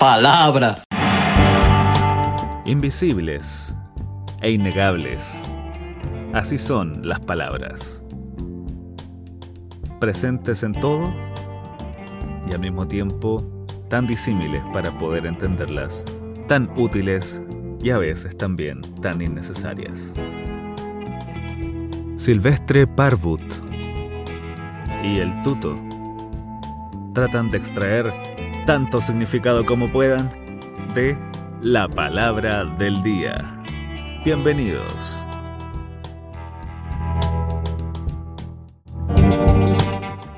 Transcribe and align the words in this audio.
palabra. 0.00 0.82
Invisibles 2.64 3.76
e 4.40 4.50
innegables. 4.50 5.46
Así 6.32 6.56
son 6.56 7.06
las 7.06 7.20
palabras. 7.20 8.02
Presentes 10.00 10.62
en 10.62 10.72
todo 10.72 11.12
y 12.48 12.54
al 12.54 12.60
mismo 12.60 12.88
tiempo 12.88 13.46
tan 13.90 14.06
disímiles 14.06 14.62
para 14.72 14.96
poder 14.96 15.26
entenderlas, 15.26 16.06
tan 16.48 16.70
útiles 16.78 17.42
y 17.82 17.90
a 17.90 17.98
veces 17.98 18.34
también 18.38 18.80
tan 19.02 19.20
innecesarias. 19.20 20.14
Silvestre 22.16 22.86
Parvut 22.86 23.42
y 25.04 25.18
el 25.18 25.42
Tuto 25.42 25.74
tratan 27.12 27.50
de 27.50 27.58
extraer 27.58 28.29
tanto 28.66 29.00
significado 29.00 29.64
como 29.64 29.90
puedan 29.90 30.30
de 30.94 31.16
la 31.62 31.88
palabra 31.88 32.64
del 32.64 33.02
día. 33.02 33.34
Bienvenidos. 34.24 35.24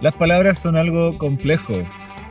Las 0.01 0.15
palabras 0.17 0.59
son 0.59 0.77
algo 0.77 1.17
complejo. 1.19 1.75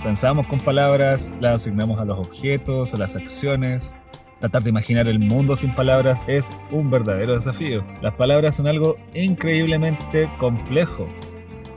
Pensamos 0.03 0.47
con 0.47 0.59
palabras, 0.59 1.31
las 1.39 1.55
asignamos 1.55 1.99
a 1.99 2.05
los 2.05 2.17
objetos, 2.17 2.93
a 2.93 2.97
las 2.97 3.15
acciones. 3.15 3.93
Tratar 4.39 4.63
de 4.63 4.71
imaginar 4.71 5.07
el 5.07 5.19
mundo 5.19 5.55
sin 5.55 5.73
palabras 5.75 6.23
es 6.27 6.49
un 6.71 6.89
verdadero 6.89 7.35
desafío. 7.35 7.85
Las 8.01 8.13
palabras 8.15 8.55
son 8.55 8.67
algo 8.67 8.97
increíblemente 9.13 10.27
complejo. 10.39 11.07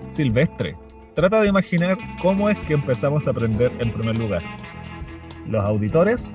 Silvestre, 0.08 0.76
trata 1.14 1.40
de 1.40 1.48
imaginar 1.48 1.96
cómo 2.20 2.48
es 2.50 2.58
que 2.66 2.74
empezamos 2.74 3.26
a 3.26 3.30
aprender 3.30 3.72
en 3.78 3.92
primer 3.92 4.18
lugar. 4.18 4.42
Los 5.46 5.62
auditores 5.64 6.32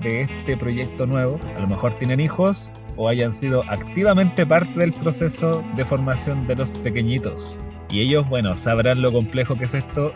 de 0.00 0.22
este 0.22 0.56
proyecto 0.56 1.06
nuevo 1.06 1.38
a 1.56 1.60
lo 1.60 1.66
mejor 1.66 1.94
tienen 1.94 2.20
hijos 2.20 2.70
o 2.96 3.08
hayan 3.08 3.32
sido 3.32 3.62
activamente 3.70 4.44
parte 4.46 4.78
del 4.78 4.92
proceso 4.92 5.64
de 5.76 5.84
formación 5.84 6.46
de 6.46 6.56
los 6.56 6.74
pequeñitos. 6.74 7.62
Y 7.90 8.00
ellos, 8.00 8.28
bueno, 8.28 8.56
sabrán 8.56 9.02
lo 9.02 9.12
complejo 9.12 9.56
que 9.56 9.64
es 9.64 9.74
esto 9.74 10.12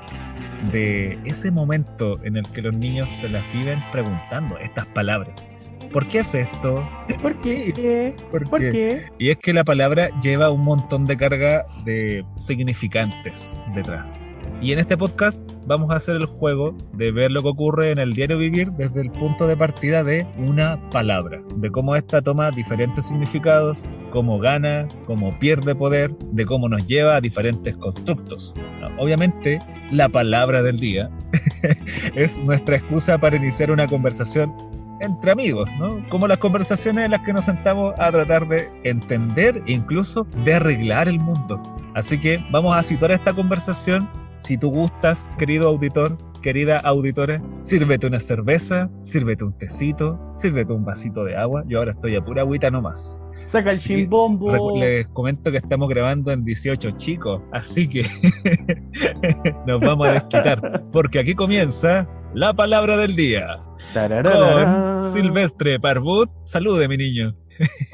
de 0.73 1.19
ese 1.25 1.51
momento 1.51 2.19
en 2.25 2.37
el 2.37 2.49
que 2.51 2.62
los 2.62 2.77
niños 2.77 3.11
se 3.11 3.29
las 3.29 3.45
viven 3.53 3.83
preguntando 3.93 4.59
estas 4.59 4.87
palabras. 4.87 5.47
¿Por 5.92 6.09
qué 6.09 6.19
es 6.19 6.34
esto? 6.34 6.89
¿Por 7.23 7.41
qué? 7.41 8.15
¿Por, 8.31 8.48
¿Por 8.48 8.61
qué? 8.61 8.70
qué? 8.70 9.06
Y 9.19 9.31
es 9.31 9.39
que 9.39 9.53
la 9.53 9.65
palabra 9.65 10.11
lleva 10.20 10.51
un 10.51 10.65
montón 10.65 11.06
de 11.06 11.17
carga 11.17 11.67
de 11.84 12.25
significantes 12.37 13.59
detrás. 13.75 14.20
Y 14.62 14.73
en 14.73 14.78
este 14.78 14.97
podcast 14.97 15.41
vamos 15.67 15.91
a 15.91 15.97
hacer 15.97 16.17
el 16.17 16.25
juego 16.25 16.75
de 16.95 17.12
ver 17.12 17.31
lo 17.31 17.43
que 17.43 17.48
ocurre 17.48 17.91
en 17.91 17.98
el 17.98 18.15
diario 18.15 18.39
vivir 18.39 18.70
desde 18.73 19.03
el 19.03 19.11
punto 19.11 19.47
de 19.47 19.56
partida 19.56 20.03
de 20.03 20.27
una 20.39 20.81
palabra, 20.91 21.43
de 21.56 21.70
cómo 21.70 21.95
esta 21.95 22.23
toma 22.23 22.50
diferentes 22.50 23.06
significados, 23.06 23.87
cómo 24.11 24.39
gana, 24.39 24.89
cómo 25.05 25.39
pierde 25.39 25.75
poder, 25.75 26.17
de 26.33 26.47
cómo 26.47 26.69
nos 26.71 26.87
lleva 26.87 27.17
a 27.17 27.21
diferentes 27.21 27.77
constructos. 27.77 28.55
Obviamente, 28.98 29.61
la 29.91 30.09
palabra 30.09 30.62
del 30.62 30.81
día 30.81 31.11
es 32.15 32.39
nuestra 32.39 32.77
excusa 32.77 33.19
para 33.19 33.37
iniciar 33.37 33.71
una 33.71 33.87
conversación 33.87 34.55
entre 35.01 35.31
amigos, 35.31 35.71
¿no? 35.79 36.07
Como 36.09 36.29
las 36.29 36.39
conversaciones 36.39 37.05
en 37.07 37.11
las 37.13 37.21
que 37.21 37.33
nos 37.33 37.45
sentamos 37.45 37.95
a 37.99 38.11
tratar 38.11 38.47
de 38.49 38.71
entender 38.85 39.63
e 39.67 39.73
incluso 39.73 40.27
de 40.45 40.55
arreglar 40.55 41.09
el 41.09 41.19
mundo. 41.19 41.63
Así 41.95 42.19
que 42.19 42.39
vamos 42.51 42.77
a 42.77 42.83
situar 42.83 43.13
esta 43.13 43.33
conversación. 43.33 44.09
Si 44.41 44.57
tú 44.57 44.71
gustas, 44.71 45.29
querido 45.39 45.69
auditor, 45.69 46.17
querida 46.43 46.79
auditora, 46.79 47.43
sírvete 47.63 48.07
una 48.07 48.21
cerveza, 48.21 48.89
sírvete 49.03 49.45
un 49.45 49.53
tecito, 49.59 50.17
sírvete 50.35 50.73
un 50.73 50.85
vasito 50.85 51.25
de 51.25 51.37
agua. 51.37 51.65
Yo 51.67 51.79
ahora 51.79 51.93
estoy 51.93 52.15
a 52.15 52.25
pura 52.25 52.43
agüita 52.43 52.71
nomás. 52.71 53.21
Saca 53.47 53.71
el 53.73 53.79
chimbombo. 53.79 54.79
Les 54.79 55.09
comento 55.09 55.51
que 55.51 55.59
estamos 55.59 55.89
grabando 55.89 56.31
en 56.33 56.45
18 56.45 56.93
chicos, 56.93 57.43
así 57.53 57.89
que 57.89 58.03
nos 59.67 59.81
vamos 59.81 60.06
a 60.06 60.12
desquitar, 60.12 60.85
porque 60.93 61.19
aquí 61.19 61.35
comienza 61.35 62.09
la 62.37 62.53
palabra 62.53 62.99
del 62.99 63.17
día 63.17 63.65
Tararara. 63.95 64.99
con 64.99 65.13
Silvestre 65.13 65.81
Parvut. 65.81 66.29
Salude, 66.45 66.87
mi 66.87 66.99
niño. 66.99 67.35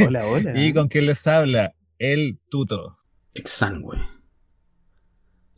Hola, 0.04 0.26
hola. 0.26 0.52
Y 0.60 0.74
con 0.74 0.88
quien 0.88 1.06
les 1.06 1.28
habla, 1.28 1.76
el 2.00 2.40
tuto. 2.50 2.98
Exangüe. 3.34 3.98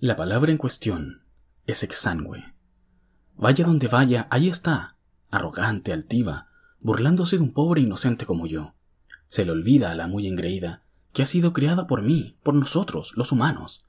La 0.01 0.17
palabra 0.17 0.51
en 0.53 0.59
cuestión 0.59 1.23
es 1.67 1.83
exangüe. 1.83 2.45
Vaya 3.37 3.65
donde 3.65 3.89
vaya, 3.89 4.29
ahí 4.31 4.51
está, 4.51 4.99
arrogante, 5.31 5.91
altiva, 5.95 6.49
burlándose 6.79 7.39
de 7.39 7.43
un 7.43 7.55
pobre 7.55 7.81
inocente 7.81 8.27
como 8.27 8.47
yo. 8.47 8.75
Se 9.27 9.47
le 9.47 9.53
olvida 9.53 9.93
a 9.93 9.95
la 9.95 10.09
muy 10.09 10.27
engreída 10.27 10.83
que 11.15 11.23
ha 11.23 11.27
sido 11.27 11.55
creada 11.55 11.87
por 11.87 12.03
mí, 12.03 12.37
por 12.43 12.53
nosotros, 12.53 13.15
los 13.17 13.33
humanos. 13.33 13.87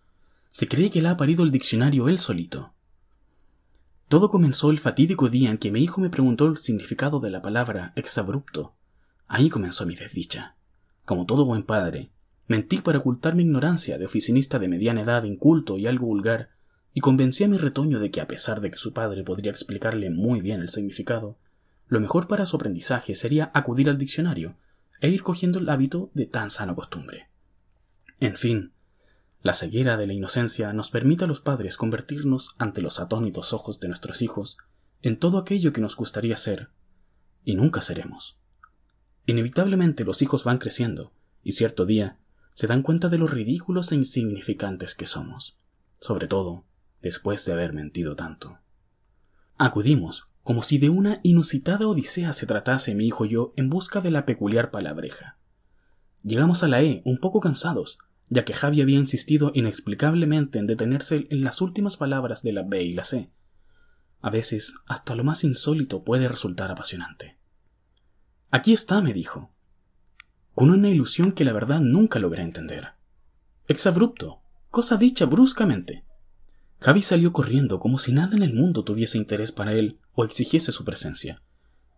Se 0.48 0.70
cree 0.70 0.90
que 0.90 1.02
la 1.02 1.12
ha 1.12 1.18
parido 1.18 1.44
el 1.44 1.52
diccionario 1.52 2.08
él 2.08 2.18
solito. 2.18 2.75
Todo 4.08 4.30
comenzó 4.30 4.72
el 4.72 4.80
fatídico 4.80 5.30
día 5.30 5.50
en 5.50 5.58
que 5.58 5.72
mi 5.72 5.84
hijo 5.84 6.02
me 6.02 6.10
preguntó 6.10 6.48
el 6.48 6.58
significado 6.58 7.20
de 7.20 7.32
la 7.32 7.42
palabra 7.42 7.94
exabrupto. 7.96 8.74
Ahí 9.28 9.50
comenzó 9.50 9.86
mi 9.86 9.96
desdicha. 9.96 10.56
Como 11.06 11.26
todo 11.26 11.46
buen 11.46 11.64
padre, 11.64 12.12
Mentí 12.48 12.78
para 12.78 13.00
ocultar 13.00 13.34
mi 13.34 13.44
ignorancia 13.44 13.98
de 13.98 14.06
oficinista 14.06 14.60
de 14.60 14.68
mediana 14.68 15.02
edad, 15.02 15.24
inculto 15.24 15.78
y 15.78 15.88
algo 15.88 16.06
vulgar, 16.06 16.50
y 16.94 17.02
convencí 17.02 17.44
a 17.44 17.48
mi 17.48 17.58
retoño 17.58 18.00
de 18.00 18.12
que 18.12 18.22
a 18.22 18.28
pesar 18.28 18.62
de 18.62 18.70
que 18.70 18.78
su 18.78 18.94
padre 18.94 19.24
podría 19.24 19.52
explicarle 19.52 20.12
muy 20.12 20.42
bien 20.42 20.62
el 20.62 20.70
significado, 20.70 21.38
lo 21.88 22.00
mejor 22.00 22.28
para 22.28 22.46
su 22.46 22.56
aprendizaje 22.56 23.16
sería 23.16 23.52
acudir 23.54 23.90
al 23.90 23.98
diccionario 23.98 24.56
e 25.02 25.10
ir 25.10 25.24
cogiendo 25.24 25.60
el 25.60 25.70
hábito 25.70 26.12
de 26.14 26.26
tan 26.26 26.52
sana 26.52 26.76
costumbre. 26.76 27.28
En 28.20 28.36
fin, 28.36 28.72
la 29.46 29.54
ceguera 29.54 29.96
de 29.96 30.08
la 30.08 30.14
inocencia 30.14 30.74
nos 30.74 30.90
permite 30.90 31.26
a 31.26 31.28
los 31.28 31.40
padres 31.40 31.78
convertirnos 31.78 32.56
ante 32.58 32.82
los 32.82 33.00
atónitos 33.00 33.54
ojos 33.54 33.80
de 33.80 33.88
nuestros 33.88 34.24
hijos 34.24 34.58
en 35.04 35.20
todo 35.20 35.38
aquello 35.38 35.72
que 35.72 35.82
nos 35.82 35.96
gustaría 35.96 36.36
ser, 36.36 36.72
y 37.44 37.54
nunca 37.54 37.82
seremos. 37.82 38.40
Inevitablemente 39.28 40.04
los 40.04 40.24
hijos 40.24 40.46
van 40.46 40.58
creciendo, 40.58 41.14
y 41.44 41.52
cierto 41.52 41.86
día 41.86 42.18
se 42.56 42.66
dan 42.66 42.82
cuenta 42.82 43.08
de 43.08 43.20
lo 43.20 43.28
ridículos 43.28 43.92
e 43.92 43.96
insignificantes 43.96 44.96
que 44.96 45.06
somos, 45.06 45.60
sobre 46.02 46.28
todo 46.28 46.66
después 47.04 47.46
de 47.46 47.54
haber 47.54 47.72
mentido 47.72 48.16
tanto. 48.16 48.58
Acudimos, 49.60 50.28
como 50.42 50.64
si 50.64 50.80
de 50.80 50.90
una 50.90 51.20
inusitada 51.22 51.88
odisea 51.88 52.34
se 52.34 52.48
tratase 52.48 52.96
mi 52.96 53.06
hijo 53.06 53.26
y 53.26 53.30
yo 53.30 53.54
en 53.58 53.70
busca 53.70 54.02
de 54.02 54.10
la 54.10 54.26
peculiar 54.26 54.72
palabreja. 54.72 55.38
Llegamos 56.24 56.64
a 56.64 56.68
la 56.68 56.82
E 56.82 57.04
un 57.06 57.20
poco 57.20 57.42
cansados, 57.42 58.00
ya 58.30 58.46
que 58.46 58.54
Javi 58.54 58.82
había 58.82 58.98
insistido 58.98 59.52
inexplicablemente 59.54 60.60
en 60.60 60.66
detenerse 60.66 61.28
en 61.30 61.44
las 61.44 61.62
últimas 61.62 61.98
palabras 61.98 62.42
de 62.44 62.54
la 62.54 62.64
B 62.64 62.84
y 62.84 62.94
la 62.94 63.04
C. 63.04 63.30
A 64.22 64.30
veces, 64.30 64.74
hasta 64.88 65.16
lo 65.16 65.24
más 65.24 65.44
insólito 65.44 66.04
puede 66.04 66.28
resultar 66.28 66.72
apasionante. 66.72 67.38
Aquí 68.50 68.74
está, 68.74 69.02
me 69.02 69.14
dijo, 69.14 69.52
con 70.56 70.72
una 70.72 70.90
ilusión 70.90 71.34
que 71.34 71.44
la 71.44 71.54
verdad 71.54 71.82
nunca 71.82 72.18
logré 72.18 72.42
entender. 72.42 72.94
Exabrupto, 73.68 74.42
cosa 74.72 74.98
dicha 74.98 75.26
bruscamente. 75.26 76.06
Javi 76.80 77.02
salió 77.02 77.34
corriendo 77.34 77.80
como 77.80 77.98
si 77.98 78.14
nada 78.14 78.36
en 78.36 78.44
el 78.44 78.54
mundo 78.54 78.84
tuviese 78.84 79.18
interés 79.18 79.52
para 79.52 79.74
él 79.74 80.00
o 80.14 80.24
exigiese 80.24 80.72
su 80.72 80.86
presencia. 80.86 81.44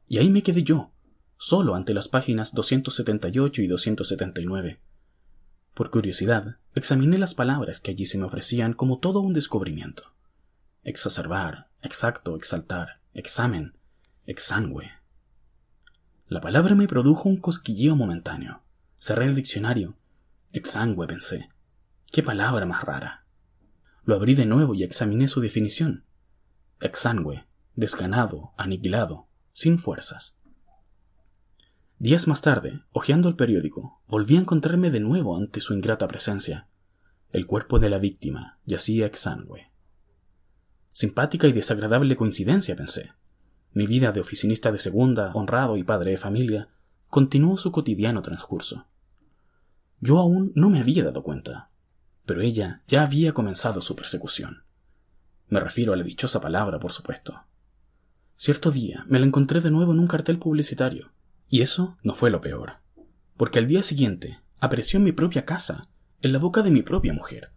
Y 0.07 0.17
ahí 0.17 0.29
me 0.29 0.43
quedé 0.43 0.63
yo, 0.63 0.91
solo 1.37 1.75
ante 1.75 1.93
las 1.93 2.07
páginas 2.07 2.53
278 2.53 3.61
y 3.61 3.67
279. 3.67 4.79
Por 5.77 5.91
curiosidad, 5.91 6.57
examiné 6.73 7.19
las 7.19 7.35
palabras 7.35 7.79
que 7.79 7.91
allí 7.91 8.07
se 8.07 8.17
me 8.17 8.23
ofrecían 8.23 8.73
como 8.73 8.97
todo 8.97 9.19
un 9.19 9.33
descubrimiento. 9.33 10.11
Exacerbar, 10.81 11.69
exacto, 11.83 12.35
exaltar, 12.35 12.99
examen, 13.13 13.77
exangüe. 14.25 14.89
La 16.29 16.41
palabra 16.41 16.73
me 16.73 16.87
produjo 16.87 17.29
un 17.29 17.37
cosquilleo 17.37 17.95
momentáneo. 17.95 18.63
Cerré 18.95 19.25
el 19.25 19.35
diccionario. 19.35 19.99
Exangüe, 20.51 21.05
pensé. 21.05 21.49
¿Qué 22.11 22.23
palabra 22.23 22.65
más 22.65 22.83
rara? 22.83 23.27
Lo 24.03 24.15
abrí 24.15 24.33
de 24.33 24.47
nuevo 24.47 24.73
y 24.73 24.81
examiné 24.81 25.27
su 25.27 25.41
definición. 25.41 26.05
Exangüe, 26.81 27.45
desganado, 27.75 28.51
aniquilado, 28.57 29.27
sin 29.51 29.77
fuerzas. 29.77 30.36
Días 32.07 32.25
más 32.25 32.39
tarde, 32.39 32.83
hojeando 32.93 33.27
el 33.27 33.35
periódico, 33.35 34.01
volví 34.07 34.37
a 34.37 34.39
encontrarme 34.39 34.91
de 34.91 35.01
nuevo 35.01 35.35
ante 35.35 35.59
su 35.59 35.73
ingrata 35.73 36.07
presencia. 36.07 36.69
El 37.31 37.45
cuerpo 37.45 37.79
de 37.79 37.89
la 37.89 37.97
víctima 37.97 38.59
yacía 38.63 39.05
exangüe. 39.05 39.73
Simpática 40.93 41.47
y 41.47 41.51
desagradable 41.51 42.15
coincidencia, 42.15 42.77
pensé. 42.77 43.11
Mi 43.73 43.87
vida 43.87 44.13
de 44.13 44.21
oficinista 44.21 44.71
de 44.71 44.77
segunda, 44.77 45.33
honrado 45.33 45.75
y 45.75 45.83
padre 45.83 46.11
de 46.11 46.17
familia, 46.17 46.69
continuó 47.09 47.57
su 47.57 47.73
cotidiano 47.73 48.21
transcurso. 48.21 48.87
Yo 49.99 50.19
aún 50.19 50.53
no 50.55 50.69
me 50.69 50.79
había 50.79 51.03
dado 51.03 51.23
cuenta, 51.23 51.71
pero 52.25 52.39
ella 52.39 52.83
ya 52.87 53.03
había 53.03 53.33
comenzado 53.33 53.81
su 53.81 53.97
persecución. 53.97 54.63
Me 55.49 55.59
refiero 55.59 55.91
a 55.91 55.97
la 55.97 56.03
dichosa 56.03 56.39
palabra, 56.39 56.79
por 56.79 56.93
supuesto. 56.93 57.43
Cierto 58.37 58.71
día 58.71 59.03
me 59.09 59.19
la 59.19 59.25
encontré 59.25 59.59
de 59.59 59.71
nuevo 59.71 59.91
en 59.91 59.99
un 59.99 60.07
cartel 60.07 60.39
publicitario. 60.39 61.11
Y 61.49 61.61
eso 61.61 61.97
no 62.03 62.13
fue 62.13 62.29
lo 62.29 62.41
peor. 62.41 62.77
Porque 63.37 63.59
al 63.59 63.67
día 63.67 63.81
siguiente 63.81 64.39
apareció 64.59 64.97
en 64.97 65.03
mi 65.03 65.11
propia 65.11 65.45
casa, 65.45 65.87
en 66.21 66.33
la 66.33 66.39
boca 66.39 66.61
de 66.61 66.71
mi 66.71 66.81
propia 66.81 67.13
mujer. 67.13 67.51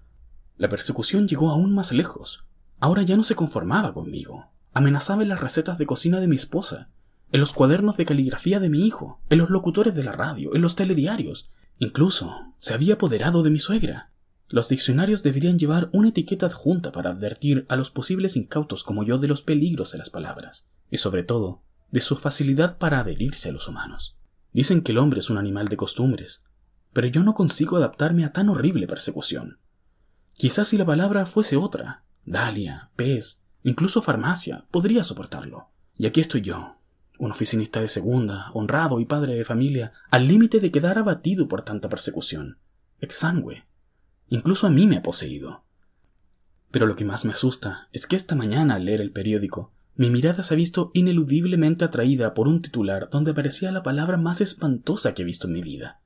La 0.56 0.68
persecución 0.68 1.26
llegó 1.26 1.50
aún 1.50 1.74
más 1.74 1.92
lejos. 1.92 2.44
Ahora 2.78 3.02
ya 3.02 3.16
no 3.16 3.22
se 3.22 3.34
conformaba 3.34 3.92
conmigo. 3.92 4.50
Amenazaba 4.72 5.22
en 5.22 5.30
las 5.30 5.40
recetas 5.40 5.78
de 5.78 5.86
cocina 5.86 6.20
de 6.20 6.28
mi 6.28 6.36
esposa, 6.36 6.90
en 7.32 7.40
los 7.40 7.52
cuadernos 7.52 7.96
de 7.96 8.06
caligrafía 8.06 8.60
de 8.60 8.68
mi 8.68 8.86
hijo, 8.86 9.20
en 9.30 9.38
los 9.38 9.50
locutores 9.50 9.94
de 9.94 10.04
la 10.04 10.12
radio, 10.12 10.54
en 10.54 10.62
los 10.62 10.76
telediarios. 10.76 11.50
Incluso 11.78 12.54
se 12.58 12.74
había 12.74 12.94
apoderado 12.94 13.42
de 13.42 13.50
mi 13.50 13.58
suegra. 13.58 14.12
Los 14.48 14.68
diccionarios 14.68 15.22
deberían 15.22 15.58
llevar 15.58 15.88
una 15.92 16.08
etiqueta 16.08 16.46
adjunta 16.46 16.92
para 16.92 17.10
advertir 17.10 17.66
a 17.68 17.76
los 17.76 17.90
posibles 17.90 18.36
incautos 18.36 18.84
como 18.84 19.04
yo 19.04 19.18
de 19.18 19.28
los 19.28 19.42
peligros 19.42 19.92
de 19.92 19.98
las 19.98 20.10
palabras, 20.10 20.66
y 20.90 20.98
sobre 20.98 21.22
todo, 21.22 21.62
de 21.90 22.00
su 22.00 22.16
facilidad 22.16 22.78
para 22.78 23.00
adherirse 23.00 23.48
a 23.48 23.52
los 23.52 23.68
humanos. 23.68 24.16
Dicen 24.52 24.82
que 24.82 24.92
el 24.92 24.98
hombre 24.98 25.20
es 25.20 25.30
un 25.30 25.38
animal 25.38 25.68
de 25.68 25.76
costumbres, 25.76 26.44
pero 26.92 27.06
yo 27.08 27.22
no 27.22 27.34
consigo 27.34 27.76
adaptarme 27.76 28.24
a 28.24 28.32
tan 28.32 28.48
horrible 28.48 28.86
persecución. 28.86 29.58
Quizás 30.34 30.68
si 30.68 30.78
la 30.78 30.86
palabra 30.86 31.26
fuese 31.26 31.56
otra, 31.56 32.02
Dalia, 32.24 32.90
pez, 32.96 33.42
incluso 33.62 34.02
farmacia, 34.02 34.64
podría 34.70 35.04
soportarlo. 35.04 35.68
Y 35.96 36.06
aquí 36.06 36.20
estoy 36.20 36.40
yo, 36.40 36.76
un 37.18 37.32
oficinista 37.32 37.80
de 37.80 37.88
segunda, 37.88 38.50
honrado 38.54 39.00
y 39.00 39.04
padre 39.04 39.34
de 39.34 39.44
familia, 39.44 39.92
al 40.10 40.26
límite 40.26 40.58
de 40.60 40.70
quedar 40.70 40.98
abatido 40.98 41.48
por 41.48 41.62
tanta 41.62 41.88
persecución. 41.88 42.58
Exangüe. 43.00 43.66
Incluso 44.28 44.66
a 44.66 44.70
mí 44.70 44.86
me 44.86 44.96
ha 44.96 45.02
poseído. 45.02 45.64
Pero 46.70 46.86
lo 46.86 46.96
que 46.96 47.04
más 47.04 47.24
me 47.24 47.32
asusta 47.32 47.88
es 47.92 48.06
que 48.06 48.16
esta 48.16 48.34
mañana 48.34 48.76
al 48.76 48.84
leer 48.84 49.00
el 49.00 49.12
periódico, 49.12 49.72
mi 50.00 50.08
mirada 50.08 50.42
se 50.42 50.54
ha 50.54 50.56
visto 50.56 50.90
ineludiblemente 50.94 51.84
atraída 51.84 52.32
por 52.32 52.48
un 52.48 52.62
titular 52.62 53.10
donde 53.10 53.32
aparecía 53.32 53.70
la 53.70 53.82
palabra 53.82 54.16
más 54.16 54.40
espantosa 54.40 55.12
que 55.12 55.20
he 55.20 55.24
visto 55.26 55.46
en 55.46 55.52
mi 55.52 55.60
vida. 55.60 56.00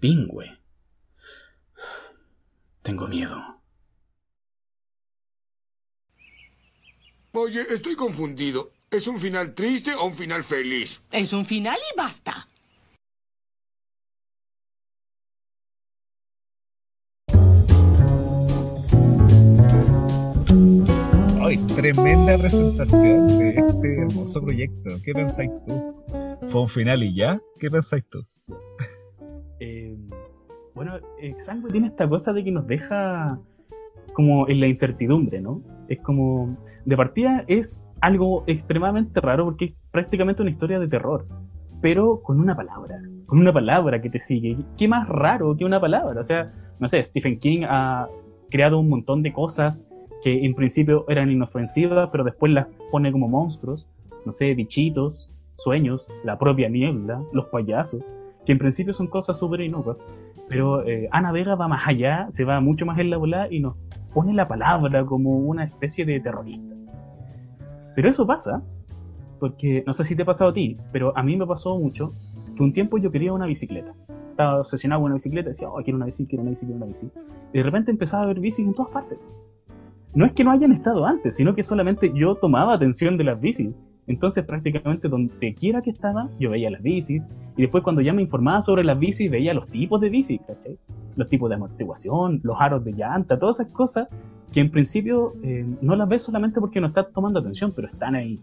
Pingüe. 0.00 0.58
Tengo 2.80 3.06
miedo. 3.06 3.60
Oye, 7.32 7.66
estoy 7.68 7.96
confundido. 7.96 8.72
¿Es 8.90 9.06
un 9.06 9.20
final 9.20 9.54
triste 9.54 9.92
o 9.94 10.06
un 10.06 10.14
final 10.14 10.42
feliz? 10.42 11.02
Es 11.12 11.34
un 11.34 11.44
final 11.44 11.76
y 11.76 11.98
basta. 11.98 12.48
Ay, 21.46 21.58
tremenda 21.76 22.36
presentación 22.36 23.28
de 23.38 23.50
este 23.50 24.00
hermoso 24.00 24.42
proyecto. 24.42 24.90
¿Qué 25.04 25.12
pensáis 25.12 25.48
tú? 25.64 25.94
¿Fue 26.48 26.62
un 26.62 26.68
final 26.68 27.04
y 27.04 27.14
ya? 27.14 27.40
¿Qué 27.60 27.70
pensáis 27.70 28.04
tú? 28.10 28.26
Eh, 29.60 29.96
bueno, 30.74 30.98
Exangüe 31.20 31.70
tiene 31.70 31.86
esta 31.86 32.08
cosa 32.08 32.32
de 32.32 32.42
que 32.42 32.50
nos 32.50 32.66
deja 32.66 33.38
como 34.12 34.48
en 34.48 34.58
la 34.58 34.66
incertidumbre, 34.66 35.40
¿no? 35.40 35.62
Es 35.86 36.00
como, 36.00 36.56
de 36.84 36.96
partida 36.96 37.44
es 37.46 37.86
algo 38.00 38.42
extremadamente 38.48 39.20
raro 39.20 39.44
porque 39.44 39.66
es 39.66 39.72
prácticamente 39.92 40.42
una 40.42 40.50
historia 40.50 40.80
de 40.80 40.88
terror, 40.88 41.28
pero 41.80 42.22
con 42.22 42.40
una 42.40 42.56
palabra, 42.56 43.00
con 43.26 43.38
una 43.38 43.52
palabra 43.52 44.02
que 44.02 44.10
te 44.10 44.18
sigue. 44.18 44.56
¿Qué 44.76 44.88
más 44.88 45.08
raro 45.08 45.56
que 45.56 45.64
una 45.64 45.80
palabra? 45.80 46.18
O 46.18 46.24
sea, 46.24 46.50
no 46.80 46.88
sé, 46.88 47.00
Stephen 47.04 47.38
King 47.38 47.60
ha 47.68 48.08
creado 48.50 48.80
un 48.80 48.88
montón 48.88 49.22
de 49.22 49.32
cosas 49.32 49.88
que 50.22 50.44
en 50.44 50.54
principio 50.54 51.04
eran 51.08 51.30
inofensivas, 51.30 52.08
pero 52.10 52.24
después 52.24 52.52
las 52.52 52.66
pone 52.90 53.12
como 53.12 53.28
monstruos, 53.28 53.86
no 54.24 54.32
sé, 54.32 54.54
bichitos, 54.54 55.30
sueños, 55.56 56.10
la 56.24 56.38
propia 56.38 56.68
niebla, 56.68 57.22
los 57.32 57.46
payasos, 57.46 58.10
que 58.44 58.52
en 58.52 58.58
principio 58.58 58.92
son 58.92 59.06
cosas 59.06 59.38
súper 59.38 59.60
inocuas. 59.60 59.96
Pero 60.48 60.86
eh, 60.86 61.08
Ana 61.10 61.32
Vega 61.32 61.54
va 61.54 61.68
más 61.68 61.86
allá, 61.86 62.26
se 62.30 62.44
va 62.44 62.60
mucho 62.60 62.86
más 62.86 62.98
en 62.98 63.10
la 63.10 63.16
volada 63.16 63.48
y 63.50 63.60
nos 63.60 63.76
pone 64.14 64.32
la 64.32 64.46
palabra 64.46 65.04
como 65.04 65.38
una 65.38 65.64
especie 65.64 66.04
de 66.04 66.20
terrorista. 66.20 66.74
Pero 67.94 68.08
eso 68.08 68.26
pasa, 68.26 68.62
porque 69.40 69.82
no 69.86 69.92
sé 69.92 70.04
si 70.04 70.14
te 70.14 70.22
ha 70.22 70.26
pasado 70.26 70.50
a 70.50 70.52
ti, 70.52 70.76
pero 70.92 71.16
a 71.16 71.22
mí 71.22 71.36
me 71.36 71.46
pasó 71.46 71.78
mucho 71.78 72.12
que 72.56 72.62
un 72.62 72.72
tiempo 72.72 72.98
yo 72.98 73.10
quería 73.10 73.32
una 73.32 73.46
bicicleta. 73.46 73.94
Estaba 74.30 74.60
obsesionado 74.60 75.00
con 75.00 75.06
una 75.06 75.14
bicicleta, 75.14 75.48
decía, 75.48 75.68
oh, 75.68 75.82
quiero 75.82 75.96
una 75.96 76.04
bici, 76.04 76.26
quiero 76.26 76.42
una 76.42 76.50
bici, 76.50 76.66
quiero 76.66 76.76
una 76.76 76.86
bici. 76.86 77.10
Y 77.52 77.58
de 77.58 77.62
repente 77.62 77.90
empezaba 77.90 78.24
a 78.24 78.26
ver 78.26 78.40
bicis 78.40 78.66
en 78.66 78.74
todas 78.74 78.92
partes. 78.92 79.18
No 80.16 80.24
es 80.24 80.32
que 80.32 80.44
no 80.44 80.50
hayan 80.50 80.72
estado 80.72 81.04
antes, 81.04 81.36
sino 81.36 81.54
que 81.54 81.62
solamente 81.62 82.10
yo 82.14 82.36
tomaba 82.36 82.72
atención 82.72 83.18
de 83.18 83.24
las 83.24 83.38
bicis. 83.38 83.68
Entonces 84.06 84.44
prácticamente 84.44 85.10
donde 85.10 85.54
quiera 85.54 85.82
que 85.82 85.90
estaba, 85.90 86.30
yo 86.40 86.48
veía 86.48 86.70
las 86.70 86.80
bicis. 86.80 87.26
Y 87.54 87.60
después 87.60 87.84
cuando 87.84 88.00
ya 88.00 88.14
me 88.14 88.22
informaba 88.22 88.62
sobre 88.62 88.82
las 88.82 88.98
bicis, 88.98 89.30
veía 89.30 89.52
los 89.52 89.68
tipos 89.68 90.00
de 90.00 90.08
bicis, 90.08 90.40
¿cachai? 90.46 90.78
Los 91.16 91.28
tipos 91.28 91.50
de 91.50 91.56
amortiguación, 91.56 92.40
los 92.44 92.56
aros 92.58 92.82
de 92.82 92.92
llanta, 92.92 93.38
todas 93.38 93.60
esas 93.60 93.70
cosas 93.74 94.08
que 94.54 94.60
en 94.60 94.70
principio 94.70 95.34
eh, 95.42 95.66
no 95.82 95.94
las 95.96 96.08
ves 96.08 96.22
solamente 96.22 96.60
porque 96.60 96.80
no 96.80 96.86
estás 96.86 97.12
tomando 97.12 97.38
atención, 97.38 97.74
pero 97.76 97.86
están 97.86 98.14
ahí. 98.14 98.40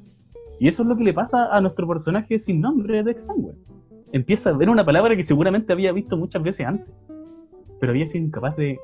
Y 0.59 0.67
eso 0.67 0.83
es 0.83 0.87
lo 0.87 0.95
que 0.95 1.03
le 1.03 1.13
pasa 1.13 1.47
a 1.51 1.59
nuestro 1.59 1.87
personaje 1.87 2.37
sin 2.37 2.61
nombre 2.61 3.01
de 3.01 3.09
Exangüe. 3.09 3.55
Empieza 4.11 4.51
a 4.51 4.53
ver 4.53 4.69
una 4.69 4.85
palabra 4.85 5.15
que 5.15 5.23
seguramente 5.23 5.73
había 5.73 5.91
visto 5.91 6.17
muchas 6.17 6.43
veces 6.43 6.67
antes, 6.67 6.93
pero 7.79 7.93
había 7.93 8.05
sido 8.05 8.27
incapaz 8.27 8.55
de 8.57 8.77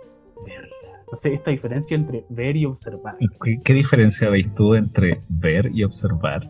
verla. 0.44 0.79
No 1.12 1.18
sé, 1.18 1.34
esta 1.34 1.52
diferencia 1.52 1.96
entre 1.96 2.26
ver 2.30 2.56
y 2.56 2.66
observar. 2.66 3.18
¿Qué, 3.44 3.58
qué 3.64 3.74
diferencia 3.74 4.30
veis 4.30 4.54
tú 4.54 4.76
entre 4.76 5.22
ver 5.28 5.72
y 5.74 5.84
observar? 5.84 6.50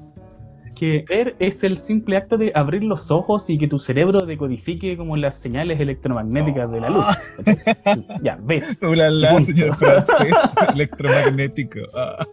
Que 0.75 1.05
ver 1.07 1.35
es 1.39 1.63
el 1.63 1.77
simple 1.77 2.17
acto 2.17 2.37
de 2.37 2.51
abrir 2.55 2.83
los 2.83 3.11
ojos 3.11 3.49
y 3.49 3.57
que 3.57 3.67
tu 3.67 3.79
cerebro 3.79 4.25
decodifique 4.25 4.95
como 4.97 5.17
las 5.17 5.35
señales 5.35 5.79
electromagnéticas 5.79 6.71
de 6.71 6.79
la 6.79 6.89
luz. 6.89 7.05
¿cachai? 7.43 8.05
ya, 8.21 8.37
ves. 8.41 8.79
Ulala, 8.83 9.41
señor 9.43 9.75
francés, 9.75 10.33
electromagnético. 10.73 11.79
Ah. 11.93 12.25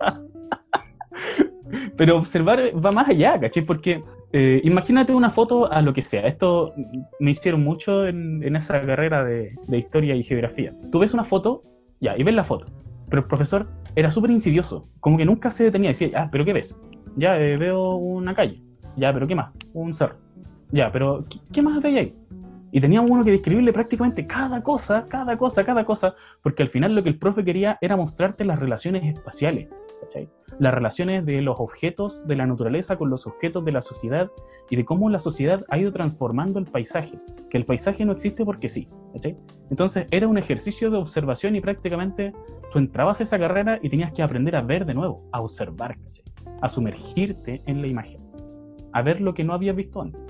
Pero 1.96 2.16
observar 2.16 2.72
va 2.74 2.92
más 2.92 3.08
allá, 3.08 3.38
¿cachai? 3.38 3.64
Porque 3.64 4.02
eh, 4.32 4.60
imagínate 4.64 5.14
una 5.14 5.30
foto 5.30 5.70
a 5.70 5.82
lo 5.82 5.92
que 5.92 6.02
sea. 6.02 6.26
Esto 6.26 6.74
me 7.18 7.30
hicieron 7.30 7.62
mucho 7.62 8.06
en, 8.06 8.42
en 8.42 8.56
esa 8.56 8.84
carrera 8.84 9.24
de, 9.24 9.56
historia 9.72 10.14
y 10.14 10.24
geografía. 10.24 10.72
Tú 10.90 10.98
ves 10.98 11.14
una 11.14 11.24
foto, 11.24 11.62
ya, 12.00 12.16
y 12.16 12.22
ves 12.22 12.34
la 12.34 12.44
foto. 12.44 12.66
Pero 13.08 13.22
el 13.22 13.28
profesor 13.28 13.68
era 13.96 14.10
súper 14.10 14.30
insidioso. 14.30 14.88
Como 15.00 15.18
que 15.18 15.24
nunca 15.24 15.50
se 15.50 15.64
detenía. 15.64 15.90
Decía, 15.90 16.10
ah, 16.14 16.28
¿pero 16.30 16.44
qué 16.44 16.52
ves? 16.52 16.80
Ya, 17.16 17.38
eh, 17.38 17.56
veo 17.56 17.96
una 17.96 18.34
calle. 18.34 18.62
Ya, 18.96 19.12
¿pero 19.12 19.26
qué 19.26 19.34
más? 19.34 19.52
Un 19.72 19.92
cerro. 19.92 20.16
Ya, 20.70 20.92
pero 20.92 21.24
¿qué, 21.28 21.38
qué 21.52 21.62
más 21.62 21.82
veis 21.82 21.98
ahí? 21.98 22.14
Y 22.72 22.80
teníamos 22.80 23.10
uno 23.10 23.24
que 23.24 23.32
describirle 23.32 23.72
prácticamente 23.72 24.26
cada 24.26 24.62
cosa, 24.62 25.06
cada 25.08 25.36
cosa, 25.36 25.64
cada 25.64 25.84
cosa, 25.84 26.14
porque 26.42 26.62
al 26.62 26.68
final 26.68 26.94
lo 26.94 27.02
que 27.02 27.08
el 27.08 27.18
profe 27.18 27.44
quería 27.44 27.78
era 27.80 27.96
mostrarte 27.96 28.44
las 28.44 28.58
relaciones 28.58 29.04
espaciales, 29.04 29.68
¿cachai? 30.00 30.28
Las 30.58 30.74
relaciones 30.74 31.24
de 31.24 31.40
los 31.42 31.58
objetos 31.58 32.26
de 32.26 32.36
la 32.36 32.46
naturaleza 32.46 32.96
con 32.96 33.10
los 33.10 33.26
objetos 33.26 33.64
de 33.64 33.72
la 33.72 33.82
sociedad 33.82 34.30
y 34.68 34.76
de 34.76 34.84
cómo 34.84 35.10
la 35.10 35.18
sociedad 35.18 35.64
ha 35.68 35.78
ido 35.78 35.92
transformando 35.92 36.58
el 36.58 36.66
paisaje, 36.66 37.18
que 37.48 37.58
el 37.58 37.64
paisaje 37.64 38.04
no 38.04 38.12
existe 38.12 38.44
porque 38.44 38.68
sí, 38.68 38.88
¿cachai? 39.12 39.36
Entonces 39.70 40.06
era 40.10 40.28
un 40.28 40.38
ejercicio 40.38 40.90
de 40.90 40.98
observación 40.98 41.56
y 41.56 41.60
prácticamente 41.60 42.32
tú 42.72 42.78
entrabas 42.78 43.20
a 43.20 43.24
esa 43.24 43.38
carrera 43.38 43.78
y 43.82 43.88
tenías 43.88 44.12
que 44.12 44.22
aprender 44.22 44.56
a 44.56 44.62
ver 44.62 44.86
de 44.86 44.94
nuevo, 44.94 45.28
a 45.32 45.40
observar, 45.40 45.96
¿cachai? 45.98 46.24
A 46.60 46.68
sumergirte 46.68 47.60
en 47.66 47.80
la 47.80 47.88
imagen, 47.88 48.20
a 48.92 49.02
ver 49.02 49.20
lo 49.20 49.34
que 49.34 49.44
no 49.44 49.54
habías 49.54 49.76
visto 49.76 50.02
antes. 50.02 50.22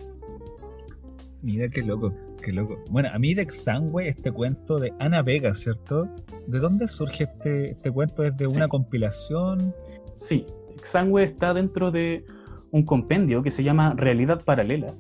Mira 1.43 1.69
qué 1.71 1.83
loco, 1.83 2.13
qué 2.41 2.53
loco. 2.53 2.77
Bueno, 2.91 3.09
a 3.13 3.19
mí 3.19 3.35
de 3.35 3.43
Exangüe, 3.43 4.09
este 4.09 4.33
cuento 4.33 4.79
de 4.79 4.93
Ana 4.99 5.23
Vega, 5.23 5.55
¿cierto? 5.55 6.09
¿De 6.47 6.59
dónde 6.59 6.89
surge 6.89 7.25
este, 7.25 7.73
este 7.73 7.91
cuento? 7.91 8.25
¿Es 8.25 8.37
de 8.37 8.47
Sí. 8.47 8.57
una 8.57 8.69
compilación? 8.69 9.75
Sí, 10.15 10.47
Exangüe 10.77 11.23
está 11.25 11.55
dentro 11.55 11.91
de 11.91 12.25
un 12.71 12.85
compendio 12.85 13.43
que 13.43 13.51
se 13.51 13.63
llama 13.65 13.95
Realidad 13.97 14.43
Paralela, 14.45 14.95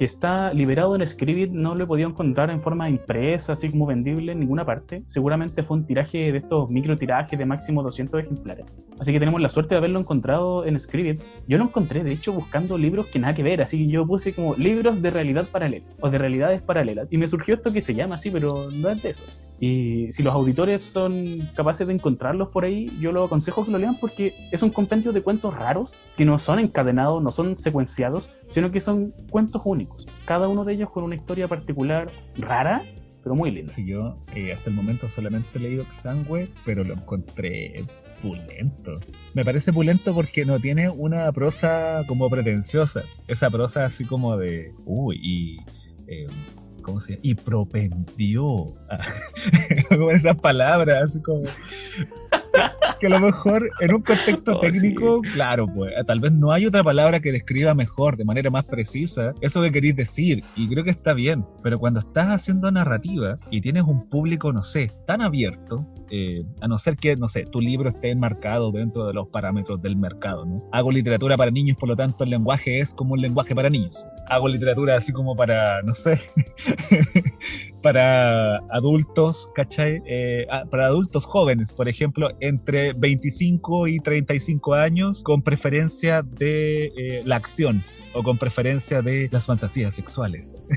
que 0.00 0.06
está 0.06 0.54
liberado 0.54 0.96
en 0.96 1.06
Scribd, 1.06 1.50
no 1.52 1.74
lo 1.74 1.84
he 1.84 1.86
podido 1.86 2.08
encontrar 2.08 2.50
en 2.50 2.62
forma 2.62 2.88
impresa, 2.88 3.52
así 3.52 3.70
como 3.70 3.84
vendible 3.84 4.32
en 4.32 4.40
ninguna 4.40 4.64
parte. 4.64 5.02
Seguramente 5.04 5.62
fue 5.62 5.76
un 5.76 5.84
tiraje 5.84 6.32
de 6.32 6.38
estos 6.38 6.70
micro 6.70 6.96
tirajes 6.96 7.38
de 7.38 7.44
máximo 7.44 7.82
200 7.82 8.22
ejemplares. 8.22 8.64
Así 8.98 9.12
que 9.12 9.18
tenemos 9.18 9.42
la 9.42 9.50
suerte 9.50 9.74
de 9.74 9.78
haberlo 9.78 10.00
encontrado 10.00 10.64
en 10.64 10.78
Scribd. 10.78 11.20
Yo 11.46 11.58
lo 11.58 11.64
encontré, 11.64 12.02
de 12.02 12.14
hecho, 12.14 12.32
buscando 12.32 12.78
libros 12.78 13.08
que 13.08 13.18
nada 13.18 13.34
que 13.34 13.42
ver, 13.42 13.60
así 13.60 13.76
que 13.76 13.92
yo 13.92 14.06
puse 14.06 14.34
como 14.34 14.54
libros 14.54 15.02
de 15.02 15.10
realidad 15.10 15.46
paralela 15.52 15.84
o 16.00 16.08
de 16.08 16.16
realidades 16.16 16.62
paralelas. 16.62 17.06
Y 17.10 17.18
me 17.18 17.28
surgió 17.28 17.54
esto 17.56 17.70
que 17.70 17.82
se 17.82 17.94
llama 17.94 18.14
así, 18.14 18.30
pero 18.30 18.70
no 18.70 18.88
es 18.88 19.02
de 19.02 19.10
eso. 19.10 19.26
Y 19.60 20.10
si 20.10 20.22
los 20.22 20.34
auditores 20.34 20.80
son 20.80 21.50
capaces 21.54 21.86
de 21.86 21.92
encontrarlos 21.92 22.48
por 22.48 22.64
ahí, 22.64 22.90
yo 22.98 23.12
los 23.12 23.26
aconsejo 23.26 23.66
que 23.66 23.70
lo 23.70 23.76
lean 23.76 23.96
porque 24.00 24.32
es 24.50 24.62
un 24.62 24.70
compendio 24.70 25.12
de 25.12 25.22
cuentos 25.22 25.54
raros 25.54 26.00
que 26.16 26.24
no 26.24 26.38
son 26.38 26.58
encadenados, 26.58 27.22
no 27.22 27.30
son 27.30 27.54
secuenciados, 27.56 28.36
sino 28.46 28.70
que 28.70 28.80
son 28.80 29.12
cuentos 29.30 29.60
únicos. 29.64 29.89
Cada 30.24 30.48
uno 30.48 30.64
de 30.64 30.74
ellos 30.74 30.90
con 30.90 31.04
una 31.04 31.14
historia 31.14 31.48
particular 31.48 32.10
rara, 32.36 32.82
pero 33.22 33.34
muy 33.34 33.50
linda. 33.50 33.72
Si 33.74 33.86
yo 33.86 34.18
eh, 34.34 34.52
hasta 34.52 34.70
el 34.70 34.76
momento 34.76 35.08
solamente 35.08 35.48
he 35.54 35.60
leído 35.60 35.82
Exangüe, 35.82 36.48
pero 36.64 36.84
lo 36.84 36.94
encontré 36.94 37.84
pulento. 38.22 39.00
Me 39.34 39.44
parece 39.44 39.72
pulento 39.72 40.14
porque 40.14 40.44
no 40.44 40.58
tiene 40.58 40.88
una 40.88 41.30
prosa 41.32 42.02
como 42.06 42.28
pretenciosa. 42.30 43.02
Esa 43.28 43.50
prosa 43.50 43.84
así 43.84 44.04
como 44.04 44.36
de, 44.36 44.72
uy, 44.84 45.18
y... 45.22 45.56
eh, 46.06 46.26
¿Cómo 46.82 46.98
se 46.98 47.10
llama? 47.12 47.20
Y 47.22 47.34
propendió. 47.34 48.74
con 49.88 50.10
esas 50.14 50.36
palabras, 50.36 51.02
así 51.04 51.20
como... 51.20 51.42
Que 52.98 53.06
a 53.06 53.10
lo 53.10 53.20
mejor 53.20 53.70
en 53.80 53.94
un 53.94 54.02
contexto 54.02 54.52
Oh, 54.56 54.60
técnico, 54.60 55.20
claro, 55.32 55.66
pues 55.72 55.92
tal 56.06 56.20
vez 56.20 56.32
no 56.32 56.50
hay 56.52 56.66
otra 56.66 56.82
palabra 56.82 57.20
que 57.20 57.32
describa 57.32 57.72
mejor, 57.72 58.16
de 58.16 58.24
manera 58.24 58.50
más 58.50 58.66
precisa, 58.66 59.32
eso 59.40 59.62
que 59.62 59.72
queréis 59.72 59.96
decir. 59.96 60.44
Y 60.56 60.68
creo 60.68 60.84
que 60.84 60.90
está 60.90 61.14
bien. 61.14 61.46
Pero 61.62 61.78
cuando 61.78 62.00
estás 62.00 62.28
haciendo 62.28 62.70
narrativa 62.70 63.38
y 63.50 63.60
tienes 63.60 63.84
un 63.84 64.08
público, 64.08 64.52
no 64.52 64.62
sé, 64.62 64.90
tan 65.06 65.22
abierto, 65.22 65.86
eh, 66.10 66.42
a 66.60 66.68
no 66.68 66.78
ser 66.78 66.96
que, 66.96 67.16
no 67.16 67.28
sé, 67.28 67.44
tu 67.44 67.60
libro 67.60 67.88
esté 67.88 68.10
enmarcado 68.10 68.72
dentro 68.72 69.06
de 69.06 69.14
los 69.14 69.28
parámetros 69.28 69.80
del 69.80 69.96
mercado, 69.96 70.44
¿no? 70.44 70.68
Hago 70.72 70.90
literatura 70.90 71.36
para 71.36 71.50
niños, 71.50 71.76
por 71.78 71.88
lo 71.88 71.96
tanto 71.96 72.24
el 72.24 72.30
lenguaje 72.30 72.80
es 72.80 72.92
como 72.92 73.14
un 73.14 73.20
lenguaje 73.20 73.54
para 73.54 73.70
niños. 73.70 74.04
Hago 74.28 74.48
literatura 74.48 74.96
así 74.96 75.12
como 75.12 75.36
para, 75.36 75.82
no 75.82 75.94
sé, 75.94 76.20
para 77.82 78.56
adultos, 78.70 79.50
¿cachai? 79.54 80.02
Eh, 80.06 80.46
ah, 80.50 80.64
para 80.70 80.86
adultos 80.86 81.26
jóvenes, 81.26 81.72
por 81.72 81.88
ejemplo, 81.88 82.30
entre 82.40 82.92
25 82.92 83.88
y 83.88 84.00
35 84.00 84.74
años, 84.74 85.22
con 85.22 85.42
preferencia 85.42 86.22
de 86.22 86.86
eh, 86.96 87.22
la 87.24 87.36
acción 87.36 87.82
o 88.12 88.22
con 88.22 88.38
preferencia 88.38 89.02
de 89.02 89.28
las 89.30 89.46
fantasías 89.46 89.94
sexuales. 89.94 90.54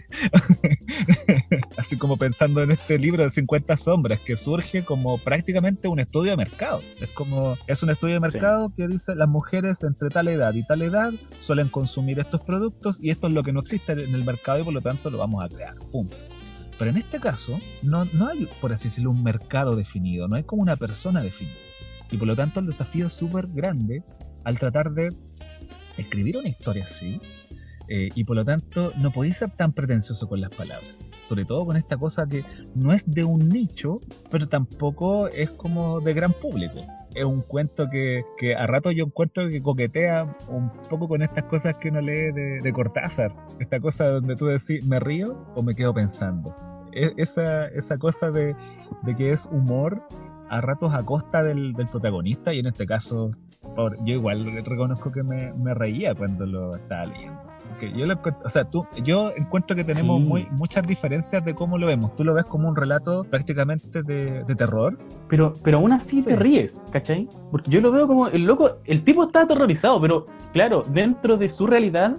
Así 1.77 1.97
como 1.97 2.17
pensando 2.17 2.61
en 2.61 2.71
este 2.71 2.99
libro 2.99 3.23
de 3.23 3.29
50 3.29 3.75
sombras 3.77 4.19
que 4.19 4.35
surge 4.35 4.83
como 4.83 5.17
prácticamente 5.17 5.87
un 5.87 5.99
estudio 5.99 6.31
de 6.31 6.37
mercado. 6.37 6.81
Es 7.01 7.09
como, 7.09 7.57
es 7.67 7.81
un 7.81 7.89
estudio 7.89 8.15
de 8.15 8.19
mercado 8.19 8.71
que 8.75 8.87
dice 8.87 9.15
las 9.15 9.27
mujeres 9.27 9.83
entre 9.83 10.09
tal 10.09 10.27
edad 10.27 10.53
y 10.53 10.65
tal 10.65 10.81
edad 10.81 11.11
suelen 11.41 11.69
consumir 11.69 12.19
estos 12.19 12.41
productos 12.41 12.99
y 13.01 13.09
esto 13.09 13.27
es 13.27 13.33
lo 13.33 13.43
que 13.43 13.51
no 13.51 13.59
existe 13.59 13.93
en 13.93 14.13
el 14.13 14.23
mercado 14.23 14.59
y 14.59 14.63
por 14.63 14.73
lo 14.73 14.81
tanto 14.81 15.09
lo 15.09 15.17
vamos 15.17 15.43
a 15.43 15.49
crear. 15.49 15.75
Punto. 15.91 16.15
Pero 16.83 16.91
en 16.91 16.97
este 16.97 17.21
caso, 17.21 17.61
no, 17.81 18.03
no 18.11 18.27
hay, 18.27 18.45
por 18.59 18.73
así 18.73 18.89
decirlo, 18.89 19.11
un 19.11 19.23
mercado 19.23 19.77
definido, 19.77 20.27
no 20.27 20.35
hay 20.35 20.43
como 20.43 20.61
una 20.61 20.75
persona 20.75 21.21
definida. 21.21 21.55
Y 22.11 22.17
por 22.17 22.27
lo 22.27 22.35
tanto 22.35 22.59
el 22.59 22.65
desafío 22.65 23.07
es 23.07 23.13
súper 23.13 23.47
grande 23.47 24.03
al 24.43 24.59
tratar 24.59 24.91
de 24.91 25.15
escribir 25.97 26.35
una 26.35 26.49
historia 26.49 26.83
así. 26.83 27.21
eh, 27.87 28.09
y 28.15 28.25
por 28.25 28.35
lo 28.35 28.43
tanto 28.43 28.91
no 28.97 29.11
podéis 29.11 29.37
ser 29.37 29.51
tan 29.51 29.71
pretencioso 29.71 30.27
con 30.27 30.41
las 30.41 30.49
palabras. 30.49 30.93
Sobre 31.23 31.45
todo 31.45 31.65
con 31.65 31.77
esta 31.77 31.95
cosa 31.95 32.27
que 32.27 32.43
no 32.75 32.91
es 32.91 33.09
de 33.09 33.23
un 33.23 33.47
nicho, 33.47 34.01
pero 34.29 34.49
tampoco 34.49 35.29
es 35.29 35.51
como 35.51 36.01
de 36.01 36.13
gran 36.13 36.33
público. 36.33 36.81
Es 37.15 37.23
un 37.23 37.41
cuento 37.43 37.89
que, 37.89 38.23
que 38.39 38.55
a 38.55 38.65
rato 38.67 38.91
yo 38.91 39.05
encuentro 39.05 39.47
que 39.47 39.61
coquetea 39.61 40.35
un 40.49 40.69
poco 40.89 41.07
con 41.07 41.21
estas 41.21 41.43
cosas 41.43 41.77
que 41.77 41.89
uno 41.89 42.01
lee 42.01 42.31
de, 42.33 42.59
de 42.61 42.73
Cortázar. 42.73 43.33
Esta 43.59 43.79
cosa 43.79 44.09
donde 44.09 44.35
tú 44.35 44.47
decís, 44.47 44.83
¿me 44.85 44.99
río 44.99 45.45
o 45.55 45.61
me 45.63 45.75
quedo 45.75 45.93
pensando? 45.93 46.72
E- 46.95 47.13
esa, 47.17 47.67
esa 47.67 47.97
cosa 47.97 48.31
de, 48.31 48.55
de 49.03 49.15
que 49.15 49.31
es 49.31 49.47
humor 49.51 50.01
a 50.49 50.61
ratos 50.61 50.93
a 50.93 51.03
costa 51.03 51.43
del, 51.43 51.73
del 51.73 51.87
protagonista 51.87 52.53
y 52.53 52.59
en 52.59 52.67
este 52.67 52.85
caso 52.85 53.31
por- 53.75 53.97
yo 54.05 54.13
igual 54.15 54.45
reconozco 54.65 55.11
que 55.11 55.23
me, 55.23 55.53
me 55.53 55.73
reía 55.73 56.13
cuando 56.15 56.45
lo 56.45 56.75
estaba 56.75 57.05
leyendo. 57.07 57.39
Porque 57.69 57.91
yo, 57.97 58.05
lo 58.05 58.19
o 58.43 58.49
sea, 58.49 58.65
tú, 58.65 58.85
yo 59.03 59.31
encuentro 59.35 59.75
que 59.75 59.83
tenemos 59.83 60.21
Sí. 60.21 60.27
muy, 60.27 60.47
muchas 60.51 60.85
diferencias 60.85 61.43
de 61.43 61.55
cómo 61.55 61.77
lo 61.77 61.87
vemos. 61.87 62.15
Tú 62.15 62.23
lo 62.23 62.33
ves 62.33 62.43
como 62.45 62.67
un 62.67 62.75
relato 62.75 63.23
prácticamente 63.23 64.03
de, 64.03 64.43
de 64.43 64.55
terror. 64.55 64.99
Pero, 65.29 65.53
pero 65.63 65.77
aún 65.77 65.91
así 65.93 66.21
Sí. 66.21 66.27
te 66.29 66.35
ríes, 66.35 66.85
¿cachai? 66.91 67.27
Porque 67.51 67.71
yo 67.71 67.81
lo 67.81 67.89
veo 67.91 68.05
como 68.05 68.27
el 68.27 68.43
loco, 68.43 68.77
el 68.85 69.03
tipo 69.03 69.23
está 69.23 69.43
aterrorizado, 69.43 69.99
pero 70.01 70.27
claro, 70.51 70.83
dentro 70.87 71.37
de 71.37 71.49
su 71.49 71.65
realidad, 71.65 72.17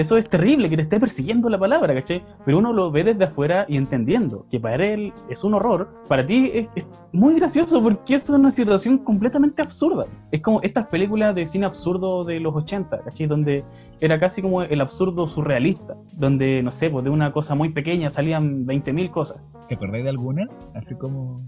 eso 0.00 0.16
es 0.16 0.28
terrible, 0.28 0.68
que 0.68 0.76
te 0.76 0.82
esté 0.82 0.98
persiguiendo 0.98 1.48
la 1.48 1.58
palabra, 1.58 1.94
¿cachai? 1.94 2.24
Pero 2.44 2.58
uno 2.58 2.72
lo 2.72 2.90
ve 2.90 3.04
desde 3.04 3.24
afuera 3.24 3.66
y 3.68 3.76
entendiendo 3.76 4.46
que 4.50 4.60
para 4.60 4.84
él 4.84 5.12
es 5.28 5.44
un 5.44 5.54
horror, 5.54 5.88
para 6.08 6.24
ti 6.24 6.50
es, 6.54 6.68
muy 7.12 7.34
gracioso 7.34 7.82
porque 7.82 8.14
eso 8.14 8.32
es 8.32 8.38
una 8.38 8.50
situación 8.50 8.98
completamente 8.98 9.62
absurda. 9.62 10.06
Es 10.30 10.40
como 10.40 10.60
estas 10.62 10.86
películas 10.86 11.34
de 11.34 11.44
cine 11.46 11.66
absurdo 11.66 12.24
de 12.24 12.40
los 12.40 12.54
80, 12.54 13.02
¿cachai? 13.02 13.26
Donde 13.26 13.64
era 14.00 14.18
casi 14.18 14.42
como 14.42 14.62
el 14.62 14.80
absurdo 14.80 15.26
surrealista, 15.26 15.96
donde, 16.16 16.62
no 16.62 16.70
sé, 16.70 16.88
pues 16.88 17.04
de 17.04 17.10
una 17.10 17.32
cosa 17.32 17.54
muy 17.54 17.70
pequeña 17.70 18.10
salían 18.10 18.66
20.000 18.66 19.10
cosas. 19.10 19.42
¿Te 19.68 19.74
acordáis 19.74 20.04
de 20.04 20.10
alguna? 20.10 20.48
Así 20.74 20.94
como 20.94 21.42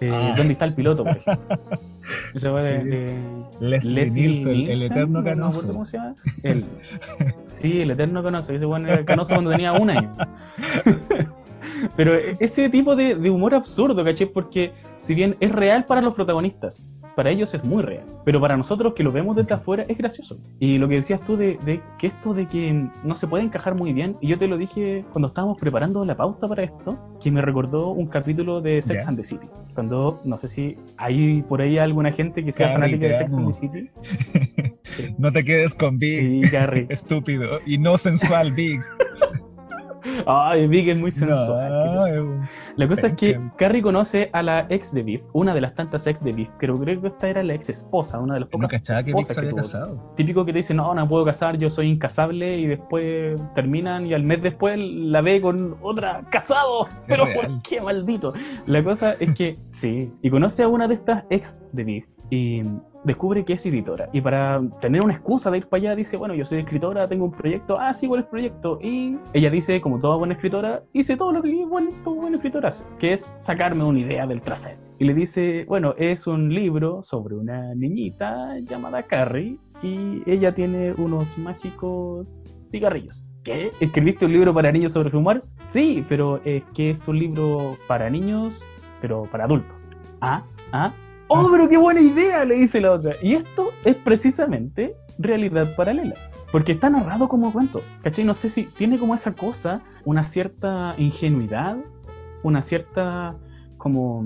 Eh, 0.00 0.10
Ah. 0.12 0.34
¿Dónde 0.36 0.52
está 0.52 0.64
el 0.66 0.74
piloto? 0.74 1.04
Por 1.04 1.16
ejemplo? 1.16 1.58
Esa 2.34 2.50
fue 2.50 2.62
de- 2.62 2.82
Sí. 2.82 2.88
de- 2.88 3.18
Leslie, 3.60 3.92
Leslie 3.94 4.28
Nielsen, 4.28 4.70
el 4.70 4.82
eterno 4.82 5.24
canoso. 5.24 5.66
¿Cómo 5.66 5.84
se 5.86 5.96
llama? 5.98 6.14
El- 6.42 6.64
sí, 7.46 7.80
el 7.80 7.90
eterno 7.92 8.22
canoso. 8.22 8.52
Ese 8.52 8.66
bueno 8.66 8.88
era 8.88 9.04
canoso 9.04 9.34
cuando 9.34 9.50
tenía 9.52 9.72
un 9.72 9.90
año. 9.90 10.12
Pero 11.96 12.14
ese 12.16 12.68
tipo 12.70 12.96
de, 12.96 13.14
de 13.14 13.30
humor 13.30 13.54
absurdo, 13.54 14.04
¿caché? 14.04 14.26
Porque 14.26 14.72
si 14.98 15.14
bien 15.14 15.36
es 15.40 15.52
real 15.52 15.84
para 15.84 16.00
los 16.00 16.14
protagonistas, 16.14 16.88
para 17.14 17.30
ellos 17.30 17.54
es 17.54 17.64
muy 17.64 17.82
real. 17.82 18.04
Pero 18.26 18.40
para 18.42 18.58
nosotros 18.58 18.92
que 18.94 19.02
lo 19.02 19.10
vemos 19.10 19.34
desde 19.36 19.54
afuera 19.54 19.84
es 19.88 19.96
gracioso. 19.96 20.38
Y 20.58 20.76
lo 20.76 20.86
que 20.86 20.96
decías 20.96 21.22
tú 21.24 21.36
de, 21.38 21.58
de 21.64 21.80
que 21.98 22.08
esto 22.08 22.34
de 22.34 22.46
que 22.46 22.88
no 23.04 23.14
se 23.14 23.26
puede 23.26 23.42
encajar 23.42 23.74
muy 23.74 23.94
bien, 23.94 24.18
y 24.20 24.28
yo 24.28 24.36
te 24.36 24.46
lo 24.46 24.58
dije 24.58 25.04
cuando 25.12 25.28
estábamos 25.28 25.56
preparando 25.58 26.04
la 26.04 26.14
pauta 26.14 26.46
para 26.46 26.62
esto, 26.62 27.16
que 27.22 27.30
me 27.30 27.40
recordó 27.40 27.88
un 27.88 28.06
capítulo 28.08 28.60
de 28.60 28.82
Sex 28.82 29.04
Ya. 29.04 29.08
and 29.08 29.18
the 29.18 29.24
City. 29.24 29.46
Cuando, 29.74 30.20
no 30.24 30.36
sé 30.36 30.48
si 30.48 30.76
hay 30.98 31.42
por 31.42 31.62
ahí 31.62 31.78
alguna 31.78 32.12
gente 32.12 32.44
que 32.44 32.52
sea 32.52 32.68
Carrie, 32.74 32.96
fanática 32.98 33.06
de 33.06 33.12
Sex 33.14 33.34
and 33.34 33.46
the 33.46 33.52
City. 33.52 33.88
No 35.18 35.30
te 35.30 35.44
quedes 35.44 35.74
con 35.74 35.98
Big, 35.98 36.48
Sí, 36.48 36.50
estúpido. 36.88 37.60
Y 37.66 37.76
no 37.78 37.98
sensual, 37.98 38.52
Big. 38.52 38.80
Ay, 40.26 40.66
Big 40.66 40.88
es 40.88 40.96
muy 40.96 41.10
sensual. 41.10 41.70
No, 41.94 42.04
qué 42.04 42.10
es 42.14 42.20
cosa. 42.20 42.30
un- 42.32 42.42
La 42.76 42.88
cosa 42.88 43.06
es 43.08 43.12
que. 43.14 43.40
Carrie 43.56 43.82
conoce 43.82 44.30
a 44.32 44.42
la 44.42 44.66
ex 44.68 44.92
de 44.94 45.02
Biff, 45.02 45.22
una 45.32 45.54
de 45.54 45.60
las 45.60 45.74
tantas 45.74 46.06
ex 46.06 46.22
de 46.22 46.32
Biff, 46.32 46.50
pero 46.58 46.76
creo 46.78 47.00
que 47.00 47.08
esta 47.08 47.28
era 47.28 47.42
la 47.42 47.54
ex 47.54 47.68
esposa, 47.70 48.18
una 48.20 48.34
de 48.34 48.40
las 48.40 48.48
pocas 48.48 48.70
cachaba 48.70 49.00
que 49.02 49.12
Big 49.12 49.20
esposas 49.20 49.28
se 49.28 49.34
que 49.34 49.40
había 49.40 49.50
tuvo. 49.50 49.56
casado. 49.62 50.12
Típico 50.16 50.44
que 50.44 50.52
te 50.52 50.58
dice, 50.58 50.74
no, 50.74 50.94
no 50.94 51.08
puedo 51.08 51.24
casar, 51.24 51.56
yo 51.58 51.70
soy 51.70 51.88
incasable, 51.90 52.56
y 52.58 52.66
después 52.66 53.40
terminan 53.54 54.06
y 54.06 54.14
al 54.14 54.22
mes 54.22 54.42
después 54.42 54.82
la 54.82 55.20
ve 55.20 55.40
con 55.40 55.76
otra 55.82 56.22
casado. 56.30 56.86
Pero. 57.06 57.24
¿por 57.34 57.62
qué 57.62 57.80
maldito? 57.80 58.32
La 58.66 58.82
cosa 58.84 59.12
es 59.18 59.34
que 59.34 59.58
sí, 59.70 60.12
y 60.22 60.30
conoce 60.30 60.62
a 60.62 60.68
una 60.68 60.86
de 60.88 60.94
estas 60.94 61.24
ex 61.30 61.66
de 61.72 61.84
Biff 61.84 62.06
y 62.30 62.62
descubre 63.04 63.44
que 63.44 63.52
es 63.52 63.64
escritora. 63.64 64.08
Y 64.12 64.20
para 64.20 64.60
tener 64.80 65.02
una 65.02 65.14
excusa 65.14 65.50
de 65.50 65.58
ir 65.58 65.68
para 65.68 65.80
allá, 65.80 65.96
dice, 65.96 66.16
bueno, 66.16 66.34
yo 66.34 66.44
soy 66.44 66.58
escritora, 66.58 67.06
tengo 67.06 67.24
un 67.24 67.32
proyecto, 67.32 67.78
ah, 67.78 67.94
sí, 67.94 68.08
¿cuál 68.08 68.20
es 68.20 68.24
el 68.24 68.30
proyecto? 68.30 68.78
Y 68.82 69.16
ella 69.32 69.50
dice, 69.50 69.80
como 69.80 69.98
toda 69.98 70.16
buena 70.16 70.34
escritora, 70.34 70.82
hice 70.92 71.16
todo 71.16 71.32
lo 71.32 71.42
que 71.42 71.64
bueno, 71.64 71.90
todo 72.02 72.16
buena 72.16 72.36
escritora 72.36 72.68
hace, 72.68 72.84
que 72.98 73.12
es 73.12 73.32
sacarme 73.36 73.84
una 73.84 74.00
idea 74.00 74.26
del 74.26 74.42
trasero. 74.42 74.78
Y 74.98 75.04
le 75.04 75.14
dice, 75.14 75.64
bueno, 75.68 75.94
es 75.98 76.26
un 76.26 76.52
libro 76.52 77.02
sobre 77.02 77.36
una 77.36 77.74
niñita 77.74 78.58
llamada 78.60 79.02
Carrie 79.02 79.58
y 79.82 80.22
ella 80.28 80.54
tiene 80.54 80.92
unos 80.94 81.38
mágicos 81.38 82.68
cigarrillos. 82.70 83.28
¿Qué? 83.44 83.70
¿Escribiste 83.78 84.26
un 84.26 84.32
libro 84.32 84.52
para 84.52 84.72
niños 84.72 84.92
sobre 84.92 85.10
fumar? 85.10 85.44
Sí, 85.62 86.04
pero 86.08 86.40
es 86.44 86.64
que 86.74 86.90
es 86.90 87.06
un 87.06 87.18
libro 87.18 87.76
para 87.86 88.10
niños, 88.10 88.68
pero 89.00 89.24
para 89.30 89.44
adultos. 89.44 89.86
Ah, 90.20 90.42
ah. 90.72 90.92
¡Oh, 91.28 91.48
pero 91.50 91.68
qué 91.68 91.76
buena 91.76 92.00
idea! 92.00 92.44
Le 92.44 92.54
dice 92.54 92.80
la 92.80 92.92
otra. 92.92 93.16
Y 93.22 93.34
esto 93.34 93.72
es 93.84 93.96
precisamente 93.96 94.96
realidad 95.18 95.74
paralela. 95.74 96.14
Porque 96.52 96.72
está 96.72 96.88
narrado 96.88 97.28
como 97.28 97.52
cuento. 97.52 97.82
¿Cachai? 98.02 98.24
No 98.24 98.34
sé 98.34 98.50
si 98.50 98.64
tiene 98.64 98.98
como 98.98 99.14
esa 99.14 99.32
cosa, 99.32 99.82
una 100.04 100.22
cierta 100.22 100.94
ingenuidad, 100.98 101.76
una 102.42 102.62
cierta 102.62 103.36
como 103.76 104.24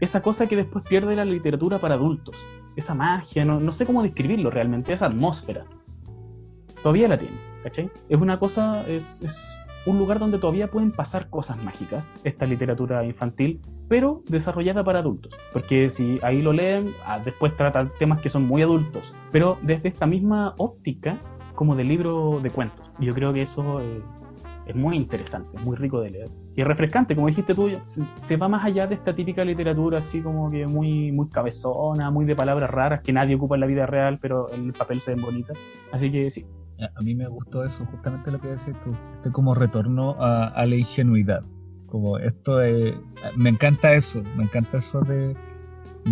esa 0.00 0.22
cosa 0.22 0.46
que 0.46 0.56
después 0.56 0.84
pierde 0.84 1.16
la 1.16 1.24
literatura 1.24 1.78
para 1.78 1.94
adultos. 1.94 2.36
Esa 2.76 2.94
magia, 2.94 3.44
no, 3.44 3.72
sé 3.72 3.86
cómo 3.86 4.02
describirlo 4.02 4.50
realmente, 4.50 4.92
esa 4.92 5.06
atmósfera. 5.06 5.64
Todavía 6.82 7.08
la 7.08 7.18
tiene, 7.18 7.36
¿cachai? 7.62 7.90
Es 8.08 8.20
una 8.20 8.38
cosa, 8.38 8.86
es 8.88 9.22
un 9.86 9.98
lugar 9.98 10.18
donde 10.18 10.38
todavía 10.38 10.70
pueden 10.70 10.92
pasar 10.92 11.28
cosas 11.28 11.62
mágicas, 11.62 12.14
esta 12.24 12.46
literatura 12.46 13.04
infantil, 13.04 13.60
pero 13.88 14.22
desarrollada 14.26 14.82
para 14.82 15.00
adultos. 15.00 15.34
Porque 15.52 15.88
si 15.88 16.18
ahí 16.22 16.42
lo 16.42 16.52
leen, 16.52 16.94
ah, 17.04 17.18
después 17.18 17.56
trata 17.56 17.88
temas 17.98 18.20
que 18.20 18.28
son 18.28 18.44
muy 18.44 18.62
adultos, 18.62 19.12
pero 19.30 19.58
desde 19.62 19.88
esta 19.88 20.06
misma 20.06 20.54
óptica 20.58 21.18
como 21.54 21.76
de 21.76 21.84
libro 21.84 22.40
de 22.42 22.50
cuentos. 22.50 22.90
Yo 22.98 23.12
creo 23.14 23.32
que 23.32 23.42
eso 23.42 23.80
eh, 23.80 24.02
es 24.66 24.74
muy 24.74 24.96
interesante, 24.96 25.58
muy 25.58 25.76
rico 25.76 26.00
de 26.00 26.10
leer. 26.10 26.30
Y 26.56 26.60
es 26.60 26.66
refrescante, 26.66 27.14
como 27.14 27.26
dijiste 27.26 27.54
tú, 27.54 27.70
se, 27.84 28.04
se 28.14 28.36
va 28.36 28.48
más 28.48 28.64
allá 28.64 28.86
de 28.86 28.94
esta 28.94 29.14
típica 29.14 29.44
literatura 29.44 29.98
así 29.98 30.22
como 30.22 30.50
que 30.50 30.66
muy, 30.66 31.12
muy 31.12 31.28
cabezona, 31.28 32.10
muy 32.10 32.24
de 32.24 32.34
palabras 32.34 32.70
raras 32.70 33.00
que 33.02 33.12
nadie 33.12 33.34
ocupa 33.34 33.56
en 33.56 33.60
la 33.60 33.66
vida 33.66 33.86
real, 33.86 34.18
pero 34.20 34.46
en 34.52 34.66
el 34.66 34.72
papel 34.72 35.00
se 35.00 35.14
ven 35.14 35.22
bonitas. 35.22 35.58
Así 35.92 36.10
que 36.10 36.30
sí, 36.30 36.46
A 36.80 36.90
a 36.98 37.02
mí 37.02 37.14
me 37.14 37.26
gustó 37.28 37.64
eso, 37.64 37.84
justamente 37.86 38.30
lo 38.30 38.40
que 38.40 38.48
decís 38.48 38.74
tú. 38.82 38.96
Este 39.16 39.30
como 39.30 39.54
retorno 39.54 40.16
a, 40.22 40.46
a 40.46 40.66
la 40.66 40.76
ingenuidad. 40.76 41.42
Como 41.86 42.18
esto 42.18 42.58
de... 42.58 42.98
Me 43.36 43.50
encanta 43.50 43.94
eso, 43.94 44.22
me 44.36 44.44
encanta 44.44 44.78
eso 44.78 45.00
de, 45.02 45.36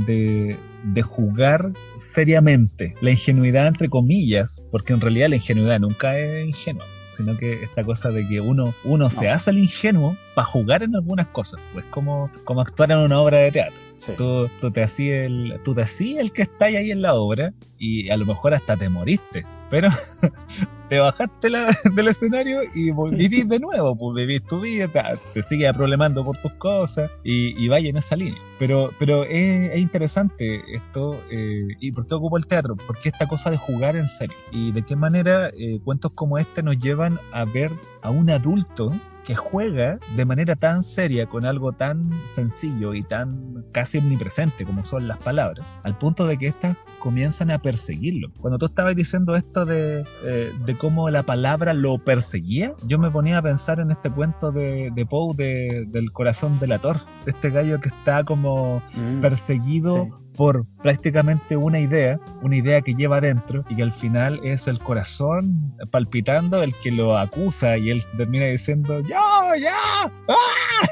de, 0.07 0.57
de 0.85 1.02
jugar 1.02 1.73
seriamente. 1.99 2.95
La 3.00 3.11
ingenuidad, 3.11 3.66
entre 3.66 3.88
comillas, 3.88 4.62
porque 4.71 4.92
en 4.92 5.00
realidad 5.00 5.28
la 5.28 5.37
ingenuidad 5.37 5.81
nunca 5.81 6.16
es 6.16 6.47
ingenua 6.47 6.85
sino 7.12 7.37
que 7.37 7.62
esta 7.64 7.85
cosa 7.85 8.11
de 8.11 8.26
que 8.26 8.40
uno, 8.40 8.75
uno 8.85 9.11
se 9.11 9.28
hace 9.28 9.50
el 9.50 9.59
ingenuo 9.59 10.16
para 10.35 10.47
jugar 10.47 10.83
en 10.83 10.95
algunas 10.95 11.26
cosas, 11.28 11.61
pues 11.73 11.85
como, 11.90 12.31
como 12.45 12.62
actuar 12.62 12.90
en 12.90 12.99
una 12.99 13.21
obra 13.21 13.38
de 13.38 13.52
teatro. 13.52 13.81
Tú, 14.16 14.49
tú, 14.61 14.71
te 14.71 14.83
hacías 14.83 15.26
el, 15.26 15.61
tú 15.62 15.75
te 15.75 15.83
hacías 15.83 16.21
el 16.21 16.33
que 16.33 16.42
está 16.42 16.66
ahí 16.66 16.90
en 16.90 17.02
la 17.02 17.14
obra 17.14 17.52
y 17.78 18.09
a 18.09 18.16
lo 18.16 18.26
mejor 18.26 18.54
hasta 18.54 18.76
te 18.76 18.88
moriste, 18.88 19.45
pero 19.73 19.88
te 20.91 20.99
bajaste 20.99 21.49
del 21.95 22.09
escenario 22.09 22.61
y 22.75 22.93
vivís 23.17 23.49
de 23.49 23.59
nuevo, 23.59 23.97
pues 23.97 24.14
vivís 24.14 24.47
tu 24.47 24.61
vida, 24.61 25.17
te 25.33 25.43
sigues 25.43 25.73
problemando 25.73 26.23
por 26.23 26.37
tus 26.43 26.52
cosas 26.52 27.11
y, 27.25 27.59
y 27.59 27.69
vaya 27.69 27.88
en 27.88 27.97
esa 27.97 28.14
línea. 28.14 28.38
Pero, 28.59 28.93
pero 28.99 29.25
es, 29.25 29.75
interesante 29.79 30.61
esto. 30.76 31.19
Eh, 31.31 31.69
¿Y 31.81 31.91
por 31.93 32.07
qué 32.07 32.14
ocupo 32.14 32.37
el 32.37 32.47
teatro? 32.47 32.76
Porque 32.87 33.09
esta 33.09 33.26
cosa 33.26 33.50
de 33.50 33.57
jugar 33.57 33.97
en 33.97 34.07
serio. 34.07 34.37
Y 34.52 34.73
de 34.73 34.83
qué 34.83 34.95
manera 34.95 35.49
eh, 35.49 35.81
cuentos 35.83 36.12
como 36.14 36.37
este 36.37 36.62
nos 36.62 36.79
llevan 36.79 37.19
a 37.33 37.47
ver 37.47 37.73
a 38.02 38.11
un 38.11 38.29
adulto 38.29 38.93
que 39.25 39.35
juega 39.35 39.99
de 40.17 40.25
manera 40.25 40.57
tan 40.57 40.83
seria 40.83 41.26
con 41.26 41.45
algo 41.45 41.73
tan 41.73 42.11
sencillo 42.29 42.95
y 42.95 43.02
tan 43.02 43.64
casi 43.73 43.99
omnipresente 43.99 44.64
como 44.64 44.85
son 44.85 45.09
las 45.09 45.19
palabras, 45.19 45.67
al 45.83 45.97
punto 45.97 46.26
de 46.26 46.38
que 46.38 46.49
éstas 46.49 46.76
comienzan 46.99 47.50
a 47.50 47.59
perseguirlo. 47.59 48.31
Cuando 48.41 48.59
tú 48.59 48.67
estabas 48.67 48.95
diciendo 48.95 49.35
esto 49.35 49.64
de, 49.64 50.05
eh, 50.25 50.52
de 50.64 50.76
cómo 50.76 51.11
la 51.11 51.25
palabra 51.25 51.75
lo 51.75 51.99
perseguía, 51.99 52.75
yo 52.87 52.99
me 52.99 53.11
ponía 53.11 53.38
a 53.38 53.43
pensar 53.43 53.81
en 53.81 53.91
este 53.91 54.11
cuento 54.11 54.52
de, 54.52 54.91
de 54.95 55.07
Poe 55.07 55.35
del 55.37 56.12
corazón 56.12 56.59
del 56.59 56.73
ator, 56.73 56.99
de 57.25 57.33
este 57.33 57.50
gallo 57.50 57.81
que 57.81 57.88
está 57.88 58.25
como 58.25 58.83
mm, 58.95 59.21
perseguido 59.21 60.22
por 60.36 60.66
prácticamente 60.82 61.56
una 61.56 61.78
idea, 61.78 62.18
una 62.42 62.56
idea 62.56 62.80
que 62.80 62.94
lleva 62.94 63.18
adentro 63.18 63.64
y 63.68 63.76
que 63.76 63.82
al 63.82 63.92
final 63.92 64.40
es 64.42 64.66
el 64.66 64.78
corazón 64.78 65.74
palpitando 65.90 66.62
el 66.62 66.74
que 66.82 66.90
lo 66.90 67.16
acusa 67.16 67.76
y 67.76 67.90
él 67.90 68.02
termina 68.16 68.46
diciendo, 68.46 69.00
¡Ya, 69.00 69.56
ya! 69.60 70.12
¡Ah! 70.28 70.86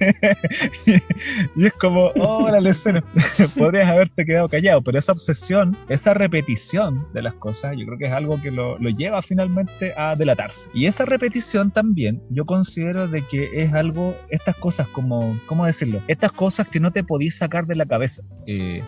y 1.56 1.66
es 1.66 1.72
como, 1.74 2.12
oh, 2.16 2.48
la 2.48 2.70
escena, 2.70 3.02
podrías 3.56 3.88
haberte 3.88 4.24
quedado 4.24 4.48
callado, 4.48 4.82
pero 4.82 4.98
esa 4.98 5.12
obsesión, 5.12 5.76
esa 5.88 6.14
repetición 6.14 7.06
de 7.12 7.22
las 7.22 7.34
cosas, 7.34 7.76
yo 7.76 7.86
creo 7.86 7.98
que 7.98 8.06
es 8.06 8.12
algo 8.12 8.40
que 8.40 8.50
lo, 8.50 8.78
lo, 8.78 8.90
lleva 8.90 9.22
finalmente 9.22 9.92
a 9.96 10.14
delatarse. 10.14 10.70
Y 10.74 10.86
esa 10.86 11.04
repetición 11.04 11.70
también, 11.70 12.22
yo 12.30 12.44
considero 12.44 13.08
de 13.08 13.22
que 13.22 13.50
es 13.52 13.72
algo, 13.74 14.16
estas 14.28 14.56
cosas 14.56 14.88
como, 14.88 15.38
¿cómo 15.46 15.66
decirlo? 15.66 16.00
Estas 16.08 16.32
cosas 16.32 16.68
que 16.68 16.80
no 16.80 16.90
te 16.90 17.04
podís 17.04 17.36
sacar 17.36 17.66
de 17.66 17.74
la 17.74 17.86
cabeza. 17.86 18.22
Eh, 18.46 18.82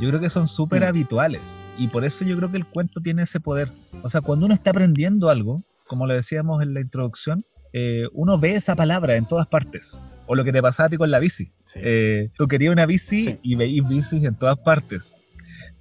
yo 0.00 0.08
creo 0.08 0.20
que 0.20 0.30
son 0.30 0.48
súper 0.48 0.82
mm. 0.82 0.86
habituales 0.86 1.54
y 1.78 1.88
por 1.88 2.04
eso 2.04 2.24
yo 2.24 2.36
creo 2.36 2.50
que 2.50 2.56
el 2.56 2.66
cuento 2.66 3.00
tiene 3.00 3.22
ese 3.22 3.40
poder. 3.40 3.68
O 4.02 4.08
sea, 4.08 4.20
cuando 4.20 4.46
uno 4.46 4.54
está 4.54 4.70
aprendiendo 4.70 5.28
algo, 5.28 5.62
como 5.86 6.06
le 6.06 6.14
decíamos 6.14 6.62
en 6.62 6.74
la 6.74 6.80
introducción, 6.80 7.44
eh, 7.72 8.04
uno 8.12 8.38
ve 8.38 8.54
esa 8.54 8.76
palabra 8.76 9.16
en 9.16 9.26
todas 9.26 9.46
partes. 9.46 9.98
O 10.26 10.34
lo 10.34 10.44
que 10.44 10.52
te 10.52 10.62
pasaba 10.62 10.86
a 10.86 10.90
ti 10.90 10.96
con 10.96 11.10
la 11.10 11.18
bici. 11.18 11.52
Eh, 11.76 12.30
tú 12.36 12.46
querías 12.46 12.72
una 12.72 12.86
bici 12.86 13.38
y 13.42 13.56
veías 13.56 13.88
bicis 13.88 14.24
en 14.24 14.34
todas 14.34 14.58
partes. 14.58 15.16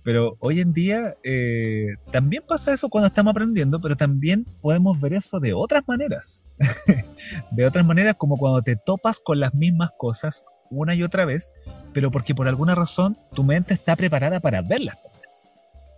Pero 0.03 0.35
hoy 0.39 0.61
en 0.61 0.73
día 0.73 1.15
eh, 1.23 1.95
también 2.11 2.43
pasa 2.47 2.73
eso 2.73 2.89
cuando 2.89 3.07
estamos 3.07 3.31
aprendiendo, 3.31 3.79
pero 3.79 3.95
también 3.95 4.45
podemos 4.61 4.99
ver 4.99 5.13
eso 5.13 5.39
de 5.39 5.53
otras 5.53 5.83
maneras. 5.87 6.47
de 7.51 7.65
otras 7.65 7.85
maneras 7.85 8.15
como 8.17 8.37
cuando 8.37 8.61
te 8.63 8.75
topas 8.75 9.19
con 9.19 9.39
las 9.39 9.53
mismas 9.53 9.91
cosas 9.97 10.43
una 10.71 10.95
y 10.95 11.03
otra 11.03 11.25
vez, 11.25 11.53
pero 11.93 12.09
porque 12.09 12.33
por 12.33 12.47
alguna 12.47 12.73
razón 12.73 13.17
tu 13.35 13.43
mente 13.43 13.73
está 13.73 13.95
preparada 13.95 14.39
para 14.39 14.61
verlas. 14.61 14.97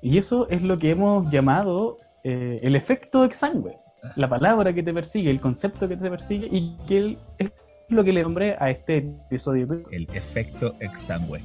Y 0.01 0.17
eso 0.17 0.49
es 0.49 0.63
lo 0.63 0.77
que 0.77 0.89
hemos 0.89 1.31
llamado 1.31 1.97
el 2.23 2.75
efecto 2.75 3.25
exangüe 3.25 3.82
la 4.15 4.27
palabra 4.27 4.73
que 4.73 4.83
te 4.83 4.93
persigue, 4.93 5.29
el 5.31 5.39
concepto 5.39 5.87
que 5.87 5.97
te 5.97 6.09
persigue 6.09 6.47
y 6.51 6.75
que 6.87 7.17
es 7.37 7.51
lo 7.89 8.03
que 8.03 8.13
le 8.13 8.23
nombré 8.23 8.55
a 8.59 8.69
este 8.69 8.97
episodio. 8.97 9.83
El 9.91 10.07
efecto 10.13 10.75
exangüe. 10.79 11.41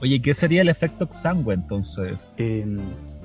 Oye, 0.00 0.20
¿qué 0.20 0.34
sería 0.34 0.62
el 0.62 0.68
efecto 0.68 1.04
exangüe 1.04 1.54
entonces? 1.54 2.18
Eh, 2.36 2.64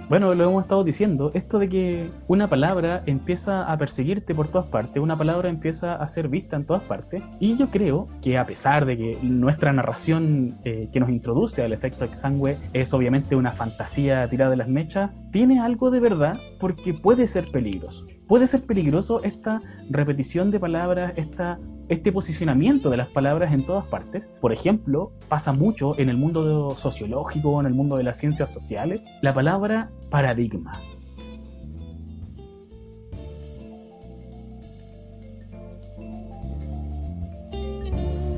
bueno, 0.10 0.34
lo 0.36 0.46
hemos 0.46 0.64
estado 0.64 0.86
diciendo, 0.86 1.32
esto 1.34 1.60
de 1.60 1.68
que 1.68 2.10
una 2.28 2.48
palabra 2.48 3.04
empieza 3.08 3.70
a 3.70 3.78
perseguirte 3.78 4.34
por 4.34 4.48
todas 4.48 4.68
partes, 4.68 5.04
una 5.04 5.18
palabra 5.18 5.50
empieza 5.50 5.96
a 5.96 6.08
ser 6.08 6.30
vista 6.30 6.56
en 6.56 6.66
todas 6.66 6.84
partes, 6.84 7.22
y 7.42 7.58
yo 7.58 7.68
creo 7.70 8.08
que 8.22 8.38
a 8.38 8.46
pesar 8.46 8.86
de 8.86 8.96
que 8.96 9.18
nuestra 9.22 9.74
narración 9.74 10.60
eh, 10.64 10.88
que 10.94 11.02
nos 11.02 11.10
introduce 11.10 11.62
al 11.62 11.74
efecto 11.74 12.06
exangüe 12.06 12.56
es 12.72 12.94
obviamente 12.94 13.36
una 13.36 13.52
fantasía 13.52 14.30
tirada 14.30 14.52
de 14.52 14.58
las 14.58 14.70
mechas, 14.70 15.12
tiene 15.32 15.60
algo 15.60 15.92
de 15.92 16.00
verdad 16.00 16.40
porque 16.58 16.94
puede 16.94 17.28
ser 17.28 17.52
peligroso. 17.52 18.08
Puede 18.28 18.48
ser 18.48 18.66
peligroso 18.66 19.24
esta 19.24 19.62
repetición 19.90 20.52
de 20.52 20.60
palabras, 20.60 21.14
esta 21.16 21.60
este 21.90 22.12
posicionamiento 22.12 22.90
de 22.90 22.98
las 22.98 23.08
palabras 23.08 23.54
en 23.54 23.66
todas 23.66 23.86
partes. 23.86 24.24
Por 24.42 24.52
ejemplo, 24.52 25.14
pasa 25.30 25.54
mucho 25.54 25.98
en 25.98 26.10
el 26.10 26.18
mundo 26.18 26.72
sociológico, 26.72 27.60
en 27.62 27.68
el 27.68 27.74
mundo 27.74 27.96
de 27.96 28.04
las 28.04 28.18
ciencias 28.18 28.52
sociales, 28.52 29.06
la 29.22 29.34
palabra 29.34 29.90
paradigma. 30.10 30.82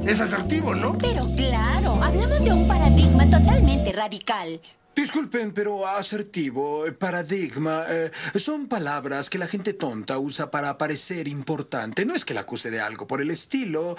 Es 0.05 0.21
asertivo, 0.21 0.73
¿no? 0.73 0.97
Pero 0.97 1.23
claro, 1.35 1.93
hablamos 2.01 2.43
de 2.43 2.51
un 2.51 2.67
paradigma 2.67 3.25
totalmente 3.25 3.91
radical. 3.91 4.59
Disculpen, 4.99 5.53
pero 5.53 5.87
asertivo, 5.87 6.83
paradigma, 6.99 7.85
eh, 7.87 8.11
son 8.35 8.67
palabras 8.67 9.29
que 9.29 9.37
la 9.37 9.47
gente 9.47 9.71
tonta 9.71 10.19
usa 10.19 10.51
para 10.51 10.77
parecer 10.77 11.29
importante. 11.29 12.05
No 12.05 12.13
es 12.15 12.25
que 12.25 12.33
la 12.33 12.41
acuse 12.41 12.69
de 12.69 12.81
algo 12.81 13.07
por 13.07 13.21
el 13.21 13.31
estilo. 13.31 13.95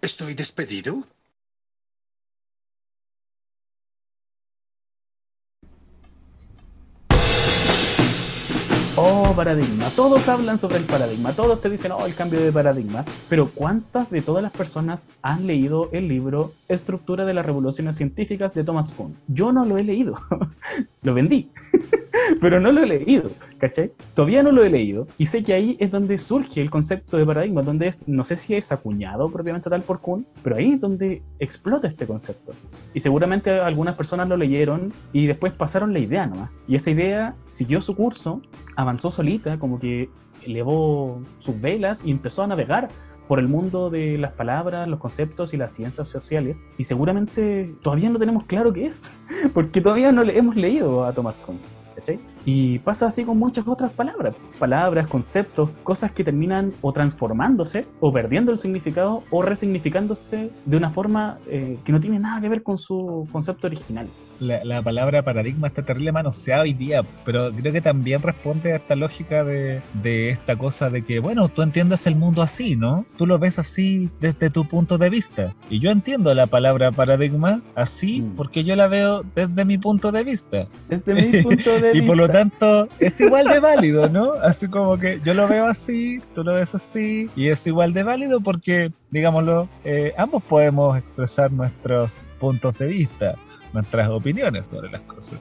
¿Estoy 0.00 0.34
despedido? 0.34 1.06
Oh, 8.98 9.30
paradigma. 9.36 9.90
Todos 9.94 10.26
hablan 10.26 10.56
sobre 10.56 10.78
el 10.78 10.84
paradigma. 10.84 11.34
Todos 11.34 11.60
te 11.60 11.68
dicen, 11.68 11.92
oh, 11.92 12.06
el 12.06 12.14
cambio 12.14 12.40
de 12.40 12.50
paradigma. 12.50 13.04
Pero 13.28 13.50
¿cuántas 13.54 14.10
de 14.10 14.22
todas 14.22 14.42
las 14.42 14.52
personas 14.52 15.12
han 15.20 15.46
leído 15.46 15.90
el 15.92 16.08
libro 16.08 16.54
Estructura 16.66 17.26
de 17.26 17.34
las 17.34 17.44
Revoluciones 17.44 17.96
Científicas 17.96 18.54
de 18.54 18.64
Thomas 18.64 18.92
Kuhn? 18.92 19.14
Yo 19.28 19.52
no 19.52 19.66
lo 19.66 19.76
he 19.76 19.84
leído. 19.84 20.14
lo 21.02 21.12
vendí. 21.12 21.50
pero 22.40 22.60
no 22.60 22.72
lo 22.72 22.82
he 22.82 22.86
leído, 22.86 23.30
¿cachai? 23.58 23.92
Todavía 24.14 24.42
no 24.42 24.52
lo 24.52 24.64
he 24.64 24.70
leído 24.70 25.06
y 25.18 25.26
sé 25.26 25.42
que 25.42 25.54
ahí 25.54 25.76
es 25.80 25.90
donde 25.90 26.18
surge 26.18 26.60
el 26.60 26.70
concepto 26.70 27.16
de 27.16 27.26
paradigma, 27.26 27.62
donde 27.62 27.88
es, 27.88 28.06
no 28.08 28.24
sé 28.24 28.36
si 28.36 28.54
es 28.54 28.72
acuñado 28.72 29.30
propiamente 29.30 29.70
tal 29.70 29.82
por 29.82 30.00
Kuhn, 30.00 30.26
pero 30.42 30.56
ahí 30.56 30.72
es 30.72 30.80
donde 30.80 31.22
explota 31.38 31.88
este 31.88 32.06
concepto. 32.06 32.52
Y 32.94 33.00
seguramente 33.00 33.50
algunas 33.50 33.94
personas 33.94 34.28
lo 34.28 34.36
leyeron 34.36 34.92
y 35.12 35.26
después 35.26 35.52
pasaron 35.52 35.92
la 35.92 35.98
idea 35.98 36.26
nomás. 36.26 36.50
Y 36.66 36.74
esa 36.74 36.90
idea 36.90 37.34
siguió 37.46 37.80
su 37.80 37.94
curso, 37.94 38.42
avanzó 38.76 39.10
solita, 39.10 39.58
como 39.58 39.78
que 39.78 40.08
elevó 40.44 41.20
sus 41.38 41.60
velas 41.60 42.04
y 42.04 42.10
empezó 42.10 42.42
a 42.42 42.46
navegar 42.46 42.88
por 43.26 43.40
el 43.40 43.48
mundo 43.48 43.90
de 43.90 44.18
las 44.18 44.32
palabras, 44.32 44.88
los 44.88 45.00
conceptos 45.00 45.52
y 45.52 45.56
las 45.56 45.72
ciencias 45.72 46.08
sociales. 46.08 46.62
Y 46.78 46.84
seguramente 46.84 47.74
todavía 47.82 48.08
no 48.08 48.18
tenemos 48.18 48.44
claro 48.44 48.72
qué 48.72 48.86
es, 48.86 49.10
porque 49.54 49.80
todavía 49.80 50.12
no 50.12 50.22
le 50.22 50.38
hemos 50.38 50.56
leído 50.56 51.04
a 51.04 51.12
Thomas 51.12 51.40
Kuhn. 51.40 51.58
Y 52.44 52.78
pasa 52.80 53.06
así 53.06 53.24
con 53.24 53.38
muchas 53.38 53.66
otras 53.66 53.92
palabras, 53.92 54.34
palabras, 54.58 55.06
conceptos, 55.06 55.70
cosas 55.82 56.12
que 56.12 56.24
terminan 56.24 56.72
o 56.82 56.92
transformándose 56.92 57.86
o 58.00 58.12
perdiendo 58.12 58.52
el 58.52 58.58
significado 58.58 59.22
o 59.30 59.42
resignificándose 59.42 60.50
de 60.64 60.76
una 60.76 60.90
forma 60.90 61.38
eh, 61.46 61.78
que 61.84 61.92
no 61.92 62.00
tiene 62.00 62.18
nada 62.18 62.40
que 62.40 62.48
ver 62.48 62.62
con 62.62 62.78
su 62.78 63.26
concepto 63.32 63.66
original 63.66 64.08
la, 64.40 64.82
palabra 64.82 65.22
paradigma 65.22 65.68
está 65.68 65.82
terrible 65.82 66.12
manoseada 66.12 66.62
hoy 66.62 66.72
día, 66.74 67.02
pero 67.24 67.52
creo 67.52 67.72
que 67.72 67.80
también 67.80 68.22
responde 68.22 68.72
a 68.72 68.76
esta 68.76 68.96
lógica 68.96 69.44
de, 69.44 69.80
esta 70.30 70.56
cosa 70.56 70.90
de 70.90 71.02
que, 71.02 71.18
bueno, 71.18 71.48
tú 71.48 71.62
entiendes 71.62 72.06
el 72.06 72.16
mundo 72.16 72.42
así, 72.42 72.76
¿no? 72.76 73.06
Tú 73.16 73.26
lo 73.26 73.38
ves 73.38 73.58
así 73.58 74.10
desde 74.20 74.50
tu 74.50 74.66
punto 74.66 74.98
de 74.98 75.10
vista. 75.10 75.54
Y 75.70 75.80
yo 75.80 75.90
entiendo 75.90 76.34
la 76.34 76.46
palabra 76.46 76.92
paradigma 76.92 77.62
así 77.74 78.22
mm. 78.22 78.36
porque 78.36 78.64
yo 78.64 78.76
la 78.76 78.88
veo 78.88 79.24
desde 79.34 79.64
mi 79.64 79.78
punto 79.78 80.12
de 80.12 80.24
vista. 80.24 80.66
Desde 80.88 81.14
mi 81.14 81.42
punto 81.42 81.70
de 81.80 81.92
vista. 81.92 81.98
y 81.98 82.02
por 82.02 82.16
lo 82.16 82.28
tanto 82.28 82.88
es 82.98 83.20
igual 83.20 83.46
de 83.46 83.60
válido, 83.60 84.08
¿no? 84.08 84.32
Así 84.42 84.68
como 84.68 84.98
que 84.98 85.20
yo 85.24 85.34
lo 85.34 85.48
veo 85.48 85.66
así, 85.66 86.20
tú 86.34 86.44
lo 86.44 86.54
ves 86.54 86.74
así, 86.74 87.30
y 87.36 87.48
es 87.48 87.66
igual 87.66 87.92
de 87.92 88.02
válido 88.02 88.40
porque, 88.40 88.92
digámoslo, 89.10 89.68
eh, 89.84 90.12
ambos 90.16 90.42
podemos 90.44 90.96
expresar 90.96 91.50
nuestros 91.52 92.16
puntos 92.38 92.76
de 92.78 92.86
vista 92.86 93.36
nuestras 93.76 94.08
opiniones 94.08 94.66
sobre 94.66 94.90
las 94.90 95.02
cosas. 95.02 95.38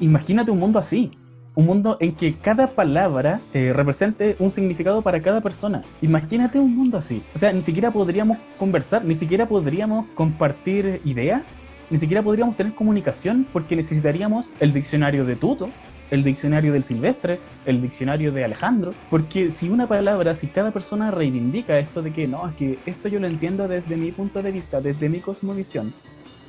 imagínate 0.00 0.50
un 0.50 0.58
mundo 0.58 0.78
así. 0.78 1.10
Un 1.56 1.66
mundo 1.66 1.96
en 1.98 2.14
que 2.14 2.36
cada 2.36 2.68
palabra 2.68 3.40
eh, 3.52 3.72
represente 3.74 4.36
un 4.38 4.52
significado 4.52 5.02
para 5.02 5.20
cada 5.20 5.40
persona. 5.40 5.82
Imagínate 6.00 6.60
un 6.60 6.76
mundo 6.76 6.96
así. 6.96 7.22
O 7.34 7.38
sea, 7.38 7.52
ni 7.52 7.60
siquiera 7.60 7.90
podríamos 7.90 8.38
conversar, 8.56 9.04
ni 9.04 9.14
siquiera 9.14 9.48
podríamos 9.48 10.06
compartir 10.14 11.00
ideas 11.04 11.58
ni 11.90 11.98
siquiera 11.98 12.22
podríamos 12.22 12.56
tener 12.56 12.72
comunicación 12.72 13.46
porque 13.52 13.74
necesitaríamos 13.74 14.50
el 14.60 14.72
diccionario 14.72 15.24
de 15.24 15.34
Tuto, 15.34 15.70
el 16.10 16.22
diccionario 16.22 16.72
del 16.72 16.82
Silvestre, 16.82 17.40
el 17.66 17.82
diccionario 17.82 18.32
de 18.32 18.44
Alejandro, 18.44 18.94
porque 19.10 19.50
si 19.50 19.68
una 19.68 19.88
palabra, 19.88 20.34
si 20.34 20.46
cada 20.46 20.70
persona 20.70 21.10
reivindica 21.10 21.78
esto 21.78 22.00
de 22.02 22.12
que 22.12 22.28
no, 22.28 22.48
es 22.48 22.54
que 22.54 22.78
esto 22.86 23.08
yo 23.08 23.18
lo 23.18 23.26
entiendo 23.26 23.66
desde 23.68 23.96
mi 23.96 24.12
punto 24.12 24.42
de 24.42 24.52
vista, 24.52 24.80
desde 24.80 25.08
mi 25.08 25.18
cosmovisión, 25.18 25.92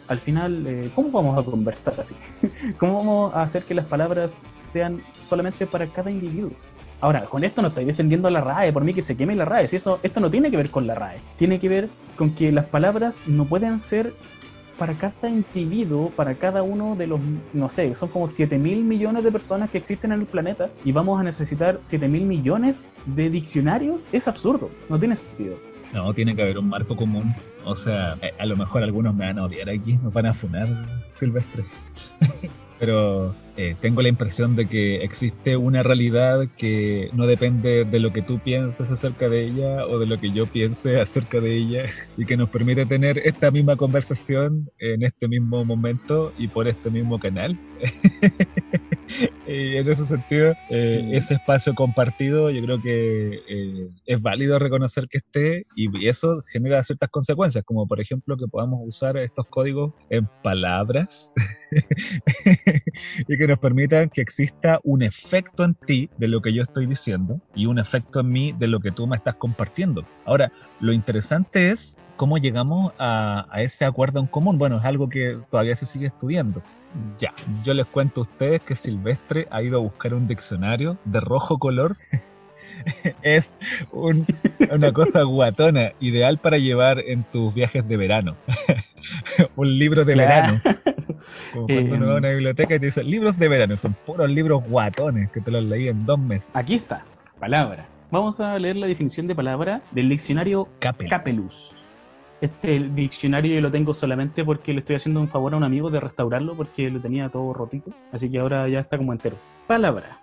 al 0.07 0.19
final, 0.19 0.65
eh, 0.67 0.91
¿cómo 0.93 1.09
vamos 1.11 1.37
a 1.37 1.43
conversar 1.43 1.99
así? 1.99 2.15
¿Cómo 2.77 2.97
vamos 2.97 3.33
a 3.33 3.43
hacer 3.43 3.63
que 3.63 3.73
las 3.73 3.85
palabras 3.85 4.41
sean 4.55 5.01
solamente 5.21 5.65
para 5.67 5.87
cada 5.87 6.11
individuo? 6.11 6.51
Ahora, 6.99 7.25
con 7.25 7.43
esto 7.43 7.61
no 7.63 7.69
estoy 7.69 7.85
defendiendo 7.85 8.27
a 8.27 8.31
la 8.31 8.41
RAE, 8.41 8.71
por 8.71 8.83
mí 8.83 8.93
que 8.93 9.01
se 9.01 9.17
queme 9.17 9.35
la 9.35 9.45
RAE. 9.45 9.67
Si 9.67 9.75
eso, 9.75 9.99
esto 10.03 10.19
no 10.19 10.29
tiene 10.29 10.51
que 10.51 10.57
ver 10.57 10.69
con 10.69 10.85
la 10.85 10.93
RAE. 10.93 11.19
Tiene 11.35 11.59
que 11.59 11.67
ver 11.67 11.89
con 12.15 12.29
que 12.35 12.51
las 12.51 12.65
palabras 12.65 13.23
no 13.25 13.45
pueden 13.45 13.79
ser 13.79 14.13
para 14.77 14.93
cada 14.93 15.29
individuo, 15.29 16.09
para 16.09 16.35
cada 16.35 16.63
uno 16.63 16.95
de 16.95 17.07
los, 17.07 17.19
no 17.53 17.69
sé, 17.69 17.93
son 17.93 18.09
como 18.09 18.27
7 18.27 18.57
mil 18.57 18.83
millones 18.83 19.23
de 19.23 19.31
personas 19.31 19.69
que 19.69 19.77
existen 19.77 20.11
en 20.11 20.21
el 20.21 20.25
planeta 20.25 20.71
y 20.83 20.91
vamos 20.91 21.19
a 21.19 21.23
necesitar 21.23 21.77
7 21.81 22.07
mil 22.07 22.23
millones 22.23 22.87
de 23.05 23.29
diccionarios, 23.29 24.07
es 24.11 24.27
absurdo, 24.27 24.71
no 24.89 24.97
tiene 24.97 25.15
sentido. 25.15 25.57
No, 25.93 26.13
tiene 26.13 26.35
que 26.35 26.41
haber 26.41 26.57
un 26.57 26.69
marco 26.69 26.95
común. 26.95 27.35
O 27.65 27.75
sea, 27.75 28.17
a 28.39 28.45
lo 28.45 28.55
mejor 28.55 28.83
algunos 28.83 29.13
me 29.15 29.25
van 29.25 29.39
a 29.39 29.45
odiar 29.45 29.69
aquí, 29.69 29.97
me 29.97 30.09
van 30.09 30.25
a 30.27 30.33
funar 30.33 30.67
Silvestre. 31.13 31.63
Pero 32.79 33.35
eh, 33.57 33.75
tengo 33.79 34.01
la 34.01 34.09
impresión 34.09 34.55
de 34.55 34.65
que 34.65 35.03
existe 35.03 35.55
una 35.55 35.83
realidad 35.83 36.47
que 36.57 37.11
no 37.13 37.27
depende 37.27 37.85
de 37.85 37.99
lo 37.99 38.11
que 38.11 38.23
tú 38.23 38.39
pienses 38.39 38.89
acerca 38.89 39.29
de 39.29 39.43
ella 39.43 39.85
o 39.85 39.99
de 39.99 40.07
lo 40.07 40.19
que 40.19 40.31
yo 40.31 40.47
piense 40.47 40.99
acerca 40.99 41.39
de 41.39 41.57
ella 41.57 41.85
y 42.17 42.25
que 42.25 42.37
nos 42.37 42.49
permite 42.49 42.87
tener 42.87 43.19
esta 43.19 43.51
misma 43.51 43.75
conversación 43.75 44.71
en 44.79 45.03
este 45.03 45.27
mismo 45.27 45.63
momento 45.63 46.33
y 46.39 46.47
por 46.47 46.67
este 46.67 46.89
mismo 46.89 47.19
canal. 47.19 47.55
y 49.47 49.77
en 49.77 49.89
ese 49.89 50.05
sentido, 50.05 50.53
eh, 50.69 51.09
ese 51.13 51.35
espacio 51.35 51.73
compartido 51.73 52.49
yo 52.49 52.61
creo 52.63 52.81
que 52.81 53.41
eh, 53.47 53.89
es 54.05 54.21
válido 54.21 54.59
reconocer 54.59 55.07
que 55.07 55.17
esté 55.17 55.65
y 55.75 56.07
eso 56.07 56.41
genera 56.51 56.83
ciertas 56.83 57.09
consecuencias, 57.09 57.63
como 57.65 57.87
por 57.87 57.99
ejemplo 57.99 58.37
que 58.37 58.47
podamos 58.47 58.81
usar 58.83 59.17
estos 59.17 59.45
códigos 59.47 59.93
en 60.09 60.27
palabras 60.43 61.31
y 63.27 63.37
que 63.37 63.47
nos 63.47 63.59
permitan 63.59 64.09
que 64.09 64.21
exista 64.21 64.79
un 64.83 65.01
efecto 65.01 65.63
en 65.63 65.75
ti 65.75 66.09
de 66.17 66.27
lo 66.27 66.41
que 66.41 66.53
yo 66.53 66.63
estoy 66.63 66.85
diciendo 66.85 67.39
y 67.55 67.65
un 67.65 67.79
efecto 67.79 68.21
en 68.21 68.31
mí 68.31 68.53
de 68.57 68.67
lo 68.67 68.79
que 68.79 68.91
tú 68.91 69.07
me 69.07 69.15
estás 69.15 69.35
compartiendo. 69.35 70.05
Ahora, 70.25 70.51
lo 70.79 70.93
interesante 70.93 71.71
es 71.71 71.97
cómo 72.17 72.37
llegamos 72.37 72.93
a, 72.99 73.47
a 73.49 73.61
ese 73.61 73.85
acuerdo 73.85 74.19
en 74.19 74.27
común. 74.27 74.57
Bueno, 74.57 74.77
es 74.77 74.85
algo 74.85 75.09
que 75.09 75.37
todavía 75.49 75.75
se 75.75 75.85
sigue 75.85 76.07
estudiando. 76.07 76.61
Ya, 77.19 77.33
yo 77.63 77.73
les 77.73 77.85
cuento 77.85 78.21
a 78.21 78.23
ustedes 78.23 78.61
que 78.61 78.75
Silvestre 78.75 79.47
ha 79.51 79.61
ido 79.61 79.77
a 79.77 79.81
buscar 79.81 80.13
un 80.13 80.27
diccionario 80.27 80.97
de 81.05 81.19
rojo 81.21 81.57
color. 81.57 81.95
es 83.21 83.57
un- 83.91 84.25
una 84.71 84.91
cosa 84.91 85.23
guatona, 85.23 85.91
ideal 85.99 86.37
para 86.37 86.57
llevar 86.57 86.99
en 86.99 87.23
tus 87.23 87.53
viajes 87.53 87.87
de 87.87 87.97
verano. 87.97 88.35
un 89.55 89.77
libro 89.77 90.05
de 90.05 90.13
Claro. 90.13 90.59
verano. 90.63 90.81
Como 91.53 91.67
cuando 91.67 91.95
uno 91.95 92.05
va 92.07 92.13
a 92.13 92.17
una 92.17 92.29
biblioteca 92.31 92.75
y 92.75 92.79
te 92.79 92.85
dicen 92.87 93.09
libros 93.09 93.37
de 93.37 93.47
verano, 93.47 93.77
son 93.77 93.93
puros 94.05 94.29
libros 94.29 94.63
guatones 94.67 95.29
que 95.31 95.39
te 95.41 95.51
los 95.51 95.63
leí 95.63 95.87
en 95.87 96.05
dos 96.05 96.19
meses. 96.19 96.49
Aquí 96.53 96.75
está, 96.75 97.03
palabra. 97.39 97.85
Vamos 98.09 98.39
a 98.39 98.57
leer 98.59 98.75
la 98.75 98.87
definición 98.87 99.27
de 99.27 99.35
palabra 99.35 99.81
del 99.91 100.09
diccionario 100.09 100.67
Capel. 100.79 101.07
Capelus. 101.07 101.75
Este 102.41 102.79
diccionario 102.79 103.53
yo 103.53 103.61
lo 103.61 103.69
tengo 103.69 103.93
solamente 103.93 104.43
porque 104.43 104.73
le 104.73 104.79
estoy 104.79 104.95
haciendo 104.95 105.21
un 105.21 105.27
favor 105.27 105.53
a 105.53 105.57
un 105.57 105.63
amigo 105.63 105.91
de 105.91 105.99
restaurarlo 105.99 106.55
porque 106.55 106.89
lo 106.89 106.99
tenía 106.99 107.29
todo 107.29 107.53
rotito. 107.53 107.91
Así 108.11 108.31
que 108.31 108.39
ahora 108.39 108.67
ya 108.67 108.79
está 108.79 108.97
como 108.97 109.13
entero. 109.13 109.37
Palabra. 109.67 110.19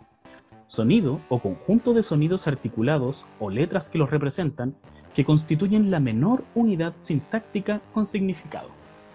Sonido 0.67 1.21
o 1.29 1.39
conjunto 1.39 1.95
de 1.95 2.03
sonidos 2.03 2.49
articulados 2.49 3.25
o 3.39 3.51
letras 3.51 3.89
que 3.89 3.99
los 3.99 4.11
representan 4.11 4.75
que 5.15 5.25
constituyen 5.25 5.93
la 5.93 6.01
menor 6.01 6.43
unidad 6.57 6.93
sintáctica 6.99 7.81
con 7.95 8.05
significado. 8.05 8.69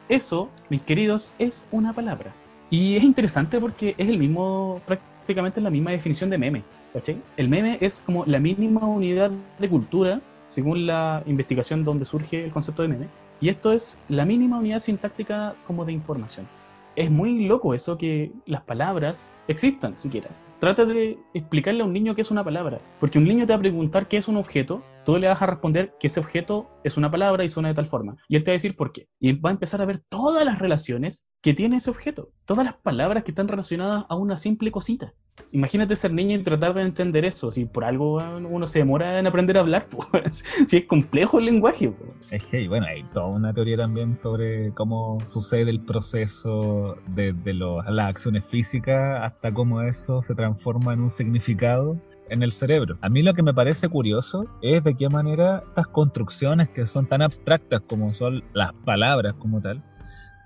Eso, 0.08 0.50
mis 0.70 0.82
queridos, 0.82 1.34
es 1.40 1.68
una 1.72 1.92
palabra. 1.92 2.34
Y 2.70 2.96
es 2.96 3.04
interesante 3.04 3.60
porque 3.60 3.96
es 3.98 4.08
el 4.08 4.18
mismo, 4.18 4.82
prácticamente 4.86 5.60
la 5.60 5.70
misma 5.70 5.92
definición 5.92 6.30
de 6.30 6.38
meme. 6.38 6.64
¿cachai? 6.94 7.22
El 7.36 7.50
meme 7.50 7.78
es 7.82 8.02
como 8.06 8.24
la 8.26 8.40
mínima 8.40 8.88
unidad 8.88 9.32
de 9.60 9.70
cultura, 9.70 10.22
según 10.48 10.86
la 10.86 11.24
investigación 11.26 11.84
donde 11.84 12.06
surge 12.06 12.44
el 12.44 12.52
concepto 12.52 12.82
de 12.82 12.90
meme. 12.90 13.08
Y 13.42 13.50
esto 13.50 13.72
es 13.72 14.00
la 14.10 14.26
mínima 14.26 14.60
unidad 14.60 14.80
sintáctica 14.80 15.56
como 15.68 15.86
de 15.86 15.92
información. 15.92 16.48
Es 16.96 17.10
muy 17.10 17.46
loco 17.46 17.74
eso 17.74 17.98
que 17.98 18.32
las 18.46 18.62
palabras 18.62 19.34
existan 19.48 19.98
siquiera. 19.98 20.30
Trata 20.60 20.86
de 20.86 21.18
explicarle 21.34 21.82
a 21.82 21.86
un 21.86 21.92
niño 21.92 22.16
qué 22.16 22.22
es 22.22 22.32
una 22.32 22.44
palabra. 22.44 22.80
Porque 23.00 23.18
un 23.18 23.26
niño 23.26 23.46
te 23.46 23.52
va 23.54 23.58
a 23.58 23.62
preguntar 23.62 24.08
qué 24.08 24.18
es 24.18 24.28
un 24.28 24.38
objeto, 24.38 24.82
tú 25.06 25.18
le 25.18 25.28
vas 25.28 25.42
a 25.42 25.46
responder 25.48 25.94
que 26.00 26.08
ese 26.08 26.20
objeto 26.20 26.70
es 26.84 26.98
una 26.98 27.12
palabra 27.12 27.44
y 27.44 27.50
suena 27.50 27.70
de 27.70 27.76
tal 27.76 27.86
forma. 27.86 28.16
Y 28.28 28.36
él 28.36 28.44
te 28.44 28.52
va 28.52 28.54
a 28.54 28.60
decir 28.60 28.76
por 28.76 28.92
qué. 28.92 29.08
Y 29.20 29.34
va 29.34 29.50
a 29.50 29.54
empezar 29.54 29.82
a 29.82 29.86
ver 29.86 30.02
todas 30.10 30.46
las 30.46 30.60
relaciones 30.60 31.28
que 31.42 31.54
tiene 31.54 31.78
ese 31.78 31.90
objeto. 31.90 32.30
Todas 32.46 32.66
las 32.66 32.76
palabras 32.76 33.24
que 33.24 33.32
están 33.32 33.48
relacionadas 33.48 34.06
a 34.10 34.16
una 34.16 34.38
simple 34.38 34.72
cosita. 34.72 35.14
Imagínate 35.52 35.96
ser 35.96 36.14
niño 36.14 36.38
y 36.38 36.44
tratar 36.44 36.76
de 36.76 36.84
entender 36.84 37.26
eso. 37.26 37.50
Si 37.50 37.66
por 37.66 37.84
algo 37.84 38.18
uno 38.50 38.68
se 38.68 38.80
demora 38.80 39.18
en 39.20 39.26
aprender 39.28 39.58
a 39.58 39.62
hablar, 39.62 39.88
pues, 40.12 40.46
si 40.68 40.78
es 40.78 40.86
complejo 40.86 41.40
el 41.40 41.46
lenguaje. 41.46 41.90
pues. 41.90 42.32
Es 42.32 42.44
que, 42.46 42.68
bueno, 42.68 42.86
hay 42.86 43.04
toda 43.06 43.26
una 43.26 43.52
teoría 43.54 43.78
también 43.78 44.18
sobre 44.22 44.72
cómo 44.74 45.18
sucede 45.34 45.72
el 45.72 45.82
proceso 45.82 46.98
desde 47.08 47.54
los- 47.54 47.84
las 47.90 48.06
acciones 48.06 48.44
físicas 48.52 49.24
hasta 49.24 49.52
cómo 49.54 49.82
eso 49.82 50.22
se 50.22 50.36
transforma 50.36 50.94
en 50.94 51.02
un 51.02 51.10
significado 51.10 51.98
en 52.30 52.44
el 52.44 52.52
cerebro. 52.52 52.98
A 53.02 53.10
mí 53.10 53.22
lo 53.22 53.34
que 53.34 53.44
me 53.44 53.54
parece 53.54 53.90
curioso 53.90 54.46
es 54.62 54.84
de 54.84 54.96
qué 54.96 55.10
manera 55.10 55.64
estas 55.68 55.88
construcciones 55.88 56.70
que 56.70 56.88
son 56.88 57.06
tan 57.06 57.22
abstractas 57.22 57.82
como 57.88 58.14
son 58.14 58.44
las 58.54 58.74
palabras 58.86 59.34
como 59.34 59.62
tal, 59.62 59.82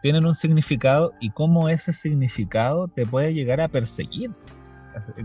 tienen 0.01 0.25
un 0.25 0.33
significado 0.33 1.13
y 1.19 1.31
cómo 1.31 1.69
ese 1.69 1.93
significado 1.93 2.87
te 2.87 3.05
puede 3.05 3.33
llegar 3.33 3.61
a 3.61 3.67
perseguir. 3.67 4.31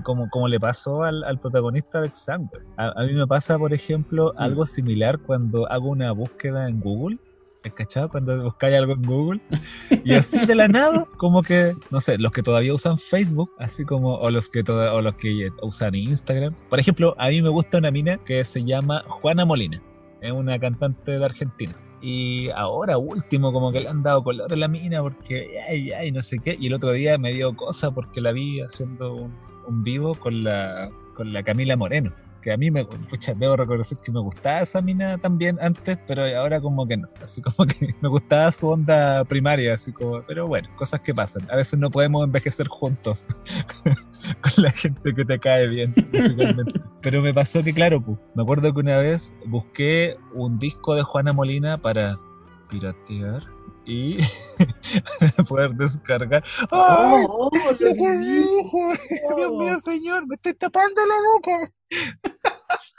Como, 0.02 0.28
como 0.28 0.48
le 0.48 0.60
pasó 0.60 1.02
al, 1.02 1.24
al 1.24 1.38
protagonista 1.38 2.02
de 2.02 2.08
Example. 2.08 2.60
A, 2.76 2.88
a 2.88 3.04
mí 3.06 3.14
me 3.14 3.26
pasa, 3.26 3.58
por 3.58 3.72
ejemplo, 3.72 4.34
algo 4.36 4.66
similar 4.66 5.18
cuando 5.18 5.66
hago 5.72 5.88
una 5.88 6.12
búsqueda 6.12 6.68
en 6.68 6.78
Google. 6.80 7.18
¿Has 7.68 7.74
¿Cachado? 7.74 8.08
Cuando 8.08 8.42
buscáis 8.42 8.74
algo 8.76 8.92
en 8.94 9.02
Google. 9.02 9.40
Y 10.04 10.14
así 10.14 10.44
de 10.46 10.54
la 10.54 10.68
nada, 10.68 11.04
como 11.16 11.42
que, 11.42 11.74
no 11.90 12.00
sé, 12.00 12.18
los 12.18 12.32
que 12.32 12.42
todavía 12.42 12.74
usan 12.74 12.98
Facebook, 12.98 13.50
así 13.58 13.84
como, 13.84 14.14
o 14.16 14.30
los 14.30 14.48
que, 14.48 14.62
toda- 14.64 14.92
o 14.94 15.00
los 15.00 15.14
que 15.16 15.50
usan 15.62 15.94
Instagram. 15.94 16.54
Por 16.68 16.80
ejemplo, 16.80 17.14
a 17.18 17.28
mí 17.28 17.40
me 17.42 17.48
gusta 17.48 17.78
una 17.78 17.90
mina 17.90 18.18
que 18.18 18.44
se 18.44 18.64
llama 18.64 19.02
Juana 19.06 19.44
Molina. 19.44 19.80
Es 20.20 20.30
una 20.32 20.58
cantante 20.58 21.18
de 21.18 21.24
Argentina. 21.24 21.74
Y 22.00 22.50
ahora 22.50 22.98
último, 22.98 23.52
como 23.52 23.70
que 23.70 23.80
le 23.80 23.88
han 23.88 24.02
dado 24.02 24.24
color 24.24 24.52
a 24.52 24.56
la 24.56 24.66
mina 24.68 25.00
porque, 25.02 25.60
ay, 25.68 25.92
ay, 25.92 26.10
no 26.10 26.20
sé 26.22 26.38
qué. 26.40 26.56
Y 26.60 26.66
el 26.66 26.74
otro 26.74 26.90
día 26.92 27.16
me 27.18 27.32
dio 27.32 27.54
cosa 27.54 27.92
porque 27.92 28.20
la 28.20 28.32
vi 28.32 28.60
haciendo 28.60 29.14
un, 29.14 29.32
un 29.68 29.84
vivo 29.84 30.14
con 30.16 30.42
la, 30.42 30.90
con 31.14 31.32
la 31.32 31.42
Camila 31.44 31.76
Moreno. 31.76 32.12
Que 32.42 32.52
a 32.52 32.56
mí 32.56 32.70
me, 32.70 32.84
pucha, 32.84 33.34
debo 33.34 33.56
reconocer 33.56 33.96
que 33.98 34.10
me 34.10 34.20
gustaba 34.20 34.60
esa 34.60 34.82
mina 34.82 35.16
también 35.16 35.56
antes, 35.60 35.98
pero 36.06 36.24
ahora 36.36 36.60
como 36.60 36.86
que 36.86 36.96
no. 36.96 37.08
Así 37.22 37.40
como 37.40 37.66
que 37.66 37.94
me 38.00 38.08
gustaba 38.08 38.50
su 38.52 38.68
onda 38.68 39.24
primaria, 39.24 39.74
así 39.74 39.92
como, 39.92 40.22
pero 40.22 40.48
bueno, 40.48 40.68
cosas 40.76 41.00
que 41.00 41.14
pasan. 41.14 41.48
A 41.50 41.56
veces 41.56 41.78
no 41.78 41.90
podemos 41.90 42.24
envejecer 42.24 42.66
juntos 42.68 43.24
con 43.84 44.64
la 44.64 44.72
gente 44.72 45.14
que 45.14 45.24
te 45.24 45.38
cae 45.38 45.68
bien, 45.68 45.94
musicalmente. 46.12 46.80
Pero 47.02 47.20
me 47.20 47.34
pasó 47.34 47.62
que, 47.62 47.72
claro, 47.72 48.00
pues, 48.00 48.18
me 48.34 48.42
acuerdo 48.42 48.72
que 48.72 48.80
una 48.80 48.98
vez 48.98 49.34
busqué 49.46 50.16
un 50.34 50.58
disco 50.58 50.94
de 50.94 51.02
Juana 51.02 51.32
Molina 51.32 51.78
para 51.78 52.18
piratear 52.70 53.42
y 53.84 54.18
poder 55.48 55.72
descargar. 55.72 56.42
¡Ay! 56.70 57.24
Oh, 57.28 57.50
¡Qué 57.78 57.94
dijo! 57.94 58.92
Dios 59.36 59.52
mío, 59.52 59.78
señor, 59.80 60.26
me 60.26 60.36
estoy 60.36 60.54
tapando 60.54 61.00
la 61.06 61.14
boca. 61.34 61.72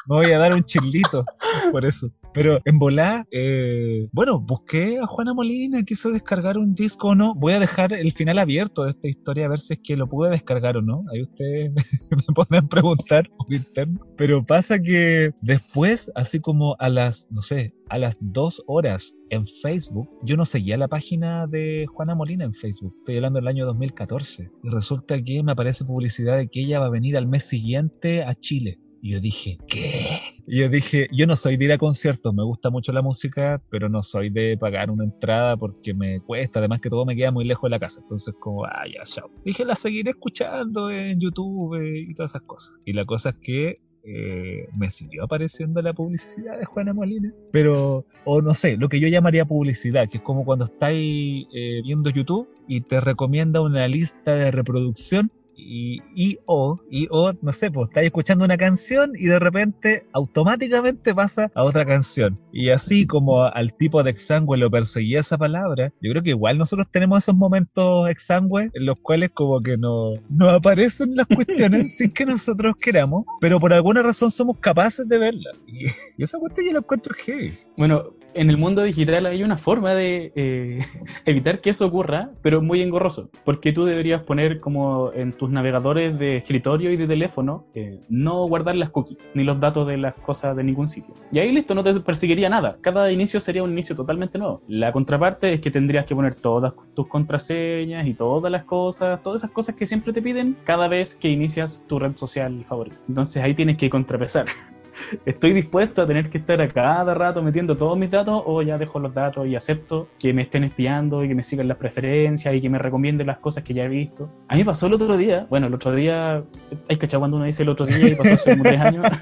Me 0.06 0.16
voy 0.16 0.32
a 0.32 0.40
dar 0.40 0.54
un 0.54 0.64
chilito 0.64 1.26
por 1.72 1.86
eso. 1.86 2.12
Pero 2.34 2.60
en 2.66 2.80
volá, 2.80 3.28
eh, 3.32 4.08
bueno, 4.12 4.40
busqué 4.40 5.00
a 5.00 5.06
Juana 5.06 5.34
Molina, 5.34 5.84
quiso 5.84 6.12
descargar 6.12 6.58
un 6.58 6.74
disco 6.74 7.10
o 7.10 7.16
no. 7.16 7.36
Voy 7.36 7.54
a 7.54 7.60
dejar 7.60 7.94
el 7.94 8.12
final 8.12 8.40
abierto 8.40 8.84
de 8.84 8.92
esta 8.92 9.08
historia 9.08 9.46
a 9.46 9.50
ver 9.50 9.60
si 9.60 9.74
es 9.74 9.80
que 9.84 9.96
lo 9.96 10.08
pude 10.08 10.32
descargar 10.32 10.78
o 10.78 10.82
no. 10.82 11.04
Ahí 11.14 11.22
ustedes 11.22 11.72
me 12.50 12.58
a 12.58 12.62
preguntar 12.64 13.30
por 13.38 13.54
interno. 13.54 14.00
Pero 14.18 14.44
pasa 14.46 14.80
que 14.80 15.32
después, 15.42 16.12
así 16.16 16.40
como 16.40 16.76
a 16.80 16.90
las, 16.90 17.28
no 17.30 17.42
sé, 17.42 17.74
a 17.90 17.98
las 18.00 18.18
dos 18.20 18.64
horas 18.66 19.16
en 19.30 19.46
Facebook, 19.46 20.10
yo 20.24 20.36
no 20.36 20.46
seguía 20.46 20.78
la 20.78 20.88
página 20.88 21.46
de 21.48 21.86
Juana 21.94 22.16
Molina 22.16 22.46
en 22.46 22.54
Facebook. 22.54 22.96
Estoy 23.00 23.18
hablando 23.18 23.40
del 23.40 23.48
año 23.48 23.66
2014. 23.66 24.50
Y 24.64 24.70
resulta 24.70 25.22
que 25.22 25.44
me 25.44 25.52
aparece 25.52 25.86
publicidad 25.86 26.38
de 26.38 26.48
que 26.48 26.62
ella 26.62 26.80
va 26.80 26.88
a 26.88 26.92
venir 26.92 27.18
al 27.18 27.28
mes 27.28 27.44
siguiente 27.44 28.24
a 28.24 28.34
Chile. 28.34 28.80
Y 29.02 29.12
yo 29.12 29.20
dije, 29.20 29.58
¿qué? 29.68 30.18
Y 30.46 30.60
yo 30.60 30.70
dije, 30.70 31.08
yo 31.12 31.26
no 31.26 31.36
soy 31.36 31.56
de 31.56 31.66
ir 31.66 31.72
a 31.72 31.78
conciertos, 31.78 32.34
me 32.34 32.44
gusta 32.44 32.70
mucho 32.70 32.92
la 32.92 33.02
música, 33.02 33.62
pero 33.70 33.88
no 33.88 34.04
soy 34.04 34.30
de 34.30 34.58
pagar 34.60 34.92
una 34.92 35.06
entrada 35.06 35.56
porque 35.56 35.94
me 35.94 36.20
cuesta, 36.20 36.60
además 36.60 36.82
que 36.82 36.90
todo 36.90 37.06
me 37.06 37.16
queda 37.16 37.32
muy 37.32 37.46
lejos 37.46 37.64
de 37.64 37.70
la 37.70 37.80
casa. 37.80 38.02
Entonces, 38.02 38.34
como, 38.40 38.66
ah, 38.66 38.84
ya, 38.94 39.04
chao. 39.06 39.30
Dije, 39.46 39.64
la 39.64 39.76
seguiré 39.76 40.12
escuchando 40.12 40.92
en 40.92 41.20
YouTube 41.20 41.76
eh, 41.76 42.06
y 42.10 42.14
todas 42.14 42.32
esas 42.32 42.42
cosas. 42.42 42.74
Y 42.86 42.94
la 42.94 43.06
cosa 43.06 43.30
es 43.30 43.36
que 43.42 43.82
eh, 44.06 44.68
me 44.78 44.92
siguió 44.92 45.24
apareciendo 45.24 45.82
la 45.82 45.94
publicidad 45.94 46.60
de 46.60 46.66
Juana 46.66 46.94
Molina. 46.94 47.34
Pero, 47.54 48.06
o 48.26 48.42
no 48.42 48.54
sé, 48.54 48.76
lo 48.76 48.90
que 48.90 49.00
yo 49.00 49.08
llamaría 49.08 49.46
publicidad, 49.46 50.10
que 50.10 50.18
es 50.18 50.24
como 50.24 50.44
cuando 50.44 50.66
estáis 50.66 51.48
eh, 51.56 51.82
viendo 51.84 52.10
YouTube 52.10 52.50
y 52.68 52.82
te 52.82 53.00
recomienda 53.00 53.62
una 53.62 53.88
lista 53.88 54.36
de 54.36 54.52
reproducción 54.52 55.32
y, 55.56 56.02
y 56.16 56.40
o, 56.46 56.78
y 56.90 57.08
o, 57.10 57.34
no 57.42 57.52
sé, 57.54 57.72
pues 57.72 57.90
estás 57.90 58.04
escuchando 58.04 58.46
una 58.46 58.58
canción 58.58 59.12
y 59.16 59.26
de 59.26 59.40
repente 59.40 60.06
automáticamente 60.14 61.14
pasa 61.14 61.52
a 61.54 61.64
otra 61.64 61.86
canción. 61.86 62.40
Y 62.52 62.70
así 62.70 63.06
como 63.06 63.44
al 63.44 63.74
tipo 63.74 64.04
de 64.04 64.12
exangüe 64.12 64.58
lo 64.58 64.70
perseguía 64.70 65.20
esa 65.20 65.38
palabra, 65.38 65.92
yo 66.02 66.12
creo 66.12 66.24
que 66.24 66.32
igual 66.32 66.58
nosotros 66.58 66.90
tenemos 66.92 67.20
esos 67.20 67.36
momentos 67.36 68.10
exangües 68.10 68.70
en 68.74 68.86
los 68.86 68.98
cuales 69.00 69.32
como 69.34 69.62
que 69.62 69.78
no, 69.78 70.14
no 70.30 70.50
aparecen 70.50 71.16
las 71.16 71.28
cuestiones 71.34 71.98
sin 71.98 72.12
que 72.12 72.26
nosotros 72.26 72.76
queramos, 72.80 73.26
pero 73.40 73.60
por 73.60 73.74
alguna 73.74 74.02
razón 74.02 74.32
somos 74.32 74.58
capaces 74.60 75.08
de 75.08 75.18
verlas. 75.18 75.54
Y, 75.68 75.88
y 76.18 76.24
esa 76.24 76.40
cuestión 76.40 76.68
yo 76.68 76.74
la 76.74 76.80
encuentro 76.80 77.14
heavy. 77.16 77.54
Bueno, 77.78 78.14
en 78.34 78.50
el 78.50 78.58
mundo 78.58 78.84
digital 78.84 79.26
hay 79.26 79.44
una 79.44 79.58
forma 79.58 79.94
de 79.94 80.32
eh, 80.36 80.80
evitar 81.26 81.62
que 81.62 81.70
eso 81.70 81.86
ocurra, 81.86 82.32
pero 82.42 82.62
muy 82.62 82.82
engorroso, 82.82 83.30
porque 83.44 83.74
tú 83.74 83.86
deberías 83.86 84.24
poner 84.24 84.60
como 84.60 85.12
en 85.14 85.34
tus 85.34 85.50
navegadores 85.50 86.18
de 86.20 86.38
escritorio 86.38 86.92
y 86.92 86.98
de 86.98 87.08
teléfono, 87.08 87.66
eh, 87.74 88.00
no 88.10 88.46
guardar 88.48 88.76
las 88.76 88.90
cookies, 88.90 89.30
ni 89.34 89.44
los 89.44 89.60
datos 89.60 89.88
de 89.88 89.98
las 89.98 90.16
cosas 90.16 90.56
de 90.56 90.64
ningún 90.64 90.88
sitio. 90.88 91.14
Y 91.32 91.40
ahí 91.40 91.52
listo, 91.52 91.76
no 91.76 91.84
te 91.84 92.00
perseguiría 92.00 92.50
nada. 92.50 92.78
Cada 92.82 93.12
inicio 93.12 93.40
sería 93.40 93.64
un 93.64 93.72
inicio 93.72 93.96
totalmente 93.96 94.38
nuevo. 94.38 94.62
La 94.68 94.92
contraparte 94.92 95.54
es 95.54 95.62
que 95.62 95.72
tendrías 95.72 96.06
que 96.06 96.16
poner 96.16 96.36
todas 96.36 96.74
tus 96.94 97.08
contraseñas 97.08 98.08
y 98.08 98.14
todas 98.14 98.52
las 98.52 98.64
cosas, 98.64 99.22
todas 99.22 99.42
esas 99.42 99.52
cosas 99.52 99.76
que 99.76 99.86
siempre 99.86 100.14
te 100.14 100.22
piden 100.22 100.58
cada 100.64 100.88
vez 100.88 101.16
que 101.16 101.30
inicias 101.30 101.86
tu 101.88 102.00
red 102.00 102.16
social 102.16 102.64
favorita. 102.66 102.98
Entonces 103.08 103.42
ahí 103.42 103.54
tienes 103.54 103.78
que 103.78 103.90
contrapesar. 103.90 104.46
estoy 105.26 105.54
dispuesto 105.54 106.02
a 106.02 106.08
tener 106.08 106.30
que 106.30 106.38
estar 106.40 106.62
a 106.62 106.68
cada 106.68 107.14
rato 107.14 107.42
metiendo 107.42 107.78
todos 107.78 107.98
mis 107.98 108.12
datos 108.12 108.44
o 108.46 108.62
ya 108.62 108.78
dejo 108.78 109.00
los 109.00 109.14
datos 109.14 109.48
y 109.48 109.56
acepto 109.56 110.10
que 110.20 110.34
me 110.34 110.42
estén 110.42 110.64
espiando 110.66 111.24
y 111.24 111.30
que 111.30 111.36
me 111.36 111.44
sigan 111.44 111.68
las 111.70 111.78
preferencias 111.78 112.54
y 112.54 112.60
que 112.62 112.70
me 112.70 112.80
recomienden 112.80 113.28
las 113.28 113.38
cosas 113.38 113.64
que 113.64 113.74
ya 113.74 113.86
he 113.86 113.90
visto. 113.90 114.30
A 114.50 114.56
mí 114.56 114.64
pasó 114.64 114.88
el 114.88 114.94
otro 114.96 115.16
día, 115.16 115.48
bueno, 115.50 115.68
el 115.68 115.74
otro 115.74 115.96
día, 115.96 116.44
hay 116.90 116.98
que 116.98 117.08
cuando 117.18 117.38
uno 117.38 117.46
dice 117.46 117.64
el 117.64 117.70
otro 117.70 117.86
día 117.86 118.08
y 118.08 118.16
pasó 118.16 118.34
hace 118.34 118.52
como 118.52 118.64
tres 118.64 118.82
años. 118.82 119.06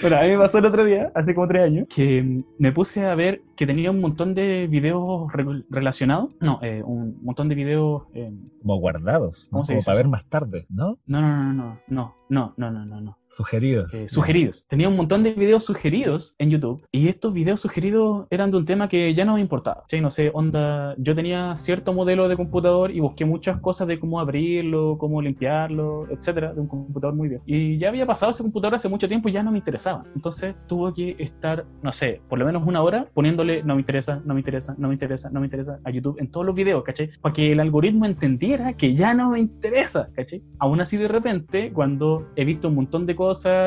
Bueno, 0.00 0.16
a 0.16 0.22
mí 0.22 0.28
me 0.30 0.38
pasó 0.38 0.58
el 0.58 0.66
otro 0.66 0.84
día, 0.84 1.10
hace 1.14 1.34
como 1.34 1.46
tres 1.48 1.62
años, 1.62 1.86
que 1.88 2.42
me 2.58 2.72
puse 2.72 3.06
a 3.06 3.14
ver 3.14 3.42
que 3.56 3.66
tenía 3.66 3.90
un 3.90 4.00
montón 4.00 4.34
de 4.34 4.66
videos 4.66 5.32
re- 5.32 5.62
relacionados. 5.70 6.34
No, 6.40 6.58
eh, 6.62 6.82
un 6.84 7.18
montón 7.22 7.48
de 7.48 7.54
videos. 7.54 8.02
eh, 8.12 8.30
Como 8.60 8.76
guardados, 8.80 9.48
¿no? 9.50 9.58
¿Cómo 9.58 9.64
se 9.64 9.72
como 9.72 9.78
dice 9.78 9.86
para 9.86 9.94
eso? 9.98 10.04
ver 10.04 10.10
más 10.10 10.24
tarde, 10.26 10.66
¿no? 10.68 10.98
no, 11.06 11.20
no, 11.22 11.52
no, 11.52 11.52
no, 11.54 11.80
no, 11.88 12.14
no, 12.28 12.54
no, 12.56 12.70
no, 12.70 12.84
no, 12.86 13.00
no. 13.00 13.18
Sugeridos. 13.34 13.92
eh, 13.92 14.08
sugeridos. 14.08 14.66
Tenía 14.68 14.88
un 14.88 14.96
montón 14.96 15.22
de 15.22 15.32
videos 15.32 15.64
sugeridos 15.64 16.34
en 16.38 16.50
YouTube 16.50 16.86
y 16.92 17.08
estos 17.08 17.32
videos 17.32 17.60
sugeridos 17.60 18.26
eran 18.30 18.50
de 18.50 18.58
un 18.58 18.64
tema 18.64 18.88
que 18.88 19.12
ya 19.12 19.24
no 19.24 19.34
me 19.34 19.40
importaba. 19.40 19.82
¿sí? 19.88 20.00
No 20.00 20.08
sé, 20.08 20.30
onda, 20.32 20.94
yo 20.98 21.14
tenía 21.14 21.56
cierto 21.56 21.92
modelo 21.92 22.28
de 22.28 22.36
computador 22.36 22.90
y 22.92 23.00
busqué 23.00 23.24
muchas 23.24 23.58
cosas 23.58 23.88
de 23.88 23.98
cómo 23.98 24.20
abrirlo, 24.20 24.96
cómo 24.98 25.20
limpiarlo, 25.20 26.06
etcétera, 26.10 26.54
de 26.54 26.60
un 26.60 26.68
computador 26.68 27.14
muy 27.14 27.28
bien. 27.28 27.40
Y 27.44 27.76
ya 27.76 27.88
había 27.88 28.06
pasado 28.06 28.30
ese 28.30 28.42
computador 28.42 28.76
hace 28.76 28.88
mucho 28.88 29.08
tiempo 29.08 29.28
y 29.28 29.32
ya 29.32 29.42
no 29.42 29.50
me 29.50 29.58
interesaba. 29.58 30.04
Entonces 30.14 30.54
tuve 30.68 30.92
que 30.92 31.16
estar, 31.18 31.66
no 31.82 31.90
sé, 31.90 32.20
por 32.28 32.38
lo 32.38 32.46
menos 32.46 32.62
una 32.64 32.82
hora 32.82 33.08
poniéndole 33.12 33.62
no 33.64 33.74
me 33.74 33.80
interesa, 33.80 34.22
no 34.24 34.34
me 34.34 34.40
interesa, 34.40 34.74
no 34.78 34.88
me 34.88 34.94
interesa, 34.94 35.30
no 35.30 35.40
me 35.40 35.46
interesa 35.46 35.80
a 35.84 35.90
YouTube 35.90 36.18
en 36.20 36.30
todos 36.30 36.46
los 36.46 36.54
videos, 36.54 36.84
¿cachai? 36.84 37.10
Para 37.20 37.32
que 37.32 37.50
el 37.52 37.58
algoritmo 37.58 38.06
entendiera 38.06 38.74
que 38.74 38.94
ya 38.94 39.12
no 39.12 39.30
me 39.30 39.40
interesa, 39.40 40.08
¿cachai? 40.14 40.42
Aún 40.58 40.80
así 40.80 40.96
de 40.96 41.08
repente, 41.08 41.72
cuando 41.72 42.26
he 42.36 42.44
visto 42.44 42.68
un 42.68 42.76
montón 42.76 43.06
de 43.06 43.16
cosas 43.16 43.23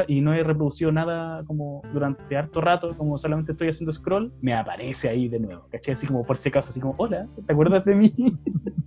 y 0.07 0.21
no 0.21 0.33
he 0.33 0.43
reproducido 0.43 0.91
nada 0.91 1.43
como 1.45 1.81
durante 1.93 2.37
harto 2.37 2.61
rato, 2.61 2.89
como 2.97 3.17
solamente 3.17 3.51
estoy 3.51 3.69
haciendo 3.69 3.91
scroll, 3.91 4.31
me 4.41 4.53
aparece 4.53 5.09
ahí 5.09 5.27
de 5.27 5.39
nuevo, 5.39 5.67
¿cachai? 5.71 5.93
Así 5.93 6.07
como 6.07 6.25
por 6.25 6.37
si 6.37 6.49
acaso, 6.49 6.69
así 6.69 6.79
como, 6.79 6.95
hola, 6.97 7.27
¿te 7.45 7.53
acuerdas 7.53 7.85
de 7.85 7.95
mí? 7.95 8.13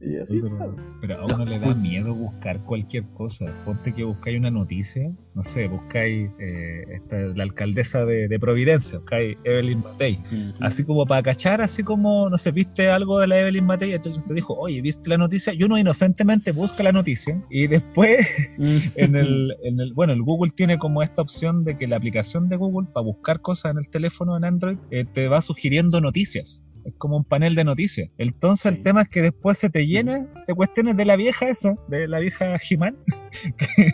y 0.00 0.16
así. 0.18 0.40
pero, 0.40 0.76
pero 1.00 1.20
a 1.20 1.24
uno 1.26 1.44
le 1.44 1.58
da 1.58 1.74
miedo 1.74 2.14
buscar 2.14 2.58
cualquier 2.64 3.04
cosa. 3.14 3.46
Ponte 3.64 3.92
que 3.92 4.04
buscáis 4.04 4.38
una 4.38 4.50
noticia, 4.50 5.10
no 5.34 5.42
sé, 5.42 5.68
buscáis 5.68 6.30
eh, 6.38 6.84
esta, 6.90 7.16
la 7.16 7.44
alcaldesa 7.44 8.04
de, 8.04 8.28
de 8.28 8.38
Providencia, 8.38 8.98
buscáis 8.98 9.36
Evelyn 9.44 9.80
Matei. 9.80 10.18
Así 10.60 10.84
como 10.84 11.06
para 11.06 11.22
cachar, 11.22 11.60
así 11.60 11.82
como, 11.82 12.28
no 12.28 12.38
sé, 12.38 12.50
viste 12.50 12.88
algo 12.88 13.20
de 13.20 13.26
la 13.26 13.40
Evelyn 13.40 13.64
Matei, 13.64 13.92
entonces 13.92 14.24
te 14.24 14.34
dijo, 14.34 14.54
oye, 14.54 14.80
¿viste 14.80 15.08
la 15.08 15.18
noticia? 15.18 15.54
Y 15.54 15.62
uno 15.62 15.78
inocentemente 15.78 16.52
busca 16.52 16.82
la 16.82 16.92
noticia 16.92 17.42
y 17.50 17.66
después 17.66 18.26
en 18.96 19.16
el, 19.16 19.56
en 19.62 19.80
el, 19.80 19.92
bueno, 19.94 20.12
el 20.12 20.22
Google 20.22 20.52
tiene 20.54 20.78
como 20.78 21.02
esta 21.02 21.22
opción 21.22 21.64
de 21.64 21.76
que 21.76 21.86
la 21.86 21.96
aplicación 21.96 22.48
de 22.48 22.56
Google 22.56 22.88
para 22.92 23.04
buscar 23.04 23.40
cosas 23.40 23.72
en 23.72 23.78
el 23.78 23.88
teléfono 23.88 24.36
en 24.36 24.44
Android 24.44 24.78
eh, 24.90 25.04
te 25.04 25.28
va 25.28 25.40
sugiriendo 25.42 26.00
noticias. 26.00 26.62
Es 26.84 26.94
como 26.98 27.16
un 27.16 27.24
panel 27.24 27.54
de 27.54 27.64
noticias. 27.64 28.08
Entonces 28.18 28.66
el 28.66 28.76
Sí. 28.76 28.82
tema 28.82 29.02
es 29.02 29.08
que 29.08 29.22
después 29.22 29.58
se 29.58 29.70
te 29.70 29.86
llena 29.86 30.26
de 30.46 30.54
cuestiones 30.54 30.96
de 30.96 31.04
la 31.04 31.16
vieja 31.16 31.48
esa, 31.48 31.74
de 31.88 32.06
la 32.08 32.18
vieja 32.18 32.58
He-Man, 32.68 32.96
que, 33.58 33.92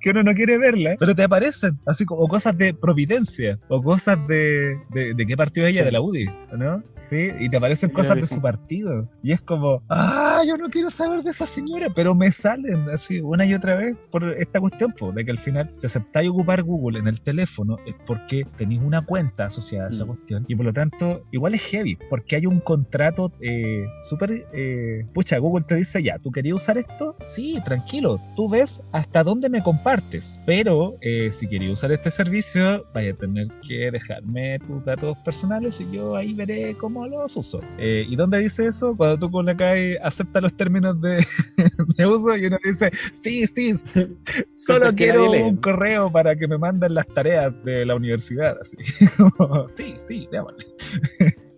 que 0.00 0.10
uno 0.10 0.22
no 0.22 0.34
quiere 0.34 0.58
verla, 0.58 0.96
pero 0.98 1.14
te 1.14 1.22
aparecen, 1.22 1.78
así 1.86 2.04
como 2.04 2.22
o 2.22 2.28
cosas 2.28 2.56
de 2.56 2.74
Providencia, 2.74 3.58
o 3.68 3.82
cosas 3.82 4.18
de, 4.26 4.76
de, 4.90 5.14
de 5.14 5.26
qué 5.26 5.36
partido 5.36 5.66
es 5.66 5.72
ella, 5.74 5.82
Sí. 5.82 5.84
de 5.86 5.92
la 5.92 6.00
UDI, 6.00 6.26
¿no? 6.56 6.82
Sí, 6.96 7.28
y 7.38 7.48
te 7.48 7.56
aparecen 7.58 7.90
Sí, 7.90 7.94
cosas 7.94 8.16
de 8.16 8.22
su 8.22 8.40
partido. 8.40 9.08
Y 9.22 9.32
es 9.32 9.40
como, 9.42 9.82
ah, 9.88 10.42
yo 10.46 10.56
no 10.56 10.68
quiero 10.68 10.90
saber 10.90 11.22
de 11.22 11.30
esa 11.30 11.46
señora, 11.46 11.88
pero 11.94 12.14
me 12.14 12.30
salen 12.32 12.88
así 12.90 13.20
una 13.20 13.44
y 13.46 13.54
otra 13.54 13.76
vez 13.76 13.94
por 14.10 14.24
esta 14.38 14.60
cuestión, 14.60 14.92
po, 14.92 15.12
de 15.12 15.24
que 15.24 15.30
al 15.30 15.38
final, 15.38 15.70
si 15.76 15.86
aceptáis 15.86 16.28
ocupar 16.30 16.62
Google 16.62 16.98
en 16.98 17.06
el 17.08 17.20
teléfono, 17.20 17.76
es 17.86 17.94
porque 18.06 18.44
tenéis 18.56 18.80
una 18.82 19.02
cuenta 19.02 19.44
asociada 19.46 19.88
a 19.88 19.90
esa 19.90 20.04
Mm. 20.04 20.08
cuestión. 20.08 20.44
Y 20.48 20.54
por 20.56 20.66
lo 20.66 20.72
tanto, 20.72 21.22
igual 21.32 21.54
es 21.54 21.62
heavy, 21.62 21.96
porque 22.16 22.36
hay 22.36 22.46
un 22.46 22.60
contrato 22.60 23.30
eh, 23.42 23.86
súper. 24.08 24.46
Eh, 24.54 25.04
pucha, 25.12 25.36
Google 25.36 25.66
te 25.68 25.74
dice 25.74 26.02
ya, 26.02 26.18
¿tú 26.18 26.32
querías 26.32 26.56
usar 26.56 26.78
esto? 26.78 27.14
Sí, 27.26 27.58
tranquilo, 27.62 28.18
tú 28.36 28.48
ves 28.48 28.80
hasta 28.92 29.22
dónde 29.22 29.50
me 29.50 29.62
compartes. 29.62 30.38
Pero 30.46 30.96
eh, 31.02 31.28
si 31.30 31.46
querías 31.46 31.74
usar 31.74 31.92
este 31.92 32.10
servicio, 32.10 32.86
vaya 32.94 33.10
a 33.10 33.14
tener 33.14 33.48
que 33.68 33.90
dejarme 33.90 34.58
tus 34.60 34.82
datos 34.86 35.18
personales 35.18 35.78
y 35.78 35.94
yo 35.94 36.16
ahí 36.16 36.32
veré 36.32 36.74
cómo 36.78 37.06
los 37.06 37.36
uso. 37.36 37.60
Eh, 37.76 38.06
¿Y 38.08 38.16
dónde 38.16 38.38
dice 38.38 38.64
eso? 38.64 38.96
Cuando 38.96 39.18
tú 39.18 39.30
colocas 39.30 39.76
acepta 40.02 40.40
los 40.40 40.56
términos 40.56 40.98
de, 41.02 41.22
de 41.98 42.06
uso 42.06 42.34
y 42.34 42.46
uno 42.46 42.56
dice, 42.64 42.90
sí, 43.12 43.46
sí, 43.46 43.74
solo 44.54 44.90
quiero 44.94 45.30
un 45.32 45.56
correo 45.56 46.10
para 46.10 46.34
que 46.34 46.48
me 46.48 46.56
manden 46.56 46.94
las 46.94 47.06
tareas 47.08 47.52
de 47.62 47.84
la 47.84 47.94
universidad. 47.94 48.56
Así. 48.58 48.78
Sí, 49.68 49.94
sí, 49.96 50.28
démosle. 50.30 50.64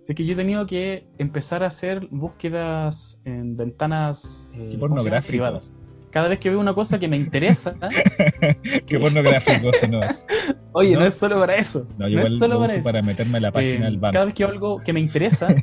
Así 0.08 0.14
que 0.14 0.24
yo 0.24 0.32
he 0.32 0.36
tenido 0.36 0.64
que 0.66 1.06
empezar 1.18 1.62
a 1.62 1.66
hacer 1.66 2.08
búsquedas 2.10 3.20
en 3.26 3.58
ventanas 3.58 4.50
eh, 4.54 4.78
privadas. 5.26 5.76
Cada 6.10 6.28
vez 6.28 6.38
que 6.38 6.48
veo 6.48 6.58
una 6.58 6.72
cosa 6.72 6.98
que 6.98 7.06
me 7.08 7.18
interesa, 7.18 7.74
Qué 8.86 8.98
pornográfico 8.98 9.70
si 9.78 9.86
no 9.86 10.02
es. 10.02 10.26
oye, 10.72 10.94
no, 10.94 11.00
No. 11.00 11.06
es 11.06 11.14
solo 11.14 11.38
para 11.38 11.56
eso. 11.56 11.86
No, 11.98 12.08
No, 12.08 12.22
es 12.22 12.38
solo 12.38 12.54
lo 12.54 12.60
para 12.60 12.72
eso. 12.72 12.84
para 12.84 13.02
meterme 13.02 13.36
a 13.36 13.40
la 13.42 13.52
página 13.52 13.74
Eh, 13.74 13.90
del 13.90 13.98
banco. 13.98 14.14
cada 14.14 14.24
vez 14.24 14.32
que 14.34 14.44
veo 14.44 14.52
algo 14.54 14.78
que 14.78 14.94
me 14.94 15.00
interesa, 15.00 15.48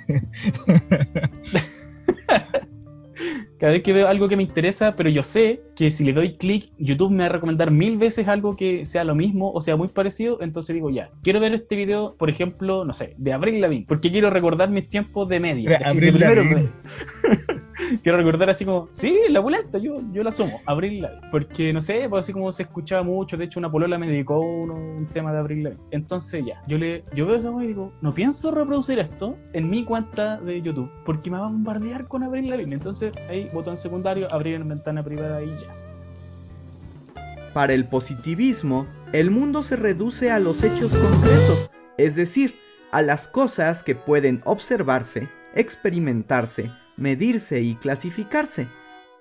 cada 3.66 3.74
vez 3.74 3.82
que 3.82 3.94
veo 3.94 4.08
algo 4.08 4.30
que 4.30 4.38
me 4.38 4.44
interesa, 4.44 4.96
pero 4.96 5.10
yo 5.10 5.24
sé 5.24 5.60
que 5.76 5.90
si 5.90 6.04
le 6.04 6.14
doy 6.14 6.38
clic, 6.38 6.72
YouTube 6.78 7.10
me 7.10 7.24
va 7.24 7.26
a 7.26 7.30
recomendar 7.30 7.72
mil 7.72 7.98
veces 7.98 8.28
algo 8.28 8.56
que 8.56 8.86
sea 8.86 9.04
lo 9.04 9.16
mismo 9.16 9.52
o 9.54 9.60
sea 9.60 9.76
muy 9.76 9.88
parecido, 9.88 10.38
entonces 10.42 10.76
digo 10.76 10.92
ya, 10.92 11.10
quiero 11.24 11.40
ver 11.40 11.56
este 11.56 11.76
video, 11.76 12.16
por 12.16 12.30
ejemplo, 12.30 12.86
no 12.86 12.94
sé, 12.94 13.16
de 13.18 13.34
Abril 13.34 13.60
Lavigne, 13.60 13.88
porque 13.88 14.12
quiero 14.12 14.30
recordar 14.30 14.70
mis 14.70 14.88
tiempos 14.88 15.28
de 15.30 15.40
media. 15.40 15.80
Primero 15.96 16.44
Lavigne. 16.44 16.70
quiero 18.04 18.18
recordar 18.18 18.50
así 18.50 18.66
como, 18.66 18.88
sí, 18.92 19.18
la 19.30 19.42
pulenta, 19.42 19.78
yo, 19.78 20.00
yo 20.12 20.24
la 20.24 20.30
asumo, 20.30 20.62
Abril 20.66 21.02
Lavigne. 21.02 21.30
Porque 21.32 21.74
no 21.74 21.82
sé, 21.82 22.08
pues 22.10 22.22
así 22.22 22.34
como 22.34 22.52
se 22.52 22.64
escuchaba 22.64 23.04
mucho, 23.04 23.38
de 23.38 23.46
hecho 23.46 23.60
una 23.60 23.72
polola 23.72 23.98
me 23.98 24.08
dedicó 24.08 24.40
uno, 24.40 24.74
un 24.74 25.06
tema 25.08 25.32
de 25.32 25.40
Abril 25.40 25.64
Lavigne. 25.64 25.84
Entonces 25.92 26.46
ya, 26.46 26.62
yo 26.68 26.78
le 26.78 27.04
yo 27.14 27.26
veo 27.26 27.36
esa 27.36 27.52
y 27.64 27.68
digo, 27.68 27.94
no 28.02 28.14
pienso 28.14 28.52
reproducir 28.52 29.00
esto 29.00 29.38
en 29.54 29.70
mi 29.70 29.84
cuenta 29.84 30.38
de 30.38 30.62
YouTube, 30.62 30.90
porque 31.06 31.30
me 31.30 31.38
va 31.38 31.46
a 31.46 31.50
bombardear 31.50 32.08
con 32.08 32.24
Abril 32.24 32.50
Lavigne. 32.50 32.76
Entonces 32.76 33.12
ahí, 33.30 33.50
botón 33.54 33.78
secundario, 33.78 34.28
abrir 34.32 34.56
en 34.56 34.68
ventana 34.68 35.04
privada 35.04 35.42
y 35.44 35.50
ya. 35.50 35.74
Para 37.54 37.74
el 37.74 37.88
positivismo, 37.88 38.86
el 39.14 39.32
mundo 39.32 39.64
se 39.64 39.78
reduce 39.78 40.30
a 40.30 40.40
los 40.40 40.62
hechos 40.64 40.98
concretos, 40.98 41.72
es 41.98 42.18
decir, 42.18 42.56
a 42.92 43.02
las 43.02 43.28
cosas 43.30 43.82
que 43.82 43.96
pueden 43.96 44.42
observarse, 44.44 45.30
experimentarse, 45.54 46.72
medirse 46.98 47.62
y 47.62 47.76
clasificarse. 47.76 48.68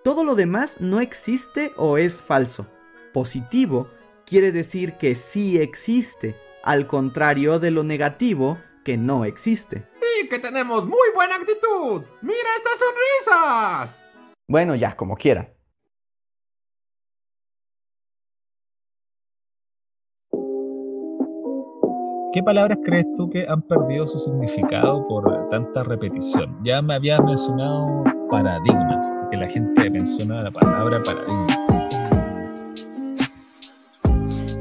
Todo 0.03 0.25
lo 0.25 0.35
demás 0.35 0.77
no 0.81 1.01
existe 1.01 1.73
o 1.77 1.99
es 1.99 2.21
falso. 2.21 2.67
Positivo 3.13 3.89
quiere 4.27 4.53
decir 4.53 4.95
que 4.95 5.15
sí 5.15 5.61
existe, 5.61 6.37
al 6.63 6.87
contrario 6.87 7.59
de 7.59 7.71
lo 7.71 7.85
negativo 7.85 8.59
que 8.85 8.97
no 8.97 9.25
existe. 9.25 9.89
Y 10.21 10.29
que 10.29 10.39
tenemos 10.39 10.87
muy 10.87 11.09
buena 11.15 11.37
actitud. 11.37 12.05
¡Mira 12.21 12.49
estas 12.57 12.79
sonrisas! 12.79 14.07
Bueno, 14.47 14.75
ya, 14.75 14.95
como 14.95 15.17
quieran. 15.17 15.54
¿Qué 22.35 22.43
palabras 22.43 22.77
crees 22.85 23.07
tú 23.17 23.31
que 23.31 23.47
han 23.49 23.63
perdido 23.63 24.09
su 24.09 24.19
significado 24.19 25.07
por 25.07 25.49
tanta 25.51 25.85
repetición? 25.85 26.59
Ya 26.65 26.83
me 26.83 26.95
habías 26.95 27.23
mencionado 27.23 28.03
paradigmas, 28.29 29.23
que 29.31 29.37
la 29.37 29.49
gente 29.49 29.89
menciona 29.89 30.43
la 30.43 30.51
palabra 30.51 31.01
paradigma. 31.05 31.47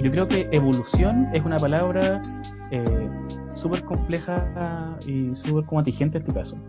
Yo 0.03 0.11
creo 0.11 0.27
que 0.27 0.47
evolución 0.51 1.27
es 1.33 1.43
una 1.43 1.57
palabra 1.57 2.21
eh, 2.69 3.09
súper 3.55 3.83
compleja 3.85 4.95
y 5.07 5.33
súper 5.33 5.65
como 5.65 5.81
en 5.81 5.87
este 5.87 6.31
caso. 6.31 6.59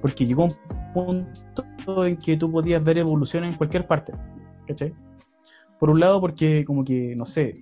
Porque 0.00 0.24
llegó 0.24 0.46
un 0.46 0.56
punto 0.94 2.06
en 2.06 2.16
que 2.16 2.38
tú 2.38 2.50
podías 2.50 2.82
ver 2.82 2.96
evolución 2.96 3.44
en 3.44 3.52
cualquier 3.52 3.86
parte. 3.86 4.14
¿Cachai? 4.66 4.94
Por 5.78 5.90
un 5.90 6.00
lado, 6.00 6.22
porque 6.22 6.64
como 6.64 6.82
que, 6.86 7.14
no 7.14 7.26
sé, 7.26 7.60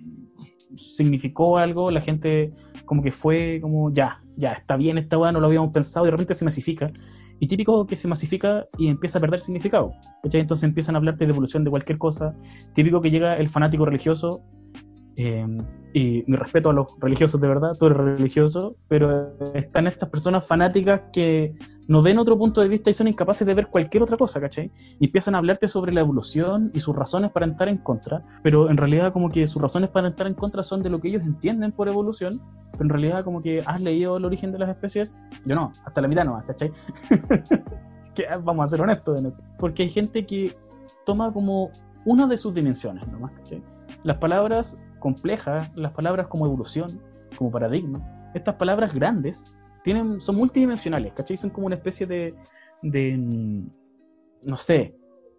significó 0.75 1.57
algo, 1.57 1.91
la 1.91 2.01
gente 2.01 2.51
como 2.85 3.01
que 3.01 3.11
fue 3.11 3.59
como, 3.61 3.91
ya, 3.91 4.21
ya, 4.33 4.53
está 4.53 4.75
bien 4.75 4.97
esta 4.97 5.17
weá, 5.17 5.31
no 5.31 5.39
lo 5.39 5.47
habíamos 5.47 5.71
pensado 5.71 6.05
y 6.05 6.07
de 6.07 6.11
repente 6.11 6.33
se 6.33 6.45
masifica. 6.45 6.91
Y 7.39 7.47
típico 7.47 7.85
que 7.85 7.95
se 7.95 8.07
masifica 8.07 8.65
y 8.77 8.87
empieza 8.87 9.17
a 9.17 9.21
perder 9.21 9.39
significado. 9.39 9.91
¿cachai? 10.21 10.41
Entonces 10.41 10.63
empiezan 10.63 10.95
a 10.95 10.99
hablarte 10.99 11.25
de 11.25 11.31
evolución 11.31 11.63
de 11.63 11.69
cualquier 11.69 11.97
cosa. 11.97 12.35
Típico 12.73 13.01
que 13.01 13.11
llega 13.11 13.35
el 13.35 13.49
fanático 13.49 13.85
religioso 13.85 14.41
eh, 15.15 15.45
y 15.93 16.23
mi 16.25 16.35
respeto 16.35 16.71
a 16.71 16.73
los 16.73 16.87
religiosos 16.99 17.39
de 17.39 17.47
verdad, 17.47 17.75
tú 17.77 17.85
eres 17.85 17.97
religioso, 17.97 18.75
pero 18.87 19.31
están 19.53 19.85
estas 19.85 20.09
personas 20.09 20.45
fanáticas 20.45 21.01
que 21.13 21.53
no 21.87 22.01
ven 22.01 22.17
otro 22.17 22.37
punto 22.37 22.61
de 22.61 22.67
vista 22.67 22.89
y 22.89 22.93
son 22.93 23.07
incapaces 23.07 23.45
de 23.45 23.53
ver 23.53 23.67
cualquier 23.67 24.01
otra 24.01 24.17
cosa, 24.17 24.41
¿cachai? 24.41 24.71
Y 24.99 25.05
empiezan 25.05 25.35
a 25.35 25.37
hablarte 25.37 25.67
sobre 25.67 25.93
la 25.93 26.01
evolución 26.01 26.71
y 26.73 26.79
sus 26.79 26.95
razones 26.95 27.31
para 27.31 27.45
estar 27.45 27.67
en 27.67 27.77
contra, 27.77 28.25
pero 28.41 28.71
en 28.71 28.77
realidad 28.77 29.13
como 29.13 29.29
que 29.29 29.45
sus 29.45 29.61
razones 29.61 29.91
para 29.91 30.07
estar 30.07 30.25
en 30.25 30.33
contra 30.33 30.63
son 30.63 30.81
de 30.81 30.89
lo 30.89 30.99
que 30.99 31.09
ellos 31.09 31.21
entienden 31.23 31.71
por 31.71 31.87
evolución, 31.87 32.41
pero 32.71 32.85
en 32.85 32.89
realidad 32.89 33.23
como 33.23 33.43
que 33.43 33.61
has 33.63 33.79
leído 33.79 34.17
el 34.17 34.25
origen 34.25 34.51
de 34.51 34.59
las 34.59 34.69
especies, 34.69 35.15
yo 35.45 35.53
no, 35.53 35.73
hasta 35.85 36.01
la 36.01 36.07
mitad 36.07 36.25
no, 36.25 36.41
¿cachai? 36.47 36.71
que, 38.15 38.25
vamos 38.43 38.63
a 38.63 38.67
ser 38.67 38.81
honestos, 38.81 39.21
porque 39.59 39.83
hay 39.83 39.89
gente 39.89 40.25
que 40.25 40.55
toma 41.05 41.31
como 41.31 41.69
una 42.05 42.25
de 42.25 42.37
sus 42.37 42.53
dimensiones 42.53 43.07
nomás, 43.09 43.31
¿cachai? 43.33 43.61
Las 44.03 44.17
palabras 44.17 44.79
complejas, 45.03 45.69
las 45.75 45.91
palabras 45.91 46.27
como 46.27 46.45
evolución, 46.45 47.01
como 47.37 47.51
paradigma, 47.51 48.31
estas 48.33 48.55
palabras 48.55 48.93
grandes 48.93 49.45
tienen, 49.83 50.21
son 50.21 50.37
multidimensionales, 50.37 51.11
¿cachai? 51.11 51.35
Son 51.35 51.49
como 51.49 51.67
una 51.67 51.75
especie 51.75 52.07
de, 52.07 52.33
de 52.81 53.17
mm, 53.17 53.67
no 54.43 54.55
sé, 54.55 54.95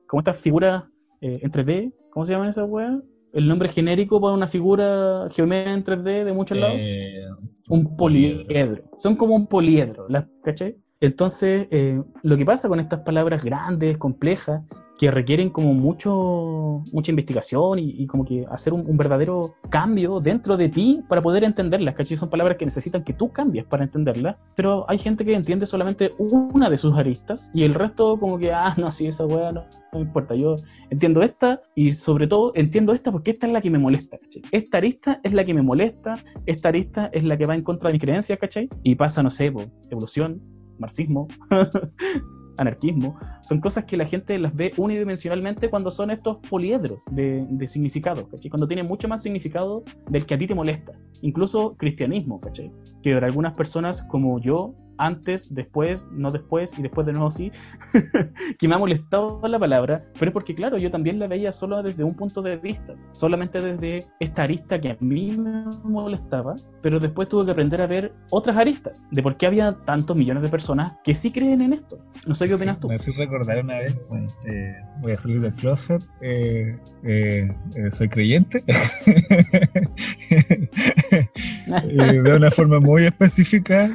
como 0.07 0.20
estas 0.20 0.37
figuras 0.38 0.85
eh, 1.22 1.40
en 1.42 1.50
3D, 1.50 1.94
¿cómo 2.11 2.27
se 2.27 2.35
llaman 2.35 2.48
esas 2.48 2.68
weas? 2.68 3.00
El 3.33 3.48
nombre 3.48 3.70
genérico 3.70 4.20
para 4.20 4.35
una 4.35 4.46
figura 4.46 5.29
geométrica 5.31 5.72
en 5.72 5.83
3D 5.83 6.24
de 6.24 6.33
muchos 6.35 6.59
lados. 6.59 6.83
Eh, 6.85 7.24
un 7.70 7.96
poliedro. 7.96 8.85
Son 8.98 9.16
como 9.16 9.35
un 9.35 9.46
poliedro, 9.46 10.07
¿las 10.11 10.27
¿cachai? 10.42 10.77
Entonces, 11.00 11.68
eh, 11.70 12.03
lo 12.22 12.37
que 12.37 12.44
pasa 12.44 12.68
con 12.68 12.81
estas 12.81 13.00
palabras 13.00 13.42
grandes, 13.42 13.96
complejas, 13.96 14.61
que 14.99 15.11
requieren 15.11 15.51
como 15.51 15.75
mucho, 15.75 16.85
mucha 16.93 17.11
investigación 17.11 17.79
y, 17.79 17.91
y 17.91 18.07
como 18.07 18.25
que 18.25 18.47
hacer 18.51 18.73
un, 18.73 18.87
un, 18.87 18.97
verdadero 18.97 19.57
cambio 19.69 20.21
dentro 20.21 20.57
de 20.57 20.69
ti 20.69 21.03
para 21.09 21.21
poder 21.21 21.45
entenderlas, 21.45 21.95
¿cachai? 21.95 22.17
Son 22.17 22.31
palabras 22.31 22.57
que 22.57 22.65
necesitan 22.65 23.03
que 23.03 23.13
tú 23.13 23.33
cambies 23.33 23.65
para 23.65 23.85
entenderlas, 23.85 24.37
pero 24.55 24.89
hay 24.89 24.99
gente 24.99 25.25
que 25.25 25.35
entiende 25.35 25.67
solamente 25.67 26.15
una 26.19 26.71
de 26.71 26.77
sus 26.77 26.97
aristas 26.97 27.51
y 27.53 27.65
el 27.65 27.75
resto 27.75 28.19
como 28.19 28.39
que, 28.39 28.53
ah, 28.53 28.73
no, 28.77 28.91
sí, 28.93 29.09
esa 29.09 29.27
weá 29.27 29.51
no, 29.51 29.63
no 29.93 29.99
me 29.99 30.07
importa, 30.07 30.35
yo 30.35 30.57
entiendo 30.91 31.23
esta 31.23 31.61
y 31.75 31.91
sobre 31.91 32.27
todo 32.27 32.53
entiendo 32.55 32.93
esta 32.93 33.11
porque 33.11 33.33
esta 33.33 33.47
es 33.47 33.53
la 33.53 33.61
que 33.61 33.71
me 33.71 33.79
molesta, 33.79 34.19
¿cachai? 34.19 34.43
Esta 34.53 34.79
arista 34.79 35.21
es 35.25 35.33
la 35.33 35.45
que 35.45 35.55
me 35.55 35.63
molesta, 35.63 36.23
esta 36.47 36.69
arista 36.69 37.11
es 37.13 37.25
la 37.25 37.37
que 37.37 37.47
va 37.47 37.55
en 37.55 37.63
contra 37.63 37.89
de 37.89 37.95
mis 37.95 38.03
creencias, 38.03 38.39
¿cachai? 38.39 38.69
Y 38.85 38.95
pasa, 38.95 39.23
no 39.23 39.31
sé, 39.31 39.51
po, 39.51 39.65
evolución, 39.91 40.41
marxismo, 40.79 41.27
anarquismo, 42.57 43.17
son 43.43 43.61
cosas 43.61 43.85
que 43.85 43.97
la 43.97 44.05
gente 44.05 44.38
las 44.38 44.55
ve 44.55 44.73
unidimensionalmente 44.77 45.71
cuando 45.71 45.90
son 45.90 46.11
estos 46.11 46.38
poliedros 46.49 47.05
de, 47.11 47.47
de 47.49 47.67
significado, 47.67 48.29
¿cachai? 48.29 48.51
Cuando 48.51 48.67
tienen 48.67 48.87
mucho 48.87 49.09
más 49.09 49.23
significado 49.23 49.85
del 50.09 50.27
que 50.27 50.35
a 50.35 50.38
ti 50.38 50.47
te 50.47 50.55
molesta. 50.55 50.93
Incluso 51.23 51.77
cristianismo, 51.77 52.40
¿cachai? 52.40 52.71
Que 53.03 53.14
para 53.14 53.27
algunas 53.27 53.55
personas 53.55 54.03
como 54.03 54.40
yo, 54.40 54.75
antes, 54.99 55.53
después, 55.53 56.09
no 56.13 56.31
después 56.31 56.79
y 56.79 56.83
después 56.83 57.07
de 57.07 57.13
nuevo 57.13 57.31
sí, 57.31 57.51
que 58.59 58.69
me 58.69 58.75
ha 58.75 58.79
molestado 58.79 59.41
la 59.47 59.59
palabra, 59.59 60.05
pero 60.19 60.31
es 60.31 60.33
porque, 60.33 60.55
claro, 60.55 60.79
yo 60.79 60.91
también 60.91 61.19
la 61.19 61.27
veía 61.27 61.53
solo 61.53 61.83
desde 61.83 62.05
un 62.05 62.15
punto 62.15 62.43
de 62.43 62.57
vista, 62.57 62.95
solamente 63.13 63.61
desde 63.61 64.07
esta 64.21 64.45
arista 64.45 64.81
que 64.81 64.91
a 64.91 64.97
mí 65.01 65.37
me 65.37 65.65
molestaba, 65.83 66.57
pero 66.83 67.01
después 67.01 67.29
tuve 67.29 67.47
que 67.47 67.53
aprender 67.53 67.81
a 67.81 67.87
ver 67.87 68.13
otras 68.31 68.57
aristas, 68.57 69.07
de 69.11 69.23
por 69.23 69.37
qué 69.37 69.47
había 69.47 69.73
tantos 69.85 70.17
millones 70.17 70.43
de 70.43 70.49
personas 70.49 70.95
que 71.03 71.15
sí 71.15 71.31
creen 71.31 71.63
en 71.63 71.73
esto. 71.73 71.99
No 72.27 72.35
sé 72.35 72.49
qué 72.49 72.55
opinas 72.55 72.81
tú. 72.81 72.89
Me 72.89 72.97
hace 72.97 73.13
recordar 73.13 73.65
una 73.65 73.79
vez, 73.79 73.97
bueno, 74.09 74.29
eh, 74.47 74.75
voy 75.01 75.13
a 75.13 75.17
salir 75.17 75.41
del 75.41 75.55
closet, 75.55 76.03
eh, 76.21 76.79
eh, 77.03 77.49
soy 77.91 78.09
creyente, 78.09 78.63
de 81.83 82.37
una 82.37 82.51
forma 82.51 82.81
muy 82.81 83.05
específica 83.05 83.91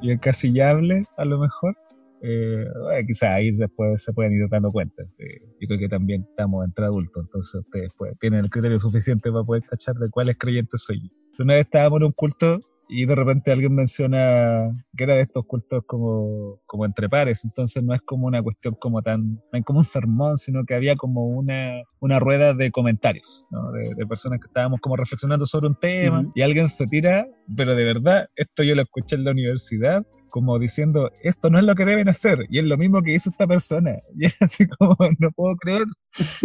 y 0.00 0.10
encasillable 0.10 1.04
a 1.16 1.24
lo 1.24 1.38
mejor. 1.38 1.76
Eh, 2.24 2.64
bueno, 2.80 3.06
quizás 3.06 3.30
ahí 3.30 3.50
después 3.50 4.02
se 4.02 4.12
pueden 4.12 4.32
ir 4.32 4.48
dando 4.48 4.70
cuenta. 4.70 5.02
Eh, 5.18 5.40
yo 5.60 5.66
creo 5.66 5.78
que 5.80 5.88
también 5.88 6.24
estamos 6.30 6.64
entre 6.64 6.84
adultos, 6.84 7.24
entonces 7.24 7.60
ustedes 7.60 7.92
pues, 7.98 8.16
tienen 8.20 8.44
el 8.44 8.50
criterio 8.50 8.78
suficiente 8.78 9.30
para 9.32 9.44
poder 9.44 9.64
cachar 9.64 9.96
de 9.96 10.08
cuáles 10.08 10.36
creyentes 10.38 10.84
soy 10.84 11.02
yo. 11.02 11.08
Una 11.40 11.54
vez 11.54 11.64
estábamos 11.64 12.00
en 12.00 12.06
un 12.06 12.12
culto 12.12 12.60
y 12.94 13.06
de 13.06 13.14
repente 13.14 13.50
alguien 13.50 13.74
menciona 13.74 14.70
que 14.94 15.04
era 15.04 15.14
de 15.14 15.22
estos 15.22 15.46
cultos 15.46 15.82
como, 15.86 16.60
como 16.66 16.84
entre 16.84 17.08
pares, 17.08 17.42
entonces 17.42 17.82
no 17.82 17.94
es 17.94 18.02
como 18.02 18.26
una 18.26 18.42
cuestión 18.42 18.76
como 18.78 19.00
tan, 19.00 19.34
no 19.34 19.58
es 19.58 19.64
como 19.64 19.78
un 19.78 19.84
sermón, 19.84 20.36
sino 20.36 20.64
que 20.64 20.74
había 20.74 20.94
como 20.96 21.26
una, 21.26 21.82
una 22.00 22.18
rueda 22.18 22.52
de 22.52 22.70
comentarios, 22.70 23.46
¿no? 23.50 23.72
de, 23.72 23.94
de, 23.94 24.06
personas 24.06 24.40
que 24.40 24.46
estábamos 24.46 24.78
como 24.80 24.96
reflexionando 24.96 25.46
sobre 25.46 25.68
un 25.68 25.74
tema 25.74 26.20
uh 26.20 26.22
-huh. 26.24 26.32
y 26.34 26.42
alguien 26.42 26.68
se 26.68 26.86
tira, 26.86 27.26
pero 27.56 27.74
de 27.74 27.84
verdad, 27.84 28.28
esto 28.36 28.62
yo 28.62 28.74
lo 28.74 28.82
escuché 28.82 29.16
en 29.16 29.24
la 29.24 29.30
universidad, 29.30 30.06
como 30.28 30.58
diciendo, 30.58 31.10
esto 31.22 31.48
no 31.48 31.58
es 31.58 31.64
lo 31.64 31.74
que 31.74 31.86
deben 31.86 32.10
hacer, 32.10 32.46
y 32.50 32.58
es 32.58 32.64
lo 32.64 32.76
mismo 32.76 33.02
que 33.02 33.14
hizo 33.14 33.30
esta 33.30 33.46
persona. 33.46 33.96
Y 34.18 34.26
es 34.26 34.42
así 34.42 34.66
como, 34.66 34.96
no 35.18 35.30
puedo 35.30 35.56
creer, 35.56 35.84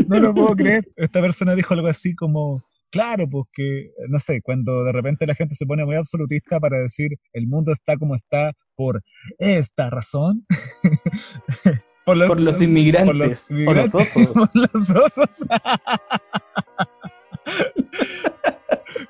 no 0.07 0.19
lo 0.19 0.33
puedo 0.33 0.55
creer. 0.55 0.87
Esta 0.95 1.21
persona 1.21 1.55
dijo 1.55 1.73
algo 1.73 1.87
así 1.87 2.15
como, 2.15 2.61
claro, 2.97 3.29
pues 3.29 3.45
que, 3.53 3.91
no 4.09 4.19
sé, 4.19 4.41
cuando 4.41 4.83
de 4.83 4.91
repente 4.91 5.27
la 5.27 5.35
gente 5.35 5.53
se 5.53 5.67
pone 5.67 5.85
muy 5.85 5.95
absolutista 5.95 6.59
para 6.59 6.79
decir, 6.79 7.11
el 7.33 7.45
mundo 7.45 7.71
está 7.71 7.95
como 7.95 8.15
está 8.15 8.53
por 8.75 9.03
esta 9.37 9.91
razón. 9.91 10.45
por, 12.05 12.17
los, 12.17 12.27
por, 12.29 12.41
los, 12.41 12.59
inmigrantes, 12.59 13.07
por 13.07 13.15
los 13.15 13.51
inmigrantes, 13.51 13.93
por 13.93 14.01
los 14.01 14.17
osos. 14.17 14.49
por 14.49 14.49
los 14.55 14.89
osos. 14.89 15.47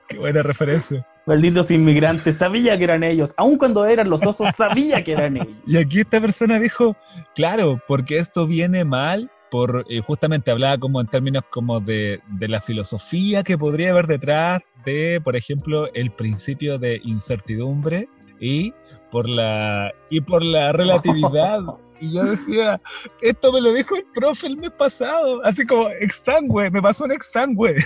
Qué 0.10 0.18
buena 0.18 0.44
referencia. 0.44 1.08
Malditos 1.26 1.72
inmigrantes, 1.72 2.38
sabía 2.38 2.78
que 2.78 2.84
eran 2.84 3.04
ellos. 3.04 3.34
Aun 3.38 3.58
cuando 3.58 3.86
eran 3.86 4.10
los 4.10 4.26
osos, 4.26 4.54
sabía 4.54 5.02
que 5.02 5.14
eran 5.14 5.38
ellos. 5.38 5.56
Y 5.66 5.78
aquí 5.78 6.02
esta 6.02 6.20
persona 6.20 6.60
dijo, 6.60 6.98
claro, 7.36 7.82
porque 7.88 8.18
esto 8.18 8.48
viene 8.48 8.84
mal, 8.84 9.32
por 9.50 9.86
eh, 9.90 10.02
justamente 10.02 10.52
hablaba 10.52 10.78
como 10.78 11.02
en 11.02 11.08
términos 11.08 11.44
como 11.50 11.80
de, 11.80 12.22
de, 12.28 12.48
la 12.48 12.62
filosofía 12.62 13.44
que 13.44 13.58
podría 13.58 13.92
haber 13.92 14.08
detrás 14.08 14.62
de, 14.86 15.22
por 15.24 15.36
ejemplo, 15.36 15.92
el 15.94 16.12
principio 16.12 16.78
de 16.78 17.02
incertidumbre 17.04 18.10
y 18.40 18.74
por 19.12 19.28
la 19.28 19.92
y 20.10 20.22
por 20.22 20.44
la 20.44 20.72
relatividad. 20.72 21.62
Y 22.00 22.14
yo 22.14 22.24
decía, 22.24 22.80
esto 23.22 23.52
me 23.52 23.60
lo 23.60 23.74
dijo 23.74 23.96
el 23.96 24.06
profe 24.14 24.46
el 24.46 24.58
mes 24.58 24.70
pasado, 24.70 25.44
así 25.44 25.66
como 25.66 25.90
exsangue, 25.90 26.70
me 26.70 26.80
pasó 26.80 27.06
un 27.06 27.12
exsangue. 27.12 27.84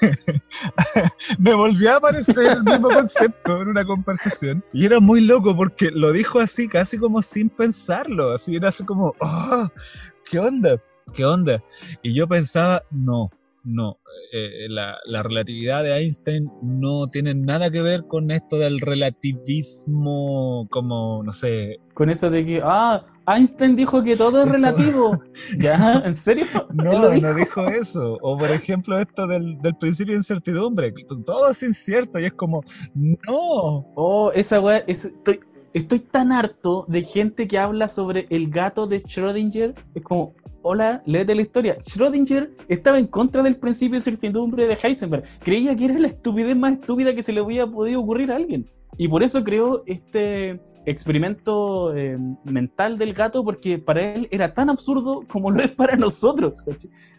me 1.38 1.54
volvió 1.54 1.92
a 1.92 1.96
aparecer 1.98 2.44
el 2.44 2.64
mismo 2.64 2.88
concepto 2.88 3.62
en 3.62 3.68
una 3.68 3.84
conversación. 3.84 4.64
Y 4.72 4.86
era 4.86 4.98
muy 4.98 5.20
loco 5.20 5.54
porque 5.56 5.92
lo 5.92 6.10
dijo 6.10 6.40
así, 6.40 6.66
casi 6.66 6.98
como 6.98 7.22
sin 7.22 7.48
pensarlo. 7.48 8.32
Así 8.32 8.56
era 8.56 8.70
así 8.70 8.84
como, 8.84 9.14
oh, 9.20 9.68
¿qué 10.30 10.38
onda? 10.38 10.80
¿Qué 11.14 11.24
onda? 11.24 11.62
Y 12.02 12.14
yo 12.14 12.26
pensaba, 12.26 12.82
no, 12.90 13.30
no, 13.64 13.98
eh, 14.32 14.66
la, 14.68 14.96
la 15.06 15.22
relatividad 15.22 15.82
de 15.84 15.96
Einstein 15.96 16.50
no 16.62 17.06
tiene 17.08 17.34
nada 17.34 17.70
que 17.70 17.82
ver 17.82 18.04
con 18.06 18.30
esto 18.30 18.58
del 18.58 18.80
relativismo 18.80 20.66
como, 20.70 21.22
no 21.22 21.32
sé, 21.32 21.78
Con 21.94 22.10
eso 22.10 22.28
de 22.30 22.44
que, 22.44 22.60
ah, 22.62 23.04
Einstein 23.28 23.74
dijo 23.76 24.02
que 24.02 24.16
todo 24.16 24.42
es 24.42 24.48
relativo. 24.52 25.20
¿Ya? 25.58 26.02
¿En 26.04 26.14
serio? 26.14 26.44
No, 26.72 26.90
dijo. 27.10 27.26
no 27.26 27.34
dijo 27.34 27.68
eso. 27.68 28.18
O 28.20 28.36
por 28.36 28.50
ejemplo 28.50 28.98
esto 29.00 29.26
del, 29.26 29.58
del 29.62 29.74
principio 29.76 30.12
de 30.12 30.18
incertidumbre. 30.18 30.92
Todo 31.24 31.50
es 31.50 31.62
incierto 31.62 32.18
y 32.18 32.26
es 32.26 32.32
como, 32.34 32.62
no. 32.94 33.86
Oh, 33.94 34.30
esa 34.34 34.60
weá, 34.60 34.78
es- 34.86 35.06
estoy, 35.06 35.40
estoy 35.76 36.00
tan 36.00 36.32
harto 36.32 36.86
de 36.88 37.02
gente 37.02 37.46
que 37.46 37.58
habla 37.58 37.86
sobre 37.88 38.26
el 38.30 38.48
gato 38.50 38.86
de 38.86 39.02
Schrödinger. 39.02 39.74
Es 39.94 40.02
como, 40.02 40.34
hola, 40.62 41.02
léete 41.04 41.34
la 41.34 41.42
historia. 41.42 41.76
Schrödinger 41.82 42.50
estaba 42.68 42.98
en 42.98 43.06
contra 43.06 43.42
del 43.42 43.56
principio 43.56 43.92
de 43.92 43.96
incertidumbre 43.98 44.66
de 44.66 44.78
Heisenberg. 44.82 45.24
Creía 45.44 45.76
que 45.76 45.84
era 45.84 45.98
la 45.98 46.08
estupidez 46.08 46.56
más 46.56 46.72
estúpida 46.72 47.14
que 47.14 47.22
se 47.22 47.32
le 47.32 47.40
había 47.40 47.66
podido 47.66 48.00
ocurrir 48.00 48.32
a 48.32 48.36
alguien. 48.36 48.70
Y 48.96 49.08
por 49.08 49.22
eso 49.22 49.44
creó 49.44 49.82
este 49.84 50.58
experimento 50.86 51.94
eh, 51.94 52.16
mental 52.44 52.96
del 52.96 53.12
gato, 53.12 53.44
porque 53.44 53.78
para 53.78 54.14
él 54.14 54.28
era 54.30 54.54
tan 54.54 54.70
absurdo 54.70 55.24
como 55.28 55.50
lo 55.50 55.62
es 55.62 55.70
para 55.72 55.96
nosotros. 55.96 56.64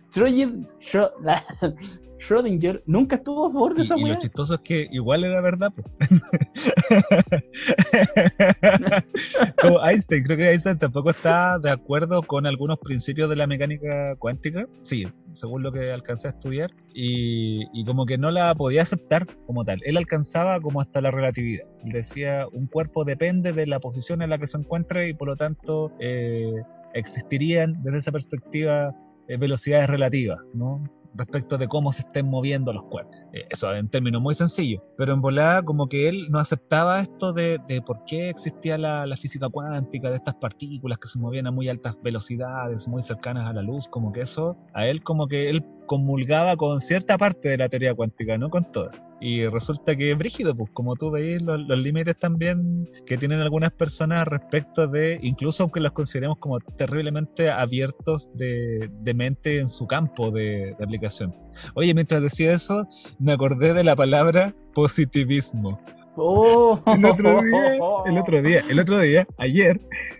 Schrödinger, 0.10 0.68
Schrö- 0.80 1.12
Schrödinger 2.20 2.82
nunca 2.86 3.18
estuvo 3.18 3.48
a 3.48 3.52
favor 3.52 3.76
de 3.76 3.82
Y, 3.82 3.86
esa 3.86 3.98
y 3.98 4.04
lo 4.04 4.18
chistoso 4.18 4.56
es 4.56 4.62
que 4.62 4.88
igual 4.92 5.24
era 5.24 5.42
verdad. 5.42 5.74
Como 9.62 9.86
Einstein, 9.86 10.24
creo 10.24 10.38
que 10.38 10.50
Einstein 10.50 10.80
tampoco 10.80 11.12
está 11.12 11.60
de 11.60 11.72
acuerdo 11.72 12.24
con 12.24 12.46
algunos 12.46 12.80
principios 12.80 13.30
de 13.30 13.36
la 13.36 13.48
mecánica 13.48 14.16
cuántica. 14.18 14.68
Sí, 14.82 15.08
según 15.34 15.64
lo 15.64 15.72
que 15.72 15.92
alcancé 15.92 16.28
a 16.28 16.32
estudiar. 16.32 16.72
Y, 16.94 17.66
y 17.74 17.86
como 17.86 18.06
que 18.06 18.18
no 18.18 18.32
la 18.32 18.54
podía 18.56 18.82
aceptar 18.82 19.28
como 19.46 19.64
tal. 19.64 19.80
Él 19.86 19.98
alcanzaba 19.98 20.60
como 20.60 20.82
hasta 20.82 21.02
la 21.02 21.12
relatividad. 21.12 21.68
Él 21.84 21.92
decía, 21.92 22.48
un 22.52 22.68
cuerpo 22.68 23.06
depende 23.06 23.54
de 23.54 23.68
la 23.68 23.80
posición 23.80 24.22
en 24.22 24.32
la 24.32 24.38
que 24.38 24.48
se 24.48 24.58
encuentre 24.58 25.10
y 25.10 25.14
por 25.14 25.28
lo 25.28 25.36
tanto 25.36 25.92
eh, 26.00 26.52
existirían 26.94 27.82
desde 27.84 28.00
esa 28.00 28.12
perspectiva 28.12 28.96
eh, 29.28 29.38
velocidades 29.38 29.90
relativas, 29.90 30.52
¿no? 30.54 30.84
Respecto 31.18 31.58
de 31.58 31.68
cómo 31.68 31.92
se 31.92 32.02
estén 32.02 32.28
moviendo 32.28 32.72
los 32.74 32.84
cuerpos. 32.84 33.16
Eh, 33.34 33.46
Eso 33.50 33.74
en 33.74 33.90
términos 33.90 34.22
muy 34.22 34.36
sencillos. 34.36 34.82
Pero 34.98 35.14
en 35.14 35.22
volada 35.22 35.64
como 35.64 35.88
que 35.88 36.08
él 36.08 36.28
no 36.30 36.40
aceptaba 36.40 37.00
esto 37.00 37.34
de, 37.34 37.60
de 37.68 37.82
por 37.82 38.04
qué 38.06 38.30
existía 38.30 38.78
la, 38.78 39.06
la 39.06 39.18
física 39.18 39.50
cuántica, 39.50 40.10
de 40.10 40.18
estas 40.18 40.36
partículas 40.36 40.98
que 41.00 41.08
se 41.08 41.20
movían 41.20 41.48
a 41.48 41.52
muy 41.52 41.70
altas 41.70 41.98
velocidades, 42.02 42.88
muy 42.88 43.02
cercanas 43.02 43.50
a 43.50 43.54
la 43.54 43.62
luz, 43.62 43.88
como 43.88 44.12
que 44.12 44.22
eso, 44.22 44.58
a 44.74 44.86
él 44.88 45.04
como 45.04 45.28
que 45.28 45.50
él 45.50 45.64
comulgaba 45.88 46.56
con 46.56 46.82
cierta 46.82 47.18
parte 47.18 47.50
de 47.50 47.58
la 47.58 47.70
teoría 47.70 47.96
cuántica, 47.96 48.38
no 48.38 48.50
con 48.52 48.72
toda. 48.72 48.92
Y 49.20 49.48
resulta 49.48 49.96
que 49.96 50.12
es 50.12 50.18
brígido, 50.18 50.56
pues 50.56 50.70
como 50.74 50.96
tú 50.96 51.10
veis 51.10 51.42
los, 51.42 51.60
los 51.62 51.80
límites 51.80 52.20
también 52.20 52.88
que 53.08 53.18
tienen 53.18 53.40
algunas 53.40 53.72
personas 53.72 54.28
respecto 54.28 54.88
de, 54.88 55.18
incluso 55.24 55.64
aunque 55.64 55.80
los 55.80 55.94
consideremos 55.94 56.38
como 56.38 56.60
terriblemente 56.60 57.50
abiertos 57.50 58.30
de, 58.36 58.92
de 59.02 59.14
mente 59.16 59.60
en 59.60 59.68
su 59.68 59.88
campo 59.88 60.30
de, 60.30 60.76
de 60.78 60.84
aplicación. 60.84 61.34
Oye, 61.74 61.96
mientras 61.96 62.22
decía 62.22 62.52
eso, 62.54 62.88
me 63.18 63.32
acordé 63.32 63.74
de 63.74 63.84
la 63.84 63.96
palabra 63.96 64.54
positivismo. 64.76 65.80
Oh. 66.20 66.82
El 66.88 67.06
otro 67.06 67.42
día, 67.44 67.78
el 68.06 68.18
otro 68.18 68.42
día, 68.42 68.64
el 68.70 68.80
otro 68.80 69.00
día, 69.00 69.28
ayer, 69.38 69.80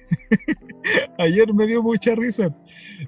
ayer 1.18 1.54
me 1.54 1.66
dio 1.66 1.82
mucha 1.82 2.14
risa. 2.14 2.56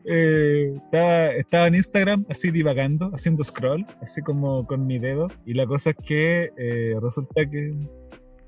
Eh, 0.05 0.73
estaba, 0.75 1.27
estaba 1.27 1.67
en 1.67 1.75
Instagram 1.75 2.25
así 2.29 2.49
divagando, 2.49 3.11
haciendo 3.13 3.43
scroll, 3.43 3.85
así 4.01 4.21
como 4.21 4.65
con 4.65 4.87
mi 4.87 4.97
dedo, 4.97 5.27
y 5.45 5.53
la 5.53 5.67
cosa 5.67 5.91
es 5.91 5.97
que 6.03 6.51
eh, 6.57 6.95
resulta 6.99 7.47
que 7.47 7.73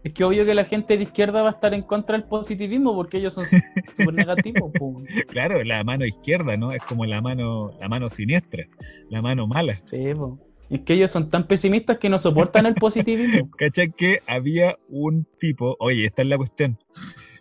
Es 0.04 0.14
que 0.14 0.24
obvio 0.24 0.44
que 0.44 0.56
la 0.56 0.66
gente 0.66 0.98
de 0.98 1.04
izquierda 1.04 1.44
va 1.44 1.50
a 1.50 1.52
estar 1.52 1.76
en 1.76 1.84
contra 1.84 2.18
del 2.18 2.28
positivismo 2.28 2.96
porque 2.96 3.18
ellos 3.18 3.36
son 3.36 3.46
súper 3.46 4.14
negativos. 4.14 4.72
po. 4.78 5.04
Claro, 5.30 5.64
la 5.64 5.84
mano 5.84 6.04
izquierda, 6.06 6.58
¿no? 6.58 6.72
Es 6.72 6.84
como 6.84 7.06
la 7.06 7.22
mano, 7.22 7.72
la 7.80 7.88
mano 7.88 8.10
siniestra, 8.10 8.66
la 9.10 9.22
mano 9.22 9.46
mala. 9.46 9.80
Sí, 9.86 10.16
po. 10.16 10.40
Es 10.72 10.82
que 10.82 10.94
ellos 10.94 11.12
son 11.12 11.30
tan 11.30 11.48
pesimistas 11.48 11.98
que 11.98 12.10
no 12.10 12.18
soportan 12.18 12.66
el 12.66 12.76
positivismo. 12.76 13.52
¿Cachai? 13.58 13.92
Que 13.92 14.20
había 14.26 14.78
un 14.88 15.28
tipo, 15.38 15.76
oye, 15.80 16.06
esta 16.06 16.22
es 16.22 16.30
la 16.30 16.38
cuestión. 16.38 16.80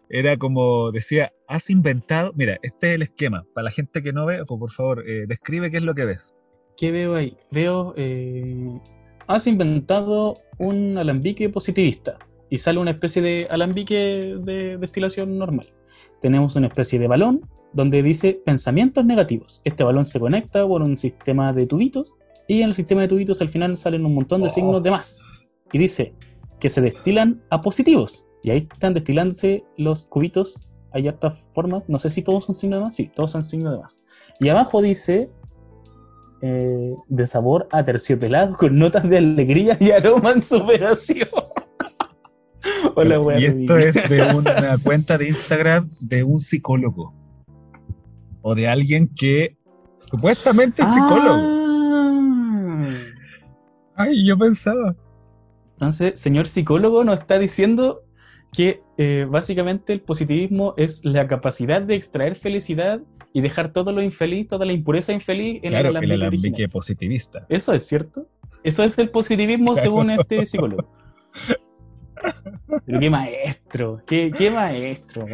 Era 0.09 0.37
como 0.37 0.91
decía, 0.91 1.33
has 1.47 1.71
inventado. 1.71 2.33
Mira, 2.35 2.59
este 2.63 2.89
es 2.91 2.95
el 2.97 3.03
esquema. 3.03 3.47
Para 3.55 3.67
la 3.67 3.71
gente 3.71 4.03
que 4.03 4.13
no 4.13 4.27
ve, 4.27 4.43
pues, 4.45 4.59
por 4.59 4.73
favor, 4.73 5.09
eh, 5.09 5.27
describe 5.29 5.71
qué 5.71 5.77
es 5.77 5.85
lo 5.85 5.95
que 5.95 6.07
ves. 6.07 6.35
¿Qué 6.77 6.91
veo 6.91 7.15
ahí? 7.15 7.37
Veo. 7.53 7.95
eh, 7.97 8.69
has 9.29 9.47
inventado 9.47 10.39
un 10.59 10.99
alambique 10.99 11.49
positivista 11.49 12.19
y 12.51 12.59
sale 12.59 12.81
una 12.81 12.91
especie 12.91 13.23
de 13.23 13.47
alambique 13.49 14.35
de 14.41 14.77
destilación 14.77 15.39
normal. 15.39 15.73
Tenemos 16.21 16.57
una 16.57 16.67
especie 16.67 16.99
de 16.99 17.07
balón 17.07 17.49
donde 17.73 18.03
dice 18.03 18.43
pensamientos 18.45 19.05
negativos. 19.05 19.61
Este 19.63 19.85
balón 19.85 20.05
se 20.05 20.19
conecta 20.19 20.67
por 20.67 20.83
un 20.83 20.97
sistema 20.97 21.53
de 21.53 21.67
tubitos 21.67 22.17
y 22.51 22.63
en 22.63 22.69
el 22.71 22.75
sistema 22.75 23.03
de 23.03 23.07
tubitos 23.07 23.41
al 23.41 23.49
final 23.49 23.77
salen 23.77 24.05
un 24.05 24.13
montón 24.13 24.41
de 24.41 24.49
Oh. 24.49 24.51
signos 24.51 24.83
de 24.83 24.91
más. 24.91 25.23
Y 25.73 25.79
dice 25.79 26.13
que 26.59 26.69
se 26.69 26.81
destilan 26.81 27.41
a 27.49 27.61
positivos. 27.61 28.27
Y 28.43 28.51
ahí 28.51 28.67
están 28.73 28.93
destilándose 28.93 29.63
los 29.77 30.07
cubitos. 30.07 30.69
Hay 30.93 31.07
hartas 31.07 31.39
formas. 31.55 31.89
No 31.89 31.97
sé 32.01 32.11
si 32.11 32.23
todos 32.23 32.47
son 32.47 32.57
signos 32.57 32.81
de 32.81 32.85
más. 32.87 32.97
Sí, 32.97 33.09
todos 33.15 33.31
son 33.31 33.45
signos 33.45 33.75
de 33.75 33.79
más. 33.79 34.03
Y 34.41 34.49
abajo 34.49 34.83
dice 34.83 35.31
eh, 36.43 36.93
de 37.07 37.27
sabor 37.27 37.69
a 37.71 37.85
terciopelado 37.85 38.57
con 38.57 38.77
notas 38.77 39.09
de 39.09 39.19
alegría 39.19 39.77
y 39.79 39.93
aroma 39.93 40.33
en 40.33 40.43
superación. 40.43 41.29
Hola, 42.97 43.39
y 43.39 43.45
esto 43.45 43.79
es 43.79 43.95
de 43.95 44.35
una 44.35 44.77
cuenta 44.83 45.17
de 45.17 45.29
Instagram 45.29 45.89
de 46.01 46.25
un 46.25 46.39
psicólogo. 46.39 47.15
O 48.43 48.57
de 48.57 48.67
alguien 48.67 49.09
que 49.15 49.57
supuestamente 50.01 50.83
es 50.83 50.89
psicólogo. 50.89 51.60
Ay, 54.03 54.27
yo 54.27 54.37
pensaba. 54.39 54.95
Entonces, 55.75 56.19
señor 56.21 56.47
psicólogo 56.47 57.05
nos 57.05 57.21
está 57.21 57.39
diciendo 57.39 58.03
que 58.53 58.83
eh, 58.99 59.27
básicamente 59.31 59.93
el 59.93 60.01
positivismo 60.01 60.75
es 60.77 61.05
la 61.05 61.27
capacidad 61.27 61.81
de 61.83 61.95
extraer 61.95 62.35
felicidad 62.37 63.01
y 63.33 63.41
dejar 63.41 63.73
todo 63.73 63.93
lo 63.93 64.03
infeliz, 64.03 64.49
toda 64.49 64.67
la 64.67 64.73
impureza 64.73 65.13
infeliz 65.13 65.61
en 65.63 65.71
Claro, 65.71 65.91
el 65.91 65.97
el 65.97 65.97
alambique 65.97 66.15
alambique 66.15 66.49
original. 66.49 66.71
positivista. 66.71 67.47
Eso 67.49 67.73
es 67.73 67.87
cierto. 67.87 68.27
Eso 68.65 68.83
es 68.83 68.99
el 68.99 69.11
positivismo 69.11 69.73
Claro. 69.75 69.83
según 69.83 70.11
este 70.11 70.45
psicólogo. 70.47 70.91
Pero 72.87 73.01
qué 73.01 73.09
maestro, 73.11 74.03
qué, 74.07 74.31
qué 74.37 74.51
maestro. 74.51 75.27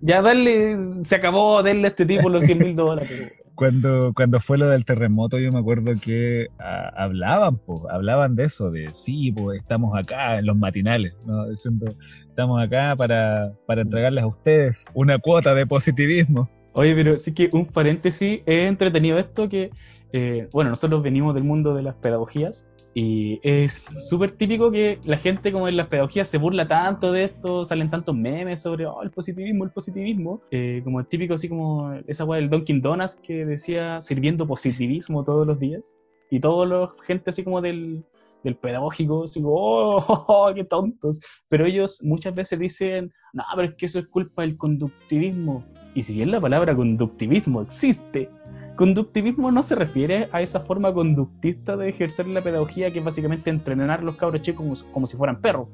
Ya 0.00 0.22
darle, 0.22 0.76
se 1.02 1.16
acabó, 1.16 1.62
darle 1.62 1.84
a 1.84 1.88
este 1.88 2.06
tipo 2.06 2.28
los 2.28 2.44
100 2.44 2.58
mil 2.58 2.76
dólares. 2.76 3.32
Cuando, 3.56 4.12
cuando 4.14 4.38
fue 4.38 4.58
lo 4.58 4.68
del 4.68 4.84
terremoto, 4.84 5.38
yo 5.38 5.50
me 5.50 5.58
acuerdo 5.58 5.92
que 6.00 6.48
ah, 6.58 6.92
hablaban, 6.96 7.56
po, 7.56 7.90
hablaban 7.90 8.36
de 8.36 8.44
eso, 8.44 8.70
de 8.70 8.90
sí, 8.92 9.32
pues 9.32 9.58
estamos 9.60 9.98
acá 9.98 10.38
en 10.38 10.46
los 10.46 10.56
matinales, 10.56 11.16
¿no? 11.26 11.48
Diciendo, 11.48 11.94
estamos 12.28 12.62
acá 12.62 12.94
para, 12.96 13.52
para 13.66 13.82
entregarles 13.82 14.22
a 14.22 14.26
ustedes 14.26 14.84
una 14.94 15.18
cuota 15.18 15.54
de 15.54 15.66
positivismo. 15.66 16.48
Oye, 16.74 16.94
pero 16.94 17.16
sí 17.16 17.32
que 17.32 17.48
un 17.52 17.66
paréntesis, 17.66 18.42
es 18.44 18.68
entretenido 18.68 19.18
esto 19.18 19.48
que, 19.48 19.70
eh, 20.12 20.48
bueno, 20.52 20.70
nosotros 20.70 21.02
venimos 21.02 21.34
del 21.34 21.44
mundo 21.44 21.74
de 21.74 21.82
las 21.82 21.94
pedagogías 21.94 22.70
y 22.98 23.38
es 23.42 23.90
súper 24.08 24.30
típico 24.30 24.70
que 24.70 24.98
la 25.04 25.18
gente 25.18 25.52
como 25.52 25.68
en 25.68 25.76
las 25.76 25.88
pedagogías 25.88 26.28
se 26.28 26.38
burla 26.38 26.66
tanto 26.66 27.12
de 27.12 27.24
esto, 27.24 27.62
salen 27.62 27.90
tantos 27.90 28.16
memes 28.16 28.62
sobre 28.62 28.86
oh, 28.86 29.02
el 29.02 29.10
positivismo, 29.10 29.64
el 29.64 29.70
positivismo, 29.70 30.40
eh, 30.50 30.80
como 30.82 31.00
el 31.00 31.06
típico 31.06 31.34
así 31.34 31.46
como 31.46 31.92
esa 32.06 32.24
weá 32.24 32.40
del 32.40 32.48
Dunkin' 32.48 32.80
Donuts 32.80 33.16
que 33.16 33.44
decía 33.44 34.00
sirviendo 34.00 34.46
positivismo 34.46 35.22
todos 35.24 35.46
los 35.46 35.58
días 35.58 35.94
y 36.30 36.40
toda 36.40 36.64
la 36.64 36.88
gente 37.06 37.28
así 37.28 37.44
como 37.44 37.60
del, 37.60 38.02
del 38.42 38.56
pedagógico, 38.56 39.24
así 39.24 39.42
como, 39.42 39.96
oh, 39.98 40.50
qué 40.54 40.64
tontos, 40.64 41.20
pero 41.50 41.66
ellos 41.66 42.02
muchas 42.02 42.34
veces 42.34 42.58
dicen, 42.58 43.12
no, 43.34 43.44
pero 43.56 43.68
es 43.68 43.74
que 43.74 43.84
eso 43.84 43.98
es 43.98 44.06
culpa 44.06 44.40
del 44.40 44.56
conductivismo. 44.56 45.62
Y 45.94 46.02
si 46.02 46.14
bien 46.14 46.30
la 46.30 46.40
palabra 46.40 46.74
conductivismo 46.74 47.60
existe, 47.60 48.30
conductivismo 48.76 49.50
no 49.50 49.62
se 49.62 49.74
refiere 49.74 50.28
a 50.32 50.42
esa 50.42 50.60
forma 50.60 50.92
conductista 50.92 51.76
de 51.76 51.88
ejercer 51.88 52.28
la 52.28 52.42
pedagogía 52.42 52.90
que 52.92 53.00
es 53.00 53.04
básicamente 53.04 53.50
entrenar 53.50 54.00
a 54.00 54.02
los 54.02 54.16
cabros 54.16 54.42
chicos 54.42 54.84
como, 54.84 54.92
como 54.92 55.06
si 55.06 55.16
fueran 55.16 55.40
perros. 55.40 55.68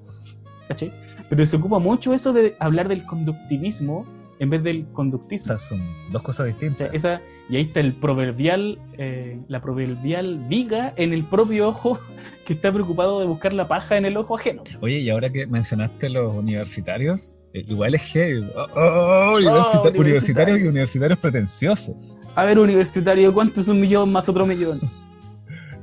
¿cachai? 0.68 0.92
Pero 1.28 1.44
se 1.46 1.56
ocupa 1.56 1.78
mucho 1.78 2.14
eso 2.14 2.32
de 2.32 2.56
hablar 2.58 2.88
del 2.88 3.04
conductivismo 3.04 4.06
en 4.38 4.50
vez 4.50 4.62
del 4.62 4.86
conductismo. 4.88 5.54
Esas 5.54 5.68
son 5.68 5.80
dos 6.10 6.22
cosas 6.22 6.44
O 6.44 6.46
distintas. 6.46 6.78
sea, 6.78 6.88
esa, 6.92 7.20
y 7.48 7.56
ahí 7.56 7.62
está 7.62 7.80
el 7.80 7.94
proverbial, 7.94 8.78
eh, 8.98 9.40
la 9.48 9.60
proverbial 9.60 10.44
viga 10.48 10.92
en 10.96 11.12
el 11.12 11.24
propio 11.24 11.68
ojo 11.68 11.98
que 12.46 12.54
está 12.54 12.72
preocupado 12.72 13.20
de 13.20 13.26
buscar 13.26 13.52
la 13.52 13.68
paja 13.68 13.96
en 13.96 14.04
el 14.04 14.16
ojo 14.16 14.36
ajeno. 14.36 14.62
Oye, 14.80 14.98
y 14.98 15.10
ahora 15.10 15.30
que 15.30 15.46
mencionaste 15.46 16.10
los 16.10 16.34
universitarios, 16.34 17.36
Igual 17.54 17.94
es 17.94 18.02
heavy. 18.02 18.48
Oh, 18.56 18.66
oh, 18.74 19.36
universita- 19.36 19.80
universitario. 19.80 20.00
universitarios 20.00 20.58
y 20.60 20.62
universitarios 20.68 21.18
pretenciosos. 21.18 22.18
A 22.34 22.44
ver, 22.44 22.58
universitario, 22.58 23.32
¿cuánto 23.32 23.60
es 23.60 23.68
un 23.68 23.80
millón 23.80 24.10
más 24.10 24.28
otro 24.28 24.46
millón? 24.46 24.80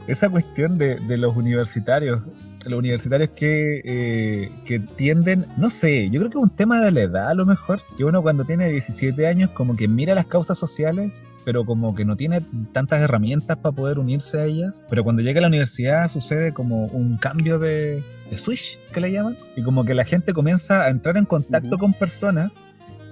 Esa 0.10 0.28
cuestión 0.28 0.80
de, 0.80 0.96
de 0.96 1.18
los 1.18 1.38
universitarios, 1.38 2.24
los 2.66 2.80
universitarios 2.80 3.30
que, 3.36 3.80
eh, 3.86 4.52
que 4.66 4.80
tienden, 4.80 5.46
no 5.56 5.70
sé, 5.70 6.10
yo 6.10 6.20
creo 6.20 6.32
que 6.32 6.38
es 6.40 6.44
un 6.44 6.50
tema 6.50 6.82
de 6.82 6.92
la 6.92 7.02
edad 7.02 7.30
a 7.30 7.36
lo 7.36 7.46
mejor, 7.46 7.80
que 7.96 8.04
uno 8.04 8.24
cuando 8.24 8.44
tiene 8.44 8.70
17 8.70 9.28
años 9.28 9.52
como 9.52 9.76
que 9.76 9.88
mira 9.88 10.16
las 10.16 10.26
causas 10.26 10.58
sociales, 10.58 11.28
pero 11.46 11.64
como 11.64 11.94
que 11.94 12.06
no 12.06 12.16
tiene 12.16 12.42
tantas 12.74 13.02
herramientas 13.02 13.58
para 13.58 13.76
poder 13.76 14.00
unirse 14.00 14.40
a 14.40 14.46
ellas, 14.46 14.82
pero 14.90 15.04
cuando 15.04 15.22
llega 15.22 15.38
a 15.38 15.42
la 15.42 15.48
universidad 15.48 16.08
sucede 16.10 16.54
como 16.54 16.86
un 16.86 17.18
cambio 17.18 17.60
de, 17.60 18.04
de 18.32 18.38
switch, 18.40 18.80
que 18.92 19.02
le 19.02 19.12
llaman, 19.12 19.38
y 19.56 19.62
como 19.62 19.86
que 19.86 19.94
la 19.94 20.06
gente 20.06 20.34
comienza 20.34 20.86
a 20.86 20.90
entrar 20.90 21.18
en 21.18 21.26
contacto 21.26 21.78
con 21.78 21.94
personas 21.94 22.64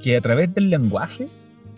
que 0.04 0.18
a 0.18 0.22
través 0.22 0.52
del 0.56 0.72
lenguaje, 0.72 1.28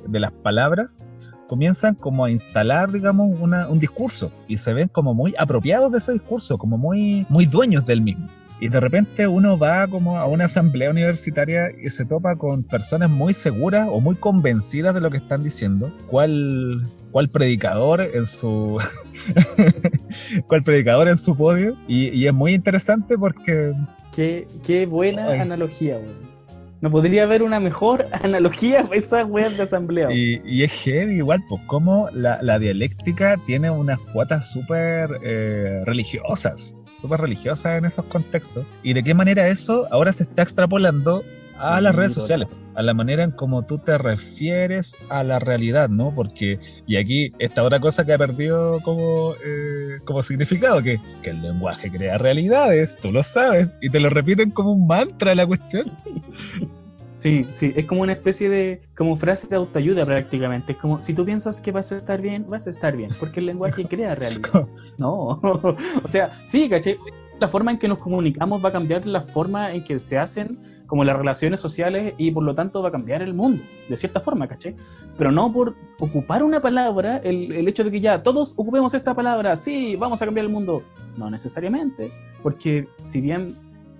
de 0.08 0.20
las 0.22 0.32
palabras, 0.32 1.02
comienzan 1.50 1.96
como 1.96 2.24
a 2.24 2.32
instalar, 2.32 2.92
digamos, 2.92 3.28
una- 3.42 3.68
un 3.68 3.80
discurso 3.80 4.32
y 4.48 4.58
se 4.58 4.74
ven 4.74 4.88
como 4.88 5.14
muy 5.14 5.34
apropiados 5.38 5.92
de 5.92 5.98
ese 5.98 6.14
discurso, 6.14 6.58
como 6.60 6.78
muy, 6.78 7.26
muy 7.28 7.46
dueños 7.48 7.86
del 7.86 8.02
mismo. 8.02 8.28
Y 8.62 8.68
de 8.68 8.80
repente 8.80 9.26
uno 9.28 9.58
va 9.58 9.88
como 9.88 10.18
a 10.20 10.26
una 10.26 10.46
asamblea 10.46 10.90
universitaria 10.92 11.70
y 11.82 11.90
se 11.90 12.06
topa 12.06 12.36
con 12.36 12.62
personas 12.64 13.10
muy 13.10 13.34
seguras 13.34 13.88
o 13.90 14.00
muy 14.02 14.16
convencidas 14.16 14.94
de 14.94 15.02
lo 15.02 15.10
que 15.10 15.18
están 15.18 15.44
diciendo. 15.44 15.92
¿Cuál, 16.08 16.84
cuál 17.12 17.30
predicador 17.30 18.02
en 18.02 18.28
su 18.28 18.78
cuál 20.48 20.64
predicador 20.64 21.08
en 21.08 21.18
su 21.18 21.36
podio? 21.36 21.76
Y, 21.88 22.10
y 22.10 22.28
es 22.28 22.34
muy 22.34 22.54
interesante 22.54 23.18
porque 23.18 23.74
Qué, 24.14 24.48
qué 24.66 24.86
buena 24.86 25.30
Ay. 25.30 25.40
analogía, 25.40 25.96
weón. 25.98 26.29
No 26.82 26.90
podría 26.90 27.24
haber 27.24 27.44
una 27.44 27.60
mejor 27.60 28.08
analogía 28.24 28.84
para 28.84 28.96
esas 28.96 29.26
weas 29.30 29.58
de 29.58 29.64
asamblea. 29.64 30.12
Y, 30.12 30.42
y 30.46 30.64
es 30.64 30.72
heavy 30.72 31.16
igual, 31.16 31.44
pues 31.50 31.62
como 31.68 32.10
la, 32.14 32.40
la 32.42 32.60
dialéctica 32.60 33.38
tiene 33.46 33.70
unas 33.70 34.00
cuotas 34.14 34.50
súper 34.50 35.20
eh, 35.24 35.84
religiosas, 35.86 36.78
súper 37.02 37.22
religiosas 37.22 37.78
en 37.78 37.86
esos 37.86 38.06
contextos. 38.06 38.66
Y 38.84 38.94
de 38.94 39.04
qué 39.04 39.14
manera 39.14 39.48
eso 39.48 39.88
ahora 39.92 40.14
se 40.14 40.24
está 40.24 40.44
extrapolando 40.44 41.24
a 41.60 41.78
Sí, 41.78 41.84
las 41.84 41.96
redes 41.96 42.14
sociales, 42.14 42.48
a 42.76 42.82
la 42.82 42.94
manera 42.94 43.24
en 43.24 43.32
cómo 43.32 43.66
tú 43.66 43.78
te 43.80 43.98
refieres 43.98 44.96
a 45.10 45.24
la 45.24 45.40
realidad, 45.40 45.90
¿no? 45.90 46.14
Porque, 46.14 46.60
y 46.88 46.96
aquí 46.98 47.34
esta 47.40 47.64
otra 47.64 47.80
cosa 47.80 48.06
que 48.06 48.14
ha 48.14 48.18
perdido 48.18 48.82
como, 48.82 49.36
eh, 49.44 49.98
como 50.06 50.24
significado, 50.24 50.82
que, 50.82 51.00
que 51.22 51.32
el 51.32 51.42
lenguaje 51.42 51.92
crea 51.92 52.18
realidades, 52.18 52.98
tú 53.02 53.12
lo 53.12 53.24
sabes, 53.24 53.78
y 53.82 53.90
te 53.90 54.00
lo 54.00 54.10
repiten 54.10 54.52
como 54.52 54.72
un 54.74 54.88
mantra 54.88 55.36
la 55.36 55.46
cuestión. 55.46 55.92
Sí, 57.20 57.46
sí, 57.52 57.74
es 57.76 57.86
como 57.86 58.04
una 58.04 58.14
especie 58.14 58.48
de, 58.48 58.82
como 58.96 59.18
frase 59.18 59.46
de 59.48 59.58
autoayuda 59.58 60.06
prácticamente. 60.06 60.72
Es 60.72 60.78
como, 60.78 61.02
si 61.02 61.14
tú 61.14 61.26
piensas 61.26 61.60
que 61.60 61.74
vas 61.74 61.92
a 61.92 61.98
estar 61.98 62.22
bien, 62.22 62.46
vas 62.48 62.66
a 62.66 62.70
estar 62.70 62.96
bien, 62.96 63.12
porque 63.20 63.42
el 63.42 63.48
lenguaje 63.48 63.86
crea 63.90 64.16
realidad. 64.16 64.66
No, 64.98 65.28
o 66.04 66.08
sea, 66.08 66.32
sí, 66.46 66.70
caché. 66.70 66.98
La 67.42 67.50
forma 67.50 67.72
en 67.72 67.78
que 67.78 67.90
nos 67.90 67.98
comunicamos 67.98 68.64
va 68.64 68.70
a 68.70 68.72
cambiar 68.72 69.06
la 69.06 69.20
forma 69.20 69.74
en 69.74 69.84
que 69.84 69.98
se 69.98 70.18
hacen 70.18 70.60
como 70.88 71.04
las 71.04 71.18
relaciones 71.18 71.60
sociales 71.60 72.14
y 72.18 72.32
por 72.32 72.44
lo 72.44 72.56
tanto 72.56 72.82
va 72.82 72.88
a 72.88 72.92
cambiar 72.92 73.22
el 73.22 73.34
mundo, 73.34 73.64
de 73.90 73.98
cierta 73.98 74.22
forma, 74.22 74.48
caché. 74.48 74.78
Pero 75.18 75.30
no 75.30 75.52
por 75.52 75.76
ocupar 76.00 76.42
una 76.42 76.62
palabra, 76.62 77.18
el, 77.18 77.52
el 77.52 77.68
hecho 77.68 77.84
de 77.84 77.92
que 77.92 78.00
ya 78.00 78.24
todos 78.24 78.54
ocupemos 78.58 78.94
esta 78.94 79.14
palabra, 79.14 79.58
sí, 79.58 79.98
vamos 79.98 80.22
a 80.22 80.26
cambiar 80.26 80.46
el 80.46 80.52
mundo. 80.54 80.84
No 81.18 81.30
necesariamente, 81.30 82.14
porque 82.42 82.88
si 83.02 83.20
bien 83.20 83.54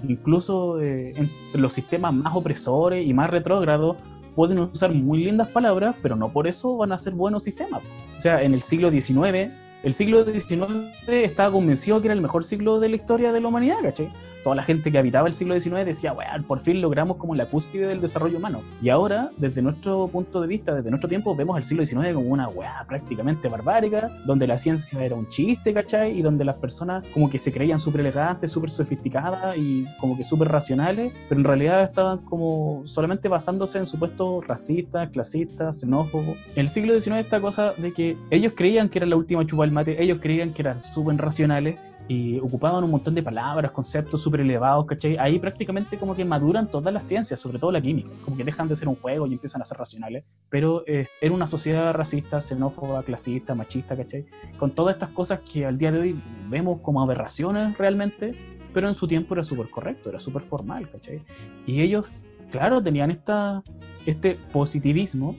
incluso 0.08 0.82
eh, 0.82 1.14
entre 1.16 1.62
los 1.62 1.74
sistemas 1.74 2.14
más 2.14 2.36
opresores 2.36 3.06
y 3.08 3.14
más 3.14 3.30
retrógrados 3.30 3.98
pueden 4.36 4.60
usar 4.60 4.94
muy 4.94 5.24
lindas 5.24 5.50
palabras, 5.50 5.96
pero 6.02 6.16
no 6.16 6.32
por 6.32 6.48
eso 6.48 6.78
van 6.78 6.92
a 6.92 6.98
ser 6.98 7.14
buenos 7.14 7.44
sistemas. 7.44 7.82
O 8.16 8.20
sea, 8.20 8.42
en 8.42 8.54
el 8.54 8.62
siglo 8.62 8.90
XIX, 8.92 9.52
el 9.84 9.94
siglo 9.94 10.26
XIX 10.26 10.90
estaba 11.08 11.52
convencido 11.52 12.02
que 12.02 12.08
era 12.08 12.14
el 12.14 12.22
mejor 12.22 12.44
siglo 12.44 12.80
de 12.80 12.90
la 12.90 12.96
historia 12.96 13.32
de 13.32 13.40
la 13.40 13.48
humanidad, 13.48 13.78
¿cachai? 13.82 14.12
Toda 14.44 14.56
la 14.56 14.64
gente 14.64 14.90
que 14.90 14.98
habitaba 14.98 15.28
el 15.28 15.34
siglo 15.34 15.60
XIX 15.60 15.86
decía, 15.86 16.14
weón, 16.14 16.44
por 16.44 16.62
fin 16.62 16.82
logramos 16.82 17.18
como 17.18 17.36
la 17.36 17.46
cúspide 17.46 17.88
del 17.88 18.00
desarrollo 18.00 18.38
humano. 18.38 18.62
Y 18.82 18.90
ahora, 18.90 19.32
desde 19.36 19.62
nuestro 19.62 20.08
punto 20.08 20.40
de 20.40 20.48
vista, 20.48 20.74
desde 20.74 20.90
nuestro 20.90 21.10
tiempo, 21.10 21.36
vemos 21.36 21.58
el 21.58 21.64
siglo 21.64 21.86
XIX 21.86 22.14
como 22.14 22.30
una 22.30 22.48
weá 22.48 22.86
prácticamente 22.88 23.50
barbárica, 23.50 24.10
donde 24.26 24.48
la 24.48 24.56
ciencia 24.56 25.04
era 25.04 25.16
un 25.16 25.28
chiste, 25.28 25.74
¿cachai? 25.74 26.18
Y 26.18 26.22
donde 26.22 26.46
las 26.46 26.56
personas 26.56 27.04
como 27.14 27.30
que 27.30 27.38
se 27.38 27.52
creían 27.52 27.80
súper 27.80 28.02
elegantes, 28.02 28.52
súper 28.52 28.70
sofisticadas 28.70 29.58
y 29.58 29.86
como 30.00 30.16
que 30.16 30.24
súper 30.24 30.48
racionales, 30.48 31.12
pero 31.28 31.40
en 31.40 31.46
realidad 31.46 31.84
estaban 31.84 32.20
como 32.20 32.82
solamente 32.86 33.28
basándose 33.28 33.78
en 33.78 33.86
supuestos 33.86 34.48
racistas, 34.48 35.10
clasistas, 35.10 35.82
xenófobos. 35.82 36.38
En 36.56 36.62
el 36.62 36.70
siglo 36.70 37.00
XIX 37.00 37.18
esta 37.18 37.42
cosa 37.42 37.74
de 37.74 37.94
que 37.94 38.18
ellos 38.30 38.54
creían 38.56 38.88
que 38.88 39.00
era 39.00 39.06
la 39.06 39.18
última 39.18 39.46
chupa 39.46 39.66
del 39.70 39.74
mate, 39.74 40.02
ellos 40.02 40.20
creían 40.22 40.54
que 40.54 40.62
eran 40.62 40.80
súper 40.80 41.16
racionales 41.18 41.80
y 42.08 42.40
ocupaban 42.40 42.84
un 42.84 42.90
montón 42.90 43.14
de 43.14 43.22
palabras, 43.22 43.72
conceptos 43.72 44.24
súper 44.24 44.42
elevados, 44.42 44.88
¿cachai? 44.88 45.16
Ahí 45.20 45.38
prácticamente 45.38 45.96
como 46.00 46.16
que 46.16 46.26
maduran 46.26 46.68
todas 46.68 46.92
las 46.92 47.04
ciencias, 47.04 47.40
sobre 47.40 47.60
todo 47.60 47.72
la 47.72 47.80
química, 47.80 48.10
como 48.26 48.36
que 48.36 48.44
dejan 48.44 48.68
de 48.68 48.76
ser 48.76 48.88
un 48.88 48.96
juego 48.96 49.28
y 49.28 49.34
empiezan 49.34 49.62
a 49.62 49.66
ser 49.66 49.78
racionales, 49.78 50.24
pero 50.50 50.84
eh, 50.88 51.08
era 51.22 51.34
una 51.34 51.46
sociedad 51.46 51.94
racista, 51.94 52.42
xenófoba, 52.42 53.04
clasista, 53.04 53.54
machista, 53.54 53.96
¿cachai? 53.96 54.26
Con 54.58 54.72
todas 54.72 54.96
estas 54.96 55.10
cosas 55.10 55.42
que 55.42 55.68
al 55.68 55.78
día 55.78 55.92
de 55.92 56.00
hoy 56.00 56.22
vemos 56.50 56.80
como 56.82 57.00
aberraciones 57.00 57.78
realmente, 57.78 58.34
pero 58.74 58.88
en 58.88 58.96
su 58.96 59.08
tiempo 59.08 59.36
era 59.36 59.44
súper 59.44 59.70
correcto, 59.70 60.10
era 60.10 60.20
súper 60.20 60.42
formal, 60.42 60.90
¿cachai? 60.90 61.22
Y 61.68 61.82
ellos, 61.82 62.08
claro, 62.50 62.82
tenían 62.82 63.12
esta, 63.12 63.62
este 64.08 64.40
positivismo 64.52 65.36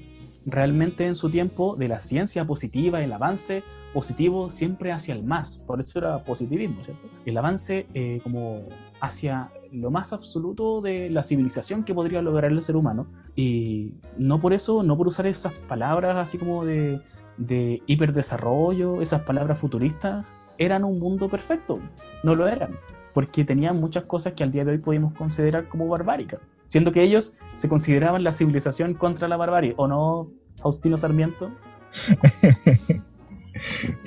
realmente 0.47 1.05
en 1.05 1.17
su 1.17 1.31
tiempo 1.31 1.75
de 1.75 1.89
la 1.89 1.99
ciencia 1.99 2.45
positiva, 2.45 3.03
el 3.03 3.13
avance 3.13 3.65
positivo 3.93 4.49
siempre 4.49 4.93
hacia 4.93 5.15
el 5.15 5.25
más, 5.25 5.59
por 5.59 5.81
eso 5.81 5.99
era 5.99 6.23
positivismo, 6.25 6.83
¿cierto? 6.85 7.09
El 7.25 7.37
avance 7.37 7.87
eh, 7.95 8.21
como 8.23 8.63
hacia 9.01 9.51
lo 9.73 9.91
más 9.91 10.13
absoluto 10.13 10.81
de 10.81 11.11
la 11.11 11.23
civilización 11.23 11.85
que 11.85 11.95
podría 11.95 12.23
lograr 12.23 12.51
el 12.51 12.63
ser 12.63 12.77
humano 12.77 13.07
y 13.37 13.95
no 14.19 14.41
por 14.41 14.53
eso, 14.53 14.83
no 14.83 14.97
por 14.97 15.07
usar 15.07 15.27
esas 15.27 15.53
palabras 15.69 16.17
así 16.17 16.39
como 16.39 16.65
de, 16.65 17.01
de 17.37 17.83
hiperdesarrollo, 17.87 19.01
esas 19.01 19.23
palabras 19.23 19.59
futuristas, 19.59 20.27
eran 20.59 20.85
un 20.85 20.99
mundo 20.99 21.29
perfecto, 21.29 21.81
no 22.23 22.35
lo 22.35 22.47
eran, 22.47 22.77
porque 23.15 23.45
tenían 23.45 23.81
muchas 23.81 24.05
cosas 24.05 24.35
que 24.35 24.45
al 24.45 24.53
día 24.53 24.65
de 24.65 24.73
hoy 24.73 24.79
podemos 24.79 25.15
considerar 25.15 25.69
como 25.69 25.89
barbáricas, 25.89 26.41
siendo 26.69 26.93
que 26.93 27.03
ellos 27.03 27.39
se 27.55 27.69
consideraban 27.69 28.23
la 28.23 28.33
civilización 28.33 28.95
contra 28.95 29.27
la 29.27 29.37
barbarie, 29.37 29.75
¿o 29.77 29.89
no, 29.89 30.31
Faustino 30.61 30.97
Sarmiento? 30.97 31.51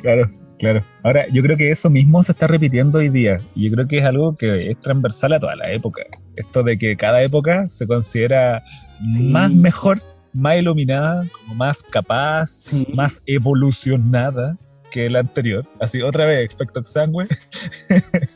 Claro, 0.01 0.29
claro. 0.59 0.83
Ahora, 1.03 1.25
yo 1.31 1.41
creo 1.43 1.57
que 1.57 1.71
eso 1.71 1.89
mismo 1.89 2.23
se 2.23 2.31
está 2.31 2.47
repitiendo 2.47 2.99
hoy 2.99 3.09
día. 3.09 3.39
Y 3.55 3.69
yo 3.69 3.75
creo 3.75 3.87
que 3.87 3.97
es 3.99 4.05
algo 4.05 4.35
que 4.35 4.69
es 4.71 4.79
transversal 4.79 5.33
a 5.33 5.39
toda 5.39 5.55
la 5.55 5.71
época. 5.71 6.03
Esto 6.35 6.63
de 6.63 6.77
que 6.77 6.95
cada 6.95 7.21
época 7.21 7.67
se 7.69 7.87
considera 7.87 8.63
Sí. 9.11 9.23
más 9.23 9.51
mejor, 9.51 10.01
más 10.33 10.57
iluminada, 10.57 11.25
como 11.33 11.55
más 11.55 11.83
capaz, 11.83 12.57
Sí. 12.61 12.87
más 12.93 13.21
evolucionada 13.25 14.57
que 14.91 15.09
la 15.09 15.19
anterior. 15.21 15.65
Así, 15.81 16.01
otra 16.01 16.25
vez, 16.27 16.53
efecto 16.53 16.79
exangüe. 16.79 17.27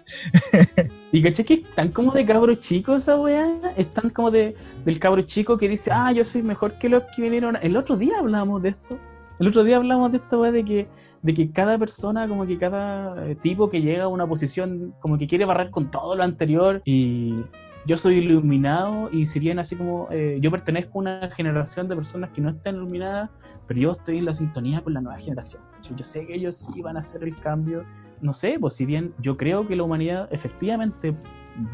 Y 1.12 1.22
caché 1.22 1.46
que 1.46 1.54
están 1.56 1.90
como 1.92 2.12
de 2.12 2.26
cabro 2.26 2.54
chico 2.56 2.96
esa 2.98 3.16
weá. 3.18 3.48
Están 3.78 4.10
como 4.10 4.30
de, 4.30 4.56
del 4.84 5.00
cabro 5.00 5.22
chico 5.22 5.58
que 5.58 5.70
dice, 5.70 5.90
ah, 5.94 6.12
yo 6.12 6.26
soy 6.26 6.44
mejor 6.44 6.78
que 6.78 6.90
los 6.90 7.04
que 7.16 7.22
vinieron. 7.22 7.58
El 7.62 7.78
otro 7.78 7.96
día 7.96 8.20
hablamos 8.20 8.62
de 8.62 8.70
esto. 8.70 9.00
El 9.40 9.48
otro 9.48 9.64
día 9.64 9.78
hablamos 9.78 10.12
de 10.12 10.18
esta 10.18 10.38
de 10.38 10.64
que, 10.64 10.88
de 11.22 11.34
que 11.34 11.52
cada 11.52 11.78
persona, 11.78 12.28
como 12.28 12.46
que 12.46 12.58
cada 12.58 13.28
eh, 13.28 13.36
tipo 13.36 13.70
que 13.70 13.82
llega 13.82 14.06
a 14.06 14.08
una 14.08 14.28
posición, 14.28 14.96
como 15.00 15.18
que 15.18 15.28
quiere 15.28 15.46
barrer 15.46 15.70
con 15.70 15.92
todo 15.92 16.16
lo 16.16 16.24
anterior. 16.24 16.82
Y 16.86 17.44
yo 17.86 17.96
soy 17.96 18.18
iluminado 18.18 19.10
y 19.12 19.26
si 19.26 19.40
bien 19.40 19.60
así 19.60 19.76
como 19.76 20.08
eh, 20.12 20.40
yo 20.42 20.52
pertenezco 20.52 21.00
a 21.00 21.02
una 21.02 21.32
generación 21.32 21.88
de 21.88 21.96
personas 21.96 22.32
que 22.32 22.42
no 22.42 22.50
están 22.50 22.76
iluminadas, 22.76 23.30
pero 23.68 23.80
yo 23.80 23.92
estoy 23.92 24.18
en 24.18 24.26
la 24.26 24.34
sintonía 24.34 24.82
con 24.82 24.94
la 24.94 25.02
nueva 25.02 25.18
generación. 25.20 25.62
Yo 25.96 26.04
sé 26.04 26.24
que 26.26 26.36
ellos 26.36 26.56
sí 26.56 26.82
van 26.82 26.98
a 26.98 27.00
hacer 27.00 27.24
el 27.24 27.38
cambio 27.40 27.86
no 28.22 28.34
sé, 28.34 28.58
pues 28.60 28.74
si 28.74 28.86
bien 28.86 29.14
yo 29.20 29.38
creo 29.38 29.68
que 29.68 29.76
la 29.76 29.84
humanidad 29.84 30.28
efectivamente 30.32 31.16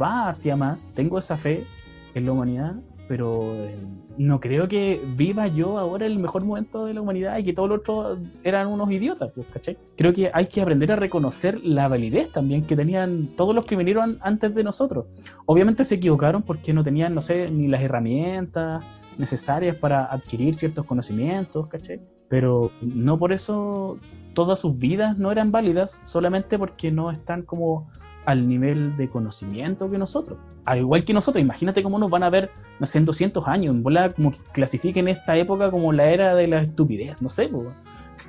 va 0.02 0.30
hacia 0.30 0.56
más, 0.56 0.92
tengo 0.94 1.18
esa 1.18 1.38
fe 1.38 1.66
en 2.14 2.26
la 2.26 2.32
humanidad, 2.32 2.76
pero 3.08 3.56
eh, 3.56 3.76
no 4.18 4.40
creo 4.40 4.68
que 4.68 5.02
viva 5.16 5.48
yo 5.48 5.78
ahora 5.78 6.06
el 6.06 6.20
mejor 6.20 6.44
momento 6.46 6.86
de 6.86 6.94
la 6.94 7.02
humanidad 7.02 7.38
y 7.38 7.44
que 7.44 7.54
todos 7.54 7.70
los 7.70 7.80
otros 7.80 8.20
eran 8.44 8.68
unos 8.68 8.92
idiotas, 8.92 9.32
pues, 9.34 9.48
¿cachai? 9.48 9.78
Creo 9.98 10.14
que 10.14 10.32
hay 10.34 10.48
que 10.48 10.62
aprender 10.62 10.92
a 10.92 10.96
reconocer 10.96 11.60
la 11.66 11.88
validez 11.88 12.32
también 12.32 12.66
que 12.66 12.76
tenían 12.76 13.36
todos 13.36 13.54
los 13.54 13.66
que 13.66 13.76
vinieron 13.76 14.18
antes 14.22 14.56
de 14.56 14.64
nosotros. 14.64 15.06
Obviamente 15.46 15.84
se 15.84 15.96
equivocaron 15.96 16.44
porque 16.44 16.74
no 16.74 16.84
tenían, 16.84 17.14
no 17.14 17.22
sé, 17.22 17.50
ni 17.50 17.68
las 17.68 17.82
herramientas 17.82 18.84
necesarias 19.18 19.76
para 19.78 20.06
adquirir 20.06 20.56
ciertos 20.56 20.86
conocimientos, 20.86 21.68
¿cachai? 21.68 22.02
Pero 22.30 22.72
no 22.82 23.20
por 23.20 23.34
eso 23.34 24.00
todas 24.34 24.60
sus 24.60 24.80
vidas 24.80 25.18
no 25.18 25.32
eran 25.32 25.52
válidas, 25.52 26.02
solamente 26.04 26.58
porque 26.58 26.92
no 26.92 27.12
están 27.12 27.44
como 27.44 27.90
al 28.26 28.48
nivel 28.48 28.96
de 28.96 29.10
conocimiento 29.10 29.90
que 29.90 29.98
nosotros. 29.98 30.40
Al 30.66 30.80
igual 30.80 31.04
que 31.04 31.14
nosotros, 31.14 31.42
imagínate 31.42 31.84
cómo 31.84 32.00
nos 32.00 32.10
van 32.10 32.24
a 32.24 32.30
ver, 32.30 32.52
no 32.80 32.88
en 32.94 33.06
200 33.06 33.48
años, 33.48 33.76
en 33.76 33.84
bola, 33.84 34.14
como 34.14 34.32
que 34.32 34.40
clasifiquen 34.54 35.08
esta 35.08 35.36
época 35.38 35.72
como 35.72 35.92
la 35.92 36.10
era 36.10 36.36
de 36.36 36.48
la 36.48 36.62
estupidez, 36.62 37.22
no 37.22 37.30
sé, 37.30 37.48
po. 37.48 37.66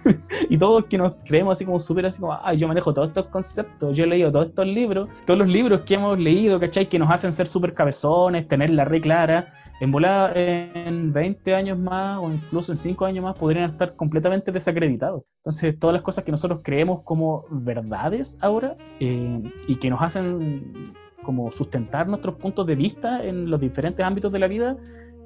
y 0.48 0.58
todos 0.58 0.86
que 0.86 0.98
nos 0.98 1.14
creemos 1.24 1.52
así 1.52 1.64
como 1.64 1.78
súper 1.78 2.06
así 2.06 2.20
como, 2.20 2.36
ay, 2.42 2.56
yo 2.56 2.68
manejo 2.68 2.92
todos 2.92 3.08
estos 3.08 3.26
conceptos, 3.26 3.96
yo 3.96 4.04
he 4.04 4.06
leído 4.06 4.30
todos 4.30 4.48
estos 4.48 4.66
libros, 4.66 5.08
todos 5.24 5.38
los 5.38 5.48
libros 5.48 5.82
que 5.82 5.94
hemos 5.94 6.18
leído, 6.18 6.58
¿cachai? 6.58 6.88
Que 6.88 6.98
nos 6.98 7.10
hacen 7.10 7.32
ser 7.32 7.46
súper 7.46 7.74
cabezones, 7.74 8.48
tener 8.48 8.70
la 8.70 8.84
re 8.84 9.00
clara, 9.00 9.48
en 9.80 9.92
bola 9.92 10.32
en 10.34 11.12
20 11.12 11.54
años 11.54 11.78
más 11.78 12.18
o 12.18 12.32
incluso 12.32 12.72
en 12.72 12.78
5 12.78 13.04
años 13.04 13.24
más 13.24 13.36
podrían 13.36 13.70
estar 13.70 13.94
completamente 13.96 14.52
desacreditados. 14.52 15.22
Entonces, 15.40 15.78
todas 15.78 15.94
las 15.94 16.02
cosas 16.02 16.24
que 16.24 16.30
nosotros 16.30 16.60
creemos 16.62 17.02
como 17.02 17.44
verdades 17.50 18.38
ahora 18.40 18.74
eh, 19.00 19.42
y 19.66 19.76
que 19.76 19.90
nos 19.90 20.00
hacen 20.02 20.94
como 21.24 21.50
sustentar 21.50 22.06
nuestros 22.06 22.36
puntos 22.36 22.66
de 22.66 22.76
vista 22.76 23.24
en 23.24 23.50
los 23.50 23.60
diferentes 23.60 24.04
ámbitos 24.06 24.30
de 24.30 24.38
la 24.38 24.46
vida, 24.46 24.76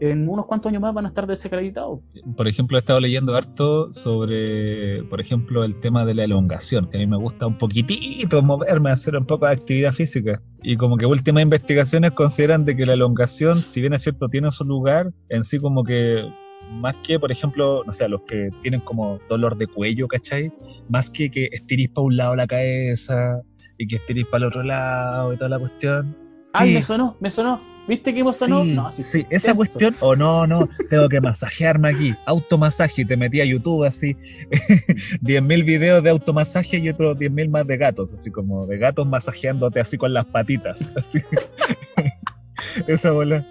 en 0.01 0.29
unos 0.29 0.47
cuantos 0.47 0.71
años 0.71 0.81
más 0.81 0.95
van 0.95 1.07
a 1.07 1.09
estar 1.09 1.27
desacreditados. 1.27 2.01
Por 2.37 2.49
ejemplo, 2.49 2.79
he 2.79 2.81
estado 2.81 3.01
leyendo 3.01 3.35
harto 3.35 3.93
sobre, 3.95 5.03
por 5.05 5.21
ejemplo, 5.21 5.65
el 5.65 5.79
tema 5.81 6.07
de 6.07 6.15
la 6.15 6.25
elongación, 6.25 6.89
que 6.89 6.99
a 6.99 7.01
mí 7.01 7.07
me 7.07 7.17
gusta 7.17 7.47
un 7.47 7.59
poquitito 7.59 8.43
moverme, 8.43 8.91
hacer 8.91 9.17
un 9.17 9.27
poco 9.27 9.47
de 9.47 9.53
actividad 9.53 9.93
física. 9.93 10.41
Y 10.63 10.77
como 10.77 10.97
que 10.97 11.07
últimas 11.07 11.43
investigaciones 11.43 12.13
consideran 12.13 12.65
de 12.65 12.77
que 12.77 12.87
la 12.87 12.95
elongación, 12.95 13.61
si 13.61 13.81
bien 13.81 13.93
es 13.93 14.03
cierto, 14.03 14.29
tiene 14.29 14.51
su 14.51 14.65
lugar, 14.65 15.13
en 15.29 15.43
sí 15.43 15.59
como 15.59 15.85
que 15.85 16.25
más 16.71 16.95
que, 17.07 17.19
por 17.19 17.33
ejemplo, 17.33 17.83
no 17.85 17.93
sé, 17.93 18.09
los 18.09 18.23
que 18.23 18.51
tienen 18.63 18.81
como 18.81 19.19
dolor 19.29 19.57
de 19.57 19.67
cuello, 19.67 20.07
¿cachai? 20.07 20.53
Más 20.89 21.09
que 21.11 21.31
que 21.31 21.49
estirís 21.53 21.89
para 21.89 22.07
un 22.07 22.17
lado 22.17 22.37
la 22.37 22.47
cabeza 22.47 23.41
y 23.79 23.87
que 23.87 23.97
estirís 23.97 24.27
para 24.27 24.45
el 24.45 24.49
otro 24.49 24.63
lado 24.63 25.33
y 25.33 25.37
toda 25.37 25.51
la 25.51 25.59
cuestión. 25.59 26.17
Ay, 26.53 26.75
me 26.75 26.83
sonó, 26.83 27.17
me 27.21 27.31
sonó. 27.31 27.61
¿Viste 27.87 28.15
que 28.15 28.23
vos 28.23 28.37
sonó? 28.37 28.65
Sí, 28.65 28.75
no, 28.75 28.93
sí, 28.93 29.03
sí, 29.03 29.27
esa 29.31 29.55
cuestión, 29.55 29.95
o 30.01 30.15
no, 30.15 30.47
no, 30.47 30.69
tengo 30.91 31.09
que 31.09 31.23
masajearme 31.23 31.89
aquí, 31.89 32.15
automasaje, 32.27 33.01
y 33.01 33.05
te 33.07 33.17
metí 33.17 33.41
a 33.41 33.47
YouTube 33.47 33.85
así, 33.85 34.15
10.000 35.23 35.65
videos 35.65 36.03
de 36.03 36.11
automasaje 36.11 36.77
y 36.77 36.91
otros 36.91 37.17
10.000 37.17 37.49
más 37.49 37.67
de 37.67 37.79
gatos, 37.79 38.13
así 38.13 38.31
como 38.31 38.67
de 38.67 38.77
gatos 38.77 39.07
masajeándote 39.07 39.81
así 39.81 39.97
con 39.97 40.13
las 40.13 40.27
patitas, 40.27 40.93
así. 40.97 41.21
esa 42.87 43.11
bola. 43.11 43.47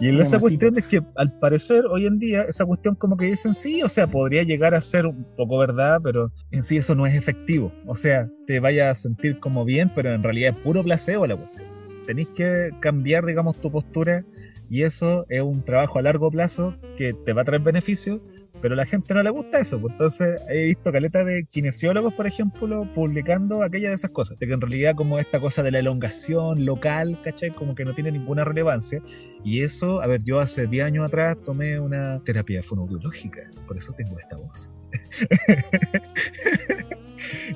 Y 0.00 0.08
Una 0.08 0.22
esa 0.22 0.38
cuestión 0.38 0.78
es 0.78 0.86
que 0.86 1.00
al 1.16 1.38
parecer 1.38 1.84
hoy 1.86 2.06
en 2.06 2.18
día 2.18 2.42
esa 2.42 2.64
cuestión 2.64 2.94
como 2.94 3.16
que 3.16 3.26
dicen 3.26 3.54
sí, 3.54 3.82
o 3.82 3.88
sea, 3.88 4.06
podría 4.06 4.42
llegar 4.42 4.74
a 4.74 4.80
ser 4.80 5.06
un 5.06 5.24
poco 5.36 5.58
verdad, 5.58 6.00
pero 6.02 6.32
en 6.50 6.64
sí 6.64 6.76
eso 6.76 6.94
no 6.94 7.06
es 7.06 7.14
efectivo. 7.14 7.72
O 7.86 7.94
sea, 7.94 8.28
te 8.46 8.60
vaya 8.60 8.90
a 8.90 8.94
sentir 8.94 9.38
como 9.38 9.64
bien, 9.64 9.90
pero 9.94 10.12
en 10.12 10.22
realidad 10.22 10.54
es 10.56 10.60
puro 10.60 10.82
placebo 10.82 11.26
la 11.26 11.36
cuestión. 11.36 11.66
Tenéis 12.06 12.28
que 12.28 12.70
cambiar, 12.80 13.24
digamos, 13.24 13.60
tu 13.60 13.70
postura 13.70 14.24
y 14.68 14.82
eso 14.82 15.26
es 15.28 15.42
un 15.42 15.64
trabajo 15.64 15.98
a 15.98 16.02
largo 16.02 16.30
plazo 16.30 16.74
que 16.96 17.12
te 17.12 17.32
va 17.32 17.42
a 17.42 17.44
traer 17.44 17.62
beneficios, 17.62 18.20
pero 18.62 18.74
a 18.74 18.76
la 18.76 18.86
gente 18.86 19.12
no 19.12 19.22
le 19.22 19.30
gusta 19.30 19.58
eso. 19.58 19.80
pues 19.80 19.92
entonces 19.92 20.40
he 20.48 20.66
visto 20.66 20.92
caleta 20.92 21.24
de 21.24 21.44
kinesiólogos, 21.44 22.14
por 22.14 22.26
ejemplo, 22.26 22.88
publicando 22.94 23.62
aquellas 23.62 23.90
de 23.90 23.94
esas 23.96 24.10
cosas. 24.12 24.38
De 24.38 24.46
que 24.46 24.54
en 24.54 24.60
realidad 24.60 24.94
como 24.94 25.18
esta 25.18 25.40
cosa 25.40 25.62
de 25.62 25.72
la 25.72 25.80
elongación 25.80 26.64
local, 26.64 27.20
¿cachai? 27.24 27.50
Como 27.50 27.74
que 27.74 27.84
no 27.84 27.92
tiene 27.92 28.12
ninguna 28.12 28.44
relevancia. 28.44 29.02
Y 29.44 29.62
eso, 29.62 30.00
a 30.00 30.06
ver, 30.06 30.22
yo 30.22 30.38
hace 30.38 30.68
10 30.68 30.86
años 30.86 31.06
atrás 31.06 31.36
tomé 31.44 31.80
una 31.80 32.22
terapia 32.24 32.62
fonobiológica, 32.62 33.50
por 33.66 33.76
eso 33.76 33.92
tengo 33.92 34.18
esta 34.18 34.36
voz. 34.36 34.74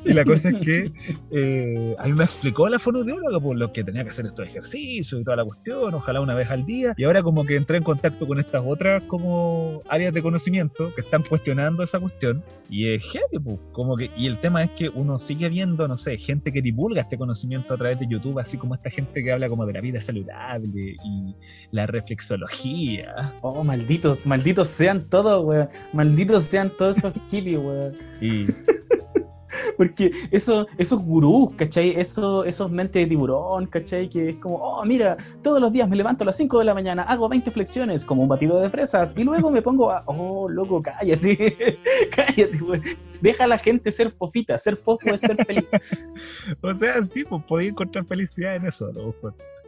y 0.07 0.13
la 0.13 0.25
cosa 0.25 0.51
es 0.51 0.57
que 0.61 0.93
eh, 1.31 1.97
a 1.99 2.07
mí 2.07 2.13
me 2.15 2.25
explicó 2.25 2.69
la 2.69 2.79
fonoaudióloga 2.79 3.41
por 3.41 3.57
lo 3.57 3.73
que 3.73 3.83
tenía 3.83 4.05
que 4.05 4.11
hacer 4.11 4.27
estos 4.27 4.49
ejercicios 4.49 5.21
y 5.21 5.25
toda 5.25 5.37
la 5.37 5.45
cuestión, 5.45 5.95
ojalá 5.95 6.21
una 6.21 6.35
vez 6.35 6.51
al 6.51 6.65
día. 6.65 6.95
Y 6.97 7.05
ahora 7.05 7.23
como 7.23 7.45
que 7.45 7.57
entré 7.57 7.79
en 7.79 7.85
contacto 7.85 8.27
con 8.27 8.39
estas 8.39 8.63
otras 8.65 9.03
como 9.05 9.83
áreas 9.89 10.13
de 10.15 10.23
conocimiento 10.23 10.95
que 10.95 11.01
están 11.01 11.23
cuestionando 11.23 11.83
esa 11.83 11.99
cuestión. 11.99 12.43
Y 12.69 12.89
es 12.89 13.03
heavy, 13.05 13.43
pues, 13.43 13.59
como 13.73 13.97
que, 13.97 14.11
y 14.17 14.27
el 14.27 14.39
tema 14.39 14.63
es 14.63 14.71
que 14.71 14.89
uno 14.89 15.19
sigue 15.19 15.49
viendo, 15.49 15.87
no 15.89 15.97
sé, 15.97 16.19
gente 16.19 16.53
que 16.53 16.63
divulga 16.63 17.03
este 17.03 17.19
conocimiento 17.19 17.75
a 17.75 17.77
través 17.77 17.99
de 17.99 18.07
YouTube, 18.09 18.39
así 18.39 18.57
como 18.57 18.75
esta 18.75 18.91
gente 18.91 19.23
que 19.23 19.33
habla 19.33 19.49
como 19.49 19.67
de 19.67 19.73
la 19.73 19.81
vida 19.81 20.01
saludable 20.01 20.97
y 21.05 21.35
la 21.71 21.87
reflexología. 21.87 23.15
Oh, 23.43 23.65
malditos, 23.65 24.27
malditos 24.27 24.69
sean 24.69 25.03
todos, 25.09 25.45
weón. 25.45 25.69
Malditos 25.93 26.45
sean 26.45 26.71
todos 26.77 26.99
esos 26.99 27.13
hippies, 27.31 27.59
weón. 27.59 27.95
Y 28.21 28.47
Porque 29.77 30.11
eso, 30.31 30.67
esos 30.79 31.03
gurús, 31.03 31.55
¿cachai? 31.57 31.91
Eso, 31.91 32.45
esos 32.45 32.71
mentes 32.71 33.03
de 33.03 33.07
tiburón, 33.07 33.67
¿cachai? 33.67 34.09
Que 34.09 34.31
es 34.31 34.37
como, 34.37 34.57
oh, 34.57 34.85
mira, 34.85 35.17
todos 35.43 35.61
los 35.61 35.73
días 35.73 35.89
me 35.89 35.97
levanto 35.97 36.25
a 36.25 36.27
las 36.27 36.37
5 36.37 36.59
de 36.59 36.65
la 36.65 36.75
mañana, 36.75 37.03
hago 37.03 37.29
20 37.29 37.51
flexiones 37.51 38.05
como 38.05 38.23
un 38.23 38.29
batido 38.29 38.61
de 38.61 38.71
fresas 38.71 39.15
y 39.17 39.25
luego 39.25 39.51
me 39.51 39.63
pongo 39.63 39.91
a, 39.91 40.03
oh, 40.07 40.49
loco, 40.49 40.83
cállate, 40.83 41.79
cállate, 42.15 42.63
weón. 42.63 42.83
Deja 43.21 43.45
a 43.45 43.47
la 43.47 43.59
gente 43.59 43.91
ser 43.91 44.11
fofita, 44.11 44.59
ser 44.59 44.77
fofo 44.77 45.15
es 45.15 45.23
ser 45.23 45.43
feliz. 45.47 45.71
O 46.61 46.75
sea, 46.75 47.01
sí, 47.01 47.25
pues 47.25 47.43
podía 47.45 47.71
encontrar 47.71 48.05
felicidad 48.05 48.57
en 48.57 48.67
eso, 48.67 48.89
a 48.89 48.93
lo. 48.93 49.15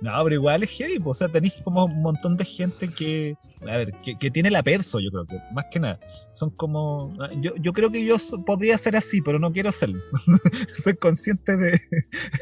No, 0.00 0.12
pero 0.22 0.34
igual 0.34 0.62
es 0.62 0.70
heavy, 0.70 1.00
o 1.04 1.14
sea, 1.14 1.28
tenéis 1.28 1.54
como 1.64 1.86
un 1.86 2.02
montón 2.02 2.36
de 2.36 2.44
gente 2.44 2.88
que, 2.88 3.36
a 3.62 3.76
ver, 3.78 3.92
que, 4.04 4.16
que 4.16 4.30
tiene 4.30 4.50
la 4.50 4.62
perso, 4.62 5.00
yo 5.00 5.10
creo 5.10 5.26
que, 5.26 5.38
más 5.52 5.64
que 5.72 5.80
nada. 5.80 5.98
Son 6.32 6.50
como, 6.50 7.12
yo, 7.40 7.52
yo 7.56 7.72
creo 7.72 7.90
que 7.90 8.04
yo 8.04 8.16
podría 8.46 8.78
ser 8.78 8.94
así, 8.94 9.20
pero 9.20 9.40
no 9.40 9.52
quiero 9.52 9.72
serlo. 9.72 10.00
Soy 10.84 10.96
consciente 10.96 11.56
de, 11.56 11.80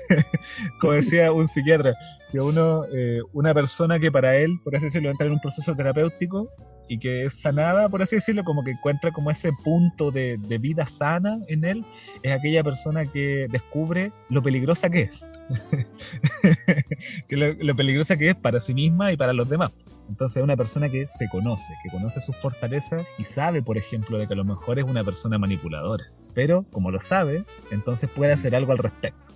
como 0.81 0.93
decía 0.93 1.33
un 1.33 1.49
psiquiatra, 1.49 1.95
que 2.31 2.41
uno, 2.41 2.85
eh, 2.93 3.20
una 3.33 3.55
persona 3.55 3.99
que 3.99 4.11
para 4.11 4.37
él, 4.37 4.59
por 4.64 4.74
así 4.77 4.87
decirlo, 4.87 5.11
entra 5.11 5.27
en 5.27 5.35
un 5.35 5.41
proceso 5.41 5.74
terapéutico 5.74 6.49
y 6.89 6.99
que 6.99 7.24
es 7.24 7.41
sanada, 7.41 7.89
por 7.89 8.03
así 8.03 8.16
decirlo, 8.16 8.45
como 8.45 8.64
que 8.64 8.70
encuentra 8.72 9.11
como 9.11 9.31
ese 9.31 9.53
punto 9.64 10.11
de, 10.11 10.37
de 10.39 10.59
vida 10.59 10.87
sana 10.87 11.39
en 11.49 11.64
él, 11.64 11.85
es 12.22 12.33
aquella 12.33 12.62
persona 12.62 13.07
que 13.07 13.47
descubre 13.51 14.12
lo 14.29 14.43
peligrosa 14.43 14.89
que 14.91 15.03
es. 15.03 15.31
que 17.29 17.37
lo, 17.37 17.53
lo 17.55 17.74
peligrosa 17.74 18.16
que 18.16 18.31
es 18.31 18.37
para 18.37 18.61
sí 18.61 18.74
misma 18.74 19.12
y 19.12 19.16
para 19.16 19.33
los 19.33 19.49
demás. 19.49 19.72
Entonces 20.09 20.37
es 20.37 20.45
una 20.45 20.57
persona 20.57 20.89
que 20.89 21.07
se 21.11 21.29
conoce, 21.29 21.74
que 21.83 21.91
conoce 21.91 22.20
sus 22.20 22.37
fortalezas 22.37 23.05
y 23.18 23.24
sabe, 23.24 23.62
por 23.62 23.77
ejemplo, 23.77 24.18
de 24.18 24.27
que 24.27 24.35
a 24.35 24.37
lo 24.37 24.45
mejor 24.45 24.79
es 24.79 24.85
una 24.85 25.03
persona 25.03 25.39
manipuladora. 25.39 26.05
Pero 26.35 26.64
como 26.70 26.91
lo 26.91 27.01
sabe, 27.01 27.45
entonces 27.70 28.09
puede 28.14 28.33
hacer 28.33 28.55
algo 28.55 28.72
al 28.72 28.79
respecto. 28.79 29.35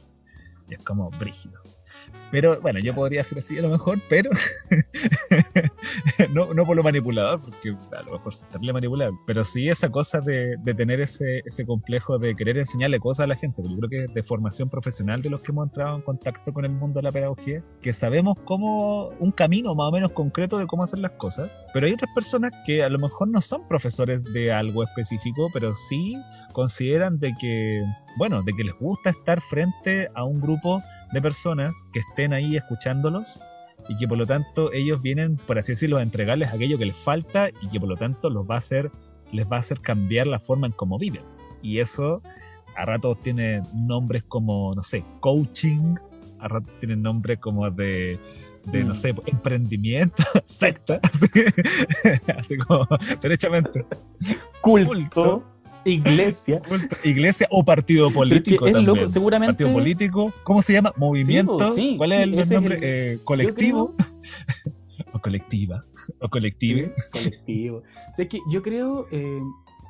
Y 0.68 0.74
es 0.74 0.82
como 0.84 1.10
brígido. 1.10 1.60
Pero 2.30 2.60
bueno, 2.60 2.78
yo 2.78 2.94
podría 2.94 3.24
ser 3.24 3.38
así 3.38 3.58
a 3.58 3.62
lo 3.62 3.70
mejor, 3.70 3.98
pero 4.08 4.30
no, 6.32 6.54
no 6.54 6.64
por 6.64 6.76
lo 6.76 6.82
manipulador, 6.82 7.40
porque 7.42 7.76
a 7.96 8.02
lo 8.02 8.12
mejor 8.12 8.34
se 8.34 8.44
estaría 8.44 8.72
manipulable, 8.72 9.18
pero 9.26 9.44
sí 9.44 9.68
esa 9.68 9.90
cosa 9.90 10.20
de, 10.20 10.56
de 10.62 10.74
tener 10.74 11.00
ese, 11.00 11.42
ese 11.44 11.66
complejo 11.66 12.18
de 12.18 12.36
querer 12.36 12.58
enseñarle 12.58 13.00
cosas 13.00 13.24
a 13.24 13.26
la 13.26 13.36
gente, 13.36 13.62
yo 13.62 13.76
creo 13.76 13.90
que 13.90 14.12
de 14.12 14.22
formación 14.22 14.68
profesional 14.68 15.22
de 15.22 15.30
los 15.30 15.40
que 15.40 15.50
hemos 15.50 15.68
entrado 15.68 15.96
en 15.96 16.02
contacto 16.02 16.52
con 16.52 16.64
el 16.64 16.70
mundo 16.70 17.00
de 17.00 17.04
la 17.04 17.12
pedagogía, 17.12 17.62
que 17.82 17.92
sabemos 17.92 18.36
cómo 18.44 19.08
un 19.18 19.32
camino 19.32 19.74
más 19.74 19.88
o 19.88 19.92
menos 19.92 20.12
concreto 20.12 20.58
de 20.58 20.66
cómo 20.66 20.84
hacer 20.84 21.00
las 21.00 21.12
cosas, 21.12 21.50
pero 21.72 21.86
hay 21.86 21.92
otras 21.92 22.10
personas 22.14 22.52
que 22.64 22.82
a 22.82 22.88
lo 22.88 22.98
mejor 22.98 23.28
no 23.28 23.40
son 23.40 23.66
profesores 23.66 24.24
de 24.32 24.52
algo 24.52 24.84
específico, 24.84 25.48
pero 25.52 25.74
sí 25.74 26.16
consideran 26.52 27.18
de 27.18 27.32
que, 27.40 27.82
bueno, 28.16 28.42
de 28.42 28.52
que 28.52 28.64
les 28.64 28.74
gusta 28.78 29.10
estar 29.10 29.40
frente 29.40 30.08
a 30.14 30.24
un 30.24 30.40
grupo 30.40 30.82
de 31.12 31.22
personas 31.22 31.74
que 31.92 32.00
estén 32.00 32.32
ahí 32.32 32.56
escuchándolos 32.56 33.40
y 33.88 33.96
que 33.96 34.06
por 34.06 34.18
lo 34.18 34.26
tanto 34.26 34.72
ellos 34.72 35.00
vienen, 35.02 35.36
por 35.36 35.58
así 35.58 35.72
decirlo, 35.72 35.98
a 35.98 36.02
entregarles 36.02 36.52
aquello 36.52 36.78
que 36.78 36.86
les 36.86 36.96
falta 36.96 37.48
y 37.62 37.68
que 37.68 37.80
por 37.80 37.88
lo 37.88 37.96
tanto 37.96 38.30
los 38.30 38.48
va 38.48 38.56
a 38.56 38.58
hacer, 38.58 38.90
les 39.32 39.46
va 39.46 39.56
a 39.56 39.60
hacer 39.60 39.80
cambiar 39.80 40.26
la 40.26 40.38
forma 40.38 40.66
en 40.66 40.72
cómo 40.72 40.98
viven. 40.98 41.22
Y 41.62 41.78
eso 41.78 42.22
a 42.76 42.84
ratos 42.84 43.20
tiene 43.22 43.62
nombres 43.74 44.22
como, 44.28 44.74
no 44.74 44.82
sé, 44.82 45.04
coaching, 45.20 45.96
a 46.38 46.48
ratos 46.48 46.72
tiene 46.78 46.96
nombres 46.96 47.38
como 47.38 47.68
de, 47.70 48.18
de 48.66 48.84
no 48.84 48.92
Mm. 48.92 48.96
sé, 48.96 49.14
emprendimiento, 49.26 50.22
secta, 50.44 51.00
así, 51.02 51.26
así 52.36 52.56
como, 52.58 52.86
derechamente, 53.20 53.84
culto, 54.60 55.44
iglesia 57.04 57.46
o 57.50 57.64
partido 57.64 58.10
político 58.10 58.66
es 58.66 58.72
también. 58.72 58.96
loco, 58.96 59.08
seguramente. 59.08 59.52
Partido 59.52 59.72
político, 59.72 60.32
¿cómo 60.44 60.62
se 60.62 60.72
llama? 60.74 60.92
Movimiento, 60.96 61.72
sí, 61.72 61.94
¿cuál 61.96 62.12
es 62.12 62.18
sí, 62.18 62.22
el 62.24 62.54
nombre? 62.54 62.74
el- 62.76 62.84
Eh, 62.84 63.18
colectivo 63.24 63.94
creo- 63.96 64.08
o 65.12 65.18
colectiva 65.20 65.84
o 66.20 66.28
colective. 66.28 66.92
Colectivo. 67.12 67.78
O 67.78 68.14
sea, 68.14 68.24
es 68.24 68.28
que 68.28 68.40
yo 68.50 68.62
creo 68.62 69.06
eh, 69.10 69.40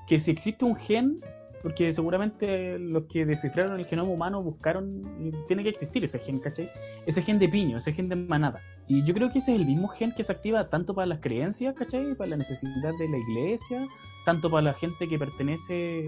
que 0.07 0.19
si 0.19 0.31
existe 0.31 0.65
un 0.65 0.77
gen, 0.77 1.19
porque 1.63 1.93
seguramente 1.93 2.79
los 2.79 3.05
que 3.05 3.27
descifraron 3.27 3.79
el 3.79 3.85
genoma 3.87 4.11
humano 4.11 4.43
buscaron, 4.43 5.03
tiene 5.47 5.63
que 5.63 5.69
existir 5.71 6.03
ese 6.05 6.19
gen, 6.19 6.39
¿cachai? 6.39 6.71
Ese 7.07 7.21
gen 7.23 7.39
de 7.39 7.49
piño, 7.49 7.77
ese 7.79 7.93
gen 7.93 8.09
de 8.09 8.17
manada. 8.17 8.61
Y 8.91 9.05
yo 9.05 9.15
creo 9.15 9.31
que 9.31 9.39
ese 9.39 9.55
es 9.55 9.61
el 9.61 9.67
mismo 9.67 9.87
gen 9.87 10.13
que 10.13 10.25
se 10.25 10.33
activa 10.33 10.69
tanto 10.69 10.97
para 10.97 11.07
las 11.07 11.21
creencias, 11.21 11.77
¿cachai? 11.77 12.17
Para 12.17 12.31
la 12.31 12.37
necesidad 12.37 12.93
de 12.99 13.09
la 13.09 13.19
iglesia, 13.19 13.87
tanto 14.25 14.51
para 14.51 14.63
la 14.63 14.75
gente 14.75 15.07
que 15.07 15.17
pertenece 15.17 16.07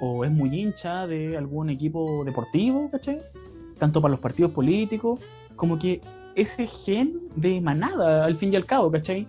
o 0.00 0.24
es 0.24 0.32
muy 0.32 0.58
hincha 0.58 1.06
de 1.06 1.36
algún 1.36 1.68
equipo 1.68 2.24
deportivo, 2.24 2.90
¿cachai? 2.90 3.18
Tanto 3.78 4.00
para 4.00 4.12
los 4.12 4.20
partidos 4.20 4.52
políticos, 4.52 5.20
como 5.56 5.78
que 5.78 6.00
ese 6.34 6.66
gen 6.66 7.20
de 7.36 7.60
manada, 7.60 8.24
al 8.24 8.34
fin 8.34 8.50
y 8.50 8.56
al 8.56 8.64
cabo, 8.64 8.90
¿cachai? 8.90 9.28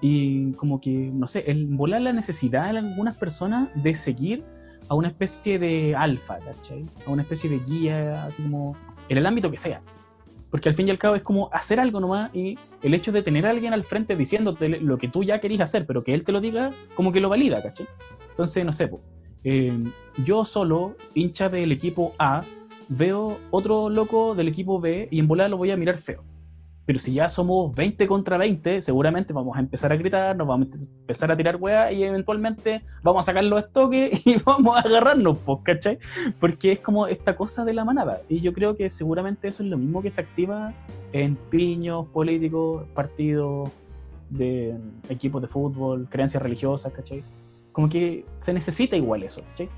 Y 0.00 0.52
como 0.52 0.80
que, 0.80 1.10
no 1.12 1.26
sé, 1.26 1.50
el 1.50 1.66
volar 1.66 2.02
la 2.02 2.12
necesidad 2.12 2.70
en 2.70 2.76
algunas 2.76 3.16
personas 3.16 3.68
de 3.74 3.94
seguir 3.94 4.44
a 4.88 4.94
una 4.94 5.08
especie 5.08 5.58
de 5.58 5.96
alfa, 5.96 6.38
¿cachai? 6.38 6.86
A 7.04 7.10
una 7.10 7.22
especie 7.22 7.50
de 7.50 7.58
guía, 7.58 8.24
así 8.24 8.44
como 8.44 8.76
en 9.08 9.18
el 9.18 9.26
ámbito 9.26 9.50
que 9.50 9.56
sea. 9.56 9.82
Porque 10.54 10.68
al 10.68 10.76
fin 10.76 10.86
y 10.86 10.92
al 10.92 10.98
cabo 10.98 11.16
es 11.16 11.22
como 11.22 11.50
hacer 11.52 11.80
algo 11.80 11.98
nomás 11.98 12.32
y 12.32 12.56
el 12.80 12.94
hecho 12.94 13.10
de 13.10 13.24
tener 13.24 13.44
a 13.44 13.50
alguien 13.50 13.72
al 13.72 13.82
frente 13.82 14.14
diciéndote 14.14 14.68
lo 14.68 14.98
que 14.98 15.08
tú 15.08 15.24
ya 15.24 15.40
querías 15.40 15.62
hacer, 15.62 15.84
pero 15.84 16.04
que 16.04 16.14
él 16.14 16.22
te 16.22 16.30
lo 16.30 16.40
diga, 16.40 16.70
como 16.94 17.10
que 17.10 17.18
lo 17.18 17.28
valida, 17.28 17.60
¿cachai? 17.60 17.88
Entonces, 18.30 18.64
no 18.64 18.70
sé, 18.70 18.88
eh, 19.42 19.76
yo 20.24 20.44
solo, 20.44 20.94
hincha 21.12 21.48
del 21.48 21.72
equipo 21.72 22.14
A, 22.20 22.44
veo 22.88 23.40
otro 23.50 23.90
loco 23.90 24.36
del 24.36 24.46
equipo 24.46 24.78
B 24.78 25.08
y 25.10 25.18
en 25.18 25.26
volar 25.26 25.50
lo 25.50 25.56
voy 25.56 25.72
a 25.72 25.76
mirar 25.76 25.98
feo. 25.98 26.22
Pero 26.86 26.98
si 26.98 27.14
ya 27.14 27.28
somos 27.28 27.74
20 27.74 28.06
contra 28.06 28.36
20, 28.36 28.80
seguramente 28.80 29.32
vamos 29.32 29.56
a 29.56 29.60
empezar 29.60 29.90
a 29.92 29.96
gritar, 29.96 30.36
nos 30.36 30.46
vamos 30.46 30.68
a 30.68 31.00
empezar 31.00 31.32
a 31.32 31.36
tirar 31.36 31.56
weas 31.56 31.92
y 31.92 32.04
eventualmente 32.04 32.82
vamos 33.02 33.24
a 33.24 33.26
sacar 33.26 33.44
los 33.44 33.64
estoques 33.64 34.26
y 34.26 34.36
vamos 34.44 34.76
a 34.76 34.80
agarrarnos, 34.80 35.38
pues, 35.38 35.60
¿cachai? 35.62 35.98
Porque 36.38 36.72
es 36.72 36.80
como 36.80 37.06
esta 37.06 37.36
cosa 37.36 37.64
de 37.64 37.72
la 37.72 37.84
manada. 37.84 38.20
Y 38.28 38.40
yo 38.40 38.52
creo 38.52 38.76
que 38.76 38.88
seguramente 38.88 39.48
eso 39.48 39.62
es 39.62 39.70
lo 39.70 39.78
mismo 39.78 40.02
que 40.02 40.10
se 40.10 40.20
activa 40.20 40.74
en 41.12 41.36
piños 41.36 42.06
políticos, 42.08 42.86
partidos 42.94 43.70
de 44.28 44.76
equipos 45.08 45.40
de 45.40 45.48
fútbol, 45.48 46.06
creencias 46.10 46.42
religiosas, 46.42 46.92
¿cachai? 46.92 47.22
Como 47.72 47.88
que 47.88 48.26
se 48.34 48.52
necesita 48.52 48.94
igual 48.94 49.22
eso, 49.22 49.42
¿cachai? 49.48 49.70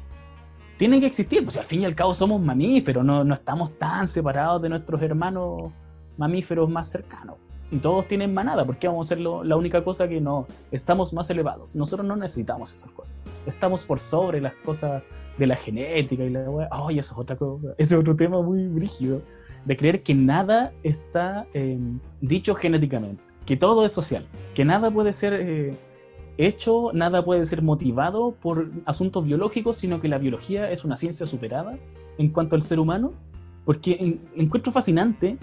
Tiene 0.77 0.99
que 0.99 1.07
existir, 1.07 1.43
pues 1.43 1.57
al 1.57 1.65
fin 1.65 1.83
y 1.83 1.85
al 1.85 1.95
cabo 1.95 2.13
somos 2.13 2.41
mamíferos, 2.41 3.05
no, 3.05 3.23
no 3.23 3.33
estamos 3.33 3.79
tan 3.79 4.07
separados 4.09 4.61
de 4.61 4.69
nuestros 4.69 5.01
hermanos 5.01 5.73
mamíferos 6.17 6.69
más 6.69 6.89
cercanos. 6.89 7.37
Y 7.71 7.79
todos 7.79 8.07
tienen 8.07 8.33
manada, 8.33 8.65
porque 8.65 8.87
vamos 8.87 9.09
a 9.09 9.17
ser 9.17 9.19
la 9.21 9.57
única 9.57 9.83
cosa 9.83 10.07
que 10.07 10.21
no 10.21 10.47
estamos 10.71 11.13
más 11.13 11.29
elevados. 11.31 11.75
Nosotros 11.75 12.07
no 12.07 12.15
necesitamos 12.15 12.73
esas 12.73 12.91
cosas. 12.93 13.25
Estamos 13.45 13.85
por 13.85 13.99
sobre 13.99 14.41
las 14.41 14.55
cosas 14.55 15.03
de 15.37 15.47
la 15.49 15.57
genética 15.57 16.23
y 16.23 16.31
la 16.31 16.69
Ay, 16.71 17.01
eso 17.01 17.15
es 17.15 17.19
otra 17.19 17.35
cosa. 17.37 17.75
Ese 17.77 17.95
es 17.95 18.01
otro 18.01 18.15
tema 18.15 18.41
muy 18.41 18.69
brígido. 18.69 19.21
De 19.65 19.77
creer 19.77 20.05
que 20.05 20.15
nada 20.15 20.73
está 20.85 21.45
em, 21.55 21.99
dicho 22.21 22.55
genéticamente, 22.55 23.21
que 23.45 23.57
todo 23.57 23.85
es 23.85 23.91
social, 23.91 24.25
que 24.55 24.65
nada 24.65 24.93
puede 24.93 25.13
ser 25.13 25.33
eh, 25.35 25.75
hecho, 26.39 26.91
nada 26.93 27.25
puede 27.25 27.45
ser 27.45 27.63
motivado 27.63 28.37
por 28.41 28.71
asuntos 28.85 29.25
biológicos, 29.25 29.77
sino 29.77 30.01
que 30.01 30.07
la 30.07 30.19
biología 30.19 30.71
es 30.71 30.85
una 30.85 30.95
ciencia 30.95 31.27
superada 31.27 31.77
en 32.17 32.29
cuanto 32.29 32.55
al 32.55 32.63
ser 32.63 32.79
humano. 32.79 33.13
Porque 33.65 34.21
encuentro 34.37 34.71
fascinante 34.71 35.37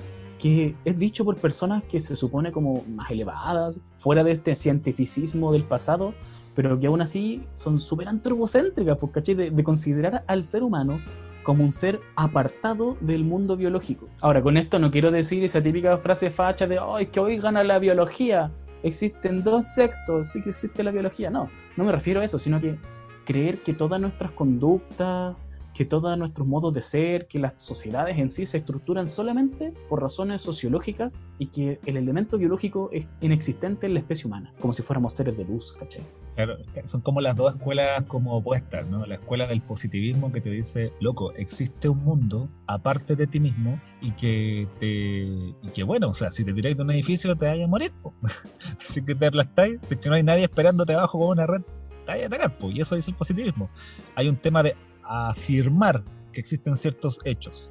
que 0.44 0.76
es 0.84 1.00
dicho 1.00 1.24
por 1.24 1.38
personas 1.38 1.86
que 1.86 2.02
se 2.02 2.16
supone 2.16 2.52
como 2.52 2.84
más 2.90 3.10
elevadas, 3.10 3.80
fuera 3.96 4.26
de 4.26 4.32
este 4.32 4.56
cientificismo 4.56 5.54
del 5.54 5.64
pasado, 5.64 6.14
pero 6.54 6.78
que 6.78 6.88
aún 6.88 7.00
así 7.00 7.46
son 7.54 7.80
súper 7.80 8.10
antropocéntricas, 8.10 8.98
porque 8.98 9.22
de, 9.36 9.52
de 9.52 9.64
considerar 9.64 10.26
al 10.28 10.44
ser 10.44 10.64
humano 10.64 11.00
como 11.44 11.64
un 11.64 11.72
ser 11.72 12.02
apartado 12.18 12.98
del 13.00 13.24
mundo 13.24 13.56
biológico. 13.56 14.10
Ahora, 14.20 14.42
con 14.42 14.58
esto 14.58 14.80
no 14.80 14.92
quiero 14.92 15.12
decir 15.12 15.46
esa 15.46 15.64
típica 15.64 15.98
frase 15.98 16.30
facha 16.30 16.68
de, 16.68 16.78
oh, 16.78 16.98
que 17.10 17.22
hoy 17.22 17.38
gana 17.38 17.64
la 17.64 17.80
biología, 17.80 18.52
existen 18.84 19.44
dos 19.44 19.64
sexos, 19.74 20.28
sí 20.28 20.42
que 20.42 20.50
existe 20.50 20.84
la 20.84 20.92
biología. 20.92 21.30
No, 21.30 21.50
no 21.78 21.86
me 21.86 21.92
refiero 21.94 22.20
a 22.20 22.26
eso, 22.26 22.38
sino 22.38 22.60
que 22.60 22.78
creer 23.24 23.64
que 23.64 23.72
todas 23.72 24.02
nuestras 24.02 24.32
conductas, 24.32 25.38
que 25.74 25.86
todos 25.86 26.18
nuestros 26.18 26.48
modos 26.48 26.74
de 26.74 26.82
ser, 26.82 27.28
que 27.28 27.40
las 27.40 27.56
sociedades 27.58 28.18
en 28.18 28.30
sí 28.30 28.46
se 28.46 28.60
estructuran 28.60 29.08
solamente 29.08 29.74
por 29.90 30.02
razones 30.02 30.42
sociológicas 30.42 31.24
y 31.40 31.48
que 31.48 31.80
el 31.86 31.98
elemento 31.98 32.38
biológico 32.38 32.90
es 32.92 33.08
inexistente 33.22 33.88
en 33.88 33.96
la 33.96 34.00
especie 34.00 34.28
humana, 34.28 34.54
como 34.60 34.74
si 34.74 34.84
fuéramos 34.84 35.14
seres 35.14 35.36
de 35.38 35.46
luz, 35.46 35.74
¿cachai? 35.74 36.04
Claro, 36.36 36.58
son 36.86 37.02
como 37.02 37.22
las 37.22 37.36
dos 37.36 37.56
escuelas 37.56 38.04
como 38.08 38.36
opuestas, 38.36 38.88
¿no? 38.88 39.06
La 39.06 39.16
escuela 39.16 39.46
del 39.46 39.62
positivismo 39.62 40.32
que 40.32 40.42
te 40.42 40.50
dice, 40.50 40.92
loco, 41.00 41.32
existe 41.34 41.90
un 41.90 42.04
mundo 42.04 42.50
aparte 42.66 43.16
de 43.16 43.28
ti 43.28 43.40
mismo 43.40 43.80
y 44.02 44.12
que 44.12 44.68
te 44.80 44.88
y 45.68 45.72
que 45.74 45.84
bueno, 45.84 46.10
o 46.10 46.14
sea, 46.14 46.32
si 46.32 46.44
te 46.44 46.54
tiráis 46.54 46.76
de 46.76 46.84
un 46.84 46.92
edificio 46.92 47.36
te 47.36 47.46
vayas 47.46 47.66
a 47.66 47.70
morir, 47.70 47.92
si 48.80 49.04
que 49.04 49.14
te 49.14 49.28
aplastáis, 49.28 49.80
si 49.84 49.96
que 49.98 50.10
no 50.10 50.16
hay 50.16 50.24
nadie 50.24 50.46
esperándote 50.46 50.94
abajo 50.94 51.20
con 51.20 51.30
una 51.30 51.46
red, 51.46 51.62
te 52.06 52.12
vayas 52.12 52.24
a 52.32 52.36
atacar, 52.36 52.58
y 52.72 52.82
eso 52.82 52.96
es 52.96 53.08
el 53.08 53.14
positivismo. 53.14 53.70
Hay 54.16 54.28
un 54.28 54.36
tema 54.36 54.64
de 54.64 54.76
afirmar 55.06 56.04
que 56.32 56.40
existen 56.40 56.78
ciertos 56.78 57.20
hechos. 57.26 57.70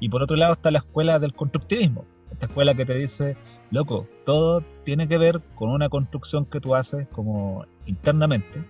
Y 0.00 0.08
por 0.08 0.22
otro 0.22 0.36
lado 0.36 0.54
está 0.54 0.70
la 0.70 0.78
escuela 0.78 1.18
del 1.18 1.34
constructivismo, 1.34 2.04
esta 2.30 2.46
escuela 2.46 2.74
que 2.74 2.84
te 2.84 2.98
dice, 2.98 3.36
loco, 3.70 4.08
todo 4.24 4.62
tiene 4.84 5.06
que 5.06 5.18
ver 5.18 5.40
con 5.54 5.70
una 5.70 5.88
construcción 5.88 6.46
que 6.46 6.60
tú 6.60 6.74
haces 6.74 7.06
como 7.08 7.66
internamente, 7.86 8.64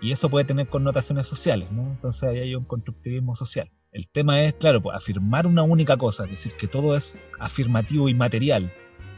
y 0.00 0.10
eso 0.10 0.28
puede 0.28 0.44
tener 0.44 0.68
connotaciones 0.68 1.28
sociales, 1.28 1.70
¿no? 1.70 1.82
Entonces 1.82 2.24
ahí 2.24 2.38
hay 2.40 2.54
un 2.56 2.64
constructivismo 2.64 3.36
social. 3.36 3.70
El 3.92 4.08
tema 4.08 4.42
es, 4.42 4.54
claro, 4.54 4.82
pues, 4.82 4.96
afirmar 4.96 5.46
una 5.46 5.62
única 5.62 5.96
cosa, 5.96 6.24
es 6.24 6.30
decir, 6.30 6.54
que 6.54 6.66
todo 6.66 6.96
es 6.96 7.16
afirmativo 7.38 8.08
y 8.08 8.14
material, 8.14 8.72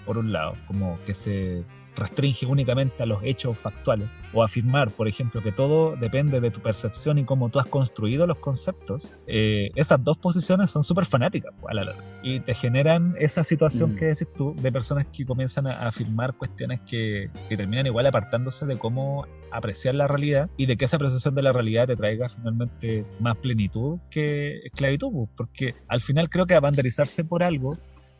por 0.05 0.19
un 0.19 0.33
lado, 0.33 0.57
como 0.67 0.99
que 1.07 1.15
se 1.15 1.65
restringe 1.97 2.47
únicamente 2.47 3.03
a 3.03 3.07
los 3.07 3.23
hechos 3.23 3.59
factuales, 3.59 4.09
o 4.33 4.43
afirmar, 4.43 4.91
por 4.91 5.09
ejemplo, 5.09 5.43
que 5.43 5.53
todo 5.53 5.97
depende 5.97 6.41
de 6.41 6.51
tu 6.51 6.61
percepción 6.61 7.19
y 7.19 7.25
cómo 7.25 7.49
tú 7.51 7.61
has 7.61 7.67
construido 7.67 8.27
los 8.27 8.39
conceptos, 8.39 9.03
eh, 9.27 9.71
esas 9.77 10.03
dos 10.03 10.19
posiciones 10.19 10.71
son 10.71 10.83
súper 10.83 11.07
fanáticas 11.07 11.53
a 11.69 11.75
la 11.75 11.85
larga. 11.85 12.03
Y 12.23 12.41
te 12.41 12.55
generan 12.55 13.15
esa 13.19 13.45
situación 13.45 13.93
mm. 13.93 13.97
que 13.97 14.05
decís 14.07 14.29
tú, 14.37 14.55
de 14.61 14.73
personas 14.73 15.07
que 15.13 15.25
comienzan 15.25 15.67
a 15.67 15.87
afirmar 15.87 16.35
cuestiones 16.35 16.81
que, 16.81 17.31
que 17.49 17.57
terminan 17.57 17.87
igual 17.87 18.07
apartándose 18.07 18.67
de 18.67 18.77
cómo 18.77 19.27
apreciar 19.53 19.95
la 19.95 20.09
realidad 20.09 20.51
y 20.57 20.67
de 20.67 20.77
que 20.77 20.85
esa 20.85 20.97
apreciación 20.97 21.35
de 21.35 21.43
la 21.43 21.53
realidad 21.53 21.87
te 21.87 21.97
traiga 21.97 22.29
finalmente 22.29 23.07
más 23.21 23.37
plenitud 23.37 23.99
que 24.11 24.59
esclavitud, 24.65 25.29
porque 25.37 25.75
al 25.89 26.01
final 26.01 26.29
creo 26.29 26.47
que 26.47 26.55
abanderizarse 26.55 27.25
por 27.25 27.45
algo 27.45 27.75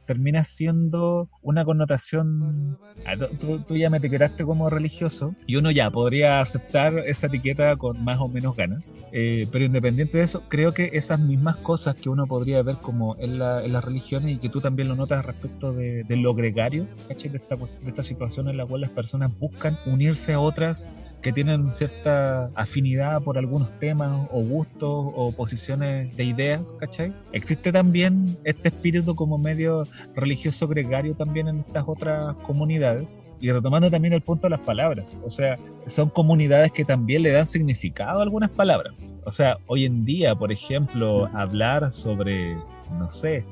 termina 0.07 0.45
siendo 0.45 1.29
una 1.43 1.65
connotación. 1.65 2.79
Ah, 3.07 3.17
tú, 3.17 3.77
ya 3.77 3.91
me 3.91 3.99
etiquetaste 3.99 4.45
como 4.45 4.71
religioso 4.71 5.35
y 5.47 5.57
uno 5.57 5.71
ya 5.71 5.91
podría 5.91 6.41
aceptar 6.41 6.99
esa 7.01 7.27
etiqueta 7.27 7.77
con 7.77 8.03
más 8.05 8.21
o 8.21 8.29
menos 8.29 8.57
ganas. 8.57 8.95
Eh, 9.13 9.47
pero 9.51 9.65
independiente 9.65 10.19
de 10.19 10.25
eso, 10.25 10.43
creo 10.49 10.73
que 10.73 10.91
esas 10.93 11.21
mismas 11.21 11.57
cosas 11.57 11.97
que 11.97 12.09
uno 12.09 12.27
podría 12.27 12.63
ver 12.63 12.77
como 12.77 13.17
en, 13.19 13.39
la, 13.39 13.61
las 13.61 13.85
religiones 13.85 14.33
y 14.33 14.39
que 14.39 14.49
tú 14.49 14.61
también 14.61 14.89
lo 14.89 14.97
notas 14.97 15.25
respecto 15.25 15.73
de, 15.73 16.05
lo 16.17 16.35
gregario, 16.35 16.87
De 17.09 17.15
esta, 17.15 17.57
de 17.57 17.89
esta 17.89 18.03
situación 18.03 18.49
en 18.49 18.57
la 18.57 18.67
cual 18.67 18.83
las 18.83 18.91
personas 18.91 19.37
buscan 19.39 19.77
unirse 19.87 20.33
a 20.33 20.41
otras 20.41 20.89
que 21.25 21.33
tienen 21.33 21.73
cierta 21.73 22.51
afinidad 22.55 23.23
por 23.23 23.39
algunos 23.39 23.73
temas 23.81 24.29
o 24.31 24.43
gustos 24.43 24.91
o 25.17 25.33
posiciones 25.33 26.15
de 26.19 26.25
ideas, 26.25 26.75
¿cachai? 26.79 27.15
Existe 27.33 27.73
también 27.73 28.37
este 28.45 28.69
espíritu 28.69 29.15
como 29.15 29.39
medio 29.39 29.85
religioso 30.15 30.69
gregario 30.69 31.15
también 31.15 31.49
en 31.49 31.61
estas 31.61 31.85
otras 31.87 32.37
comunidades. 32.43 33.23
Y 33.41 33.51
retomando 33.51 33.91
también 33.91 34.13
el 34.13 34.21
punto 34.21 34.49
de 34.49 34.51
las 34.51 34.61
palabras, 34.61 35.19
o 35.25 35.31
sea, 35.31 35.57
son 35.87 36.11
comunidades 36.11 36.71
que 36.73 36.85
también 36.85 37.23
le 37.23 37.31
dan 37.31 37.47
significado 37.47 38.19
a 38.19 38.23
algunas 38.23 38.51
palabras. 38.51 38.93
O 39.25 39.31
sea, 39.31 39.57
hoy 39.67 39.87
en 39.87 40.05
día, 40.05 40.35
por 40.35 40.53
ejemplo, 40.53 41.31
hablar 41.33 41.91
sobre, 41.91 42.55
no 42.99 43.11
sé, 43.11 43.47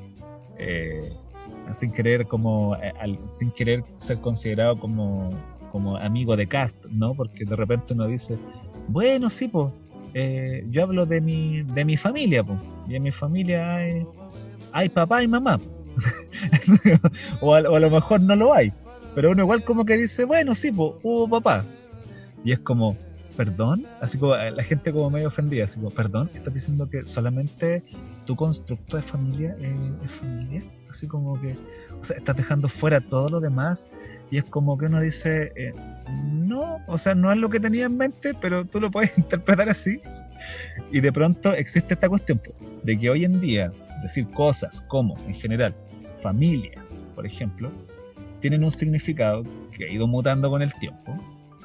eh, 0.58 1.10
sin 1.72 1.90
querer 1.90 2.26
como, 2.26 2.76
eh, 2.76 2.92
sin 3.28 3.50
querer 3.50 3.82
ser 3.96 4.20
considerado 4.20 4.78
como 4.78 5.30
como 5.72 5.96
amigo 5.96 6.36
de 6.36 6.46
cast, 6.46 6.84
¿no? 6.90 7.14
Porque 7.14 7.46
de 7.46 7.56
repente 7.56 7.94
uno 7.94 8.06
dice, 8.06 8.38
bueno, 8.88 9.30
sí, 9.30 9.48
pues, 9.48 9.72
yo 10.70 10.82
hablo 10.82 11.06
de 11.06 11.22
mi, 11.22 11.62
de 11.62 11.86
mi 11.86 11.96
familia, 11.96 12.44
pues, 12.44 12.60
y 12.86 12.96
en 12.96 13.02
mi 13.02 13.10
familia 13.10 13.76
hay, 13.76 14.06
hay 14.72 14.90
papá 14.90 15.22
y 15.22 15.28
mamá, 15.28 15.58
o, 17.40 17.54
a, 17.54 17.62
lo 17.62 17.90
mejor 17.90 18.20
no 18.20 18.36
lo 18.36 18.52
hay, 18.52 18.70
pero 19.14 19.30
uno 19.30 19.44
igual 19.44 19.64
como 19.64 19.86
que 19.86 19.96
dice, 19.96 20.24
bueno, 20.26 20.54
sí, 20.54 20.70
pues, 20.70 20.92
hubo 21.02 21.26
papá, 21.26 21.64
y 22.44 22.52
es 22.52 22.58
como, 22.58 22.94
perdón, 23.34 23.86
así 24.02 24.18
como 24.18 24.36
la 24.36 24.62
gente 24.62 24.92
como 24.92 25.08
medio 25.08 25.28
ofendida, 25.28 25.64
así 25.64 25.76
como, 25.76 25.88
perdón, 25.88 26.28
estás 26.34 26.52
diciendo 26.52 26.90
que 26.90 27.06
solamente 27.06 27.82
tu 28.26 28.36
constructo 28.36 28.98
de 28.98 29.02
familia 29.02 29.56
es 29.58 30.12
familia, 30.12 30.62
así 30.90 31.08
como 31.08 31.40
que, 31.40 31.56
o 31.98 32.04
sea, 32.04 32.18
estás 32.18 32.36
dejando 32.36 32.68
fuera 32.68 33.00
todo 33.00 33.30
lo 33.30 33.40
demás 33.40 33.88
y 34.32 34.38
es 34.38 34.44
como 34.44 34.78
que 34.78 34.86
uno 34.86 34.98
dice, 34.98 35.52
eh, 35.56 35.74
no, 36.32 36.78
o 36.86 36.96
sea, 36.96 37.14
no 37.14 37.30
es 37.30 37.36
lo 37.36 37.50
que 37.50 37.60
tenía 37.60 37.84
en 37.84 37.98
mente, 37.98 38.32
pero 38.40 38.64
tú 38.64 38.80
lo 38.80 38.90
puedes 38.90 39.16
interpretar 39.18 39.68
así. 39.68 40.00
Y 40.90 41.00
de 41.00 41.12
pronto 41.12 41.52
existe 41.52 41.92
esta 41.92 42.08
cuestión 42.08 42.40
de 42.82 42.96
que 42.96 43.10
hoy 43.10 43.26
en 43.26 43.42
día, 43.42 43.70
decir 44.02 44.26
cosas 44.30 44.80
como, 44.88 45.18
en 45.26 45.34
general, 45.34 45.74
familia, 46.22 46.82
por 47.14 47.26
ejemplo, 47.26 47.70
tienen 48.40 48.64
un 48.64 48.72
significado 48.72 49.42
que 49.76 49.84
ha 49.84 49.92
ido 49.92 50.06
mutando 50.06 50.48
con 50.48 50.62
el 50.62 50.72
tiempo 50.80 51.14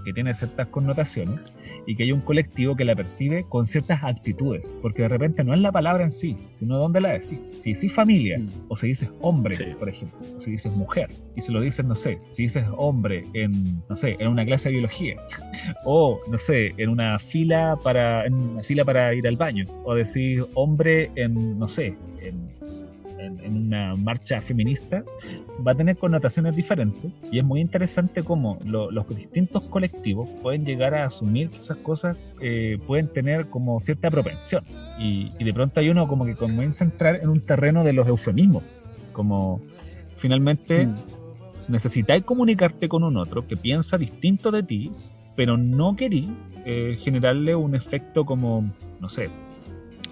que 0.07 0.13
tiene 0.13 0.33
ciertas 0.33 0.67
connotaciones 0.67 1.51
y 1.85 1.93
que 1.97 2.03
hay 2.03 2.13
un 2.13 2.21
colectivo 2.21 2.77
que 2.77 2.85
la 2.85 2.95
percibe 2.95 3.43
con 3.49 3.67
ciertas 3.67 4.01
actitudes, 4.05 4.73
porque 4.81 5.01
de 5.01 5.09
repente 5.09 5.43
no 5.43 5.53
es 5.53 5.59
la 5.59 5.69
palabra 5.73 6.05
en 6.05 6.13
sí, 6.13 6.37
sino 6.53 6.77
dónde 6.77 7.01
la 7.01 7.11
decís. 7.11 7.41
Si 7.59 7.73
decís 7.73 7.91
familia, 7.91 8.39
Mm. 8.39 8.47
o 8.69 8.77
si 8.77 8.87
dices 8.87 9.09
hombre, 9.19 9.53
Sí. 9.57 9.65
por 9.77 9.89
ejemplo, 9.89 10.17
o 10.37 10.39
si 10.39 10.51
dices 10.51 10.71
mujer, 10.71 11.09
y 11.35 11.41
se 11.41 11.51
lo 11.51 11.59
dices, 11.59 11.83
no 11.85 11.93
sé, 11.93 12.21
si 12.29 12.43
dices 12.43 12.63
hombre 12.77 13.25
en, 13.33 13.51
no 13.89 13.97
sé, 13.97 14.15
en 14.19 14.29
una 14.29 14.45
clase 14.45 14.69
de 14.69 14.75
biología, 14.75 15.17
o, 15.83 16.21
no 16.31 16.37
sé, 16.37 16.73
en 16.77 16.87
una 16.89 17.19
fila 17.19 17.77
para, 17.83 18.25
en 18.25 18.33
una 18.33 18.63
fila 18.63 18.85
para 18.85 19.13
ir 19.13 19.27
al 19.27 19.35
baño, 19.35 19.65
o 19.83 19.93
decir 19.93 20.45
hombre 20.53 21.11
en, 21.15 21.59
no 21.59 21.67
sé, 21.67 21.97
en, 22.21 22.47
en- 23.19 23.39
en 23.39 23.57
una 23.67 23.93
marcha 23.95 24.39
feminista, 24.41 25.03
va 25.65 25.71
a 25.71 25.75
tener 25.75 25.97
connotaciones 25.97 26.55
diferentes 26.55 27.11
y 27.31 27.39
es 27.39 27.43
muy 27.45 27.61
interesante 27.61 28.23
cómo 28.23 28.57
lo- 28.65 28.91
los 28.91 29.07
distintos 29.09 29.63
colectivos 29.69 30.29
pueden 30.41 30.65
llegar 30.65 30.93
a 30.95 31.03
asumir 31.05 31.49
que 31.49 31.57
esas 31.59 31.77
cosas 31.77 32.17
eh, 32.41 32.77
pueden 32.85 33.07
tener 33.07 33.47
como 33.47 33.81
cierta 33.81 34.11
propensión 34.11 34.63
y, 34.99 35.29
y 35.39 35.43
de 35.43 35.53
pronto 35.53 35.79
hay 35.79 35.89
uno 35.89 36.07
como 36.07 36.25
que 36.25 36.35
comienza 36.35 36.83
a 36.83 36.87
entrar 36.87 37.15
en 37.21 37.29
un 37.29 37.41
terreno 37.41 37.83
de 37.83 37.93
los 37.93 38.07
eufemismos, 38.07 38.63
como 39.13 39.61
finalmente 40.17 40.85
Mm. 40.87 40.95
necesitáis 41.69 42.23
comunicarte 42.23 42.87
con 42.87 43.03
un 43.03 43.17
otro 43.17 43.47
que 43.47 43.57
piensa 43.57 43.97
distinto 43.97 44.51
de 44.51 44.63
ti, 44.63 44.91
pero 45.35 45.57
no 45.57 45.95
querí 45.95 46.29
eh, 46.65 46.97
generarle 47.01 47.55
un 47.55 47.75
efecto 47.75 48.25
como, 48.25 48.69
no 48.99 49.07
sé, 49.09 49.29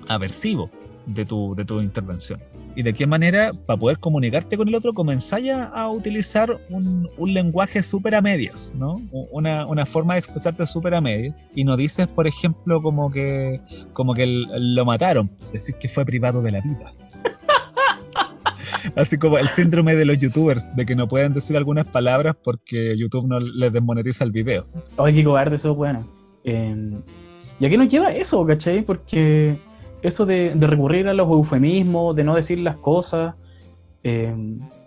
aversivo 0.08 0.70
de 1.06 1.26
tu, 1.26 1.53
de 1.56 1.66
tu 1.66 1.82
intervención. 1.82 2.39
Y 2.76 2.84
de 2.84 2.93
qué 2.93 3.07
manera, 3.07 3.53
para 3.65 3.80
poder 3.80 3.99
comunicarte 3.99 4.57
con 4.57 4.67
el 4.67 4.76
otro, 4.76 4.93
comenzáis 4.93 5.51
a, 5.51 5.89
utilizar 5.89 6.59
un, 6.69 7.09
un 7.17 7.34
lenguaje 7.34 7.82
súper 7.82 8.15
a 8.15 8.21
medias, 8.21 8.73
¿no? 8.76 8.95
Una, 9.32 9.65
una 9.65 9.86
forma 9.86 10.15
de 10.15 10.19
expresarte 10.19 10.67
súper 10.67 10.93
a 10.93 11.01
medias. 11.01 11.45
Y 11.55 11.63
no 11.63 11.78
dices, 11.78 12.07
por 12.07 12.28
ejemplo, 12.28 12.82
como 12.82 13.09
que, 13.09 13.61
como 13.93 14.13
que 14.13 14.26
lo 14.28 14.86
mataron. 14.86 15.32
Decís 15.53 15.76
que 15.80 15.88
fue 15.88 16.05
privado 16.05 16.41
de 16.41 16.51
la 16.51 16.61
vida. 16.61 16.93
Así 18.95 19.17
como 19.17 19.38
el 19.38 19.47
síndrome 19.47 19.95
de 19.95 20.03
los 20.03 20.17
youtubers, 20.17 20.76
de 20.76 20.86
que 20.86 20.95
no 20.95 21.07
pueden 21.07 21.34
decir 21.34 21.55
algunas 21.55 21.86
palabras 21.86 22.36
porque 22.43 22.97
YouTube 22.97 23.26
no 23.26 23.39
les 23.39 23.71
desmonetiza 23.71 24.26
el 24.26 24.32
video. 24.32 24.67
Ay, 24.97 25.13
qué 25.13 25.23
cobarde 25.23 25.55
eso, 25.55 25.76
bueno. 25.76 26.05
Eh, 26.43 26.91
¿Y 27.59 27.65
a 27.65 27.69
qué 27.69 27.78
nos 27.78 27.88
lleva 27.88 28.11
eso, 28.11 28.45
cachai? 28.45 28.82
Porque 28.82 29.55
eso 30.06 30.26
de, 30.26 30.53
de 30.56 30.68
recurrir 30.68 31.08
a 31.08 31.14
los 31.14 31.28
eufemismos, 31.30 32.16
de 32.16 32.24
no 32.24 32.36
decir 32.36 32.60
las 32.60 32.78
cosas, 32.78 33.36
eh, 34.03 34.36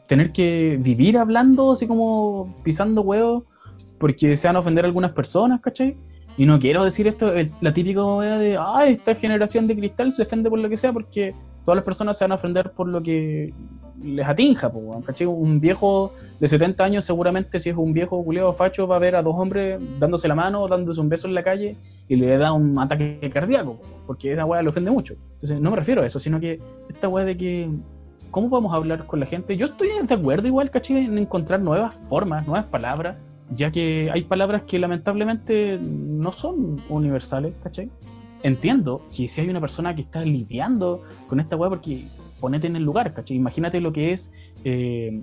tener 0.07 0.33
que 0.33 0.79
vivir 0.81 1.19
hablando 1.19 1.73
así 1.73 1.87
como 1.87 2.57
pisando 2.63 3.03
huevos 3.03 3.45
porque 3.99 4.37
se 4.37 4.47
van 4.47 4.57
a 4.57 4.61
ofender 4.61 4.85
a 4.85 4.89
algunas 4.89 5.13
personas, 5.13 5.61
¿cachai? 5.61 5.97
Y 6.39 6.47
no 6.47 6.59
quiero 6.61 6.85
decir 6.85 7.09
esto, 7.09 7.33
la 7.61 7.73
típica 7.75 8.05
wea 8.05 8.39
de, 8.39 8.57
ah, 8.57 8.87
esta 8.87 9.15
generación 9.17 9.67
de 9.67 9.77
cristal 9.77 10.13
se 10.13 10.23
ofende 10.23 10.49
por 10.49 10.61
lo 10.61 10.69
que 10.69 10.77
sea, 10.77 10.93
porque 10.93 11.35
todas 11.65 11.77
las 11.77 11.85
personas 11.85 12.17
se 12.17 12.25
van 12.25 12.33
a 12.33 12.37
ofender 12.37 12.71
por 12.71 12.87
lo 12.87 13.03
que 13.03 13.53
les 14.01 14.25
atinja, 14.25 14.71
po, 14.71 15.03
¿cachai? 15.05 15.27
Un 15.27 15.59
viejo 15.59 16.13
de 16.39 16.47
70 16.47 16.85
años 16.85 17.05
seguramente 17.05 17.59
si 17.59 17.71
es 17.71 17.77
un 17.77 17.93
viejo 17.93 18.23
culiado 18.23 18.53
facho 18.53 18.87
va 18.87 18.95
a 18.95 18.99
ver 19.01 19.17
a 19.17 19.23
dos 19.23 19.35
hombres 19.37 19.81
dándose 19.99 20.29
la 20.29 20.37
mano, 20.37 20.69
dándose 20.69 21.01
un 21.01 21.09
beso 21.09 21.27
en 21.27 21.35
la 21.35 21.43
calle 21.43 21.77
y 22.07 22.15
le 22.15 22.39
da 22.39 22.53
un 22.53 22.79
ataque 22.79 23.29
cardíaco, 23.35 23.81
porque 24.07 24.31
esa 24.31 24.45
weá 24.45 24.63
le 24.63 24.69
ofende 24.69 24.93
mucho. 24.93 25.15
Entonces 25.33 25.61
no 25.61 25.73
me 25.73 25.77
refiero 25.77 26.03
a 26.03 26.07
eso, 26.07 26.21
sino 26.21 26.39
que 26.39 26.61
esta 26.89 27.09
weá 27.09 27.25
de 27.25 27.37
que 27.37 27.69
¿cómo 28.31 28.49
vamos 28.49 28.73
a 28.73 28.77
hablar 28.77 29.07
con 29.07 29.19
la 29.19 29.27
gente? 29.27 29.57
Yo 29.57 29.67
estoy 29.67 29.89
de 30.03 30.15
acuerdo 30.15 30.47
igual, 30.47 30.71
¿cachai? 30.71 31.07
En 31.07 31.19
encontrar 31.19 31.61
nuevas 31.61 31.95
formas, 32.09 32.47
nuevas 32.47 32.67
palabras, 32.67 33.17
ya 33.55 33.71
que 33.71 34.11
hay 34.13 34.23
palabras 34.23 34.63
que 34.63 34.79
lamentablemente 34.79 35.79
no 35.81 36.33
son 36.33 36.81
universales, 36.89 37.55
¿cachai? 37.63 37.91
Entiendo 38.43 39.03
que 39.15 39.27
si 39.27 39.41
hay 39.41 39.49
una 39.49 39.61
persona 39.61 39.95
que 39.95 40.03
está 40.03 40.23
lidiando 40.23 41.03
con 41.27 41.41
esta 41.41 41.57
weá, 41.57 41.69
porque 41.71 42.07
ponete 42.41 42.67
en 42.67 42.77
el 42.77 42.85
lugar, 42.85 43.15
¿cachai? 43.15 43.37
Imagínate 43.37 43.81
lo 43.81 43.93
que 43.93 44.13
es 44.13 44.33
eh, 44.65 45.23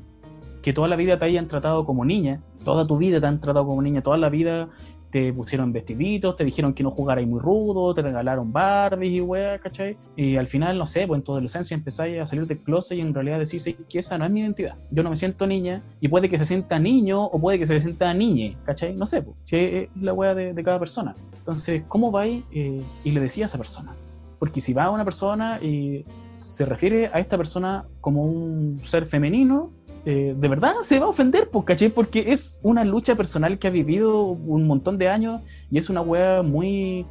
que 0.62 0.74
toda 0.74 0.88
la 0.88 0.96
vida 0.96 1.18
te 1.18 1.26
hayan 1.26 1.48
tratado 1.48 1.86
como 1.86 2.04
niña, 2.04 2.42
toda 2.64 2.88
tu 2.88 2.98
vida 2.98 3.22
te 3.22 3.28
han 3.28 3.40
tratado 3.40 3.68
como 3.68 3.82
niña, 3.82 4.02
toda 4.02 4.18
la 4.18 4.30
vida 4.30 4.70
te 5.16 5.32
pusieron 5.32 5.72
vestiditos, 5.72 6.36
te 6.36 6.43
dijeron 6.43 6.74
que 6.74 6.84
no 6.84 6.91
jugarais 6.91 7.26
muy 7.26 7.39
rudo, 7.39 7.93
te 7.93 8.01
regalaron 8.01 8.51
Barbies 8.51 9.13
y 9.13 9.22
weá, 9.22 9.57
¿cachai? 9.59 9.95
Y 10.18 10.36
al 10.36 10.45
final, 10.45 10.78
no 10.78 10.86
sé, 10.86 11.07
pues 11.07 11.20
en 11.20 11.24
tu 11.24 11.32
adolescencia 11.32 11.74
empezáis 11.74 12.20
a 12.20 12.26
salir 12.26 12.45
del 12.45 12.59
closet 12.59 12.97
y 12.97 12.99
en 12.99 13.13
realidad 13.13 13.39
decís 13.39 13.63
"Sí, 13.63 13.78
que 13.88 13.99
esa 13.99 14.18
no 14.18 14.26
es 14.26 14.32
mi 14.32 14.41
identidad. 14.41 14.76
Yo 14.91 15.03
no 15.03 15.09
me 15.09 15.16
siento 15.16 15.47
niña 15.47 15.82
y 16.01 16.09
puede 16.09 16.28
que 16.28 16.38
se 16.38 16.43
sienta 16.43 16.80
niño 16.80 17.24
o 17.24 17.39
puede 17.39 17.57
que 17.57 17.66
se 17.66 17.80
sienta 17.80 18.13
niñe, 18.13 18.57
¿cachai? 18.66 18.93
No 18.93 19.05
sé, 19.05 19.22
pues, 19.22 19.38
es 19.53 19.88
la 20.01 20.11
weá 20.11 20.36
de, 20.36 20.53
de 20.53 20.63
cada 20.66 20.80
persona. 20.80 21.16
Entonces, 21.34 21.84
¿cómo 21.88 22.11
vais 22.11 22.43
eh, 22.51 22.84
y 23.05 23.11
le 23.11 23.22
decís 23.22 23.43
a 23.43 23.45
esa 23.45 23.57
persona? 23.57 23.95
Porque 24.38 24.59
si 24.59 24.74
va 24.74 24.84
a 24.84 24.91
una 24.91 25.05
persona 25.05 25.63
y 25.63 26.03
se 26.34 26.66
refiere 26.66 27.09
a 27.13 27.22
esta 27.22 27.38
persona 27.38 27.86
como 28.01 28.24
un 28.24 28.82
ser 28.84 29.05
femenino, 29.05 29.72
eh, 30.06 30.36
de 30.38 30.47
verdad 30.47 30.76
se 30.84 30.99
va 30.99 31.08
a 31.08 31.10
ofender, 31.10 31.49
pues, 31.49 31.66
¿cachai? 31.66 31.89
Porque 31.89 32.32
es 32.32 32.60
una 32.62 32.86
lucha 32.86 33.16
personal 33.16 33.58
que 33.58 33.68
ha 33.68 33.72
vivido 33.72 34.22
un 34.24 34.68
montón 34.68 34.97
de 34.97 35.10
años 35.10 35.41
y 35.72 35.78
es 35.78 35.89
una 35.89 36.01
wea 36.01 36.43
muy 36.43 37.06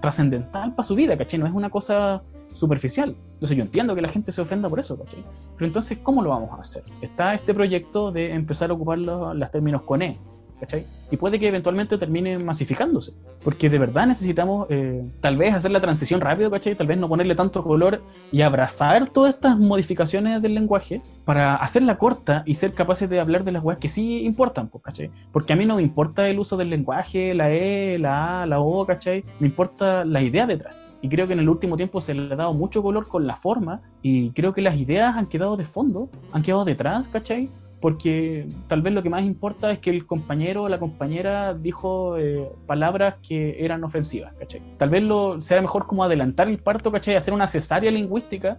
trascendental 0.00 0.74
para 0.74 0.82
su 0.82 0.94
vida, 0.94 1.16
¿cachai? 1.18 1.38
No 1.38 1.46
es 1.46 1.52
una 1.52 1.68
cosa 1.68 2.22
superficial. 2.54 3.14
Entonces 3.34 3.56
yo 3.56 3.62
entiendo 3.62 3.94
que 3.94 4.00
la 4.00 4.08
gente 4.08 4.32
se 4.32 4.40
ofenda 4.40 4.70
por 4.70 4.80
eso, 4.80 4.98
¿cachai? 4.98 5.22
Pero 5.54 5.66
entonces, 5.66 5.98
¿cómo 6.02 6.22
lo 6.22 6.30
vamos 6.30 6.50
a 6.56 6.62
hacer? 6.62 6.82
Está 7.02 7.34
este 7.34 7.52
proyecto 7.52 8.10
de 8.10 8.32
empezar 8.32 8.70
a 8.70 8.72
ocupar 8.72 8.98
los, 8.98 9.36
los 9.36 9.50
términos 9.50 9.82
con 9.82 10.00
E, 10.00 10.18
¿cachai? 10.60 10.84
Y 11.10 11.16
puede 11.16 11.38
que 11.38 11.48
eventualmente 11.48 11.98
termine 11.98 12.38
masificándose. 12.38 13.12
Porque 13.44 13.70
de 13.70 13.78
verdad 13.78 14.06
necesitamos 14.06 14.66
eh, 14.70 15.04
tal 15.20 15.36
vez 15.36 15.54
hacer 15.54 15.70
la 15.70 15.80
transición 15.80 16.20
rápido, 16.20 16.50
¿cachai? 16.50 16.74
Tal 16.74 16.86
vez 16.86 16.98
no 16.98 17.08
ponerle 17.08 17.34
tanto 17.34 17.62
color 17.62 18.02
y 18.32 18.42
abrazar 18.42 19.08
todas 19.10 19.34
estas 19.34 19.58
modificaciones 19.58 20.42
del 20.42 20.54
lenguaje 20.54 21.00
para 21.24 21.56
hacerla 21.56 21.98
corta 21.98 22.42
y 22.46 22.54
ser 22.54 22.72
capaces 22.74 23.08
de 23.08 23.20
hablar 23.20 23.44
de 23.44 23.52
las 23.52 23.62
weas 23.62 23.78
que 23.78 23.88
sí 23.88 24.24
importan, 24.24 24.68
pues, 24.68 24.82
¿cachai? 24.82 25.10
Porque 25.32 25.52
a 25.52 25.56
mí 25.56 25.64
no 25.64 25.76
me 25.76 25.82
importa 25.82 26.28
el 26.28 26.38
uso 26.38 26.56
del 26.56 26.70
lenguaje, 26.70 27.34
la 27.34 27.50
E, 27.50 27.98
la 27.98 28.42
A, 28.42 28.46
la 28.46 28.60
O, 28.60 28.84
¿cachai? 28.84 29.24
Me 29.38 29.46
importa 29.46 30.04
la 30.04 30.22
idea 30.22 30.46
detrás. 30.46 30.92
Y 31.02 31.08
creo 31.08 31.26
que 31.26 31.34
en 31.34 31.40
el 31.40 31.48
último 31.48 31.76
tiempo 31.76 32.00
se 32.00 32.14
le 32.14 32.32
ha 32.32 32.36
dado 32.36 32.54
mucho 32.54 32.82
color 32.82 33.06
con 33.06 33.26
la 33.26 33.36
forma 33.36 33.80
y 34.02 34.30
creo 34.30 34.52
que 34.52 34.62
las 34.62 34.76
ideas 34.76 35.16
han 35.16 35.26
quedado 35.26 35.56
de 35.56 35.64
fondo, 35.64 36.08
han 36.32 36.42
quedado 36.42 36.64
detrás, 36.64 37.08
¿cachai? 37.08 37.48
Porque 37.80 38.46
tal 38.68 38.82
vez 38.82 38.92
lo 38.92 39.02
que 39.02 39.10
más 39.10 39.24
importa 39.24 39.70
es 39.70 39.78
que 39.78 39.90
el 39.90 40.06
compañero 40.06 40.64
o 40.64 40.68
la 40.68 40.78
compañera 40.78 41.54
dijo 41.54 42.16
eh, 42.16 42.48
palabras 42.66 43.16
que 43.26 43.64
eran 43.64 43.84
ofensivas, 43.84 44.32
¿cachai? 44.34 44.62
Tal 44.78 44.90
vez 44.90 45.02
lo, 45.02 45.40
sea 45.40 45.60
mejor 45.60 45.86
como 45.86 46.02
adelantar 46.02 46.48
el 46.48 46.58
parto, 46.58 46.90
¿cachai? 46.90 47.16
Hacer 47.16 47.34
una 47.34 47.46
cesárea 47.46 47.90
lingüística, 47.90 48.58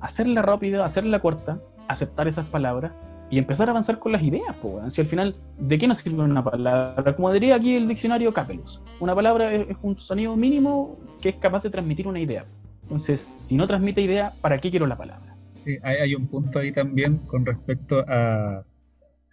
hacerla 0.00 0.42
rápida, 0.42 0.84
hacerla 0.84 1.20
corta, 1.20 1.60
aceptar 1.88 2.26
esas 2.26 2.46
palabras 2.46 2.92
y 3.30 3.38
empezar 3.38 3.68
a 3.68 3.72
avanzar 3.72 3.98
con 3.98 4.12
las 4.12 4.22
ideas, 4.22 4.54
pues, 4.62 4.92
si 4.92 5.00
al 5.00 5.06
final, 5.06 5.34
¿de 5.58 5.78
qué 5.78 5.86
nos 5.86 5.98
sirve 5.98 6.22
una 6.22 6.44
palabra? 6.44 7.16
Como 7.16 7.32
diría 7.32 7.56
aquí 7.56 7.76
el 7.76 7.88
diccionario 7.88 8.32
Capelus, 8.32 8.82
una 9.00 9.14
palabra 9.14 9.52
es 9.52 9.76
un 9.82 9.98
sonido 9.98 10.36
mínimo 10.36 10.98
que 11.20 11.30
es 11.30 11.36
capaz 11.36 11.62
de 11.62 11.70
transmitir 11.70 12.06
una 12.06 12.20
idea. 12.20 12.44
Entonces, 12.82 13.30
si 13.36 13.56
no 13.56 13.66
transmite 13.66 14.00
idea, 14.02 14.32
¿para 14.40 14.58
qué 14.58 14.70
quiero 14.70 14.86
la 14.86 14.96
palabra? 14.96 15.33
Sí, 15.64 15.78
hay, 15.82 16.14
un 16.14 16.26
punto 16.28 16.58
ahí 16.58 16.72
también 16.72 17.18
con 17.18 17.46
respecto 17.46 18.04
a, 18.06 18.64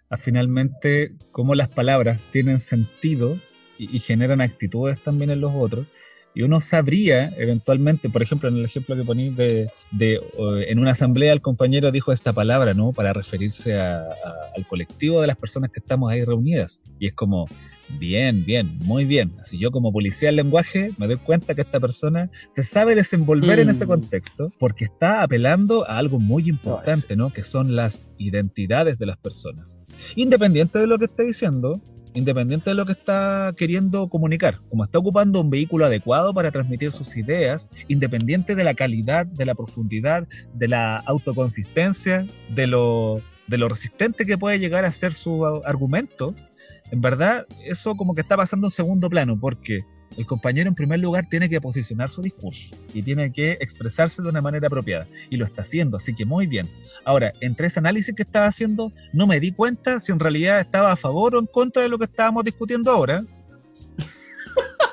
a 0.08 0.16
finalmente 0.16 1.12
cómo 1.30 1.54
las 1.54 1.68
palabras 1.68 2.20
tienen 2.30 2.58
sentido 2.60 3.38
y 3.78 3.98
generan 3.98 4.40
actitudes 4.40 5.02
también 5.02 5.30
en 5.30 5.40
los 5.40 5.52
otros. 5.54 5.86
Y 6.34 6.42
uno 6.42 6.60
sabría 6.60 7.30
eventualmente, 7.36 8.08
por 8.08 8.22
ejemplo, 8.22 8.48
en 8.48 8.56
el 8.56 8.64
ejemplo 8.64 8.96
que 8.96 9.04
ponéis 9.04 9.36
de, 9.36 9.70
de 9.90 10.18
uh, 10.38 10.56
en 10.56 10.78
una 10.78 10.92
asamblea 10.92 11.32
el 11.32 11.42
compañero 11.42 11.90
dijo 11.90 12.12
esta 12.12 12.32
palabra, 12.32 12.72
¿no? 12.74 12.92
Para 12.92 13.12
referirse 13.12 13.78
a, 13.78 14.00
a, 14.00 14.06
al 14.56 14.66
colectivo 14.66 15.20
de 15.20 15.26
las 15.26 15.36
personas 15.36 15.70
que 15.70 15.80
estamos 15.80 16.10
ahí 16.10 16.24
reunidas. 16.24 16.80
Y 16.98 17.08
es 17.08 17.12
como, 17.12 17.46
bien, 17.98 18.44
bien, 18.44 18.78
muy 18.80 19.04
bien. 19.04 19.32
Así 19.40 19.58
yo 19.58 19.70
como 19.70 19.92
policía 19.92 20.28
del 20.28 20.36
lenguaje 20.36 20.92
me 20.98 21.06
doy 21.06 21.16
cuenta 21.16 21.54
que 21.54 21.62
esta 21.62 21.80
persona 21.80 22.30
se 22.50 22.62
sabe 22.62 22.94
desenvolver 22.94 23.58
mm. 23.58 23.62
en 23.62 23.70
ese 23.70 23.86
contexto 23.86 24.50
porque 24.58 24.84
está 24.84 25.22
apelando 25.22 25.88
a 25.88 25.98
algo 25.98 26.18
muy 26.18 26.48
importante, 26.48 27.16
¿no? 27.16 27.30
Que 27.30 27.44
son 27.44 27.76
las 27.76 28.04
identidades 28.18 28.98
de 28.98 29.06
las 29.06 29.18
personas. 29.18 29.78
Independiente 30.16 30.78
de 30.78 30.86
lo 30.86 30.98
que 30.98 31.06
esté 31.06 31.24
diciendo, 31.24 31.80
independiente 32.14 32.70
de 32.70 32.76
lo 32.76 32.86
que 32.86 32.92
está 32.92 33.54
queriendo 33.56 34.08
comunicar, 34.08 34.60
como 34.68 34.84
está 34.84 34.98
ocupando 34.98 35.40
un 35.40 35.50
vehículo 35.50 35.84
adecuado 35.84 36.34
para 36.34 36.50
transmitir 36.50 36.92
sus 36.92 37.16
ideas, 37.16 37.70
independiente 37.88 38.54
de 38.54 38.64
la 38.64 38.74
calidad, 38.74 39.26
de 39.26 39.46
la 39.46 39.54
profundidad, 39.54 40.26
de 40.54 40.68
la 40.68 40.96
autoconsistencia, 40.98 42.26
de 42.54 42.66
lo, 42.66 43.20
de 43.46 43.58
lo 43.58 43.68
resistente 43.68 44.26
que 44.26 44.38
puede 44.38 44.58
llegar 44.58 44.84
a 44.84 44.92
ser 44.92 45.12
su 45.12 45.44
argumento, 45.64 46.34
en 46.90 47.00
verdad 47.00 47.46
eso 47.64 47.96
como 47.96 48.14
que 48.14 48.20
está 48.20 48.36
pasando 48.36 48.66
en 48.66 48.72
segundo 48.72 49.08
plano, 49.08 49.38
porque 49.38 49.80
El 50.16 50.26
compañero 50.26 50.68
en 50.68 50.74
primer 50.74 51.00
lugar 51.00 51.26
tiene 51.26 51.48
que 51.48 51.60
posicionar 51.60 52.10
su 52.10 52.22
discurso 52.22 52.74
y 52.92 53.02
tiene 53.02 53.32
que 53.32 53.52
expresarse 53.60 54.22
de 54.22 54.28
una 54.28 54.40
manera 54.40 54.66
apropiada. 54.66 55.06
Y 55.30 55.36
lo 55.36 55.44
está 55.44 55.62
haciendo, 55.62 55.96
así 55.96 56.14
que 56.14 56.24
muy 56.24 56.46
bien. 56.46 56.68
Ahora, 57.04 57.32
entre 57.40 57.68
ese 57.68 57.78
análisis 57.78 58.14
que 58.14 58.22
estaba 58.22 58.46
haciendo, 58.46 58.92
no 59.12 59.26
me 59.26 59.40
di 59.40 59.52
cuenta 59.52 60.00
si 60.00 60.12
en 60.12 60.20
realidad 60.20 60.60
estaba 60.60 60.92
a 60.92 60.96
favor 60.96 61.34
o 61.34 61.38
en 61.38 61.46
contra 61.46 61.82
de 61.82 61.88
lo 61.88 61.98
que 61.98 62.04
estábamos 62.04 62.44
discutiendo 62.44 62.90
ahora. 62.90 63.24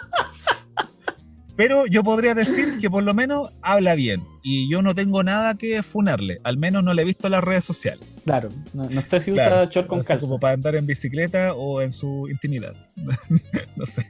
Pero 1.59 1.85
yo 1.87 2.05
podría 2.05 2.33
decir 2.35 2.79
que 2.79 2.89
por 2.89 3.03
lo 3.03 3.13
menos 3.13 3.53
habla 3.61 3.93
bien. 3.93 4.23
Y 4.43 4.71
yo 4.71 4.81
no 4.81 4.95
tengo 4.95 5.23
nada 5.23 5.55
que 5.55 5.83
funarle. 5.83 6.37
Al 6.45 6.55
menos 6.55 6.85
no 6.85 6.93
le 6.93 7.01
he 7.01 7.05
visto 7.05 7.27
en 7.27 7.31
las 7.31 7.43
redes 7.43 7.65
sociales. 7.65 8.07
Claro, 8.23 8.47
no, 8.73 8.89
no 8.89 9.01
sé 9.01 9.19
si 9.19 9.33
Claro, 9.33 9.63
usa 9.63 9.69
short 9.69 9.89
con 9.89 9.97
no 9.97 10.03
sé, 10.05 10.07
calza. 10.07 10.21
Como 10.21 10.39
para 10.39 10.53
andar 10.53 10.75
en 10.75 10.85
bicicleta 10.85 11.53
o 11.53 11.81
en 11.81 11.91
su 11.91 12.29
intimidad. 12.29 12.73
no 13.75 13.85
sé. 13.85 14.07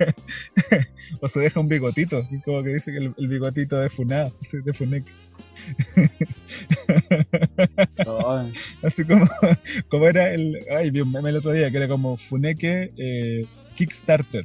o 1.20 1.28
se 1.28 1.38
deja 1.38 1.60
un 1.60 1.68
bigotito. 1.68 2.26
Como 2.44 2.64
que 2.64 2.70
dice 2.70 2.90
que 2.90 2.98
el, 2.98 3.14
el 3.16 3.28
bigotito 3.28 3.78
de 3.78 3.88
funado. 3.88 4.32
de. 4.50 5.04
No, 8.04 8.50
Así 8.82 9.04
como, 9.04 9.28
como 9.88 10.08
era 10.08 10.34
el. 10.34 10.58
Ay, 10.76 10.90
vi 10.90 11.02
un 11.02 11.12
meme 11.12 11.30
el 11.30 11.36
otro 11.36 11.52
día 11.52 11.70
que 11.70 11.76
era 11.76 11.86
como 11.86 12.16
Funeke 12.16 12.92
eh, 12.96 13.46
Kickstarter. 13.76 14.44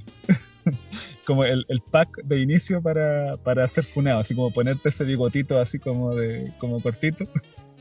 Como 1.26 1.46
el, 1.46 1.66
el 1.70 1.82
pack 1.82 2.24
de 2.24 2.40
inicio 2.40 2.82
para, 2.82 3.38
para 3.38 3.66
hacer 3.66 3.84
funado, 3.84 4.20
así 4.20 4.36
como 4.36 4.52
ponerte 4.52 4.90
ese 4.90 5.04
bigotito 5.04 5.60
así 5.60 5.80
como 5.80 6.16
de 6.16 6.54
como 6.60 6.82
cortito. 6.82 7.26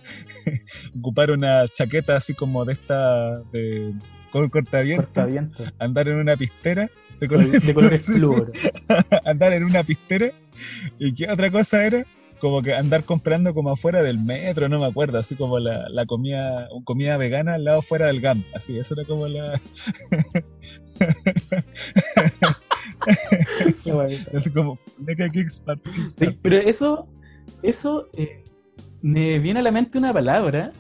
Ocupar 0.99 1.31
una 1.31 1.67
chaqueta 1.69 2.17
así 2.17 2.35
como 2.35 2.65
de 2.65 2.73
esta 2.73 3.41
de 3.53 3.95
con 4.31 4.49
cortaviento, 4.49 5.05
cortaviento. 5.05 5.65
andar 5.79 6.09
en 6.09 6.17
una 6.17 6.37
pistera 6.37 6.91
de 7.21 7.29
colores, 7.29 7.67
de 7.67 7.75
colores 7.75 8.05
flúor. 8.07 8.53
andar 9.25 9.53
en 9.53 9.65
una 9.65 9.85
pistera 9.85 10.33
y 10.99 11.15
qué 11.15 11.31
otra 11.31 11.51
cosa 11.51 11.85
era 11.85 12.07
como 12.43 12.61
que 12.61 12.75
andar 12.75 13.05
comprando 13.05 13.55
como 13.55 13.71
afuera 13.71 14.03
del 14.03 14.19
metro, 14.19 14.69
no 14.69 14.81
me 14.81 14.87
acuerdo, 14.87 15.17
así 15.17 15.37
como 15.37 15.61
la, 15.61 15.89
la 15.89 16.07
comida, 16.07 16.69
comida 16.83 17.17
vegana 17.17 17.55
al 17.55 17.63
lado 17.63 17.83
fuera 17.83 18.07
del 18.07 18.21
GAM, 18.21 18.43
así, 18.53 18.77
eso 18.77 18.95
era 18.95 19.05
como 19.05 19.29
la, 19.29 19.61
Así 24.01 24.51
como, 24.55 24.79
Funeke 24.97 25.31
Kickstarter. 25.31 25.93
Sí, 26.15 26.39
pero 26.43 26.57
eso, 26.57 27.09
eso 27.63 28.09
eh, 28.15 28.45
me 29.01 29.39
viene 29.39 29.61
a 29.61 29.63
la 29.63 29.73
mente 29.73 29.99
una 29.99 30.13
palabra 30.13 30.73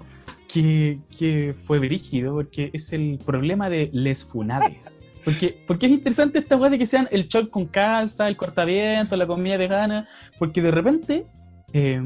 que, 0.48 1.00
que 1.16 1.54
fue 1.56 1.78
brígido, 1.78 2.34
porque 2.34 2.70
es 2.72 2.92
el 2.92 3.18
problema 3.24 3.70
de 3.70 3.90
les 3.92 4.24
funades. 4.24 5.10
Porque, 5.24 5.62
porque 5.66 5.86
es 5.86 5.92
interesante 5.92 6.40
esta 6.40 6.56
weá 6.56 6.68
de 6.68 6.78
que 6.78 6.86
sean 6.86 7.08
el 7.10 7.28
short 7.28 7.48
con 7.50 7.66
calza, 7.66 8.28
el 8.28 8.36
cortaviento, 8.36 9.16
la 9.16 9.26
comida 9.26 9.56
vegana, 9.56 10.08
porque 10.38 10.60
de 10.60 10.70
repente, 10.70 11.26
eh, 11.72 12.02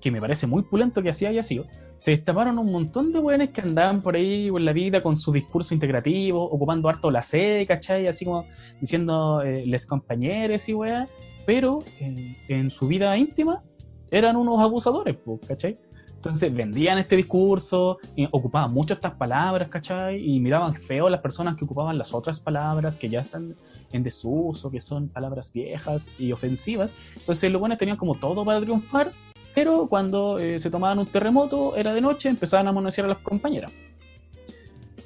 que 0.00 0.10
me 0.10 0.20
parece 0.20 0.46
muy 0.46 0.62
pulento 0.62 1.02
que 1.02 1.10
así 1.10 1.26
haya 1.26 1.42
sido, 1.42 1.66
se 1.96 2.10
destaparon 2.10 2.58
un 2.58 2.70
montón 2.70 3.12
de 3.12 3.18
weones 3.18 3.50
que 3.50 3.60
andaban 3.60 4.00
por 4.02 4.16
ahí 4.16 4.48
en 4.48 4.64
la 4.64 4.72
vida 4.72 5.00
con 5.00 5.16
su 5.16 5.32
discurso 5.32 5.74
integrativo, 5.74 6.42
ocupando 6.42 6.88
harto 6.88 7.10
la 7.10 7.22
sede, 7.22 7.66
¿cachai? 7.66 8.06
Así 8.06 8.24
como 8.24 8.46
diciendo 8.80 9.42
eh, 9.42 9.64
les 9.66 9.86
compañeros 9.86 10.68
y 10.68 10.74
weá, 10.74 11.08
pero 11.46 11.78
eh, 12.00 12.36
en 12.48 12.70
su 12.70 12.86
vida 12.86 13.16
íntima 13.16 13.62
eran 14.10 14.36
unos 14.36 14.60
abusadores, 14.60 15.16
¿cachai? 15.46 15.78
Entonces 16.16 16.52
vendían 16.52 16.98
este 16.98 17.14
discurso, 17.14 17.98
ocupaban 18.32 18.72
mucho 18.72 18.94
estas 18.94 19.14
palabras, 19.14 19.68
¿cachai? 19.68 20.28
Y 20.28 20.40
miraban 20.40 20.74
feo 20.74 21.06
a 21.06 21.10
las 21.10 21.20
personas 21.20 21.56
que 21.56 21.64
ocupaban 21.64 21.96
las 21.96 22.12
otras 22.14 22.40
palabras 22.40 22.98
que 22.98 23.08
ya 23.08 23.20
están 23.20 23.54
en 23.92 24.02
desuso, 24.02 24.70
que 24.70 24.80
son 24.80 25.08
palabras 25.08 25.52
viejas 25.52 26.10
y 26.18 26.32
ofensivas. 26.32 26.94
Entonces 27.14 27.52
los 27.52 27.60
buenos 27.60 27.78
tenían 27.78 27.96
como 27.96 28.16
todo 28.16 28.44
para 28.44 28.60
triunfar, 28.60 29.12
pero 29.56 29.86
cuando 29.88 30.38
eh, 30.38 30.58
se 30.58 30.68
tomaban 30.68 30.98
un 30.98 31.06
terremoto, 31.06 31.76
era 31.76 31.94
de 31.94 32.02
noche, 32.02 32.28
empezaban 32.28 32.68
a 32.68 32.72
manosear 32.72 33.06
a 33.06 33.08
las 33.08 33.18
compañeras. 33.20 33.72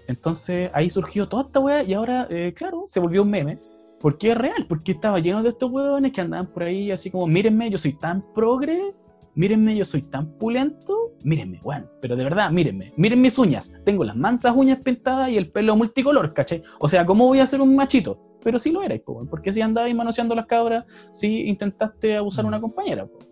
Entonces 0.09 0.73
ahí 0.75 0.91
surgió 0.91 1.29
toda 1.29 1.45
esta 1.45 1.61
weá 1.61 1.85
y 1.85 1.95
ahora, 1.95 2.27
eh, 2.29 2.53
claro, 2.53 2.83
se 2.85 2.99
volvió 2.99 3.23
un 3.23 3.31
meme. 3.31 3.59
Porque 4.01 4.33
es 4.33 4.37
real, 4.37 4.67
porque 4.69 4.91
estaba 4.91 5.21
lleno 5.21 5.45
de 5.45 5.51
estos 5.51 5.71
hueones 5.71 6.11
que 6.11 6.23
andaban 6.23 6.49
por 6.49 6.65
ahí 6.65 6.91
así 6.91 7.13
como, 7.13 7.29
mírenme, 7.29 7.71
yo 7.71 7.79
soy 7.79 7.93
tan 7.93 8.25
progre, 8.35 8.93
mírenme, 9.37 9.77
yo 9.77 9.85
soy 9.85 10.03
tan 10.03 10.27
pulento, 10.37 11.13
mírenme, 11.23 11.61
bueno, 11.63 11.87
pero 12.01 12.17
de 12.17 12.25
verdad, 12.25 12.51
mírenme, 12.51 12.93
miren 12.97 13.21
mis 13.21 13.39
uñas, 13.39 13.73
tengo 13.85 14.03
las 14.03 14.17
mansas 14.17 14.53
uñas 14.57 14.79
pintadas 14.83 15.29
y 15.31 15.37
el 15.37 15.53
pelo 15.53 15.77
multicolor, 15.77 16.35
¿cachai? 16.35 16.63
O 16.81 16.89
sea, 16.89 17.07
¿cómo 17.07 17.29
voy 17.29 17.39
a 17.39 17.47
ser 17.47 17.61
un 17.61 17.77
machito? 17.77 18.19
Pero 18.43 18.59
sí 18.59 18.73
lo 18.73 18.83
erais, 18.83 19.03
po, 19.03 19.25
porque 19.31 19.53
si 19.53 19.61
andabais 19.61 19.95
manoseando 19.95 20.35
las 20.35 20.47
cabras, 20.47 20.87
si 21.13 21.43
intentaste 21.43 22.17
abusar 22.17 22.47
a 22.47 22.49
una 22.49 22.61
compañera, 22.61 23.07
po. 23.07 23.30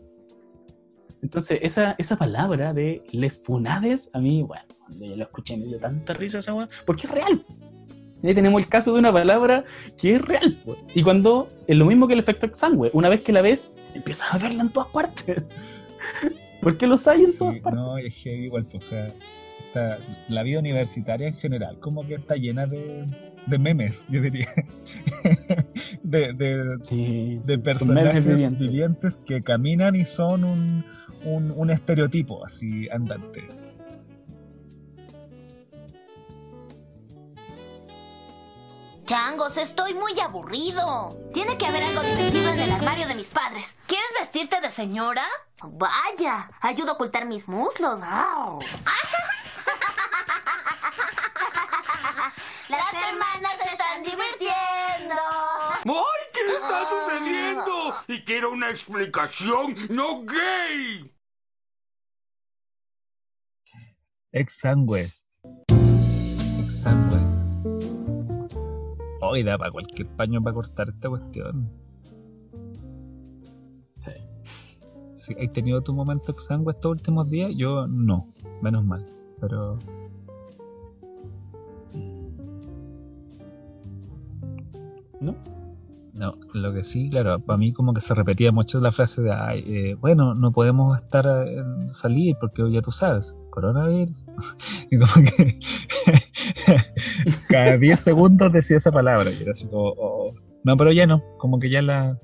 Entonces, 1.22 1.58
esa, 1.62 1.94
esa 1.98 2.16
palabra 2.16 2.72
de 2.72 3.02
les 3.12 3.42
funades, 3.44 4.10
a 4.12 4.20
mí, 4.20 4.42
bueno, 4.42 4.64
cuando 4.86 5.04
yo 5.06 5.16
lo 5.16 5.24
escuché 5.24 5.56
me 5.56 5.66
dio 5.66 5.78
tanta 5.78 6.12
risa 6.14 6.38
esa 6.38 6.54
weá, 6.54 6.68
porque 6.86 7.06
es 7.06 7.12
real. 7.12 7.44
Ahí 8.22 8.34
tenemos 8.34 8.62
el 8.62 8.68
caso 8.68 8.92
de 8.92 8.98
una 9.00 9.12
palabra 9.12 9.64
que 9.96 10.14
es 10.16 10.22
real. 10.22 10.60
po. 10.64 10.76
Y 10.94 11.02
cuando 11.02 11.48
es 11.66 11.76
lo 11.76 11.86
mismo 11.86 12.06
que 12.08 12.14
el 12.14 12.18
efecto 12.20 12.46
exangüe, 12.46 12.90
una 12.92 13.08
vez 13.08 13.20
que 13.22 13.32
la 13.32 13.42
ves, 13.42 13.74
empiezas 13.94 14.32
a 14.34 14.38
verla 14.38 14.62
en 14.62 14.70
todas 14.70 14.88
partes. 14.90 15.44
Porque 16.62 16.86
los 16.88 17.06
hay 17.06 17.22
en 17.24 17.36
todas 17.38 17.54
Sí, 17.54 17.60
partes. 17.60 17.80
no, 17.80 17.98
es 17.98 18.14
heavy 18.16 18.44
igual, 18.46 18.64
pues, 18.66 18.84
o 18.84 18.88
sea, 18.88 19.06
está- 19.66 19.98
la 20.28 20.42
vida 20.42 20.58
universitaria 20.58 21.28
en 21.28 21.34
general, 21.36 21.78
como 21.78 22.04
que 22.06 22.14
está 22.14 22.34
llena 22.34 22.66
de, 22.66 23.06
de 23.46 23.58
memes, 23.58 24.04
yo 24.08 24.20
diría. 24.20 24.48
de, 26.02 26.32
de, 26.32 26.78
Sí, 26.82 27.36
de 27.44 27.54
son 27.54 27.62
personajes 27.62 28.24
vivientes. 28.24 28.58
vivientes. 28.58 29.20
que 29.24 29.42
caminan 29.42 29.94
y 29.94 30.04
son 30.04 30.42
un, 30.44 30.84
un, 31.24 31.52
un 31.56 31.70
estereotipo 31.70 32.44
así 32.44 32.88
andante. 32.90 33.46
Changos, 39.08 39.56
estoy 39.56 39.94
muy 39.94 40.20
aburrido. 40.20 41.08
Tiene 41.32 41.56
que 41.56 41.64
haber 41.64 41.82
algo 41.82 42.02
divertido 42.02 42.50
en 42.50 42.60
el 42.60 42.70
armario 42.72 43.06
de 43.08 43.14
mis 43.14 43.28
padres. 43.28 43.74
¿Quieres 43.86 44.06
vestirte 44.20 44.60
de 44.60 44.70
señora? 44.70 45.24
Vaya, 45.62 46.50
ayuda 46.60 46.90
a 46.90 46.94
ocultar 46.94 47.24
mis 47.24 47.48
muslos. 47.48 48.00
¡Au! 48.02 48.58
Las 52.68 52.92
hermanas 52.92 53.52
se 53.62 53.70
están 53.70 54.02
divirtiendo. 54.02 55.14
¡Ay, 55.86 56.26
qué 56.34 56.52
está 56.52 56.86
sucediendo! 56.90 57.97
Y 58.10 58.22
quiero 58.22 58.52
una 58.52 58.70
explicación, 58.70 59.74
no 59.90 60.24
gay. 60.24 61.12
Exangüe. 64.32 65.10
Exangüe. 66.64 67.18
Hoy 69.20 69.42
da 69.42 69.58
para 69.58 69.70
cualquier 69.70 70.08
paño 70.16 70.42
para 70.42 70.54
cortar 70.54 70.88
esta 70.88 71.10
cuestión. 71.10 71.70
Sí. 73.98 74.12
Si 75.12 75.34
¿Has 75.34 75.52
tenido 75.52 75.82
tu 75.82 75.92
momento 75.92 76.32
exangüe 76.32 76.72
estos 76.72 76.92
últimos 76.92 77.28
días? 77.28 77.50
Yo 77.54 77.86
no, 77.88 78.26
menos 78.62 78.86
mal. 78.86 79.06
Pero 79.38 79.78
¿No? 85.20 85.57
No, 86.18 86.36
lo 86.52 86.74
que 86.74 86.82
sí, 86.82 87.08
claro, 87.10 87.38
para 87.38 87.58
mí 87.58 87.72
como 87.72 87.94
que 87.94 88.00
se 88.00 88.12
repetía 88.12 88.50
mucho 88.50 88.80
la 88.80 88.90
frase 88.90 89.22
de, 89.22 89.30
ay, 89.30 89.62
eh, 89.68 89.94
bueno, 89.94 90.34
no 90.34 90.50
podemos 90.50 90.98
estar 90.98 91.24
eh, 91.46 91.62
salir 91.94 92.34
porque 92.40 92.68
ya 92.72 92.82
tú 92.82 92.90
sabes, 92.90 93.36
coronavirus. 93.50 94.20
y 94.90 94.98
como 94.98 95.12
que 95.24 95.60
cada 97.48 97.78
10 97.78 98.00
segundos 98.00 98.52
decía 98.52 98.78
esa 98.78 98.90
palabra 98.90 99.30
y 99.30 99.40
era 99.40 99.52
así 99.52 99.68
como, 99.68 99.94
oh, 99.96 100.34
no, 100.64 100.76
pero 100.76 100.90
ya 100.90 101.06
no, 101.06 101.22
como 101.38 101.60
que 101.60 101.70
ya 101.70 101.82
la, 101.82 102.18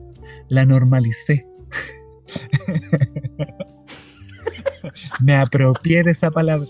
la 0.49 0.67
normalicé. 0.67 1.47
Me 5.21 5.37
apropié 5.37 6.03
de 6.03 6.11
esa 6.11 6.33
palabra. 6.33 6.67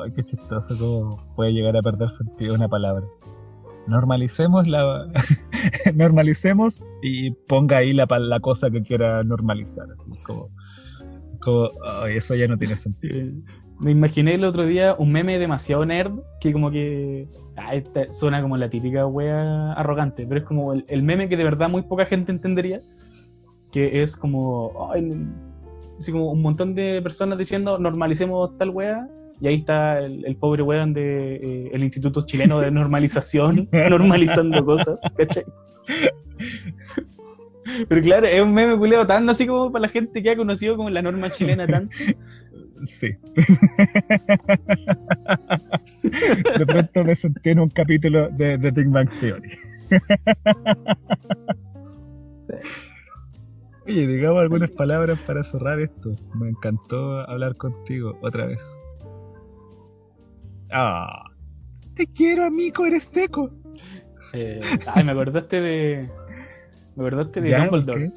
Ay, 0.00 0.12
qué 0.14 0.24
chistoso 0.24 0.78
cómo 0.78 1.16
puede 1.34 1.50
llegar 1.50 1.76
a 1.76 1.80
perder 1.80 2.08
sentido 2.12 2.54
una 2.54 2.68
palabra 2.68 3.04
normalicemos 3.86 4.66
la 4.66 5.06
normalicemos 5.94 6.84
y 7.02 7.30
ponga 7.30 7.78
ahí 7.78 7.92
la, 7.92 8.06
la 8.06 8.40
cosa 8.40 8.70
que 8.70 8.82
quiera 8.82 9.22
normalizar 9.24 9.86
así 9.92 10.10
como, 10.22 10.50
como 11.40 11.70
ay, 12.02 12.16
eso 12.16 12.34
ya 12.34 12.46
no 12.48 12.56
tiene 12.56 12.76
sentido. 12.76 13.32
Me 13.80 13.90
imaginé 13.90 14.34
el 14.34 14.44
otro 14.44 14.64
día 14.64 14.94
un 14.96 15.10
meme 15.10 15.38
demasiado 15.38 15.84
nerd 15.84 16.12
que 16.40 16.52
como 16.52 16.70
que 16.70 17.28
ah, 17.56 17.74
esta 17.74 18.10
suena 18.10 18.40
como 18.40 18.56
la 18.56 18.70
típica 18.70 19.06
wea 19.06 19.72
arrogante, 19.72 20.26
pero 20.26 20.40
es 20.40 20.46
como 20.46 20.72
el, 20.72 20.84
el 20.88 21.02
meme 21.02 21.28
que 21.28 21.36
de 21.36 21.44
verdad 21.44 21.68
muy 21.68 21.82
poca 21.82 22.04
gente 22.04 22.30
entendería, 22.30 22.80
que 23.72 24.02
es 24.02 24.16
como, 24.16 24.90
ay, 24.92 25.26
así 25.98 26.12
como 26.12 26.30
un 26.30 26.42
montón 26.42 26.74
de 26.74 27.00
personas 27.02 27.38
diciendo 27.38 27.78
normalicemos 27.78 28.56
tal 28.56 28.70
wea 28.70 29.08
y 29.40 29.48
ahí 29.48 29.54
está 29.54 29.98
el, 29.98 30.24
el 30.24 30.36
pobre 30.36 30.62
weón 30.62 30.92
de 30.92 31.36
eh, 31.36 31.70
el 31.72 31.82
Instituto 31.82 32.24
Chileno 32.26 32.60
de 32.60 32.70
Normalización, 32.70 33.68
normalizando 33.72 34.64
cosas, 34.64 35.00
¿cachai? 35.16 35.44
Pero 37.88 38.02
claro, 38.02 38.26
es 38.26 38.42
un 38.42 38.52
meme 38.52 38.76
culeado 38.76 39.06
tan 39.06 39.28
así 39.30 39.46
como 39.46 39.70
para 39.70 39.82
la 39.82 39.88
gente 39.88 40.22
que 40.22 40.30
ha 40.30 40.36
conocido 40.36 40.76
como 40.76 40.90
la 40.90 41.02
norma 41.02 41.30
chilena 41.30 41.66
tan. 41.66 41.88
Sí. 42.84 43.10
De 46.58 46.66
pronto 46.66 47.04
me 47.04 47.14
sentí 47.14 47.50
en 47.50 47.60
un 47.60 47.70
capítulo 47.70 48.28
de, 48.30 48.58
de 48.58 48.70
Big 48.72 48.88
Bang 48.88 49.08
Theory. 49.20 49.50
Oye, 53.86 54.06
digamos 54.06 54.40
algunas 54.40 54.70
palabras 54.70 55.18
para 55.20 55.44
cerrar 55.44 55.80
esto. 55.80 56.16
Me 56.34 56.48
encantó 56.48 57.20
hablar 57.28 57.56
contigo 57.56 58.18
otra 58.22 58.46
vez. 58.46 58.62
Ah, 60.72 61.32
te 61.94 62.06
quiero, 62.06 62.44
amigo, 62.44 62.86
eres 62.86 63.04
seco. 63.04 63.50
Eh, 64.32 64.60
ay, 64.86 65.04
me 65.04 65.12
acordaste 65.12 65.60
de. 65.60 66.10
Me 66.96 67.06
acordaste 67.06 67.40
de 67.40 67.50
¿Ya? 67.50 67.60
Dumbledore. 67.60 68.12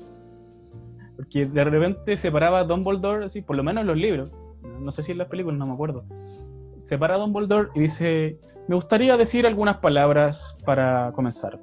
Porque 1.17 1.45
de 1.45 1.63
repente 1.63 2.17
separaba 2.17 2.59
a 2.59 2.63
Dumbledore, 2.63 3.25
así, 3.25 3.41
por 3.41 3.55
lo 3.55 3.63
menos 3.63 3.81
en 3.81 3.87
los 3.87 3.97
libros. 3.97 4.31
No 4.79 4.91
sé 4.91 5.03
si 5.03 5.11
en 5.11 5.17
las 5.17 5.27
películas, 5.27 5.57
no 5.57 5.65
me 5.65 5.73
acuerdo. 5.73 6.05
Separa 6.77 7.15
a 7.15 7.17
Dumbledore 7.17 7.69
y 7.75 7.81
dice: 7.81 8.39
Me 8.67 8.75
gustaría 8.75 9.17
decir 9.17 9.45
algunas 9.45 9.77
palabras 9.77 10.57
para 10.65 11.11
comenzar. 11.13 11.59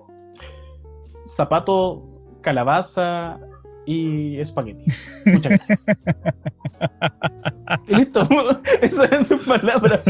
Zapato, 1.27 2.03
calabaza 2.43 3.39
y 3.87 4.39
espagueti. 4.39 4.85
Muchas 5.27 5.53
gracias. 5.53 5.87
y 7.89 7.95
listo. 7.95 8.29
Esas 8.83 9.11
eran 9.11 9.25
sus 9.25 9.45
palabras. 9.45 10.03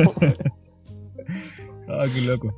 Ah, 1.93 2.07
qué 2.13 2.23
loco. 2.23 2.55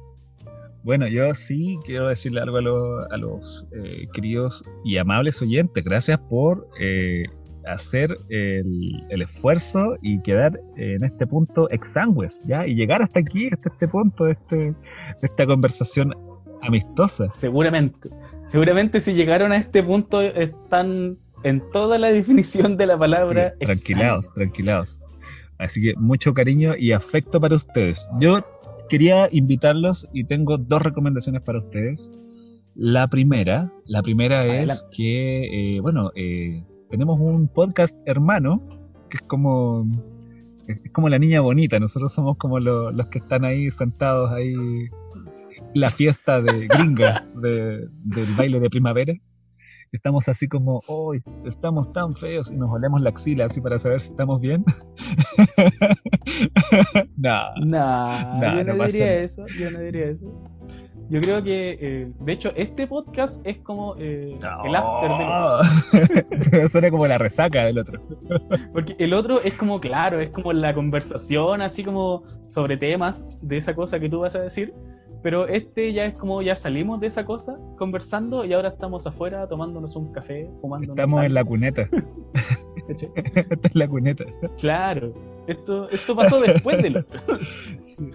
Bueno, 0.85 1.09
yo 1.09 1.35
sí 1.35 1.78
quiero 1.85 2.09
decirle 2.09 2.41
algo 2.41 2.59
a 2.59 2.61
los, 2.61 3.07
a 3.11 3.16
los 3.16 3.66
eh, 3.72 4.07
queridos 4.12 4.62
y 4.85 4.99
amables 4.99 5.41
oyentes. 5.41 5.82
Gracias 5.82 6.18
por 6.28 6.68
eh, 6.78 7.24
hacer 7.66 8.16
el, 8.28 9.03
el 9.09 9.22
esfuerzo 9.22 9.97
y 10.03 10.20
quedar 10.20 10.61
en 10.76 11.03
este 11.03 11.26
punto 11.26 11.70
exangües, 11.70 12.45
¿ya? 12.47 12.66
Y 12.66 12.74
llegar 12.74 13.03
hasta 13.03 13.20
aquí, 13.20 13.49
hasta 13.51 13.70
este 13.70 13.89
punto 13.89 14.24
de, 14.24 14.32
este, 14.32 14.74
esta 15.22 15.47
conversación 15.47 16.14
amistosa. 16.62 17.30
Seguramente. 17.30 18.11
Seguramente 18.47 19.01
si 19.01 19.14
llegaron 19.14 19.53
a 19.53 19.57
este 19.57 19.82
punto 19.82 20.20
están 20.20 21.16
en 21.45 21.62
toda 21.70 21.99
la 21.99 22.09
definición 22.12 22.76
de 22.76 22.87
la 22.87 22.99
palabra. 22.99 23.55
Sí, 23.59 23.66
tranquilados, 23.66 24.32
tranquilados. 24.35 25.01
Así 25.59 25.80
que 25.80 25.95
mucho 25.97 26.35
cariño 26.35 26.74
y 26.76 26.93
afecto 26.93 27.41
para 27.41 27.55
ustedes. 27.55 28.07
Yo 28.20 28.45
quería 28.89 29.28
invitarlos 29.32 30.09
y 30.12 30.24
tengo 30.24 30.59
dos 30.59 30.82
recomendaciones 30.82 31.43
para 31.43 31.59
ustedes. 31.59 32.12
La 32.74 33.07
primera, 33.09 33.72
la 33.87 34.03
primera 34.03 34.45
es 34.45 34.85
que, 34.91 35.76
eh, 35.76 35.80
bueno, 35.80 36.11
eh, 36.16 36.64
tenemos 36.91 37.18
un 37.20 37.49
podcast 37.49 37.97
hermano 38.07 38.66
que 39.11 39.18
es 39.18 39.22
como, 39.28 39.87
es 40.66 40.91
como 40.93 41.09
la 41.09 41.18
niña 41.18 41.41
bonita. 41.41 41.78
Nosotros 41.78 42.12
somos 42.12 42.37
como 42.37 42.59
lo- 42.59 42.91
los 42.91 43.07
que 43.09 43.18
están 43.18 43.45
ahí 43.45 43.70
sentados 43.70 44.32
ahí 44.32 44.55
la 45.74 45.91
fiesta 45.91 46.41
de 46.41 46.66
gringa 46.68 47.26
de- 47.41 47.87
del 48.05 48.26
baile 48.37 48.61
de 48.61 48.70
primavera. 48.70 49.14
Estamos 49.95 50.29
así 50.29 50.49
como, 50.49 50.83
hoy 50.89 51.23
estamos 51.45 51.93
tan 51.93 52.17
feos 52.17 52.51
y 52.51 52.57
nos 52.57 52.69
olemos 52.69 53.01
la 53.01 53.11
axila 53.11 53.45
así 53.45 53.61
para 53.61 53.79
saber 53.79 54.01
si 54.01 54.11
estamos 54.11 54.41
bien. 54.41 54.65
no, 57.17 57.55
Nah, 57.65 57.65
Nah, 57.65 58.57
yo 58.57 58.65
no, 58.65 58.75
no 58.75 58.87
diría 58.87 59.21
eso, 59.21 59.47
yo 59.57 59.71
no 59.71 59.79
diría 59.79 60.07
eso. 60.07 60.27
Yo 61.11 61.21
creo 61.21 61.45
que, 61.45 61.79
eh, 61.81 62.11
de 62.19 62.33
hecho, 62.33 62.53
este 62.57 62.89
podcast 62.89 63.41
es 63.47 63.59
como 63.59 63.95
eh, 63.97 64.37
el 64.65 64.75
after 64.75 65.11
del 65.13 65.29
otro. 65.31 66.69
Suena 66.69 66.91
como 66.91 67.07
la 67.07 67.19
resaca 67.19 67.65
del 67.65 67.79
otro. 67.79 68.03
Porque 68.73 68.97
el 68.99 69.15
otro 69.15 69.41
es 69.43 69.55
como, 69.55 69.79
claro, 69.79 70.21
es 70.21 70.31
como 70.31 70.53
la 70.53 70.75
conversación, 70.75 71.63
así 71.63 71.85
como 71.85 72.25
sobre 72.47 72.77
temas 72.77 73.25
de 73.43 73.59
esa 73.59 73.77
cosa 73.77 74.01
que 74.01 74.09
tú 74.09 74.19
vas 74.21 74.35
a 74.35 74.41
decir. 74.41 74.75
Pero 75.25 75.49
este 75.49 75.91
ya 75.95 76.05
es 76.05 76.18
como, 76.18 76.43
ya 76.43 76.55
salimos 76.55 77.01
de 77.01 77.07
esa 77.07 77.25
cosa 77.25 77.59
conversando 77.79 78.45
y 78.45 78.53
ahora 78.53 78.68
estamos 78.68 79.07
afuera 79.07 79.49
tomándonos 79.49 79.97
un 79.97 80.12
café, 80.12 80.45
fumando 80.61 80.93
Estamos 80.93 81.25
en 81.25 81.33
la 81.33 81.43
cuneta. 81.43 81.89
Esta 82.89 83.68
es 83.68 83.75
la 83.75 83.89
cuneta. 83.89 84.25
Claro, 84.59 85.14
esto, 85.47 85.89
esto 85.89 86.14
pasó 86.14 86.41
después 86.41 86.83
del 86.83 86.99
otro. 86.99 87.20
Sí. 87.81 88.11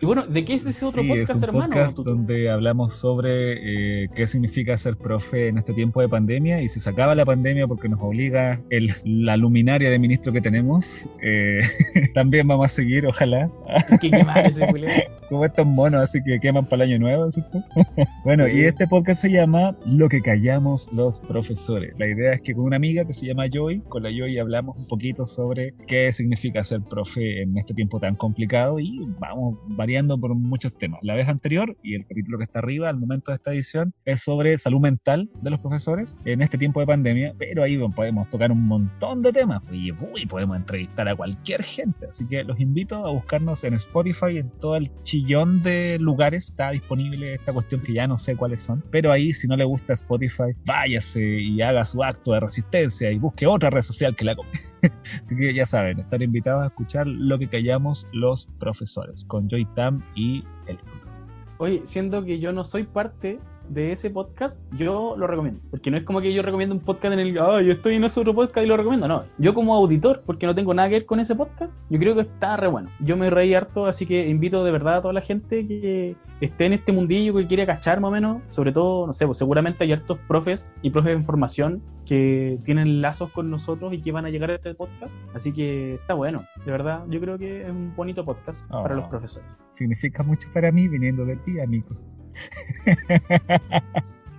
Y 0.00 0.06
bueno, 0.06 0.26
¿de 0.26 0.44
qué 0.44 0.54
es 0.54 0.64
ese 0.64 0.84
otro 0.84 1.02
Sí, 1.02 1.08
podcast, 1.08 1.30
es 1.30 1.36
un 1.36 1.44
hermano? 1.44 1.66
podcast 1.74 1.98
donde 1.98 2.48
hablamos 2.50 2.94
sobre 3.00 4.04
eh, 4.04 4.08
qué 4.14 4.28
significa 4.28 4.76
ser 4.76 4.96
profe 4.96 5.48
en 5.48 5.58
este 5.58 5.72
tiempo 5.72 6.00
de 6.00 6.08
pandemia 6.08 6.62
y 6.62 6.68
si 6.68 6.78
se 6.78 6.88
acaba 6.88 7.16
la 7.16 7.24
pandemia 7.24 7.66
porque 7.66 7.88
nos 7.88 8.00
obliga 8.00 8.60
el, 8.70 8.92
la 9.04 9.36
luminaria 9.36 9.90
de 9.90 9.98
ministro 9.98 10.32
que 10.32 10.40
tenemos, 10.40 11.08
eh, 11.20 11.60
también 12.14 12.46
vamos 12.46 12.66
a 12.66 12.68
seguir, 12.68 13.06
ojalá, 13.06 13.50
que 14.00 14.10
quemar 14.10 14.46
ese 14.46 14.68
como 15.28 15.44
estos 15.44 15.66
monos 15.66 16.00
así 16.00 16.22
que 16.24 16.38
queman 16.40 16.64
para 16.64 16.84
el 16.84 16.92
año 16.92 17.00
nuevo. 17.00 17.30
¿cierto? 17.32 17.62
bueno, 18.24 18.46
Sí. 18.46 18.52
y 18.58 18.60
este 18.62 18.86
podcast 18.86 19.22
se 19.22 19.30
llama 19.32 19.76
Lo 19.84 20.08
que 20.08 20.20
callamos 20.20 20.88
los 20.92 21.18
profesores. 21.20 21.96
La 21.98 22.06
idea 22.06 22.34
es 22.34 22.40
que 22.42 22.54
con 22.54 22.64
una 22.64 22.76
amiga 22.76 23.04
que 23.04 23.14
se 23.14 23.26
llama 23.26 23.46
Joy, 23.52 23.80
con 23.88 24.04
la 24.04 24.10
Joy 24.10 24.38
hablamos 24.38 24.78
un 24.78 24.86
poquito 24.86 25.26
sobre 25.26 25.74
qué 25.88 26.12
significa 26.12 26.62
ser 26.62 26.82
profe 26.82 27.42
en 27.42 27.58
este 27.58 27.74
tiempo 27.74 27.98
tan 27.98 28.14
complicado 28.14 28.78
y 28.78 29.00
vamos 29.18 29.56
variando 29.88 30.20
por 30.20 30.34
muchos 30.34 30.76
temas. 30.76 31.00
La 31.02 31.14
vez 31.14 31.28
anterior 31.28 31.74
y 31.82 31.94
el 31.94 32.06
capítulo 32.06 32.36
que 32.36 32.44
está 32.44 32.58
arriba 32.58 32.90
al 32.90 32.98
momento 32.98 33.30
de 33.30 33.36
esta 33.36 33.54
edición 33.54 33.94
es 34.04 34.20
sobre 34.20 34.58
salud 34.58 34.80
mental 34.80 35.30
de 35.40 35.48
los 35.48 35.60
profesores 35.60 36.14
en 36.26 36.42
este 36.42 36.58
tiempo 36.58 36.80
de 36.80 36.86
pandemia, 36.86 37.34
pero 37.38 37.62
ahí 37.62 37.78
podemos 37.96 38.28
tocar 38.28 38.52
un 38.52 38.66
montón 38.66 39.22
de 39.22 39.32
temas 39.32 39.62
y 39.72 39.90
uy, 39.92 40.26
podemos 40.28 40.58
entrevistar 40.58 41.08
a 41.08 41.16
cualquier 41.16 41.62
gente. 41.62 42.08
Así 42.08 42.26
que 42.26 42.44
los 42.44 42.60
invito 42.60 43.06
a 43.06 43.10
buscarnos 43.10 43.64
en 43.64 43.72
Spotify, 43.72 44.36
en 44.36 44.50
todo 44.60 44.76
el 44.76 44.90
chillón 45.04 45.62
de 45.62 45.96
lugares 45.98 46.50
está 46.50 46.70
disponible 46.72 47.36
esta 47.36 47.54
cuestión 47.54 47.80
que 47.80 47.94
ya 47.94 48.06
no 48.06 48.18
sé 48.18 48.36
cuáles 48.36 48.60
son, 48.60 48.84
pero 48.90 49.10
ahí 49.10 49.32
si 49.32 49.48
no 49.48 49.56
le 49.56 49.64
gusta 49.64 49.94
Spotify, 49.94 50.52
váyase 50.66 51.40
y 51.40 51.62
haga 51.62 51.86
su 51.86 52.04
acto 52.04 52.32
de 52.32 52.40
resistencia 52.40 53.10
y 53.10 53.18
busque 53.18 53.46
otra 53.46 53.70
red 53.70 53.80
social 53.80 54.14
que 54.14 54.26
la. 54.26 54.36
Así 55.20 55.36
que 55.36 55.52
ya 55.54 55.66
saben, 55.66 55.98
estar 55.98 56.22
invitados 56.22 56.62
a 56.62 56.66
escuchar 56.66 57.06
lo 57.06 57.38
que 57.38 57.48
callamos 57.48 58.06
los 58.12 58.46
profesores 58.58 59.24
con 59.24 59.48
Joy 59.48 59.66
Tam 59.74 60.02
y 60.14 60.44
el 60.66 60.78
Oye, 61.58 61.80
siendo 61.84 62.24
que 62.24 62.38
yo 62.38 62.52
no 62.52 62.62
soy 62.62 62.84
parte 62.84 63.40
de 63.68 63.92
ese 63.92 64.10
podcast, 64.10 64.60
yo 64.76 65.14
lo 65.16 65.26
recomiendo. 65.26 65.60
Porque 65.70 65.90
no 65.90 65.96
es 65.96 66.02
como 66.04 66.20
que 66.20 66.32
yo 66.32 66.42
recomiendo 66.42 66.74
un 66.74 66.80
podcast 66.80 67.12
en 67.14 67.20
el. 67.20 67.38
Ah, 67.38 67.60
yo 67.62 67.72
estoy 67.72 67.96
en 67.96 68.04
ese 68.04 68.20
otro 68.20 68.34
podcast 68.34 68.64
y 68.64 68.68
lo 68.68 68.76
recomiendo. 68.76 69.06
No, 69.08 69.24
yo 69.38 69.54
como 69.54 69.74
auditor, 69.74 70.22
porque 70.26 70.46
no 70.46 70.54
tengo 70.54 70.72
nada 70.74 70.88
que 70.88 70.96
ver 70.96 71.06
con 71.06 71.20
ese 71.20 71.34
podcast, 71.34 71.80
yo 71.90 71.98
creo 71.98 72.14
que 72.14 72.22
está 72.22 72.56
re 72.56 72.68
bueno. 72.68 72.90
Yo 73.00 73.16
me 73.16 73.30
reí 73.30 73.54
harto, 73.54 73.86
así 73.86 74.06
que 74.06 74.28
invito 74.28 74.64
de 74.64 74.70
verdad 74.72 74.96
a 74.96 75.00
toda 75.02 75.14
la 75.14 75.20
gente 75.20 75.66
que 75.66 76.16
esté 76.40 76.66
en 76.66 76.72
este 76.72 76.92
mundillo, 76.92 77.34
que 77.34 77.46
quiere 77.46 77.66
cachar 77.66 78.00
más 78.00 78.08
o 78.08 78.12
menos. 78.12 78.42
Sobre 78.48 78.72
todo, 78.72 79.06
no 79.06 79.12
sé, 79.12 79.26
pues 79.26 79.38
seguramente 79.38 79.84
hay 79.84 79.92
hartos 79.92 80.18
profes 80.28 80.74
y 80.82 80.90
profes 80.90 81.16
de 81.18 81.22
formación 81.24 81.82
que 82.06 82.58
tienen 82.64 83.02
lazos 83.02 83.30
con 83.32 83.50
nosotros 83.50 83.92
y 83.92 84.00
que 84.00 84.12
van 84.12 84.24
a 84.24 84.30
llegar 84.30 84.50
a 84.50 84.54
este 84.54 84.74
podcast. 84.74 85.20
Así 85.34 85.52
que 85.52 85.94
está 85.96 86.14
bueno, 86.14 86.44
de 86.64 86.70
verdad. 86.70 87.04
Yo 87.08 87.20
creo 87.20 87.36
que 87.38 87.62
es 87.64 87.70
un 87.70 87.94
bonito 87.94 88.24
podcast 88.24 88.68
para 88.70 88.94
Oh. 88.94 88.98
los 88.98 89.08
profesores. 89.08 89.56
significa 89.68 90.22
mucho 90.22 90.48
para 90.54 90.72
mí 90.72 90.88
viniendo 90.88 91.24
de 91.26 91.36
ti, 91.36 91.60
amigo. 91.60 91.88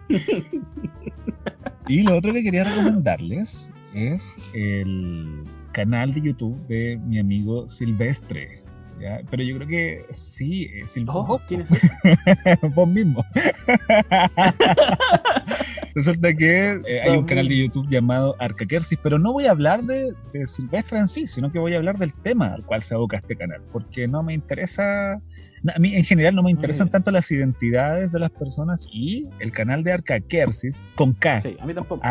y 1.87 2.03
lo 2.03 2.17
otro 2.17 2.33
que 2.33 2.43
quería 2.43 2.63
recomendarles 2.63 3.71
es 3.93 4.23
el 4.53 5.43
canal 5.71 6.13
de 6.13 6.21
YouTube 6.21 6.57
de 6.67 6.99
mi 7.05 7.19
amigo 7.19 7.67
Silvestre. 7.69 8.63
¿ya? 8.99 9.21
Pero 9.29 9.43
yo 9.43 9.55
creo 9.55 9.67
que 9.67 10.05
sí, 10.11 10.69
eh, 10.73 10.85
Silvestre. 10.85 11.23
Oh, 11.27 11.41
¿quién 11.47 11.61
es? 11.61 11.71
Vos 12.75 12.87
mismo. 12.87 13.25
Resulta 15.95 16.33
que 16.33 16.81
eh, 16.85 17.01
hay 17.01 17.17
un 17.17 17.25
canal 17.25 17.47
de. 17.47 17.57
YouTube 17.57 17.87
llamado 17.89 18.35
Arcakersis, 18.39 18.99
pero 19.01 19.17
no 19.17 19.33
voy 19.33 19.45
a 19.45 19.51
hablar 19.51 19.83
de, 19.83 20.13
de 20.33 20.47
Silvestre 20.47 20.99
en 20.99 21.07
sí, 21.07 21.27
sino 21.27 21.51
que 21.51 21.59
voy 21.59 21.73
a 21.73 21.77
hablar 21.77 21.97
del 21.97 22.13
tema 22.13 22.53
al 22.53 22.65
cual 22.65 22.81
se 22.81 22.93
aboca 22.93 23.17
este 23.17 23.35
canal, 23.35 23.61
porque 23.71 24.07
no 24.07 24.23
me 24.23 24.33
interesa, 24.33 25.21
no, 25.63 25.71
a 25.75 25.79
mí 25.79 25.95
en 25.95 26.03
general 26.03 26.35
no 26.35 26.43
me 26.43 26.51
interesan 26.51 26.89
tanto 26.89 27.11
las 27.11 27.29
identidades 27.31 28.11
de 28.11 28.19
las 28.19 28.31
personas 28.31 28.87
y 28.91 29.27
el 29.39 29.51
canal 29.51 29.83
de 29.83 29.93
Arcakersis 29.93 30.83
con 30.95 31.13
K, 31.13 31.41
Sí, 31.41 31.57
a 31.59 31.65
mí 31.65 31.73
tampoco. 31.73 32.01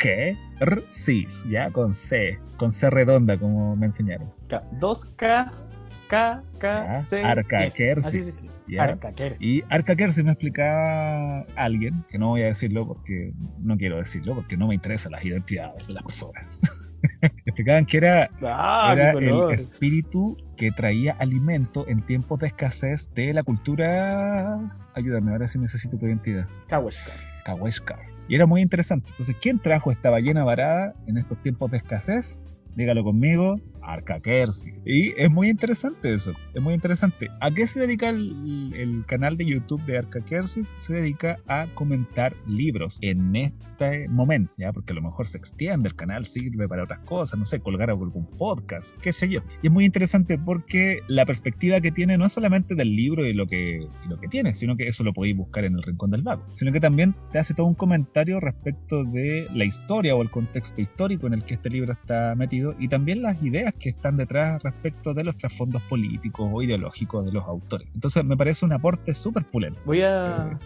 Arcakersis, 0.00 1.44
ya 1.48 1.70
con 1.70 1.92
C, 1.94 2.38
con 2.56 2.72
C 2.72 2.90
redonda 2.90 3.38
como 3.38 3.76
me 3.76 3.86
enseñaron. 3.86 4.32
K. 4.48 4.62
Dos 4.72 5.14
Ks, 5.16 5.78
K, 6.08 6.42
K, 6.58 7.00
C, 7.00 7.20
S. 7.20 7.24
Arcakersis, 7.24 8.06
Así 8.06 8.22
se 8.22 8.28
escribe. 8.28 8.54
ya. 8.68 8.82
Arcakersis. 8.84 9.42
Y 9.46 9.62
Arcakersis 9.68 10.24
me 10.24 10.32
explicaba 10.32 11.42
alguien, 11.56 12.04
que 12.08 12.18
no 12.18 12.28
voy 12.28 12.42
a 12.42 12.46
decirlo 12.46 12.86
porque 12.86 13.32
no 13.58 13.76
quiero 13.76 13.98
decirlo, 13.98 14.34
porque 14.34 14.56
no 14.56 14.66
me 14.66 14.74
interesan 14.74 15.12
las 15.12 15.24
identidades 15.24 15.86
de 15.86 15.94
las 15.94 16.02
personas. 16.02 16.60
explicaban 17.46 17.86
que 17.86 17.96
era, 17.96 18.30
Ah, 18.42 18.92
era 18.92 19.12
el 19.12 19.50
espíritu 19.52 20.36
que 20.56 20.70
traía 20.70 21.12
alimento 21.18 21.86
en 21.88 22.04
tiempos 22.04 22.38
de 22.40 22.48
escasez 22.48 23.10
de 23.14 23.32
la 23.32 23.42
cultura. 23.42 24.58
Ayúdame, 24.94 25.32
ahora 25.32 25.48
sí 25.48 25.58
necesito 25.58 25.96
tu 25.96 26.06
identidad. 26.06 26.46
Kawashka. 26.68 27.12
Kaweshkar. 27.44 28.00
Y 28.28 28.34
era 28.34 28.46
muy 28.46 28.60
interesante. 28.60 29.08
Entonces, 29.10 29.36
¿quién 29.40 29.58
trajo 29.58 29.90
esta 29.90 30.10
ballena 30.10 30.44
varada 30.44 30.94
en 31.06 31.16
estos 31.16 31.42
tiempos 31.42 31.70
de 31.70 31.78
escasez? 31.78 32.40
Dígalo 32.76 33.02
conmigo, 33.02 33.56
Arcakersis. 33.82 34.80
Y 34.84 35.12
es 35.20 35.30
muy 35.30 35.48
interesante 35.48 36.14
eso, 36.14 36.32
es 36.54 36.62
muy 36.62 36.74
interesante. 36.74 37.28
¿A 37.40 37.50
qué 37.50 37.66
se 37.66 37.80
dedica 37.80 38.08
el, 38.08 39.04
canal 39.06 39.36
de 39.36 39.46
YouTube 39.46 39.84
de 39.84 39.98
Arcakersis? 39.98 40.72
Se 40.78 40.94
dedica 40.94 41.38
a 41.46 41.66
comentar 41.74 42.34
libros 42.46 42.98
en 43.00 43.34
este 43.34 44.08
momento, 44.08 44.52
¿ya? 44.58 44.72
Porque 44.72 44.92
a 44.92 44.96
lo 44.96 45.02
mejor 45.02 45.26
se 45.26 45.38
extiende 45.38 45.88
el 45.88 45.96
canal, 45.96 46.26
sirve 46.26 46.68
para 46.68 46.84
otras 46.84 47.00
cosas, 47.00 47.38
no 47.38 47.44
sé, 47.44 47.60
colgar 47.60 47.90
algún 47.90 48.26
podcast, 48.38 48.96
qué 48.98 49.12
sé 49.12 49.28
yo. 49.28 49.40
Y 49.62 49.68
es 49.68 49.72
muy 49.72 49.84
interesante 49.84 50.38
porque 50.38 51.00
la 51.08 51.24
perspectiva 51.24 51.80
que 51.80 51.90
tiene 51.90 52.16
no 52.18 52.26
es 52.26 52.32
solamente 52.32 52.74
del 52.74 52.94
libro 52.94 53.26
y 53.26 53.32
lo 53.32 53.46
que, 53.46 53.86
y 54.04 54.08
lo 54.08 54.18
que 54.18 54.28
tiene, 54.28 54.54
sino 54.54 54.76
que 54.76 54.86
eso 54.86 55.04
lo 55.04 55.12
podéis 55.12 55.36
buscar 55.36 55.64
en 55.64 55.74
el 55.74 55.82
Rincón 55.82 56.10
del 56.10 56.22
Vago, 56.22 56.44
sino 56.54 56.72
que 56.72 56.80
también 56.80 57.14
te 57.32 57.38
hace 57.38 57.54
todo 57.54 57.66
un 57.66 57.74
comentario 57.74 58.40
respecto 58.40 59.04
de 59.04 59.48
la 59.54 59.64
historia 59.64 60.14
o 60.14 60.22
el 60.22 60.30
contexto 60.30 60.80
histórico 60.80 61.26
en 61.26 61.34
el 61.34 61.44
que 61.44 61.54
este 61.54 61.70
libro 61.70 61.92
está 61.92 62.34
metido 62.34 62.74
y 62.78 62.88
también 62.88 63.22
las 63.22 63.42
ideas 63.42 63.69
que 63.74 63.90
están 63.90 64.16
detrás 64.16 64.62
respecto 64.62 65.14
de 65.14 65.24
los 65.24 65.36
trasfondos 65.36 65.82
políticos 65.82 66.48
o 66.52 66.62
ideológicos 66.62 67.24
de 67.24 67.32
los 67.32 67.44
autores. 67.44 67.88
Entonces 67.94 68.24
me 68.24 68.36
parece 68.36 68.64
un 68.64 68.72
aporte 68.72 69.14
súper 69.14 69.44
pulento. 69.44 69.80
Voy 69.84 70.02
a. 70.02 70.58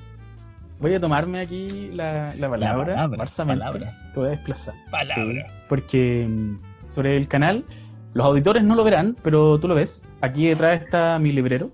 Voy 0.80 0.92
a 0.92 1.00
tomarme 1.00 1.40
aquí 1.40 1.90
la, 1.94 2.34
la 2.34 2.50
palabra. 2.50 2.94
palabra, 2.94 3.18
farsamente. 3.18 3.64
palabra. 3.64 4.10
Te 4.12 4.20
voy 4.20 4.28
a 4.28 4.30
desplazar. 4.32 4.74
Palabra. 4.90 5.46
Sí, 5.46 5.52
porque 5.68 6.26
mm, 6.28 6.58
sobre 6.88 7.16
el 7.16 7.28
canal, 7.28 7.64
los 8.12 8.26
auditores 8.26 8.64
no 8.64 8.74
lo 8.74 8.84
verán, 8.84 9.16
pero 9.22 9.58
tú 9.60 9.68
lo 9.68 9.76
ves. 9.76 10.08
Aquí 10.20 10.48
detrás 10.48 10.82
está 10.82 11.18
mi 11.18 11.32
librero. 11.32 11.70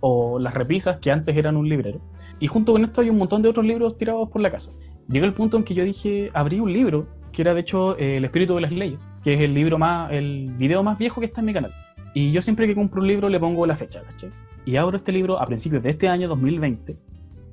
O 0.00 0.38
las 0.38 0.54
repisas 0.54 0.98
que 0.98 1.10
antes 1.10 1.36
eran 1.36 1.56
un 1.56 1.68
librero. 1.68 2.00
Y 2.38 2.48
junto 2.48 2.72
con 2.72 2.84
esto 2.84 3.00
hay 3.00 3.08
un 3.08 3.16
montón 3.16 3.40
de 3.42 3.48
otros 3.48 3.64
libros 3.64 3.96
tirados 3.96 4.28
por 4.28 4.42
la 4.42 4.50
casa. 4.50 4.70
Llega 5.08 5.26
el 5.26 5.32
punto 5.34 5.56
en 5.56 5.64
que 5.64 5.74
yo 5.74 5.84
dije, 5.84 6.30
abrí 6.34 6.60
un 6.60 6.72
libro 6.72 7.06
que 7.36 7.42
era 7.42 7.52
de 7.52 7.60
hecho 7.60 7.98
eh, 7.98 8.16
El 8.16 8.24
espíritu 8.24 8.54
de 8.54 8.62
las 8.62 8.72
leyes, 8.72 9.12
que 9.22 9.34
es 9.34 9.40
el 9.42 9.52
libro 9.52 9.78
más, 9.78 10.10
el 10.10 10.54
video 10.56 10.82
más 10.82 10.96
viejo 10.96 11.20
que 11.20 11.26
está 11.26 11.42
en 11.42 11.46
mi 11.46 11.52
canal. 11.52 11.72
Y 12.14 12.32
yo 12.32 12.40
siempre 12.40 12.66
que 12.66 12.74
compro 12.74 13.02
un 13.02 13.08
libro 13.08 13.28
le 13.28 13.38
pongo 13.38 13.66
la 13.66 13.76
fecha, 13.76 14.02
¿cachai? 14.02 14.30
Y 14.64 14.76
abro 14.76 14.96
este 14.96 15.12
libro 15.12 15.38
a 15.38 15.44
principios 15.44 15.82
de 15.82 15.90
este 15.90 16.08
año 16.08 16.28
2020. 16.28 16.96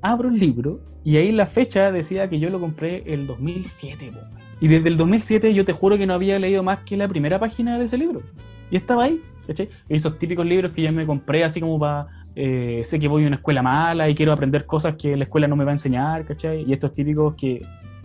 Abro 0.00 0.30
el 0.30 0.38
libro 0.38 0.80
y 1.04 1.18
ahí 1.18 1.32
la 1.32 1.44
fecha 1.44 1.92
decía 1.92 2.30
que 2.30 2.40
yo 2.40 2.48
lo 2.48 2.58
compré 2.58 3.02
el 3.06 3.26
2007. 3.26 4.10
po. 4.10 4.20
Y 4.58 4.68
desde 4.68 4.88
el 4.88 4.96
2007 4.96 5.52
yo 5.52 5.66
te 5.66 5.74
juro 5.74 5.98
que 5.98 6.06
no 6.06 6.14
había 6.14 6.38
leído 6.38 6.62
más 6.62 6.78
que 6.86 6.96
la 6.96 7.06
primera 7.06 7.38
página 7.38 7.78
de 7.78 7.84
ese 7.84 7.98
libro. 7.98 8.22
Y 8.70 8.76
estaba 8.76 9.04
ahí, 9.04 9.20
¿cachai? 9.46 9.68
Esos 9.90 10.18
típicos 10.18 10.46
libros 10.46 10.72
que 10.72 10.80
yo 10.80 10.90
me 10.92 11.04
compré 11.04 11.44
así 11.44 11.60
como 11.60 11.78
para... 11.78 12.06
eh, 12.34 12.80
sé 12.84 12.98
que 12.98 13.06
voy 13.06 13.24
a 13.24 13.26
una 13.26 13.36
escuela 13.36 13.62
mala 13.62 14.08
y 14.08 14.14
quiero 14.14 14.32
aprender 14.32 14.64
cosas 14.64 14.94
que 14.96 15.14
la 15.14 15.24
escuela 15.24 15.46
no 15.46 15.56
me 15.56 15.64
va 15.64 15.72
a 15.72 15.74
enseñar, 15.74 16.24
¿cachai? 16.24 16.64
Y 16.66 16.72
estos 16.72 16.94
típicos 16.94 17.34
que 17.34 17.60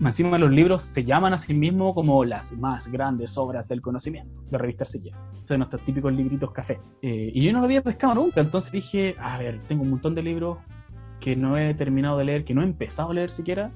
encima 0.08 0.38
los 0.38 0.52
libros 0.52 0.84
se 0.84 1.04
llaman 1.04 1.34
a 1.34 1.38
sí 1.38 1.54
mismos 1.54 1.94
como 1.94 2.24
las 2.24 2.58
más 2.58 2.92
grandes 2.92 3.38
obras 3.38 3.68
del 3.68 3.82
conocimiento 3.82 4.42
de 4.50 4.58
revista 4.58 4.84
Arcilla. 4.84 5.18
Son 5.44 5.60
nuestros 5.60 5.84
típicos 5.84 6.14
libritos 6.14 6.52
café. 6.52 6.80
Eh, 7.02 7.32
y 7.34 7.44
yo 7.44 7.52
no 7.52 7.60
lo 7.60 7.66
había 7.66 7.82
pescado 7.82 8.16
nunca, 8.16 8.42
entonces 8.42 8.72
dije, 8.72 9.16
a 9.20 9.38
ver, 9.38 9.60
tengo 9.68 9.84
un 9.84 9.92
montón 9.92 10.16
de 10.16 10.24
libros 10.24 10.60
que 11.20 11.36
no 11.36 11.58
he 11.58 11.74
terminado 11.74 12.18
de 12.18 12.26
leer, 12.26 12.46
que 12.46 12.54
no 12.54 12.62
he 12.62 12.66
empezado 12.66 13.12
a 13.12 13.14
leer 13.14 13.30
siquiera, 13.30 13.72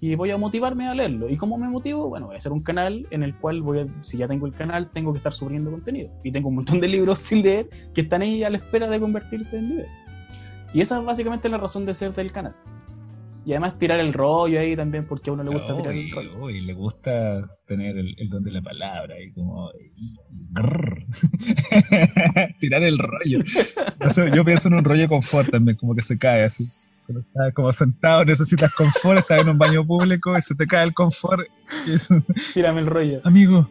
y 0.00 0.14
voy 0.14 0.30
a 0.30 0.36
motivarme 0.36 0.88
a 0.88 0.94
leerlo. 0.94 1.28
¿Y 1.28 1.36
cómo 1.36 1.58
me 1.58 1.68
motivo? 1.68 2.08
Bueno, 2.08 2.26
voy 2.26 2.34
a 2.34 2.38
hacer 2.38 2.52
un 2.52 2.62
canal 2.62 3.06
en 3.10 3.22
el 3.22 3.34
cual 3.36 3.62
voy 3.62 3.80
a, 3.80 3.86
si 4.02 4.16
ya 4.16 4.28
tengo 4.28 4.46
el 4.46 4.52
canal, 4.52 4.90
tengo 4.90 5.12
que 5.12 5.18
estar 5.18 5.32
subiendo 5.32 5.70
contenido. 5.70 6.10
Y 6.22 6.30
tengo 6.30 6.48
un 6.48 6.56
montón 6.56 6.80
de 6.80 6.88
libros 6.88 7.18
sin 7.18 7.42
leer 7.42 7.68
que 7.94 8.02
están 8.02 8.22
ahí 8.22 8.44
a 8.44 8.50
la 8.50 8.58
espera 8.58 8.88
de 8.88 9.00
convertirse 9.00 9.58
en 9.58 9.70
video. 9.70 9.86
Y 10.72 10.80
esa 10.80 10.98
es 11.00 11.04
básicamente 11.04 11.48
la 11.48 11.58
razón 11.58 11.84
de 11.84 11.94
ser 11.94 12.14
del 12.14 12.30
canal. 12.30 12.54
Y 13.48 13.52
además 13.52 13.78
tirar 13.78 13.98
el 13.98 14.12
rollo 14.12 14.60
ahí 14.60 14.76
también, 14.76 15.06
porque 15.06 15.30
a 15.30 15.32
uno 15.32 15.42
le 15.42 15.48
gusta 15.50 15.74
tirar 15.74 15.94
el 15.94 16.10
rollo. 16.10 16.38
uy, 16.38 16.60
le 16.60 16.74
gusta 16.74 17.40
tener 17.66 17.96
el, 17.96 18.14
el 18.18 18.28
don 18.28 18.44
de 18.44 18.52
la 18.52 18.60
palabra 18.60 19.14
y 19.18 19.32
como 19.32 19.70
y- 19.72 20.18
tirar 22.60 22.82
el 22.82 22.98
rollo. 22.98 23.38
Yo 24.34 24.44
pienso 24.44 24.68
en 24.68 24.74
un 24.74 24.84
rollo 24.84 25.02
de 25.02 25.08
confort 25.08 25.48
también, 25.50 25.78
como 25.78 25.94
que 25.94 26.02
se 26.02 26.18
cae 26.18 26.44
así. 26.44 26.68
Cuando 27.06 27.20
estás 27.22 27.54
como 27.54 27.72
sentado, 27.72 28.22
necesitas 28.26 28.74
confort, 28.74 29.20
estás 29.20 29.40
en 29.40 29.48
un 29.48 29.56
baño 29.56 29.82
público 29.86 30.36
y 30.36 30.42
se 30.42 30.54
te 30.54 30.66
cae 30.66 30.84
el 30.84 30.92
confort. 30.92 31.46
es- 31.86 32.08
Tírame 32.54 32.80
el 32.80 32.86
rollo. 32.86 33.20
amigo, 33.24 33.66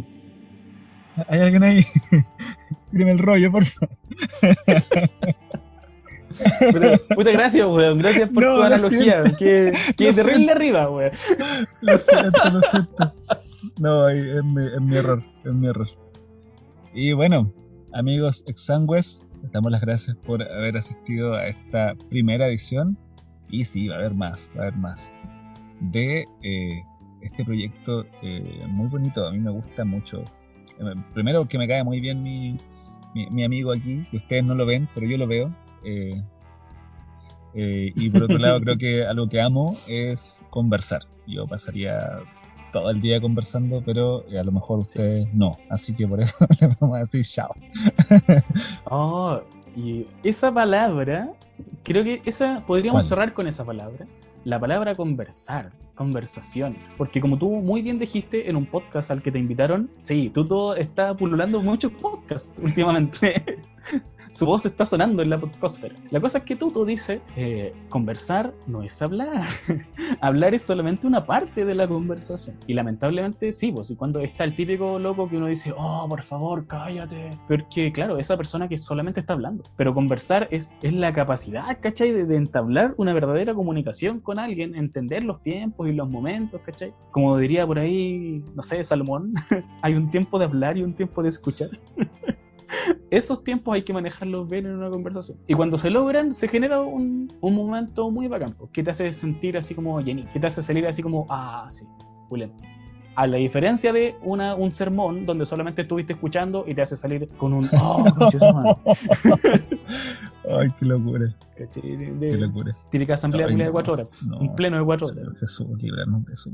¿hay 1.28 1.40
alguien 1.42 1.64
ahí? 1.64 1.86
Tírame 2.92 3.12
el 3.12 3.20
rollo, 3.20 3.52
por 3.52 3.66
favor. 3.66 3.96
Puta, 6.72 6.98
puta, 7.16 7.32
gracias, 7.32 7.68
weón. 7.68 7.98
Gracias 8.00 8.30
por 8.30 8.44
No, 8.44 8.54
tu 8.54 8.58
lo 8.60 8.64
analogía. 8.64 9.24
Que, 9.38 9.72
que 9.98 10.14
terrible 10.14 10.36
siento. 10.36 10.52
arriba, 10.54 10.90
weón. 10.90 11.12
Lo 11.82 11.98
siento, 11.98 12.50
lo 12.50 12.62
siento. 12.62 13.14
No, 13.80 14.10
es 14.10 14.44
mi, 14.44 14.66
es 14.66 14.82
mi 14.82 14.96
error, 14.98 15.24
es 15.44 15.54
mi 15.54 15.68
error. 15.68 15.88
Y 16.94 17.14
bueno, 17.14 17.52
amigos 17.94 18.44
exangües, 18.48 19.22
les 19.44 19.52
damos 19.52 19.72
las 19.72 19.82
gracias 19.82 20.16
por 20.18 20.42
haber 20.44 20.78
asistido 20.78 21.36
a 21.36 21.48
esta 21.48 21.94
primera 22.10 22.48
edición. 22.48 22.98
Y 23.50 23.66
sí, 23.66 23.88
va 23.88 23.96
a 23.96 24.00
haber 24.00 24.14
más, 24.14 24.50
va 24.56 24.60
a 24.64 24.68
haber 24.68 24.76
más. 24.78 25.12
De 25.80 26.26
eh, 26.44 26.82
este 27.22 27.46
proyecto 27.46 28.06
eh, 28.22 28.64
muy 28.68 28.88
bonito, 28.88 29.26
a 29.28 29.32
mí 29.32 29.40
me 29.40 29.52
gusta 29.52 29.86
mucho. 29.86 30.24
Eh, 30.80 30.94
Primero 31.14 31.48
que 31.48 31.58
me 31.58 31.68
cae 31.68 31.84
muy 31.84 32.00
bien 32.02 32.22
mi, 32.24 32.58
mi, 33.14 33.30
mi 33.30 33.44
amigo 33.44 33.72
aquí, 33.72 34.06
que 34.12 34.18
ustedes 34.18 34.44
no 34.44 34.56
lo 34.56 34.66
ven, 34.66 34.88
pero 34.94 35.08
yo 35.08 35.18
lo 35.18 35.28
veo. 35.28 35.54
Eh, 35.88 36.22
eh, 37.54 37.94
y 37.96 38.10
por 38.10 38.24
otro 38.24 38.38
lado, 38.38 38.60
creo 38.62 38.78
que 38.78 39.06
algo 39.06 39.30
que 39.30 39.42
amo 39.42 39.76
es 39.88 40.44
conversar. 40.50 41.02
Yo 41.26 41.48
pasaría 41.48 42.20
todo 42.74 42.92
el 42.92 43.02
día 43.02 43.22
conversando, 43.22 43.82
pero 43.86 44.28
eh, 44.30 44.38
a 44.38 44.44
lo 44.44 44.52
mejor 44.52 44.80
ustedes 44.80 45.34
no. 45.34 45.58
Así 45.70 45.94
que 45.94 46.08
por 46.08 46.20
eso 46.22 46.36
les 46.60 46.80
vamos 46.80 46.98
a 46.98 47.00
decir 47.00 47.24
chao. 47.24 47.54
Oh, 48.86 49.40
y 49.76 50.06
esa 50.24 50.54
palabra, 50.54 51.32
creo 51.84 52.04
que 52.04 52.22
esa 52.26 52.64
podríamos 52.66 53.02
¿Cuál? 53.04 53.10
cerrar 53.10 53.34
con 53.34 53.48
esa 53.48 53.64
palabra. 53.64 54.06
La 54.44 54.60
palabra 54.60 54.96
conversar, 54.96 55.72
conversación. 55.96 56.78
Porque 56.98 57.22
como 57.22 57.38
tú 57.38 57.50
muy 57.50 57.82
bien 57.82 58.00
dijiste 58.00 58.50
en 58.50 58.56
un 58.56 58.66
podcast 58.66 59.12
al 59.12 59.22
que 59.22 59.32
te 59.32 59.40
invitaron, 59.40 59.90
sí, 60.02 60.30
Tuto 60.34 60.76
está 60.76 61.16
pululando 61.16 61.62
muchos 61.62 61.92
podcasts 61.94 62.62
últimamente. 62.64 63.44
Su 64.32 64.46
voz 64.46 64.66
está 64.66 64.86
sonando 64.86 65.22
en 65.22 65.30
la 65.30 65.40
podcosfera. 65.40 65.96
La 66.12 66.20
cosa 66.20 66.40
es 66.40 66.44
que 66.44 66.56
Tuto 66.56 66.86
dice, 66.86 67.22
eh, 67.36 67.74
conversar 67.90 68.54
no 68.68 68.84
es 68.84 69.02
hablar. 69.02 69.46
hablar 70.22 70.54
es 70.54 70.62
solamente 70.62 71.08
una 71.08 71.26
parte 71.26 71.66
de 71.66 71.76
la 71.76 71.88
conversación. 71.88 72.58
Y 72.68 72.74
lamentablemente 72.74 73.52
sí, 73.52 73.72
pues 73.72 73.90
y 73.92 73.96
cuando 73.96 74.20
está 74.20 74.44
el 74.44 74.56
típico 74.56 75.00
loco 75.00 75.30
que 75.30 75.38
uno 75.38 75.48
dice, 75.48 75.74
oh, 75.76 76.06
por 76.10 76.22
favor, 76.22 76.68
cállate. 76.68 77.32
Porque 77.48 77.92
claro, 77.92 78.18
esa 78.18 78.38
persona 78.38 78.68
que 78.68 78.78
solamente 78.78 79.20
está 79.20 79.34
hablando. 79.34 79.64
Pero 79.76 79.94
conversar 79.94 80.48
es, 80.52 80.78
es 80.82 80.94
la 80.94 81.14
capacidad, 81.14 81.80
¿cachai? 81.82 82.12
De, 82.12 82.26
de 82.26 82.36
entablar 82.36 82.94
una 82.98 83.14
verdadera 83.14 83.54
comunicación 83.54 84.20
con 84.20 84.40
alguien, 84.40 84.76
entender 84.76 85.24
los 85.24 85.42
tiempos 85.42 85.88
y 85.88 85.94
los 85.94 86.10
momentos, 86.10 86.62
¿cachai? 86.62 86.94
Como 87.12 87.38
diría 87.38 87.66
por 87.66 87.80
ahí, 87.80 88.44
no 88.56 88.62
sé, 88.62 88.84
Salomón, 88.84 89.34
hay 89.82 89.94
un 89.94 90.10
tiempo 90.10 90.38
de 90.38 90.46
hablar 90.46 90.78
y 90.78 90.84
un 90.84 90.94
tiempo 90.94 91.24
de 91.24 91.30
escuchar. 91.30 91.70
Esos 93.12 93.44
tiempos 93.44 93.74
hay 93.76 93.84
que 93.84 93.94
manejarlos 93.94 94.50
bien 94.50 94.66
en 94.66 94.76
una 94.76 94.90
conversación. 94.90 95.38
Y 95.48 95.54
cuando 95.54 95.78
se 95.78 95.90
logran, 95.90 96.32
se 96.34 96.48
genera 96.48 96.82
un, 96.82 97.32
un 97.42 97.56
momento 97.56 98.12
muy 98.12 98.28
bacán, 98.28 98.54
que 98.74 98.84
te 98.84 98.92
hace 98.92 99.12
sentir 99.12 99.58
así 99.58 99.74
como 99.76 100.00
llenito, 100.02 100.30
que 100.34 100.40
te 100.40 100.48
hace 100.48 100.62
salir 100.62 100.86
así 100.88 101.02
como, 101.02 101.26
ah, 101.30 101.68
sí, 101.70 101.86
pulento. 102.30 102.64
A 103.16 103.26
la 103.26 103.38
diferencia 103.38 103.92
de 103.94 104.16
una, 104.22 104.54
un 104.54 104.70
sermón 104.70 105.26
donde 105.26 105.44
solamente 105.46 105.82
estuviste 105.82 106.14
escuchando 106.14 106.66
y 106.68 106.76
te 106.76 106.84
hace 106.84 106.96
salir 106.96 107.28
con 107.38 107.52
un, 107.52 107.68
oh, 107.82 108.06
concha 108.18 108.38
su 108.40 108.54
madre", 108.54 108.76
Ay, 110.50 110.68
qué 110.80 110.86
locura. 110.86 111.36
De- 111.58 111.68
de- 111.68 112.30
qué 112.32 112.38
locura. 112.38 112.72
típica 112.92 113.16
asamblea 113.16 113.48
de 113.48 113.72
cuatro 113.72 113.94
horas. 113.94 114.10
no. 114.24 114.38
Un 114.40 114.56
pleno 114.56 114.78
de 114.78 114.86
cuatro 114.86 115.08
horas. 115.08 115.26
Jesús, 115.40 115.68
líbranos 115.82 116.26
de 116.26 116.34
eso. 116.34 116.50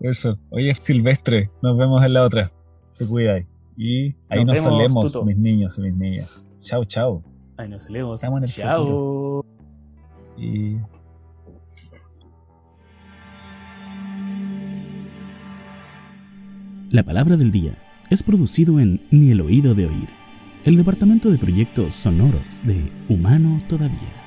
Eso. 0.00 0.38
Oye, 0.50 0.74
Silvestre, 0.74 1.50
nos 1.62 1.76
vemos 1.76 2.04
en 2.04 2.12
la 2.14 2.22
otra. 2.24 2.52
Te 2.96 3.06
cuidáis. 3.06 3.44
Y 3.76 4.14
ahí 4.28 4.44
Nos 4.44 4.46
nos, 4.46 4.54
vemos, 4.54 4.64
solemos, 4.64 5.12
Tuto. 5.12 5.24
mis 5.24 5.36
niños 5.36 5.76
y 5.78 5.80
mis 5.82 5.94
niñas. 5.94 6.46
Chao, 6.58 6.84
chao. 6.84 7.22
Ahí 7.56 7.68
nos 7.68 7.88
leemos. 7.90 8.20
Estamos 8.20 8.38
en 8.38 8.44
el 8.44 8.50
Chao. 8.50 9.44
Y 10.38 10.76
La 16.90 17.02
palabra 17.02 17.36
del 17.36 17.50
día 17.50 17.72
es 18.10 18.22
producido 18.22 18.78
en 18.80 19.06
Ni 19.10 19.30
el 19.32 19.40
oído 19.40 19.74
de 19.74 19.86
oír, 19.86 20.08
el 20.64 20.76
departamento 20.76 21.30
de 21.30 21.38
proyectos 21.38 21.94
sonoros 21.94 22.62
de 22.64 22.90
Humano 23.08 23.58
Todavía. 23.68 24.25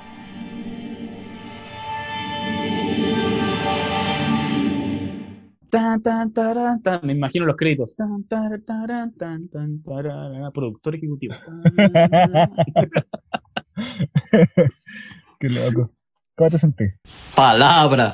Tan, 5.70 6.02
tan, 6.02 6.34
taran, 6.34 6.82
tan. 6.82 7.02
Me 7.04 7.14
imagino 7.14 7.46
los 7.46 7.56
créditos. 7.56 7.96
Tan, 7.96 8.24
taran, 8.24 8.66
taran, 8.66 9.14
tan, 9.14 9.48
tan, 9.50 9.84
tarara. 9.84 10.50
Productor 10.52 10.96
ejecutivo. 10.96 11.36
Qué 15.40 15.50
loco. 15.50 15.92
¿Cómo 16.36 16.50
te 16.50 16.58
sentís? 16.58 16.96
Palabra. 17.36 18.14